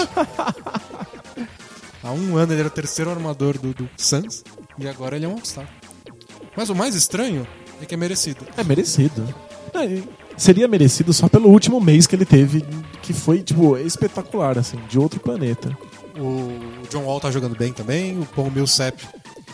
Há 2.04 2.12
um 2.14 2.36
ano 2.36 2.52
ele 2.52 2.62
era 2.62 2.68
o 2.68 2.72
terceiro 2.72 3.12
armador 3.12 3.60
do, 3.60 3.76
do 3.76 3.88
Suns 3.96 4.44
e 4.80 4.88
agora 4.88 5.18
ele 5.18 5.26
é 5.26 5.28
um 5.28 5.34
All-Star. 5.34 5.70
Mas 6.58 6.70
o 6.70 6.76
mais 6.76 6.96
estranho 6.96 7.48
é 7.84 7.86
que 7.86 7.94
é 7.94 7.98
merecido. 7.98 8.46
É 8.58 8.64
merecido. 8.64 9.28
É, 9.74 10.02
seria 10.38 10.68
merecido 10.68 11.14
só 11.14 11.28
pelo 11.30 11.50
último 11.50 11.80
mês 11.80 12.08
que 12.08 12.16
ele 12.16 12.26
teve, 12.26 12.64
que 13.02 13.14
foi, 13.14 13.42
tipo, 13.44 13.78
espetacular, 13.78 14.58
assim, 14.58 14.78
de 14.90 14.98
outro 15.00 15.20
planeta. 15.20 15.76
O 16.18 16.88
John 16.90 17.04
Wall 17.06 17.20
tá 17.20 17.32
jogando 17.32 17.56
bem 17.58 17.72
também, 17.72 18.20
o 18.20 18.26
Paul 18.26 18.52
Millsap 18.52 19.00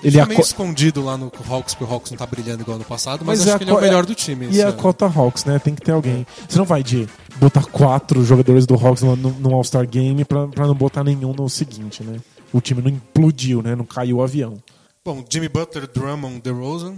Ele 0.04 0.08
ele 0.08 0.18
é 0.18 0.20
tá 0.20 0.24
a 0.24 0.28
meio 0.28 0.40
co- 0.40 0.46
escondido 0.46 1.04
lá 1.04 1.16
no 1.18 1.32
Hawks, 1.48 1.76
porque 1.76 1.92
o 1.92 1.94
Hawks 1.96 2.10
não 2.12 2.18
tá 2.18 2.26
brilhando 2.26 2.62
igual 2.64 2.78
no 2.80 2.84
passado, 2.84 3.24
mas, 3.24 3.40
Mas 3.40 3.48
é 3.48 3.52
acho 3.52 3.56
a 3.56 3.58
que 3.60 3.64
ele 3.66 3.72
é 3.72 3.74
o 3.74 3.78
co- 3.78 3.82
melhor 3.84 4.06
do 4.06 4.16
time. 4.16 4.46
E 4.48 4.50
esse 4.50 4.62
a 4.64 4.72
cota 4.72 5.06
Hawks, 5.06 5.46
né? 5.46 5.60
Tem 5.60 5.76
que 5.76 5.82
ter 5.82 5.92
alguém. 5.92 6.26
Você 6.50 6.58
não 6.58 6.66
vai 6.66 6.82
de 6.82 7.08
botar 7.38 7.64
quatro 7.66 8.24
jogadores 8.24 8.66
do 8.66 8.74
Hawks 8.76 9.04
no 9.04 9.54
All-Star 9.54 9.88
Game 9.88 10.24
pra, 10.26 10.48
pra 10.48 10.66
não 10.66 10.74
botar 10.74 11.04
nenhum 11.04 11.34
no 11.34 11.48
seguinte, 11.50 12.04
né? 12.04 12.20
O 12.52 12.60
time 12.62 12.82
não 12.82 12.90
implodiu, 12.90 13.62
né? 13.62 13.76
Não 13.76 13.86
caiu 13.86 14.18
o 14.18 14.24
avião. 14.24 14.56
Bom, 15.04 15.24
Jimmy 15.30 15.48
Butler, 15.50 15.88
Drummond, 15.94 16.42
DeRozan, 16.42 16.96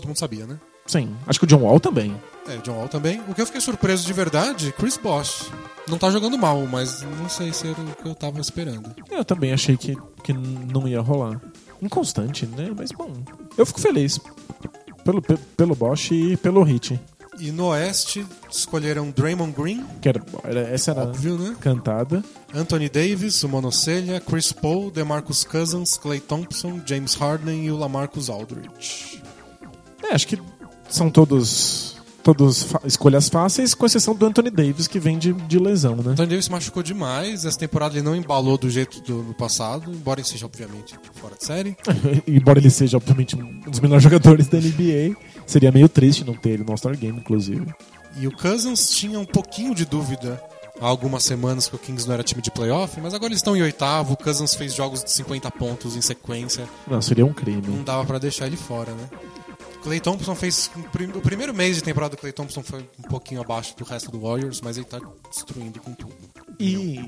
todo 0.00 0.06
mundo 0.08 0.18
sabia, 0.18 0.46
né? 0.46 0.58
Sim. 0.86 1.14
Acho 1.26 1.38
que 1.38 1.44
o 1.44 1.48
John 1.48 1.62
Wall 1.62 1.78
também. 1.78 2.14
É, 2.48 2.56
o 2.56 2.62
John 2.62 2.72
Wall 2.76 2.88
também. 2.88 3.20
O 3.28 3.34
que 3.34 3.40
eu 3.40 3.46
fiquei 3.46 3.60
surpreso 3.60 4.04
de 4.06 4.12
verdade, 4.12 4.72
Chris 4.76 4.96
Bosh. 4.96 5.50
Não 5.88 5.98
tá 5.98 6.10
jogando 6.10 6.36
mal, 6.38 6.64
mas 6.66 7.02
não 7.20 7.28
sei 7.28 7.52
se 7.52 7.68
era 7.68 7.80
o 7.80 7.94
que 7.94 8.08
eu 8.08 8.14
tava 8.14 8.40
esperando. 8.40 8.94
Eu 9.10 9.24
também 9.24 9.52
achei 9.52 9.76
que, 9.76 9.96
que 10.22 10.32
não 10.32 10.86
ia 10.88 11.00
rolar. 11.00 11.40
Inconstante, 11.80 12.46
né? 12.46 12.70
Mas 12.76 12.90
bom. 12.92 13.12
Eu 13.56 13.66
fico 13.66 13.80
feliz. 13.80 14.18
Pelo, 15.04 15.20
pe- 15.20 15.38
pelo 15.56 15.74
Bosch 15.74 16.12
e 16.12 16.36
pelo 16.36 16.62
Hit. 16.62 17.00
E 17.38 17.50
no 17.50 17.66
Oeste 17.68 18.24
escolheram 18.50 19.10
Draymond 19.10 19.52
Green, 19.52 19.84
Que 20.00 20.08
era, 20.10 20.22
era- 20.44 20.60
essa 20.68 20.90
era 20.92 21.02
óbvio, 21.02 21.36
né? 21.38 21.56
cantada. 21.60 22.22
Anthony 22.54 22.88
Davis, 22.88 23.42
o 23.42 23.48
Monocelha, 23.48 24.20
Chris 24.20 24.52
Paul, 24.52 24.90
DeMarcus 24.90 25.42
Cousins, 25.42 25.96
Clay 25.96 26.20
Thompson, 26.20 26.80
James 26.86 27.14
Harden 27.14 27.64
e 27.64 27.70
o 27.70 27.76
Lamarcus 27.76 28.28
Aldridge. 28.28 29.21
É, 30.02 30.14
acho 30.14 30.26
que 30.26 30.38
são 30.88 31.10
todos 31.10 31.92
todos 32.22 32.66
escolhas 32.84 33.28
fáceis, 33.28 33.74
com 33.74 33.84
exceção 33.84 34.14
do 34.14 34.24
Anthony 34.24 34.50
Davis, 34.50 34.86
que 34.86 34.98
vem 34.98 35.18
de, 35.18 35.32
de 35.32 35.58
lesão, 35.58 35.96
né? 35.96 36.12
Anthony 36.12 36.28
Davis 36.28 36.48
machucou 36.48 36.82
demais. 36.82 37.44
Essa 37.44 37.58
temporada 37.58 37.94
ele 37.94 38.02
não 38.02 38.14
embalou 38.14 38.56
do 38.56 38.70
jeito 38.70 39.00
do, 39.00 39.22
do 39.22 39.34
passado, 39.34 39.90
embora 39.92 40.20
ele 40.20 40.28
seja, 40.28 40.46
obviamente, 40.46 40.94
fora 41.14 41.34
de 41.36 41.44
série. 41.44 41.76
Embora 42.26 42.58
ele 42.58 42.70
seja, 42.70 42.96
obviamente, 42.96 43.36
um 43.36 43.60
dos 43.60 43.80
melhores 43.80 44.02
jogadores 44.04 44.46
da 44.46 44.58
NBA, 44.58 45.16
seria 45.46 45.72
meio 45.72 45.88
triste 45.88 46.24
não 46.24 46.34
ter 46.34 46.50
ele 46.50 46.64
no 46.64 46.70
All-Star 46.70 46.96
Game, 46.96 47.18
inclusive. 47.18 47.66
E 48.16 48.26
o 48.26 48.32
Cousins 48.32 48.90
tinha 48.90 49.18
um 49.18 49.24
pouquinho 49.24 49.74
de 49.74 49.84
dúvida 49.84 50.40
há 50.80 50.86
algumas 50.86 51.22
semanas 51.22 51.68
que 51.68 51.76
o 51.76 51.78
Kings 51.78 52.06
não 52.06 52.14
era 52.14 52.22
time 52.22 52.42
de 52.42 52.50
playoff, 52.50 53.00
mas 53.00 53.14
agora 53.14 53.30
eles 53.30 53.38
estão 53.38 53.56
em 53.56 53.62
oitavo. 53.62 54.14
O 54.14 54.16
Cousins 54.16 54.54
fez 54.54 54.74
jogos 54.74 55.02
de 55.02 55.10
50 55.10 55.50
pontos 55.52 55.96
em 55.96 56.00
sequência. 56.00 56.68
Não, 56.86 57.00
seria 57.00 57.24
um 57.24 57.32
crime. 57.32 57.62
Não 57.66 57.82
dava 57.82 58.04
pra 58.04 58.18
deixar 58.18 58.46
ele 58.46 58.56
fora, 58.56 58.92
né? 58.92 59.08
Clay 59.82 60.00
Thompson 60.00 60.34
fez. 60.34 60.70
O 61.14 61.20
primeiro 61.20 61.52
mês 61.54 61.76
de 61.76 61.82
temporada 61.82 62.14
do 62.16 62.18
Clay 62.20 62.32
Thompson 62.32 62.62
foi 62.62 62.80
um 62.98 63.08
pouquinho 63.08 63.40
abaixo 63.40 63.76
do 63.76 63.84
resto 63.84 64.10
do 64.10 64.20
Warriors, 64.20 64.60
mas 64.60 64.76
ele 64.76 64.86
tá 64.86 65.00
destruindo 65.30 65.80
com 65.80 65.92
tudo. 65.92 66.12
E 66.60 67.00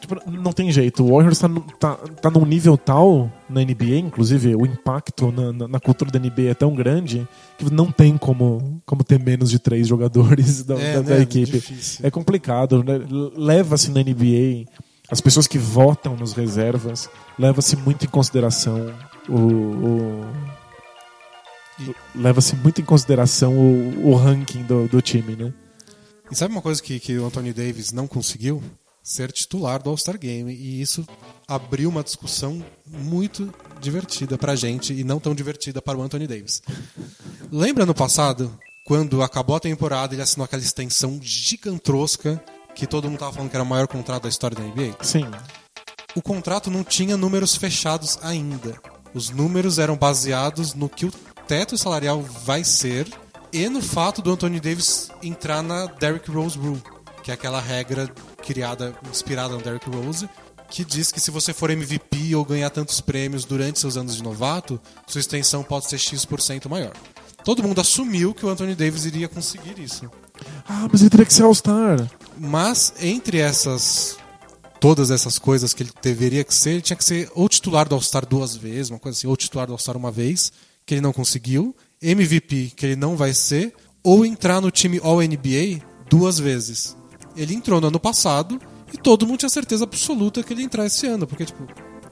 tipo, 0.00 0.16
não 0.30 0.52
tem 0.52 0.70
jeito. 0.70 1.04
O 1.04 1.14
Warriors 1.14 1.38
tá, 1.38 1.48
tá, 1.78 1.94
tá 1.96 2.30
num 2.30 2.44
nível 2.44 2.76
tal 2.76 3.30
na 3.48 3.60
NBA, 3.62 3.98
inclusive 3.98 4.54
o 4.54 4.64
impacto 4.66 5.30
na, 5.32 5.52
na- 5.52 5.68
na 5.68 5.80
cultura 5.80 6.10
da 6.10 6.18
NBA 6.18 6.50
é 6.50 6.54
tão 6.54 6.74
grande 6.74 7.26
que 7.58 7.70
não 7.72 7.90
tem 7.90 8.16
como, 8.18 8.82
como 8.86 9.02
ter 9.04 9.18
menos 9.18 9.50
de 9.50 9.58
três 9.58 9.86
jogadores 9.88 10.62
da, 10.64 10.74
É, 10.78 10.94
da- 10.96 11.02
da 11.02 11.14
né? 11.16 11.22
equipe. 11.22 11.52
Difícil. 11.52 12.04
É 12.06 12.10
complicado. 12.10 12.82
né? 12.84 12.98
Leva-se 13.36 13.90
na 13.90 14.00
NBA 14.02 14.66
as 15.10 15.20
pessoas 15.20 15.46
que 15.46 15.58
votam 15.58 16.14
nos 16.16 16.32
reservas, 16.34 17.08
leva-se 17.38 17.76
muito 17.76 18.04
em 18.04 18.08
consideração 18.08 18.92
o. 19.28 19.34
o- 19.34 20.59
Leva-se 22.14 22.54
muito 22.56 22.80
em 22.80 22.84
consideração 22.84 23.56
o, 23.56 24.10
o 24.10 24.14
ranking 24.14 24.62
do, 24.62 24.88
do 24.88 25.00
time, 25.00 25.36
né? 25.36 25.52
E 26.30 26.34
sabe 26.34 26.52
uma 26.52 26.62
coisa 26.62 26.82
que, 26.82 27.00
que 27.00 27.18
o 27.18 27.26
Anthony 27.26 27.52
Davis 27.52 27.92
não 27.92 28.06
conseguiu? 28.06 28.62
Ser 29.02 29.32
titular 29.32 29.82
do 29.82 29.90
All-Star 29.90 30.18
Game. 30.18 30.52
E 30.52 30.80
isso 30.80 31.06
abriu 31.48 31.88
uma 31.88 32.04
discussão 32.04 32.64
muito 32.86 33.52
divertida 33.80 34.38
pra 34.38 34.54
gente 34.54 34.92
e 34.92 35.02
não 35.02 35.18
tão 35.18 35.34
divertida 35.34 35.82
para 35.82 35.98
o 35.98 36.02
Anthony 36.02 36.26
Davis. 36.26 36.62
Lembra 37.50 37.84
no 37.84 37.94
passado, 37.94 38.56
quando 38.84 39.22
acabou 39.22 39.56
a 39.56 39.60
temporada, 39.60 40.14
ele 40.14 40.22
assinou 40.22 40.44
aquela 40.44 40.62
extensão 40.62 41.18
gigantesca 41.20 42.42
que 42.74 42.86
todo 42.86 43.08
mundo 43.10 43.18
tava 43.18 43.32
falando 43.32 43.50
que 43.50 43.56
era 43.56 43.64
o 43.64 43.66
maior 43.66 43.88
contrato 43.88 44.22
da 44.24 44.28
história 44.28 44.56
da 44.56 44.62
NBA? 44.62 44.96
Sim. 45.02 45.26
o 46.14 46.22
contrato 46.22 46.70
não 46.70 46.84
tinha 46.84 47.16
números 47.16 47.56
fechados 47.56 48.18
ainda. 48.22 48.80
Os 49.12 49.30
números 49.30 49.78
eram 49.78 49.96
baseados 49.96 50.74
no 50.74 50.88
que 50.88 51.06
o 51.06 51.12
teto 51.50 51.76
salarial 51.76 52.22
vai 52.22 52.62
ser 52.62 53.12
e 53.52 53.68
no 53.68 53.82
fato 53.82 54.22
do 54.22 54.30
Anthony 54.30 54.60
Davis 54.60 55.10
entrar 55.20 55.64
na 55.64 55.86
Derrick 55.86 56.30
Rose 56.30 56.56
Rule, 56.56 56.80
que 57.24 57.32
é 57.32 57.34
aquela 57.34 57.60
regra 57.60 58.06
criada, 58.36 58.94
inspirada 59.10 59.56
no 59.56 59.60
Derrick 59.60 59.90
Rose, 59.90 60.30
que 60.70 60.84
diz 60.84 61.10
que 61.10 61.18
se 61.18 61.28
você 61.32 61.52
for 61.52 61.68
MVP 61.68 62.36
ou 62.36 62.44
ganhar 62.44 62.70
tantos 62.70 63.00
prêmios 63.00 63.44
durante 63.44 63.80
seus 63.80 63.96
anos 63.96 64.14
de 64.14 64.22
novato, 64.22 64.80
sua 65.08 65.18
extensão 65.18 65.64
pode 65.64 65.88
ser 65.88 65.98
X% 65.98 66.68
maior. 66.68 66.92
Todo 67.44 67.64
mundo 67.64 67.80
assumiu 67.80 68.32
que 68.32 68.46
o 68.46 68.48
Anthony 68.48 68.76
Davis 68.76 69.04
iria 69.04 69.28
conseguir 69.28 69.76
isso. 69.80 70.08
Ah, 70.68 70.86
mas 70.88 71.00
ele 71.00 71.10
teria 71.10 71.26
que 71.26 71.34
ser 71.34 71.42
All-Star. 71.42 72.08
Mas 72.38 72.94
entre 73.00 73.38
essas 73.38 74.16
todas 74.78 75.10
essas 75.10 75.36
coisas 75.36 75.74
que 75.74 75.82
ele 75.82 75.90
deveria 76.00 76.44
que 76.44 76.54
ser, 76.54 76.70
ele 76.70 76.80
tinha 76.80 76.96
que 76.96 77.04
ser 77.04 77.28
ou 77.34 77.48
titular 77.48 77.88
do 77.88 77.96
All-Star 77.96 78.24
duas 78.24 78.54
vezes, 78.54 78.90
uma 78.90 79.00
coisa 79.00 79.18
assim, 79.18 79.26
ou 79.26 79.36
titular 79.36 79.66
do 79.66 79.72
All-Star 79.72 79.96
uma 79.96 80.12
vez, 80.12 80.52
que 80.90 80.94
ele 80.94 81.00
não 81.00 81.12
conseguiu, 81.12 81.72
MVP, 82.02 82.72
que 82.74 82.84
ele 82.84 82.96
não 82.96 83.16
vai 83.16 83.32
ser, 83.32 83.72
ou 84.02 84.26
entrar 84.26 84.60
no 84.60 84.72
time 84.72 84.98
All-NBA 85.00 85.80
duas 86.08 86.36
vezes. 86.36 86.96
Ele 87.36 87.54
entrou 87.54 87.80
no 87.80 87.86
ano 87.86 88.00
passado 88.00 88.60
e 88.92 88.98
todo 88.98 89.24
mundo 89.24 89.38
tinha 89.38 89.48
certeza 89.48 89.84
absoluta 89.84 90.42
que 90.42 90.52
ele 90.52 90.62
ia 90.62 90.66
entrar 90.66 90.84
esse 90.84 91.06
ano, 91.06 91.28
porque 91.28 91.44
tipo, 91.44 91.62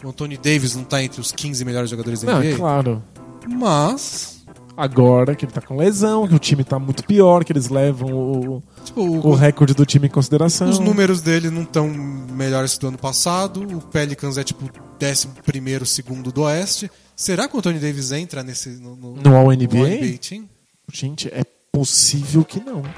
o 0.05 0.09
Anthony 0.09 0.37
Davis 0.37 0.77
não 0.77 0.85
tá 0.85 1.03
entre 1.03 1.21
os 1.21 1.33
15 1.33 1.65
melhores 1.65 1.91
jogadores 1.91 2.23
da 2.23 2.35
Não, 2.35 2.39
NBA, 2.39 2.51
é 2.51 2.57
claro. 2.57 3.03
mas 3.49 4.39
Agora 4.77 5.35
que 5.35 5.45
ele 5.45 5.51
tá 5.51 5.61
com 5.61 5.77
lesão, 5.77 6.29
que 6.29 6.37
o 6.37 6.39
time 6.39 6.63
tá 6.63 6.79
muito 6.79 7.03
pior, 7.03 7.45
que 7.45 7.51
eles 7.51 7.69
levam 7.69 8.13
o, 8.13 8.63
tipo, 8.85 9.01
o 9.01 9.35
recorde 9.35 9.75
do 9.75 9.85
time 9.85 10.07
em 10.07 10.11
consideração. 10.11 10.71
Os 10.71 10.79
números 10.79 11.21
dele 11.21 11.51
não 11.51 11.63
estão 11.63 11.89
melhores 11.89 12.79
do 12.79 12.87
ano 12.87 12.97
passado. 12.97 13.61
O 13.77 13.81
Pelicans 13.81 14.39
é 14.39 14.45
tipo 14.45 14.71
11 15.03 15.85
segundo 15.85 16.31
do 16.31 16.43
Oeste. 16.43 16.89
Será 17.21 17.49
que 17.49 17.57
o 17.57 17.59
Anthony 17.59 17.81
Davis 17.81 18.13
entra 18.13 18.45
nesse 18.45 18.69
no, 18.71 18.95
no, 18.95 19.17
No 19.17 19.35
All 19.37 19.45
no? 19.47 19.51
All-NBA 19.51 20.19
Team? 20.21 20.49
Gente, 20.93 21.27
é 21.29 21.43
possível 21.73 22.45
que 22.45 22.61
não. 22.61 22.79
Ele 22.79 22.89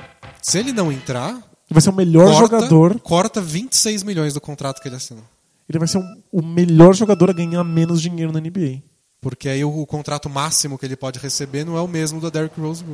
Se 0.42 0.58
ele 0.58 0.72
não 0.74 0.92
entrar, 0.92 1.42
vai 1.70 1.80
ser 1.80 1.88
o 1.88 1.94
melhor 1.94 2.26
corta, 2.26 2.40
jogador. 2.40 3.00
corta 3.00 3.40
26 3.40 4.02
milhões 4.02 4.34
do 4.34 4.40
contrato 4.40 4.82
que 4.82 4.88
ele 4.88 4.96
assinou. 4.96 5.24
Ele 5.66 5.78
vai 5.78 5.88
ser 5.88 5.98
um- 5.98 6.22
o 6.30 6.42
melhor 6.42 6.94
jogador 6.94 7.30
a 7.30 7.32
ganhar 7.32 7.64
menos 7.64 8.02
dinheiro 8.02 8.30
na 8.30 8.40
NBA. 8.40 8.82
Porque 9.22 9.48
aí 9.48 9.64
o, 9.64 9.80
o 9.80 9.86
contrato 9.86 10.28
máximo 10.28 10.76
que 10.78 10.84
ele 10.84 10.96
pode 10.96 11.18
receber 11.18 11.64
não 11.64 11.76
é 11.76 11.80
o 11.80 11.88
mesmo 11.88 12.20
da 12.20 12.28
Derrick 12.28 12.60
Rose. 12.60 12.84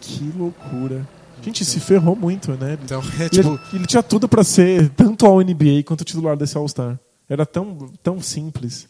Que 0.00 0.30
loucura. 0.36 1.06
Gente, 1.42 1.64
se 1.64 1.80
ferrou 1.80 2.14
muito, 2.14 2.52
né? 2.52 2.78
Então 2.84 3.02
é 3.18 3.22
Ele, 3.24 3.28
tipo. 3.30 3.60
ele 3.72 3.86
tinha 3.86 4.02
tudo 4.02 4.28
pra 4.28 4.44
ser 4.44 4.90
tanto 4.90 5.26
All 5.26 5.40
NBA 5.42 5.82
quanto 5.84 6.04
titular 6.04 6.36
desse 6.36 6.56
All-Star. 6.56 6.98
Era 7.28 7.44
tão, 7.44 7.90
tão 8.02 8.20
simples. 8.22 8.86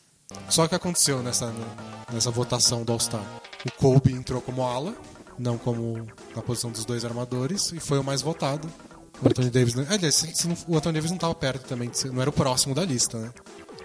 Só 0.48 0.66
que 0.68 0.74
aconteceu 0.74 1.22
nessa, 1.22 1.52
nessa 2.12 2.30
votação 2.30 2.84
do 2.84 2.92
All-Star. 2.92 3.24
O 3.66 3.72
Kobe 3.72 4.12
entrou 4.12 4.40
como 4.40 4.62
ala, 4.62 4.94
não 5.38 5.56
como 5.56 6.06
na 6.34 6.42
posição 6.42 6.70
dos 6.70 6.84
dois 6.84 7.04
armadores, 7.04 7.72
e 7.72 7.80
foi 7.80 7.98
o 7.98 8.04
mais 8.04 8.20
votado. 8.22 8.68
O 9.22 9.28
Anthony 9.28 9.50
Davis. 9.50 9.74
Aliás, 9.88 10.44
o 10.66 10.76
Anthony 10.76 10.94
Davis 10.94 11.10
não 11.10 11.16
estava 11.16 11.34
perto 11.34 11.64
também, 11.66 11.90
não 12.12 12.20
era 12.20 12.28
o 12.30 12.32
próximo 12.32 12.74
da 12.74 12.84
lista, 12.84 13.18
né? 13.18 13.30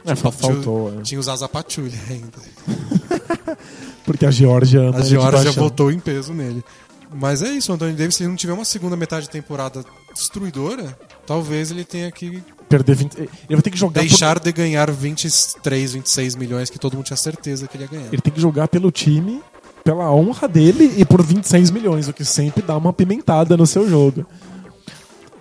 É, 0.06 0.16
Tinha- 0.16 0.32
faltou. 0.32 0.98
é. 1.00 1.02
Tinha 1.02 1.20
os 1.20 1.28
Asa 1.28 1.48
Patrulha 1.48 2.00
ainda. 2.10 2.38
Porque 4.06 4.26
a 4.26 4.32
Georgia 4.32 4.90
A 4.90 5.02
Georgia 5.02 5.52
votou 5.52 5.92
em 5.92 6.00
peso 6.00 6.34
nele. 6.34 6.64
Mas 7.14 7.42
é 7.42 7.50
isso, 7.50 7.72
o 7.72 7.76
Anthony 7.76 7.94
Davis, 7.94 8.16
se 8.16 8.24
ele 8.24 8.30
não 8.30 8.36
tiver 8.36 8.54
uma 8.54 8.66
segunda 8.66 8.96
metade 8.96 9.26
de 9.28 9.32
temporada 9.32 9.84
destruidora, 10.14 10.98
talvez 11.26 11.72
ele 11.72 11.86
tenha 11.86 12.12
que 12.12 12.44
Perder 12.70 12.96
20... 12.96 13.18
Ele 13.18 13.30
vai 13.50 13.62
ter 13.62 13.70
que 13.72 13.78
jogar 13.78 14.02
por- 14.02 14.08
deixar 14.08 14.40
de 14.40 14.52
ganhar 14.52 14.92
23, 14.92 15.94
26 15.94 16.36
milhões 16.36 16.70
que 16.70 16.78
todo 16.78 16.96
mundo 16.96 17.06
tinha 17.06 17.16
certeza 17.18 17.68
que 17.68 17.78
ele 17.78 17.84
ia 17.86 17.90
ganhar. 17.90 18.08
Ele 18.14 18.22
tem 18.22 18.34
que 18.34 18.42
jogar 18.42 18.68
pelo 18.68 18.92
time, 18.92 19.42
pela 19.84 20.12
honra 20.14 20.48
dele 20.48 20.94
e 20.98 21.06
por 21.06 21.22
26 21.24 21.72
milhões, 21.72 22.08
o 22.10 22.14
que 22.14 22.26
sempre 22.26 22.62
dá 22.62 22.76
uma 22.76 22.92
pimentada 22.92 23.56
no 23.56 23.66
seu 23.66 23.90
jogo. 23.90 24.26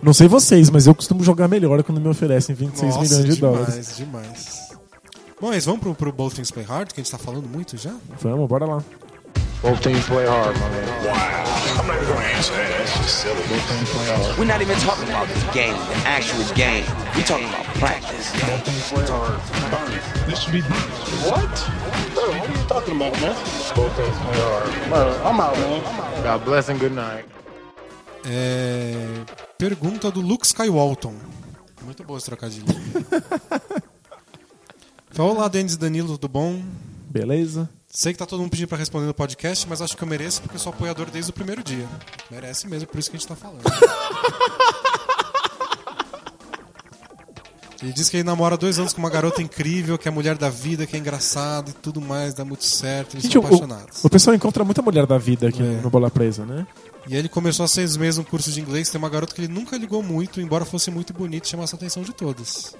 Não 0.03 0.13
sei 0.13 0.29
vocês, 0.29 0.71
mas 0.71 0.87
eu 0.87 0.95
costumo 0.95 1.25
jogar 1.25 1.49
melhor 1.49 1.83
quando 1.83 2.01
me 2.01 2.09
oferecem 2.09 2.55
26 2.55 2.95
Nossa, 2.95 3.01
milhões 3.09 3.25
de 3.25 3.35
demais, 3.41 3.57
dólares. 3.57 3.97
demais. 3.97 4.67
Bom, 5.41 5.49
mas 5.49 5.65
vamos 5.65 5.81
pro, 5.81 5.95
pro 5.95 6.13
Both 6.13 6.35
Things 6.35 6.51
Play 6.51 6.65
Hard, 6.65 6.93
que 6.93 7.01
a 7.01 7.03
gente 7.03 7.11
tá 7.11 7.19
falando 7.19 7.49
muito 7.49 7.77
já? 7.77 7.93
Vamos, 8.23 8.49
bora 8.49 8.65
lá. 8.67 8.83
Both 9.63 9.83
teams 9.83 10.05
play 10.07 10.27
hard, 10.27 10.55
my 10.61 10.69
man. 10.71 10.89
I'm 11.79 11.87
not 11.87 11.97
even 11.97 12.09
gonna 12.09 12.27
answer 12.27 12.53
that. 12.55 12.79
That's 12.79 12.97
just 12.99 13.21
silly. 13.23 13.41
Both 13.49 13.69
teams 13.69 13.91
play 13.91 14.07
hard. 14.07 14.39
We're 14.39 14.45
not 14.45 14.61
even 14.61 14.77
talking 14.79 15.09
about 15.09 15.29
the 15.29 15.53
game, 15.53 15.75
the 15.75 15.97
actual 16.07 16.45
game. 16.55 16.85
We're 17.17 17.25
talking 17.25 17.49
about 17.49 17.65
practice. 17.81 18.33
Both 18.33 18.65
teams 18.65 18.89
play 18.93 19.07
hard. 19.07 19.41
This 20.29 20.41
should 20.41 20.53
be 20.53 20.63
what? 21.27 21.51
Bro, 22.15 22.31
what 22.39 22.49
are 22.49 22.53
you 22.53 22.69
talking 22.69 22.97
about, 22.97 23.13
man? 23.21 23.35
Both 23.75 23.97
teams 23.97 24.19
play 24.19 24.39
hard. 24.41 24.89
Bro, 24.91 25.23
I'm 25.25 25.41
out, 25.41 25.57
man. 25.57 26.23
God 26.23 26.45
bless 26.45 26.69
and 26.69 26.79
good 26.79 26.93
night. 26.93 27.25
É... 28.29 28.95
Pergunta 29.59 30.11
do 30.11 30.21
Luke 30.21 30.47
Skywalton. 30.47 31.15
Muito 31.83 32.03
boa 32.05 32.19
esse 32.19 32.27
trocadilho. 32.27 32.67
Então, 35.11 35.27
Olá, 35.31 35.49
Denis 35.49 35.77
Danilo, 35.77 36.19
tudo 36.19 36.29
bom? 36.29 36.61
Beleza? 37.09 37.71
Sei 37.99 38.13
que 38.13 38.19
tá 38.19 38.27
todo 38.27 38.41
mundo 38.41 38.51
pedindo 38.51 38.69
pra 38.69 38.77
responder 38.77 39.07
no 39.07 39.15
podcast, 39.15 39.67
mas 39.67 39.81
acho 39.81 39.97
que 39.97 40.03
eu 40.05 40.07
mereço 40.07 40.43
porque 40.43 40.57
eu 40.57 40.61
sou 40.61 40.71
apoiador 40.71 41.11
desde 41.11 41.31
o 41.31 41.33
primeiro 41.33 41.63
dia. 41.65 41.89
Merece 42.31 42.69
mesmo, 42.69 42.87
por 42.87 42.99
isso 42.99 43.11
que 43.11 43.17
a 43.17 43.19
gente 43.19 43.27
tá 43.27 43.35
falando. 43.35 43.63
Ele 47.83 47.93
diz 47.97 48.11
que 48.11 48.19
ele 48.19 48.25
namora 48.25 48.55
há 48.55 48.59
dois 48.59 48.79
anos 48.79 48.93
com 48.93 48.99
uma 48.99 49.09
garota 49.09 49.41
incrível, 49.41 49.97
que 49.97 50.07
é 50.07 50.11
a 50.11 50.15
mulher 50.15 50.37
da 50.37 50.51
vida, 50.51 50.87
que 50.87 50.95
é 50.95 50.99
engraçada 50.99 51.71
e 51.71 51.73
tudo 51.73 51.99
mais, 51.99 52.35
dá 52.35 52.45
muito 52.45 52.67
certo, 52.67 53.15
eles 53.15 53.23
Gente, 53.23 53.33
são 53.33 53.41
o, 53.41 53.47
apaixonados. 53.47 54.05
o 54.05 54.11
pessoal 54.11 54.37
encontra 54.37 54.63
muita 54.63 54.83
mulher 54.83 55.07
da 55.07 55.17
vida 55.17 55.49
aqui 55.49 55.63
É. 55.63 55.81
no 55.81 55.89
Bola 55.89 56.11
Presa, 56.11 56.45
né? 56.45 56.67
E 57.09 57.15
aí 57.15 57.19
ele 57.21 57.31
começou 57.31 57.65
há 57.65 57.69
seis 57.69 57.97
meses 57.97 58.19
um 58.19 58.25
curso 58.25 58.53
de 58.53 58.61
inglês, 58.61 58.91
tem 58.91 58.99
uma 58.99 59.09
garota 59.09 59.35
que 59.35 59.41
ele 59.41 59.49
nunca 59.51 59.75
ligou 59.79 60.03
muito, 60.03 60.39
embora 60.39 60.67
fosse 60.67 60.91
muito 60.91 61.15
bonita 61.15 61.47
e 61.47 61.51
chamasse 61.51 61.75
a 61.75 61.79
atenção 61.79 62.03
de 62.03 62.13
todas. 62.13 62.77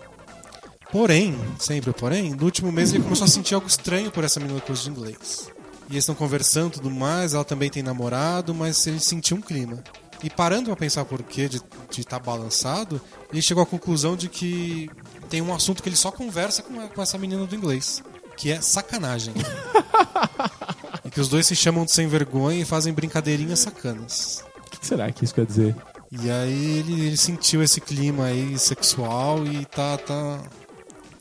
Porém, 0.97 1.39
sempre 1.59 1.93
porém, 1.93 2.31
no 2.31 2.45
último 2.47 2.73
mês 2.73 2.91
ele 2.91 3.03
começou 3.03 3.27
a 3.27 3.29
sentir 3.29 3.55
algo 3.55 3.67
estranho 3.67 4.11
por 4.11 4.25
essa 4.25 4.41
menina 4.41 4.59
do 4.59 4.65
curso 4.65 4.85
de 4.85 4.89
inglês. 4.89 5.47
E 5.91 5.93
eles 5.93 6.05
estão 6.05 6.15
conversando 6.15 6.69
e 6.69 6.73
tudo 6.77 6.91
mais, 6.91 7.35
ela 7.35 7.45
também 7.45 7.69
tem 7.69 7.83
namorado, 7.83 8.55
mas 8.55 8.87
ele 8.87 8.99
sentiu 8.99 9.37
um 9.37 9.43
clima. 9.43 9.85
E 10.25 10.31
parando 10.31 10.71
pra 10.71 10.77
pensar 10.77 11.05
por 11.05 11.23
quê 11.23 11.51
de 11.51 11.61
estar 12.01 12.19
balançado, 12.19 12.99
ele 13.31 13.43
chegou 13.43 13.63
à 13.63 13.67
conclusão 13.67 14.17
de 14.17 14.31
que 14.31 14.89
tem 15.29 15.43
um 15.43 15.55
assunto 15.55 15.83
que 15.83 15.89
ele 15.91 15.97
só 15.97 16.11
conversa 16.11 16.63
com, 16.63 16.89
com 16.89 17.03
essa 17.03 17.19
menina 17.19 17.45
do 17.45 17.55
inglês, 17.55 18.03
que 18.35 18.51
é 18.51 18.63
sacanagem. 18.63 19.35
e 21.05 21.11
que 21.11 21.21
os 21.21 21.29
dois 21.29 21.47
se 21.47 21.55
chamam 21.55 21.85
de 21.85 21.93
sem 21.93 22.09
vergonha 22.09 22.63
e 22.63 22.65
fazem 22.65 22.95
brincadeirinhas 22.95 23.59
sacanas. 23.59 24.43
que 24.71 24.87
será 24.87 25.13
que 25.13 25.27
isso 25.27 25.35
quer 25.35 25.45
dizer? 25.45 25.77
E 26.11 26.31
aí 26.31 26.79
ele, 26.79 27.07
ele 27.07 27.17
sentiu 27.19 27.63
esse 27.63 27.83
clima 27.83 28.25
aí 28.25 28.59
sexual 28.59 29.47
e 29.47 29.67
tá, 29.67 29.99
tá, 29.99 30.41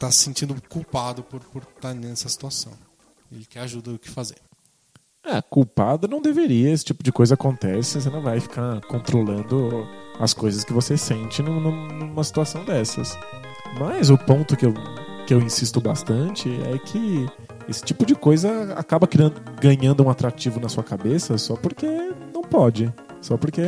tá 0.06 0.12
se 0.12 0.20
sentindo 0.20 0.56
culpado 0.70 1.24
por 1.24 1.38
estar 1.38 1.52
por 1.52 1.66
tá 1.82 1.94
nessa 1.94 2.30
situação. 2.30 2.74
Ele 3.32 3.46
quer 3.46 3.62
ajuda 3.62 3.92
o 3.92 4.00
que 4.00 4.10
fazer. 4.10 4.36
É, 5.24 5.42
culpado 5.42 6.08
não 6.08 6.22
deveria, 6.22 6.72
esse 6.72 6.86
tipo 6.86 7.04
de 7.04 7.12
coisa 7.12 7.34
acontece, 7.34 8.00
você 8.00 8.10
não 8.12 8.22
vai 8.22 8.40
ficar 8.40 8.80
controlando 8.82 9.88
as 10.20 10.34
coisas 10.34 10.64
que 10.64 10.72
você 10.72 10.96
sente 10.96 11.42
num- 11.42 11.60
num- 11.60 11.88
numa 11.88 12.24
situação 12.24 12.64
dessas. 12.64 13.18
Mas 13.80 14.12
o 14.12 14.18
ponto 14.18 14.56
que 14.56 14.66
eu, 14.68 14.74
que 15.26 15.34
eu 15.34 15.42
insisto 15.42 15.82
bastante 15.82 16.48
é 16.62 16.78
que 16.78 17.26
esse 17.68 17.84
tipo 17.84 18.06
de 18.06 18.14
coisa 18.14 18.74
acaba 18.76 19.08
criando, 19.08 19.42
ganhando 19.60 20.04
um 20.04 20.10
atrativo 20.12 20.60
na 20.60 20.70
sua 20.70 20.84
cabeça 20.84 21.38
só 21.40 21.56
porque 21.56 21.88
não 22.32 22.44
pode. 22.44 22.94
Só 23.20 23.36
porque 23.36 23.64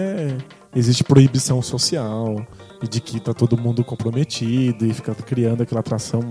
existe 0.76 1.03
proibição 1.03 1.61
social 1.61 2.45
e 2.82 2.88
de 2.88 3.01
que 3.01 3.20
tá 3.20 3.34
todo 3.34 3.57
mundo 3.57 3.84
comprometido 3.84 4.86
e 4.86 4.93
fica 4.93 5.13
criando 5.15 5.63
aquela 5.63 5.80
atração 5.80 6.22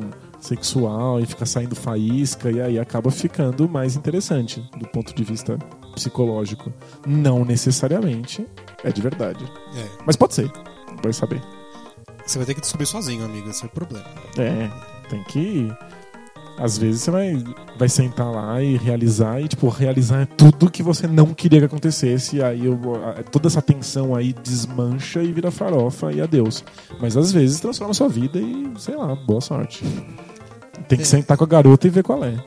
sexual 0.41 1.21
e 1.21 1.27
fica 1.27 1.45
saindo 1.45 1.75
faísca 1.75 2.51
e 2.51 2.61
aí 2.61 2.79
acaba 2.79 3.11
ficando 3.11 3.69
mais 3.69 3.97
interessante 3.97 4.61
do 4.79 4.87
ponto 4.89 5.15
de 5.15 5.25
vista 5.25 5.59
psicológico. 5.95 6.73
Não 7.07 7.45
necessariamente 7.45 8.47
é 8.85 8.93
de 8.93 9.01
verdade. 9.03 9.45
É, 9.75 10.03
Mas 10.07 10.17
pode 10.17 10.35
ser. 10.35 10.51
Vai 11.03 11.13
saber. 11.13 11.43
você 12.25 12.39
vai 12.39 12.47
ter 12.47 12.55
que 12.55 12.61
descobrir 12.61 12.87
sozinho, 12.87 13.25
amigo, 13.25 13.49
esse 13.49 13.65
é 13.65 13.67
o 13.67 13.71
problema. 13.71 14.07
É, 14.39 14.71
tem 15.09 15.23
que. 15.25 15.73
Às 16.59 16.79
vezes 16.79 17.03
você 17.03 17.11
vai, 17.11 17.45
vai 17.79 17.89
sentar 17.89 18.31
lá 18.33 18.63
e 18.63 18.77
realizar, 18.79 19.41
e 19.43 19.49
tipo, 19.49 19.69
realizar 19.69 20.27
tudo 20.39 20.71
que 20.71 20.83
você 20.83 21.07
não 21.07 21.35
queria 21.35 21.59
que 21.61 21.67
acontecesse, 21.67 22.37
e 22.37 22.43
aí 22.43 22.65
eu- 22.65 22.81
a- 23.05 23.23
toda 23.23 23.47
essa 23.47 23.61
tensão 23.61 24.15
aí 24.15 24.33
desmancha 24.33 25.23
e 25.23 25.31
vira 25.33 25.51
farofa 25.51 26.11
e 26.13 26.21
adeus. 26.21 26.65
Mas 26.99 27.15
às 27.17 27.31
vezes 27.31 27.61
transforma 27.61 27.93
sua 27.93 28.09
vida 28.09 28.39
e, 28.39 28.73
sei 28.79 28.97
lá, 28.97 29.15
boa 29.15 29.41
sorte. 29.43 29.85
Tem 30.89 30.97
que 30.97 31.03
É. 31.05 31.07
sentar 31.07 31.37
com 31.37 31.45
a 31.45 31.47
garota 31.47 31.87
e 31.87 31.91
ver 31.91 32.03
qual 32.03 32.25
é. 32.25 32.43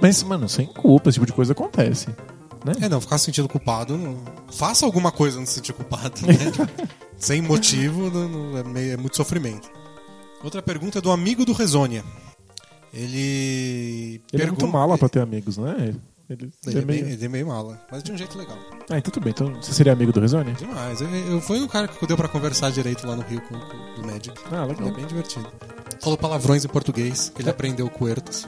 Mas, 0.00 0.22
mano, 0.24 0.48
sem 0.48 0.66
culpa, 0.66 1.08
esse 1.08 1.14
tipo 1.16 1.26
de 1.26 1.32
coisa 1.32 1.52
acontece. 1.52 2.08
Né? 2.64 2.72
É, 2.80 2.88
não, 2.88 3.00
ficar 3.00 3.18
se 3.18 3.26
sentindo 3.26 3.48
culpado, 3.48 3.96
não- 3.96 4.16
faça 4.50 4.84
alguma 4.84 5.12
coisa 5.12 5.38
não 5.38 5.46
se 5.46 5.52
sentir 5.54 5.72
culpado, 5.72 6.14
né? 6.26 6.34
Sem 7.16 7.40
motivo, 7.42 8.10
não- 8.10 8.28
não- 8.28 8.58
é, 8.58 8.64
meio- 8.64 8.92
é 8.94 8.96
muito 8.96 9.16
sofrimento. 9.16 9.68
Outra 10.42 10.60
pergunta 10.60 10.98
é 10.98 11.00
do 11.00 11.12
amigo 11.12 11.44
do 11.44 11.52
Resônia. 11.52 12.02
Ele. 12.92 14.20
Ele 14.32 14.42
é 14.42 14.46
muito 14.46 14.56
pergunta- 14.58 14.66
mala 14.66 14.98
pra 14.98 15.08
ter 15.08 15.20
amigos, 15.20 15.56
não 15.56 15.68
é? 15.68 15.74
Ele, 15.84 16.00
Ele, 16.30 16.52
ele 16.66 16.78
é 16.78 16.82
é 16.82 16.84
meio, 16.84 17.06
ele 17.08 17.24
é 17.24 17.28
meio 17.28 17.46
mala, 17.46 17.80
mas 17.90 18.02
de 18.02 18.12
um 18.12 18.16
jeito 18.16 18.38
legal. 18.38 18.56
Ah, 18.90 18.98
então 18.98 19.10
tudo 19.12 19.22
bem. 19.24 19.32
Então 19.32 19.52
você 19.60 19.72
seria 19.72 19.92
amigo 19.92 20.12
do 20.12 20.20
Rezone? 20.20 20.52
Demais. 20.52 21.00
Eu, 21.00 21.08
eu 21.08 21.40
fui 21.40 21.60
um 21.60 21.68
cara 21.68 21.88
que 21.88 22.06
deu 22.06 22.16
pra 22.16 22.28
conversar 22.28 22.70
direito 22.70 23.06
lá 23.06 23.16
no 23.16 23.22
Rio 23.22 23.40
com, 23.42 23.54
com 23.58 24.02
o 24.02 24.06
Magic. 24.06 24.32
Ah, 24.50 24.62
Ele 24.64 24.74
legal. 24.74 24.88
é 24.88 24.92
bem 24.92 25.06
divertido. 25.06 25.46
Falou 26.00 26.16
palavrões 26.18 26.64
em 26.64 26.68
português, 26.68 27.30
que 27.34 27.42
ele 27.42 27.50
aprendeu 27.50 27.88
com 27.90 28.08
Ertos. 28.08 28.46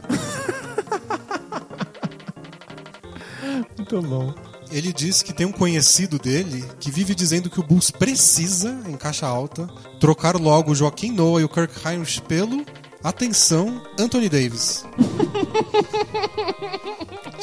Muito 3.77 4.03
bom. 4.03 4.35
Ele 4.71 4.93
diz 4.93 5.23
que 5.23 5.33
tem 5.33 5.47
um 5.47 5.53
conhecido 5.53 6.19
dele 6.19 6.65
que 6.81 6.91
vive 6.91 7.15
dizendo 7.15 7.51
que 7.51 7.61
o 7.61 7.63
Bulls 7.63 7.91
precisa, 7.91 8.77
em 8.89 8.97
caixa 8.97 9.27
alta, 9.27 9.69
trocar 10.01 10.37
logo 10.37 10.73
o 10.73 10.75
Joaquim 10.75 11.13
Noah 11.13 11.41
e 11.43 11.45
o 11.45 11.49
Kirk 11.49 11.73
Heinrich 11.87 12.21
pelo, 12.23 12.65
atenção, 13.05 13.83
Anthony 13.99 14.29
Davis. 14.29 14.85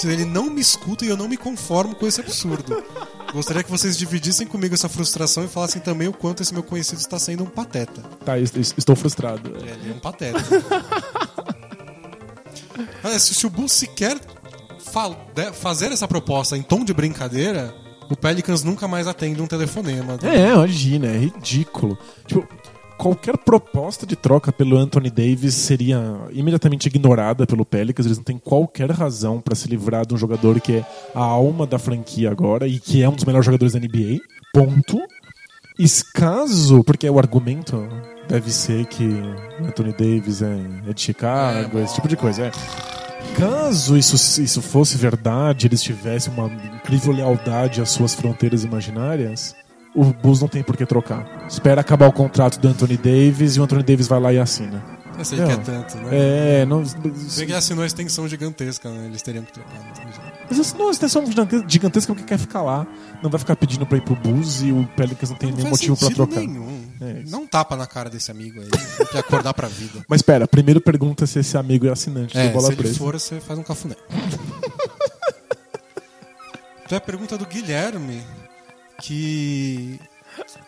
Ele 0.03 0.25
não 0.25 0.49
me 0.49 0.59
escuta 0.61 1.05
e 1.05 1.09
eu 1.09 1.15
não 1.17 1.27
me 1.27 1.37
conformo 1.37 1.93
com 1.95 2.07
esse 2.07 2.19
absurdo. 2.19 2.83
Gostaria 3.33 3.61
que 3.63 3.69
vocês 3.69 3.95
dividissem 3.97 4.47
comigo 4.47 4.73
essa 4.73 4.89
frustração 4.89 5.43
e 5.45 5.47
falassem 5.47 5.79
também 5.81 6.07
o 6.07 6.13
quanto 6.13 6.41
esse 6.41 6.51
meu 6.53 6.63
conhecido 6.63 6.97
está 6.99 7.19
sendo 7.19 7.43
um 7.43 7.47
pateta. 7.47 8.01
Tá, 8.25 8.37
es- 8.39 8.51
es- 8.55 8.73
estou 8.77 8.95
frustrado. 8.95 9.55
Ele 9.57 9.91
é 9.91 9.93
um 9.93 9.99
pateta. 9.99 10.39
Olha, 13.03 13.19
se, 13.19 13.45
o 13.45 13.49
Bulls 13.49 13.71
sequer 13.73 14.19
fazer 15.53 15.91
essa 15.91 16.07
proposta 16.07 16.57
em 16.57 16.63
tom 16.63 16.83
de 16.83 16.93
brincadeira, 16.93 17.73
o 18.09 18.15
Pelicans 18.17 18.63
nunca 18.63 18.87
mais 18.87 19.07
atende 19.07 19.41
um 19.41 19.47
telefonema. 19.47 20.17
É, 20.23 20.51
imagina, 20.53 21.07
é 21.07 21.17
ridículo. 21.17 21.97
Tipo, 22.25 22.47
qualquer 23.01 23.35
proposta 23.35 24.05
de 24.05 24.15
troca 24.15 24.51
pelo 24.51 24.77
Anthony 24.77 25.09
Davis 25.09 25.55
seria 25.55 25.99
imediatamente 26.31 26.85
ignorada 26.85 27.47
pelo 27.47 27.65
Pelicans. 27.65 28.05
Eles 28.05 28.19
não 28.19 28.23
têm 28.23 28.37
qualquer 28.37 28.91
razão 28.91 29.41
pra 29.41 29.55
se 29.55 29.67
livrar 29.67 30.05
de 30.05 30.13
um 30.13 30.17
jogador 30.17 30.61
que 30.61 30.73
é 30.73 30.85
a 31.15 31.23
alma 31.23 31.65
da 31.65 31.79
franquia 31.79 32.29
agora 32.29 32.67
e 32.67 32.79
que 32.79 33.01
é 33.01 33.09
um 33.09 33.13
dos 33.13 33.25
melhores 33.25 33.47
jogadores 33.47 33.73
da 33.73 33.79
NBA. 33.79 34.19
Ponto. 34.53 34.99
E 35.79 35.85
caso, 36.13 36.83
porque 36.83 37.09
o 37.09 37.17
argumento 37.17 37.89
deve 38.27 38.51
ser 38.51 38.85
que 38.85 39.09
Anthony 39.59 39.93
Davis 39.93 40.43
é, 40.43 40.59
é 40.87 40.93
de 40.93 41.01
Chicago, 41.01 41.79
esse 41.79 41.95
tipo 41.95 42.07
de 42.07 42.15
coisa. 42.15 42.45
É. 42.45 42.51
Caso 43.35 43.97
isso, 43.97 44.41
isso 44.41 44.61
fosse 44.61 44.95
verdade, 44.95 45.65
eles 45.65 45.81
tivessem 45.81 46.31
uma 46.33 46.47
incrível 46.75 47.13
lealdade 47.13 47.81
às 47.81 47.89
suas 47.89 48.13
fronteiras 48.13 48.63
imaginárias, 48.63 49.55
o 49.95 50.05
Bulls 50.05 50.41
não 50.41 50.47
tem 50.47 50.63
por 50.63 50.75
que 50.77 50.85
trocar. 50.85 51.45
Espera 51.47 51.81
acabar 51.81 52.07
o 52.07 52.13
contrato 52.13 52.59
do 52.59 52.67
Anthony 52.67 52.97
Davis 52.97 53.55
e 53.55 53.59
o 53.59 53.63
Anthony 53.63 53.83
Davis 53.83 54.07
vai 54.07 54.19
lá 54.19 54.33
e 54.33 54.39
assina. 54.39 54.83
Eu 55.17 55.25
sei 55.25 55.37
que 55.37 55.43
Não. 55.43 55.51
é 55.51 55.57
tanto, 55.57 55.97
né? 55.97 56.09
É, 56.61 56.65
não. 56.65 56.81
Que 56.83 57.41
ele 57.41 57.53
assinou 57.53 57.83
a 57.83 57.85
extensão 57.87 58.27
gigantesca, 58.27 58.89
né? 58.89 59.05
Eles 59.07 59.21
teriam 59.21 59.43
que 59.43 59.51
trocar. 59.51 59.73
Não 59.77 59.93
jeito. 59.93 60.31
Mas 60.49 60.57
isso 60.57 60.73
não 60.75 60.81
é 60.81 60.85
uma 60.87 60.91
extensão 60.91 61.23
gigantesca 61.67 62.13
porque 62.13 62.27
quer 62.27 62.39
ficar 62.39 62.61
lá. 62.61 62.87
Não 63.21 63.29
vai 63.29 63.37
ficar 63.39 63.55
pedindo 63.55 63.85
pra 63.85 63.97
ir 63.97 64.01
pro 64.01 64.15
Bulls 64.15 64.61
e 64.61 64.71
o 64.71 64.87
Pelicans 64.95 65.29
não 65.29 65.37
tem 65.37 65.49
Não 65.51 65.57
nenhum 65.57 65.69
motivo 65.69 65.95
pra 65.97 66.09
trocar. 66.09 66.39
nenhum. 66.39 66.87
É 67.01 67.35
um 67.35 67.45
tapa 67.45 67.75
na 67.75 67.85
cara 67.85 68.09
desse 68.09 68.31
amigo 68.31 68.61
aí. 68.61 68.69
Tem 68.97 69.05
que 69.07 69.17
acordar 69.17 69.53
pra 69.53 69.67
vida. 69.67 70.03
Mas 70.07 70.19
espera, 70.19 70.47
primeiro 70.47 70.79
pergunta 70.81 71.27
se 71.27 71.39
esse 71.39 71.55
amigo 71.57 71.85
é 71.85 71.91
assinante 71.91 72.35
É, 72.37 72.47
do 72.47 72.53
Bola 72.53 72.67
se 72.67 72.73
ele 72.73 72.81
Presa. 72.81 72.97
for, 72.97 73.13
você 73.19 73.39
faz 73.39 73.59
um 73.59 73.63
cafuné. 73.63 73.95
então 76.85 76.95
é 76.95 76.97
a 76.97 77.01
pergunta 77.01 77.37
do 77.37 77.45
Guilherme, 77.45 78.21
que 79.01 79.99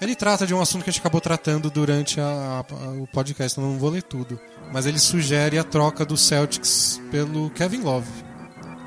ele 0.01 0.15
trata 0.15 0.45
de 0.45 0.53
um 0.53 0.61
assunto 0.61 0.83
que 0.83 0.89
a 0.89 0.93
gente 0.93 0.99
acabou 0.99 1.21
tratando 1.21 1.69
durante 1.69 2.19
a- 2.19 2.65
a- 2.69 2.89
o 3.01 3.07
podcast, 3.07 3.59
não 3.59 3.77
vou 3.77 3.89
ler 3.89 4.03
tudo. 4.03 4.39
Mas 4.71 4.85
ele 4.85 4.99
sugere 4.99 5.57
a 5.57 5.63
troca 5.63 6.05
do 6.05 6.17
Celtics 6.17 6.99
pelo 7.11 7.49
Kevin 7.51 7.81
Love. 7.81 8.09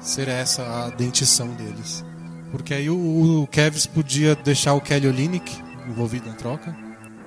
Ser 0.01 0.29
essa 0.29 0.63
a 0.87 0.91
dentição 0.91 1.49
deles. 1.55 2.05
Porque 2.51 2.75
aí 2.75 2.89
o, 2.91 3.43
o 3.43 3.47
Cavs 3.49 3.87
podia 3.87 4.35
deixar 4.37 4.75
o 4.75 4.81
Kelly 4.81 5.09
Olynyk 5.09 5.53
envolvido 5.89 6.29
na 6.29 6.35
troca, 6.35 6.77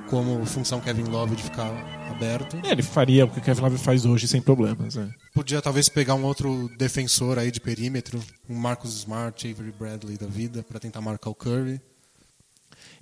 como 0.09 0.45
função 0.45 0.79
Kevin 0.79 1.03
Love 1.03 1.35
de 1.35 1.43
ficar 1.43 1.69
aberto. 2.09 2.57
É, 2.63 2.71
ele 2.71 2.81
faria 2.83 3.25
o 3.25 3.29
que 3.29 3.39
o 3.39 3.41
Kevin 3.41 3.61
Love 3.61 3.77
faz 3.77 4.05
hoje 4.05 4.27
sem 4.27 4.41
problemas. 4.41 4.95
É. 4.97 5.07
Podia 5.33 5.61
talvez 5.61 5.89
pegar 5.89 6.15
um 6.15 6.23
outro 6.23 6.69
defensor 6.77 7.37
aí 7.37 7.51
de 7.51 7.59
perímetro, 7.59 8.19
um 8.49 8.55
Marcus 8.55 8.93
Smart, 8.99 9.47
Avery 9.49 9.73
Bradley 9.77 10.17
da 10.17 10.27
vida, 10.27 10.63
pra 10.63 10.79
tentar 10.79 11.01
marcar 11.01 11.29
o 11.29 11.35
Curry. 11.35 11.81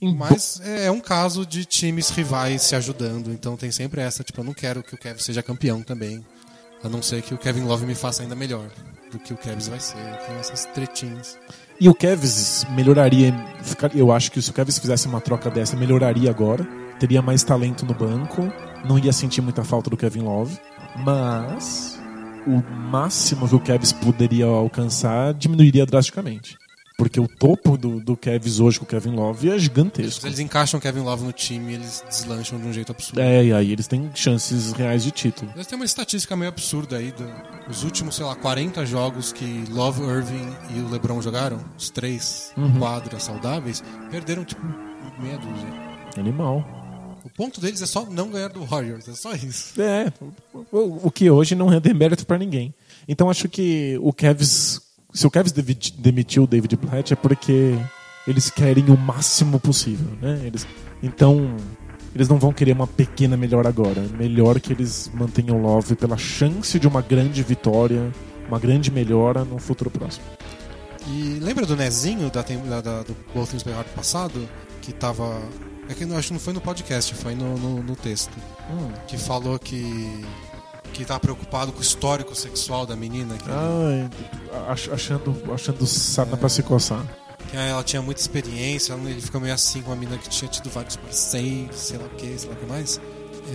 Mas 0.02 0.61
é 0.64 0.86
é 0.86 0.91
um 0.91 0.99
caso 0.99 1.45
de 1.45 1.65
times 1.65 2.10
rivais 2.10 2.61
se 2.61 2.76
ajudando, 2.76 3.32
então 3.32 3.57
tem 3.57 3.72
sempre 3.72 4.02
essa, 4.02 4.24
tipo, 4.24 4.40
eu 4.40 4.45
não 4.45 4.53
quero 4.53 4.84
que 4.84 4.95
o 4.95 4.98
Kevin 4.98 5.19
seja 5.19 5.44
campeão 5.44 5.82
também, 5.82 6.24
a 6.84 6.90
não 6.90 7.02
ser 7.02 7.22
que 7.22 7.34
o 7.34 7.38
Kevin 7.38 7.64
Love 7.64 7.86
me 7.86 7.95
faça 7.95 8.24
ainda 8.24 8.36
melhor 8.36 8.69
do 9.11 9.19
que 9.19 9.34
o 9.34 9.38
Kevs 9.38 9.68
vai 9.68 9.80
ser, 9.80 9.95
tem 9.95 10.36
essas 10.38 10.65
tretinhas. 10.65 11.38
E 11.80 11.88
o 11.88 11.94
Kevs 11.94 12.65
melhoraria. 12.72 13.34
Eu 13.94 14.11
acho 14.11 14.32
que 14.32 14.41
se 14.41 14.49
o 14.49 14.53
Kevs 14.53 14.80
fizesse 14.80 15.07
uma 15.07 15.22
troca 15.22 15.49
dessa, 15.49 15.76
melhoraria 15.76 16.30
agora. 16.30 16.68
Teria 16.99 17.22
mais 17.22 17.44
talento 17.44 17.86
no 17.86 17.94
banco. 17.94 18.52
Não 18.84 18.98
ia 18.98 19.14
sentir 19.14 19.41
muita 19.41 19.64
falta 19.64 19.88
do 19.88 19.95
Kevin 19.95 20.22
Love. 20.22 20.60
Mas 20.95 21.99
o 22.48 22.64
máximo 22.74 23.48
que 23.48 23.56
o 23.56 23.60
Kevs 23.60 23.94
poderia 23.94 24.45
alcançar 24.45 25.36
diminuiria 25.36 25.86
drasticamente. 25.86 26.57
Porque 26.98 27.19
o 27.19 27.28
topo 27.28 27.78
do, 27.78 27.99
do 27.99 28.18
Kevs 28.18 28.60
hoje 28.60 28.80
com 28.80 28.86
o 28.86 28.88
Kevin 28.88 29.11
Love 29.11 29.52
é 29.52 29.60
gigantesco. 29.60 30.26
Eles 30.26 30.40
encaixam 30.40 30.80
o 30.80 30.82
Kevin 30.82 31.02
Love 31.02 31.24
no 31.26 31.32
time, 31.32 31.76
eles 31.76 32.03
deslancham 32.10 32.60
de 32.60 32.65
um 32.65 32.74
jeito 32.74 32.91
absurdo. 32.91 33.22
É, 33.22 33.45
e 33.45 33.53
aí 33.53 33.72
eles 33.72 33.86
têm 33.88 34.10
chances 34.15 34.72
reais 34.74 35.03
de 35.03 35.11
título. 35.11 35.52
Eles 35.53 35.68
têm 35.68 35.76
uma 35.76 35.86
estatística 35.86 36.36
meio 36.36 36.49
absurda 36.49 36.98
aí 36.98 37.14
dos 37.68 37.84
últimos, 37.84 38.15
sei 38.15 38.26
lá, 38.26 38.36
40 38.36 38.84
jogos 38.88 39.32
que 39.32 39.64
Love, 39.69 40.02
Irving 40.02 40.49
e 40.76 40.80
o 40.80 40.90
LeBron 40.90 41.22
jogaram, 41.22 41.64
os 41.78 41.91
três 41.91 42.52
Uhum. 42.57 42.80
quadras 42.80 43.22
saudáveis, 43.24 43.84
perderam 44.10 44.44
tipo 44.44 44.61
meia 45.19 45.38
dúzia. 45.38 45.68
Animal. 46.18 46.65
O 47.24 47.30
ponto 47.30 47.61
deles 47.61 47.82
é 47.82 47.86
só 47.86 48.06
não 48.06 48.32
ganhar 48.32 48.48
do 48.49 48.65
Warriors, 48.65 49.07
é 49.07 49.14
só 49.14 49.34
isso. 49.34 49.80
É, 49.80 50.11
o, 50.72 51.07
o 51.07 51.11
que 51.11 51.30
hoje 51.30 51.53
não 51.53 51.72
é 51.72 51.80
demérito 51.80 52.26
pra 52.26 52.40
ninguém. 52.40 52.74
Então 53.07 53.30
acho 53.30 53.48
que 53.48 53.99
o 54.02 54.11
Kevs. 54.11 54.82
Se 55.14 55.26
o 55.26 55.32
devi- 55.32 55.94
demitiu 55.98 56.44
o 56.44 56.48
David 56.48 56.76
Blatt 56.76 57.12
é 57.12 57.16
porque 57.16 57.76
eles 58.28 58.50
querem 58.50 58.86
o 58.90 58.98
máximo 58.98 59.60
possível, 59.60 60.08
né? 60.22 60.42
Eles, 60.44 60.68
então, 61.02 61.56
eles 62.14 62.28
não 62.28 62.38
vão 62.38 62.52
querer 62.54 62.74
uma 62.74 62.88
pequena 62.88 63.38
melhora 63.38 63.70
agora. 63.70 64.02
Melhor 64.18 64.60
que 64.60 64.74
eles 64.74 65.10
mantenham 65.14 65.58
o 65.58 65.62
Love 65.62 65.96
pela 65.96 66.18
chance 66.18 66.78
de 66.78 66.88
uma 66.88 67.02
grande 67.02 67.42
vitória, 67.42 68.12
uma 68.48 68.60
grande 68.60 68.92
melhora 68.92 69.44
no 69.46 69.58
futuro 69.60 69.90
próximo. 69.90 70.26
E 71.10 71.40
lembra 71.42 71.66
do 71.66 71.76
Nezinho 71.76 72.30
da, 72.30 72.42
da- 72.82 73.04
do 73.04 73.16
Both 73.34 73.50
Things 73.52 73.64
Hard 73.64 73.88
passado? 73.96 74.48
que 74.82 74.94
tava. 74.94 75.42
É 75.90 75.94
que 75.94 76.06
não, 76.06 76.18
acho 76.18 76.28
que 76.28 76.34
não 76.34 76.40
foi 76.40 76.54
no 76.54 76.62
podcast, 76.62 77.14
foi 77.16 77.36
no, 77.36 77.58
no, 77.58 77.84
no 77.84 77.96
texto. 77.96 78.32
Hum. 78.72 78.90
Que 79.08 79.18
falou 79.18 79.60
que. 79.60 80.22
Que 80.93 81.05
tá 81.05 81.19
preocupado 81.19 81.72
com 81.72 81.80
o 81.80 81.81
histórico 81.81 82.34
sexual 82.35 82.85
da 82.85 82.95
menina. 82.95 83.35
Que, 83.38 83.49
achando, 84.91 85.35
achando 85.53 85.85
sarna 85.85 86.35
pra 86.38 86.49
se 86.49 86.64
coçar. 86.64 87.03
que 87.49 87.57
ela 87.57 87.84
tinha 87.84 88.01
muita 88.01 88.19
experiência, 88.22 88.93
ele 88.93 89.22
fica 89.22 89.39
meio 89.39 89.53
assim 89.53 89.81
com 89.81 89.89
uma 89.91 89.95
menina 89.95 90.18
que 90.18 90.30
tinha 90.30 90.49
tido 90.49 90.69
vários 90.69 90.95
parceiros, 90.95 91.77
sei 91.77 91.97
lá 91.97 92.05
o 92.05 92.09
que, 92.09 92.38
sei 92.38 92.49
lá 92.49 92.55
o 92.55 92.57
que 92.57 92.65
mais. 92.65 92.99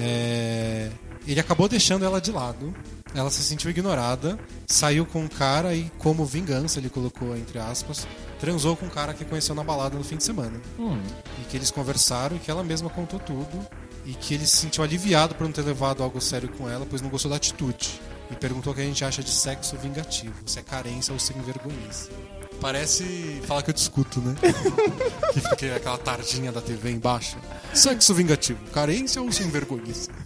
É, 0.00 0.90
Ele 1.26 1.38
acabou 1.40 1.68
deixando 1.68 2.04
ela 2.04 2.20
de 2.20 2.32
lado. 2.32 2.74
Ela 3.14 3.30
se 3.30 3.42
sentiu 3.42 3.70
ignorada, 3.70 4.38
saiu 4.66 5.04
com 5.04 5.20
um 5.20 5.28
cara 5.28 5.74
e, 5.74 5.90
como 5.98 6.24
vingança, 6.24 6.78
ele 6.80 6.88
colocou 6.88 7.36
entre 7.36 7.59
aspas, 7.59 8.06
transou 8.40 8.74
com 8.74 8.86
um 8.86 8.88
cara 8.88 9.12
que 9.12 9.22
conheceu 9.22 9.54
na 9.54 9.62
balada 9.62 9.98
no 9.98 10.02
fim 10.02 10.16
de 10.16 10.24
semana. 10.24 10.59
Hum. 10.78 10.98
E 11.42 11.44
que 11.50 11.56
eles 11.59 11.70
conversaram 11.70 12.36
e 12.36 12.38
que 12.38 12.50
ela 12.50 12.64
mesma 12.64 12.88
contou 12.88 13.20
tudo. 13.20 13.66
E 14.05 14.15
que 14.15 14.35
ele 14.35 14.47
se 14.47 14.57
sentiu 14.57 14.83
aliviado 14.83 15.35
por 15.35 15.45
não 15.45 15.53
ter 15.53 15.62
levado 15.62 16.03
algo 16.03 16.20
sério 16.20 16.49
com 16.49 16.69
ela, 16.69 16.87
pois 16.89 17.01
não 17.01 17.09
gostou 17.09 17.31
da 17.31 17.37
atitude. 17.37 18.01
E 18.31 18.37
perguntou 18.37 18.73
o 18.73 18.77
que 18.77 18.83
a 18.83 18.85
gente 18.85 19.05
acha 19.05 19.23
de 19.23 19.31
sexo 19.31 19.77
vingativo, 19.77 20.35
se 20.47 20.59
é 20.59 20.62
carência 20.62 21.12
ou 21.12 21.19
sem 21.19 21.41
vergonhice. 21.43 22.11
Parece 22.61 23.43
falar 23.47 23.62
que 23.62 23.70
eu 23.70 23.74
discuto, 23.74 24.20
né? 24.20 24.35
que 25.33 25.41
fica 25.41 25.77
aquela 25.77 25.99
tardinha 25.99 26.53
da 26.53 26.61
TV 26.61 26.91
embaixo. 26.91 27.37
Sexo 27.74 28.15
vingativo, 28.15 28.59
carência 28.70 29.20
ou 29.20 29.31
sem 29.33 29.49
vergonhice? 29.51 30.09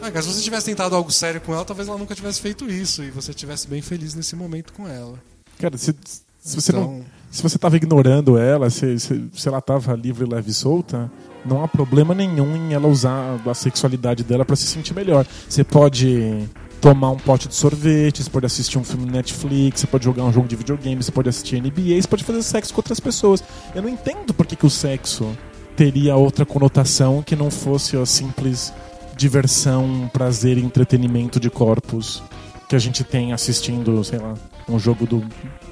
Ah, 0.00 0.12
cara, 0.12 0.22
se 0.22 0.32
você 0.32 0.40
tivesse 0.40 0.66
tentado 0.66 0.94
algo 0.94 1.10
sério 1.10 1.40
com 1.40 1.52
ela, 1.52 1.64
talvez 1.64 1.88
ela 1.88 1.98
nunca 1.98 2.14
tivesse 2.14 2.40
feito 2.40 2.70
isso 2.70 3.02
e 3.02 3.10
você 3.10 3.32
estivesse 3.32 3.66
bem 3.66 3.82
feliz 3.82 4.14
nesse 4.14 4.36
momento 4.36 4.72
com 4.72 4.88
ela. 4.88 5.18
Cara, 5.58 5.76
se, 5.76 5.94
se 6.40 6.54
você 6.54 6.72
não. 6.72 7.04
Se 7.30 7.42
você 7.42 7.58
tava 7.58 7.76
ignorando 7.76 8.38
ela, 8.38 8.70
se, 8.70 8.98
se, 8.98 9.28
se 9.32 9.48
ela 9.48 9.60
tava 9.60 9.94
livre, 9.94 10.26
leve 10.26 10.50
e 10.50 10.54
solta, 10.54 11.10
não 11.44 11.62
há 11.62 11.68
problema 11.68 12.14
nenhum 12.14 12.56
em 12.56 12.72
ela 12.72 12.88
usar 12.88 13.38
a 13.46 13.54
sexualidade 13.54 14.24
dela 14.24 14.44
pra 14.44 14.56
se 14.56 14.66
sentir 14.66 14.94
melhor. 14.94 15.26
Você 15.48 15.62
pode 15.62 16.48
tomar 16.80 17.10
um 17.10 17.16
pote 17.16 17.48
de 17.48 17.54
sorvete, 17.54 18.22
você 18.22 18.30
pode 18.30 18.46
assistir 18.46 18.78
um 18.78 18.84
filme 18.84 19.04
no 19.04 19.12
Netflix, 19.12 19.80
você 19.80 19.86
pode 19.86 20.04
jogar 20.04 20.24
um 20.24 20.32
jogo 20.32 20.48
de 20.48 20.56
videogame, 20.56 21.02
você 21.02 21.12
pode 21.12 21.28
assistir 21.28 21.60
NBA, 21.60 22.00
você 22.00 22.08
pode 22.08 22.24
fazer 22.24 22.42
sexo 22.42 22.72
com 22.72 22.80
outras 22.80 23.00
pessoas. 23.00 23.42
Eu 23.74 23.82
não 23.82 23.88
entendo 23.88 24.32
por 24.32 24.46
que, 24.46 24.56
que 24.56 24.66
o 24.66 24.70
sexo 24.70 25.36
teria 25.76 26.16
outra 26.16 26.46
conotação 26.46 27.22
que 27.22 27.36
não 27.36 27.50
fosse 27.50 27.96
a 27.96 28.06
simples 28.06 28.72
diversão, 29.16 30.08
prazer 30.12 30.56
e 30.56 30.64
entretenimento 30.64 31.40
de 31.40 31.50
corpos 31.50 32.22
que 32.68 32.76
a 32.76 32.78
gente 32.78 33.02
tem 33.02 33.32
assistindo, 33.32 34.02
sei 34.04 34.18
lá, 34.18 34.34
um 34.68 34.78
jogo 34.78 35.06
do 35.06 35.18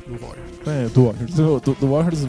No 0.07 0.19
É, 0.67 0.89
do 0.89 1.05
Warriors. 1.07 1.35
Do, 1.35 1.61
do, 1.61 1.75
do 1.75 1.91
Warriors 1.93 2.27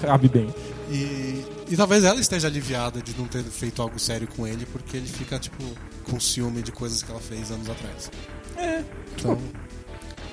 cabe 0.00 0.28
bem. 0.28 0.48
E, 0.90 1.44
e 1.68 1.76
talvez 1.76 2.04
ela 2.04 2.18
esteja 2.20 2.48
aliviada 2.48 3.00
de 3.00 3.14
não 3.18 3.26
ter 3.26 3.42
feito 3.44 3.80
algo 3.82 3.98
sério 3.98 4.28
com 4.36 4.46
ele, 4.46 4.66
porque 4.66 4.96
ele 4.96 5.06
fica, 5.06 5.38
tipo, 5.38 5.62
com 6.08 6.18
ciúme 6.20 6.62
de 6.62 6.72
coisas 6.72 7.02
que 7.02 7.10
ela 7.10 7.20
fez 7.20 7.50
anos 7.50 7.68
atrás. 7.70 8.10
É. 8.56 8.82
Então, 9.16 9.38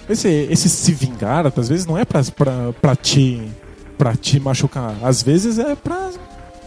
Esse, 0.10 0.28
esse 0.28 0.68
se 0.70 0.92
vingar, 0.94 1.46
às 1.58 1.70
vezes, 1.70 1.86
não 1.86 1.98
é 1.98 2.04
pra, 2.06 2.22
pra, 2.24 2.74
pra, 2.74 2.96
te, 2.96 3.42
pra 3.98 4.16
te 4.16 4.40
machucar. 4.40 4.96
Às 5.04 5.22
vezes 5.24 5.58
é 5.60 5.76
pra 5.76 6.12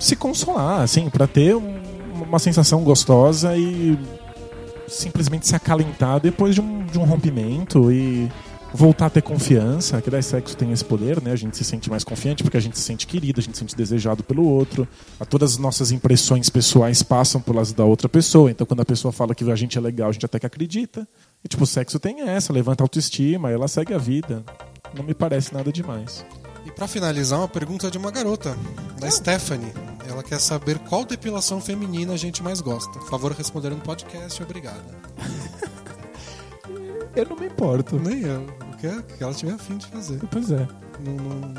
se 0.00 0.14
consolar, 0.16 0.82
assim, 0.82 1.08
pra 1.10 1.26
ter 1.26 1.54
um- 1.56 1.80
uma 2.28 2.38
sensação 2.38 2.82
gostosa 2.82 3.56
e 3.56 3.98
simplesmente 4.88 5.46
se 5.46 5.54
acalentar 5.54 6.20
depois 6.20 6.54
de 6.54 6.60
um, 6.60 6.84
de 6.86 6.98
um 6.98 7.04
rompimento 7.04 7.90
e 7.92 8.30
voltar 8.76 9.06
a 9.06 9.10
ter 9.10 9.22
confiança, 9.22 10.00
que 10.02 10.10
daí 10.10 10.22
sexo 10.22 10.56
tem 10.56 10.70
esse 10.70 10.84
poder, 10.84 11.22
né? 11.22 11.32
A 11.32 11.36
gente 11.36 11.56
se 11.56 11.64
sente 11.64 11.88
mais 11.88 12.04
confiante 12.04 12.42
porque 12.42 12.56
a 12.56 12.60
gente 12.60 12.78
se 12.78 12.84
sente 12.84 13.06
querido, 13.06 13.40
a 13.40 13.42
gente 13.42 13.54
se 13.54 13.60
sente 13.60 13.74
desejado 13.74 14.22
pelo 14.22 14.46
outro. 14.46 14.86
A 15.18 15.24
todas 15.24 15.52
as 15.52 15.58
nossas 15.58 15.90
impressões 15.90 16.50
pessoais 16.50 17.02
passam 17.02 17.40
pelas 17.40 17.72
da 17.72 17.84
outra 17.84 18.08
pessoa. 18.08 18.50
Então, 18.50 18.66
quando 18.66 18.80
a 18.80 18.84
pessoa 18.84 19.10
fala 19.10 19.34
que 19.34 19.50
a 19.50 19.56
gente 19.56 19.78
é 19.78 19.80
legal, 19.80 20.10
a 20.10 20.12
gente 20.12 20.26
até 20.26 20.38
que 20.38 20.46
acredita. 20.46 21.08
E 21.42 21.48
tipo, 21.48 21.64
o 21.64 21.66
sexo 21.66 21.98
tem 21.98 22.20
essa, 22.28 22.52
levanta 22.52 22.82
a 22.82 22.84
autoestima, 22.84 23.50
ela 23.50 23.66
segue 23.66 23.94
a 23.94 23.98
vida. 23.98 24.44
Não 24.94 25.02
me 25.02 25.14
parece 25.14 25.54
nada 25.54 25.72
demais. 25.72 26.24
e 26.64 26.70
pra 26.70 26.86
finalizar, 26.86 27.38
uma 27.38 27.48
pergunta 27.48 27.90
de 27.90 27.96
uma 27.96 28.10
garota, 28.10 28.56
da 29.00 29.10
Stephanie. 29.10 29.72
Ela 30.08 30.22
quer 30.22 30.38
saber 30.38 30.78
qual 30.80 31.04
depilação 31.04 31.60
feminina 31.60 32.12
a 32.12 32.16
gente 32.16 32.42
mais 32.42 32.60
gosta. 32.60 32.92
Por 32.92 33.08
favor, 33.08 33.32
responder 33.32 33.70
no 33.70 33.78
podcast, 33.78 34.40
obrigada. 34.42 34.84
Eu 37.16 37.24
não 37.30 37.36
me 37.36 37.46
importo. 37.46 37.98
Nem 37.98 38.20
eu, 38.24 38.46
que, 38.78 38.86
o 38.86 39.02
que 39.02 39.22
ela 39.22 39.32
tiver 39.34 39.52
afim 39.52 39.76
de 39.78 39.86
fazer. 39.86 40.20
Pois 40.30 40.50
é. 40.50 40.66
Não, 41.00 41.14
não- 41.14 41.54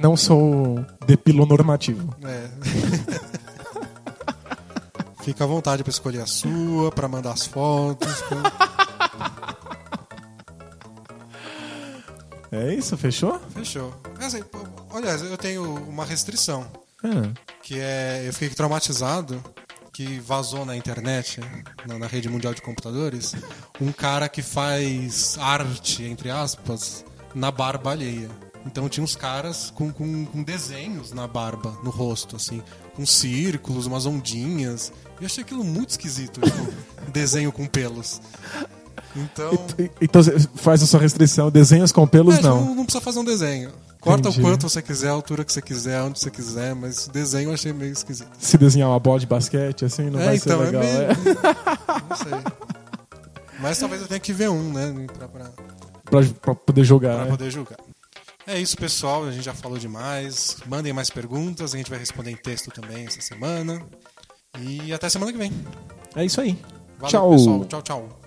Não 0.00 0.16
sou 0.16 0.84
depilonormativo. 1.06 2.14
é. 2.24 2.48
Fica 5.22 5.44
à 5.44 5.46
vontade 5.46 5.84
pra 5.84 5.90
escolher 5.90 6.22
a 6.22 6.26
sua, 6.26 6.90
pra 6.90 7.06
mandar 7.06 7.32
as 7.32 7.46
fotos. 7.46 8.22
pra- 8.22 8.70
É 12.52 12.74
isso? 12.74 12.96
Fechou? 12.96 13.38
Fechou. 13.54 13.94
Mas, 14.18 14.34
assim, 14.34 14.42
aliás, 14.92 15.22
eu 15.22 15.36
tenho 15.38 15.62
uma 15.84 16.04
restrição. 16.04 16.66
Ah, 17.04 17.30
que 17.62 17.78
é 17.78 18.24
eu 18.26 18.32
fiquei 18.32 18.48
traumatizado 18.50 19.42
que 19.92 20.18
vazou 20.18 20.64
na 20.66 20.76
internet, 20.76 21.40
na, 21.86 21.98
na 21.98 22.06
rede 22.06 22.28
mundial 22.28 22.52
de 22.52 22.60
computadores, 22.62 23.34
um 23.80 23.92
cara 23.92 24.28
que 24.28 24.42
faz 24.42 25.36
arte, 25.38 26.04
entre 26.04 26.30
aspas, 26.30 27.04
na 27.34 27.50
barba 27.50 27.92
alheia. 27.92 28.28
Então 28.66 28.88
tinha 28.88 29.02
uns 29.02 29.16
caras 29.16 29.72
com, 29.74 29.90
com, 29.90 30.26
com 30.26 30.42
desenhos 30.42 31.12
na 31.12 31.26
barba, 31.26 31.76
no 31.82 31.90
rosto, 31.90 32.36
assim, 32.36 32.62
com 32.94 33.06
círculos, 33.06 33.86
umas 33.86 34.04
ondinhas. 34.04 34.92
Eu 35.18 35.26
achei 35.26 35.42
aquilo 35.42 35.64
muito 35.64 35.90
esquisito, 35.90 36.40
tipo, 36.44 36.72
desenho 37.10 37.50
com 37.52 37.66
pelos. 37.66 38.20
Então. 39.16 39.66
Então 40.00 40.22
você 40.22 40.38
faz 40.56 40.82
a 40.82 40.86
sua 40.86 41.00
restrição, 41.00 41.50
desenhos 41.50 41.90
com 41.90 42.06
pelos 42.06 42.36
é, 42.36 42.42
não. 42.42 42.64
não. 42.66 42.74
não 42.74 42.84
precisa 42.84 43.02
fazer 43.02 43.18
um 43.18 43.24
desenho. 43.24 43.70
Corta 43.98 44.28
Entendi. 44.28 44.40
o 44.40 44.42
quanto 44.42 44.68
você 44.68 44.80
quiser, 44.80 45.08
a 45.08 45.12
altura 45.12 45.44
que 45.44 45.52
você 45.52 45.60
quiser, 45.60 46.02
onde 46.02 46.18
você 46.18 46.30
quiser, 46.30 46.74
mas 46.74 47.06
desenho 47.08 47.50
eu 47.50 47.54
achei 47.54 47.70
meio 47.72 47.92
esquisito. 47.92 48.30
Se 48.38 48.56
desenhar 48.56 48.88
uma 48.88 48.98
bola 48.98 49.20
de 49.20 49.26
basquete, 49.26 49.84
assim, 49.84 50.08
não 50.08 50.20
é, 50.20 50.24
vai 50.24 50.36
então, 50.36 50.58
ser 50.58 50.64
legal. 50.64 50.82
é 50.82 50.86
meio. 50.86 51.02
é. 51.02 51.14
Não 52.08 52.16
sei. 52.16 52.69
Mas 53.60 53.78
talvez 53.78 54.00
eu 54.02 54.08
tenha 54.08 54.20
que 54.20 54.32
ver 54.32 54.48
um, 54.50 54.72
né? 54.72 55.06
Pra, 55.16 55.28
pra, 55.28 55.50
Pra, 56.04 56.22
pra 56.40 56.54
poder 56.54 56.82
jogar. 56.84 57.14
pra 57.16 57.24
né? 57.26 57.30
poder 57.30 57.50
julgar. 57.50 57.78
É 58.46 58.58
isso, 58.58 58.76
pessoal. 58.76 59.24
A 59.26 59.30
gente 59.30 59.44
já 59.44 59.54
falou 59.54 59.78
demais. 59.78 60.56
Mandem 60.66 60.92
mais 60.92 61.08
perguntas. 61.10 61.72
A 61.74 61.76
gente 61.76 61.88
vai 61.90 61.98
responder 61.98 62.30
em 62.32 62.36
texto 62.36 62.70
também 62.70 63.06
essa 63.06 63.20
semana. 63.20 63.80
E 64.58 64.92
até 64.92 65.08
semana 65.08 65.30
que 65.30 65.38
vem. 65.38 65.52
É 66.16 66.24
isso 66.24 66.40
aí. 66.40 66.58
Valeu, 66.98 67.08
Tchau. 67.10 67.30
pessoal. 67.30 67.64
Tchau, 67.66 67.82
tchau. 67.82 68.20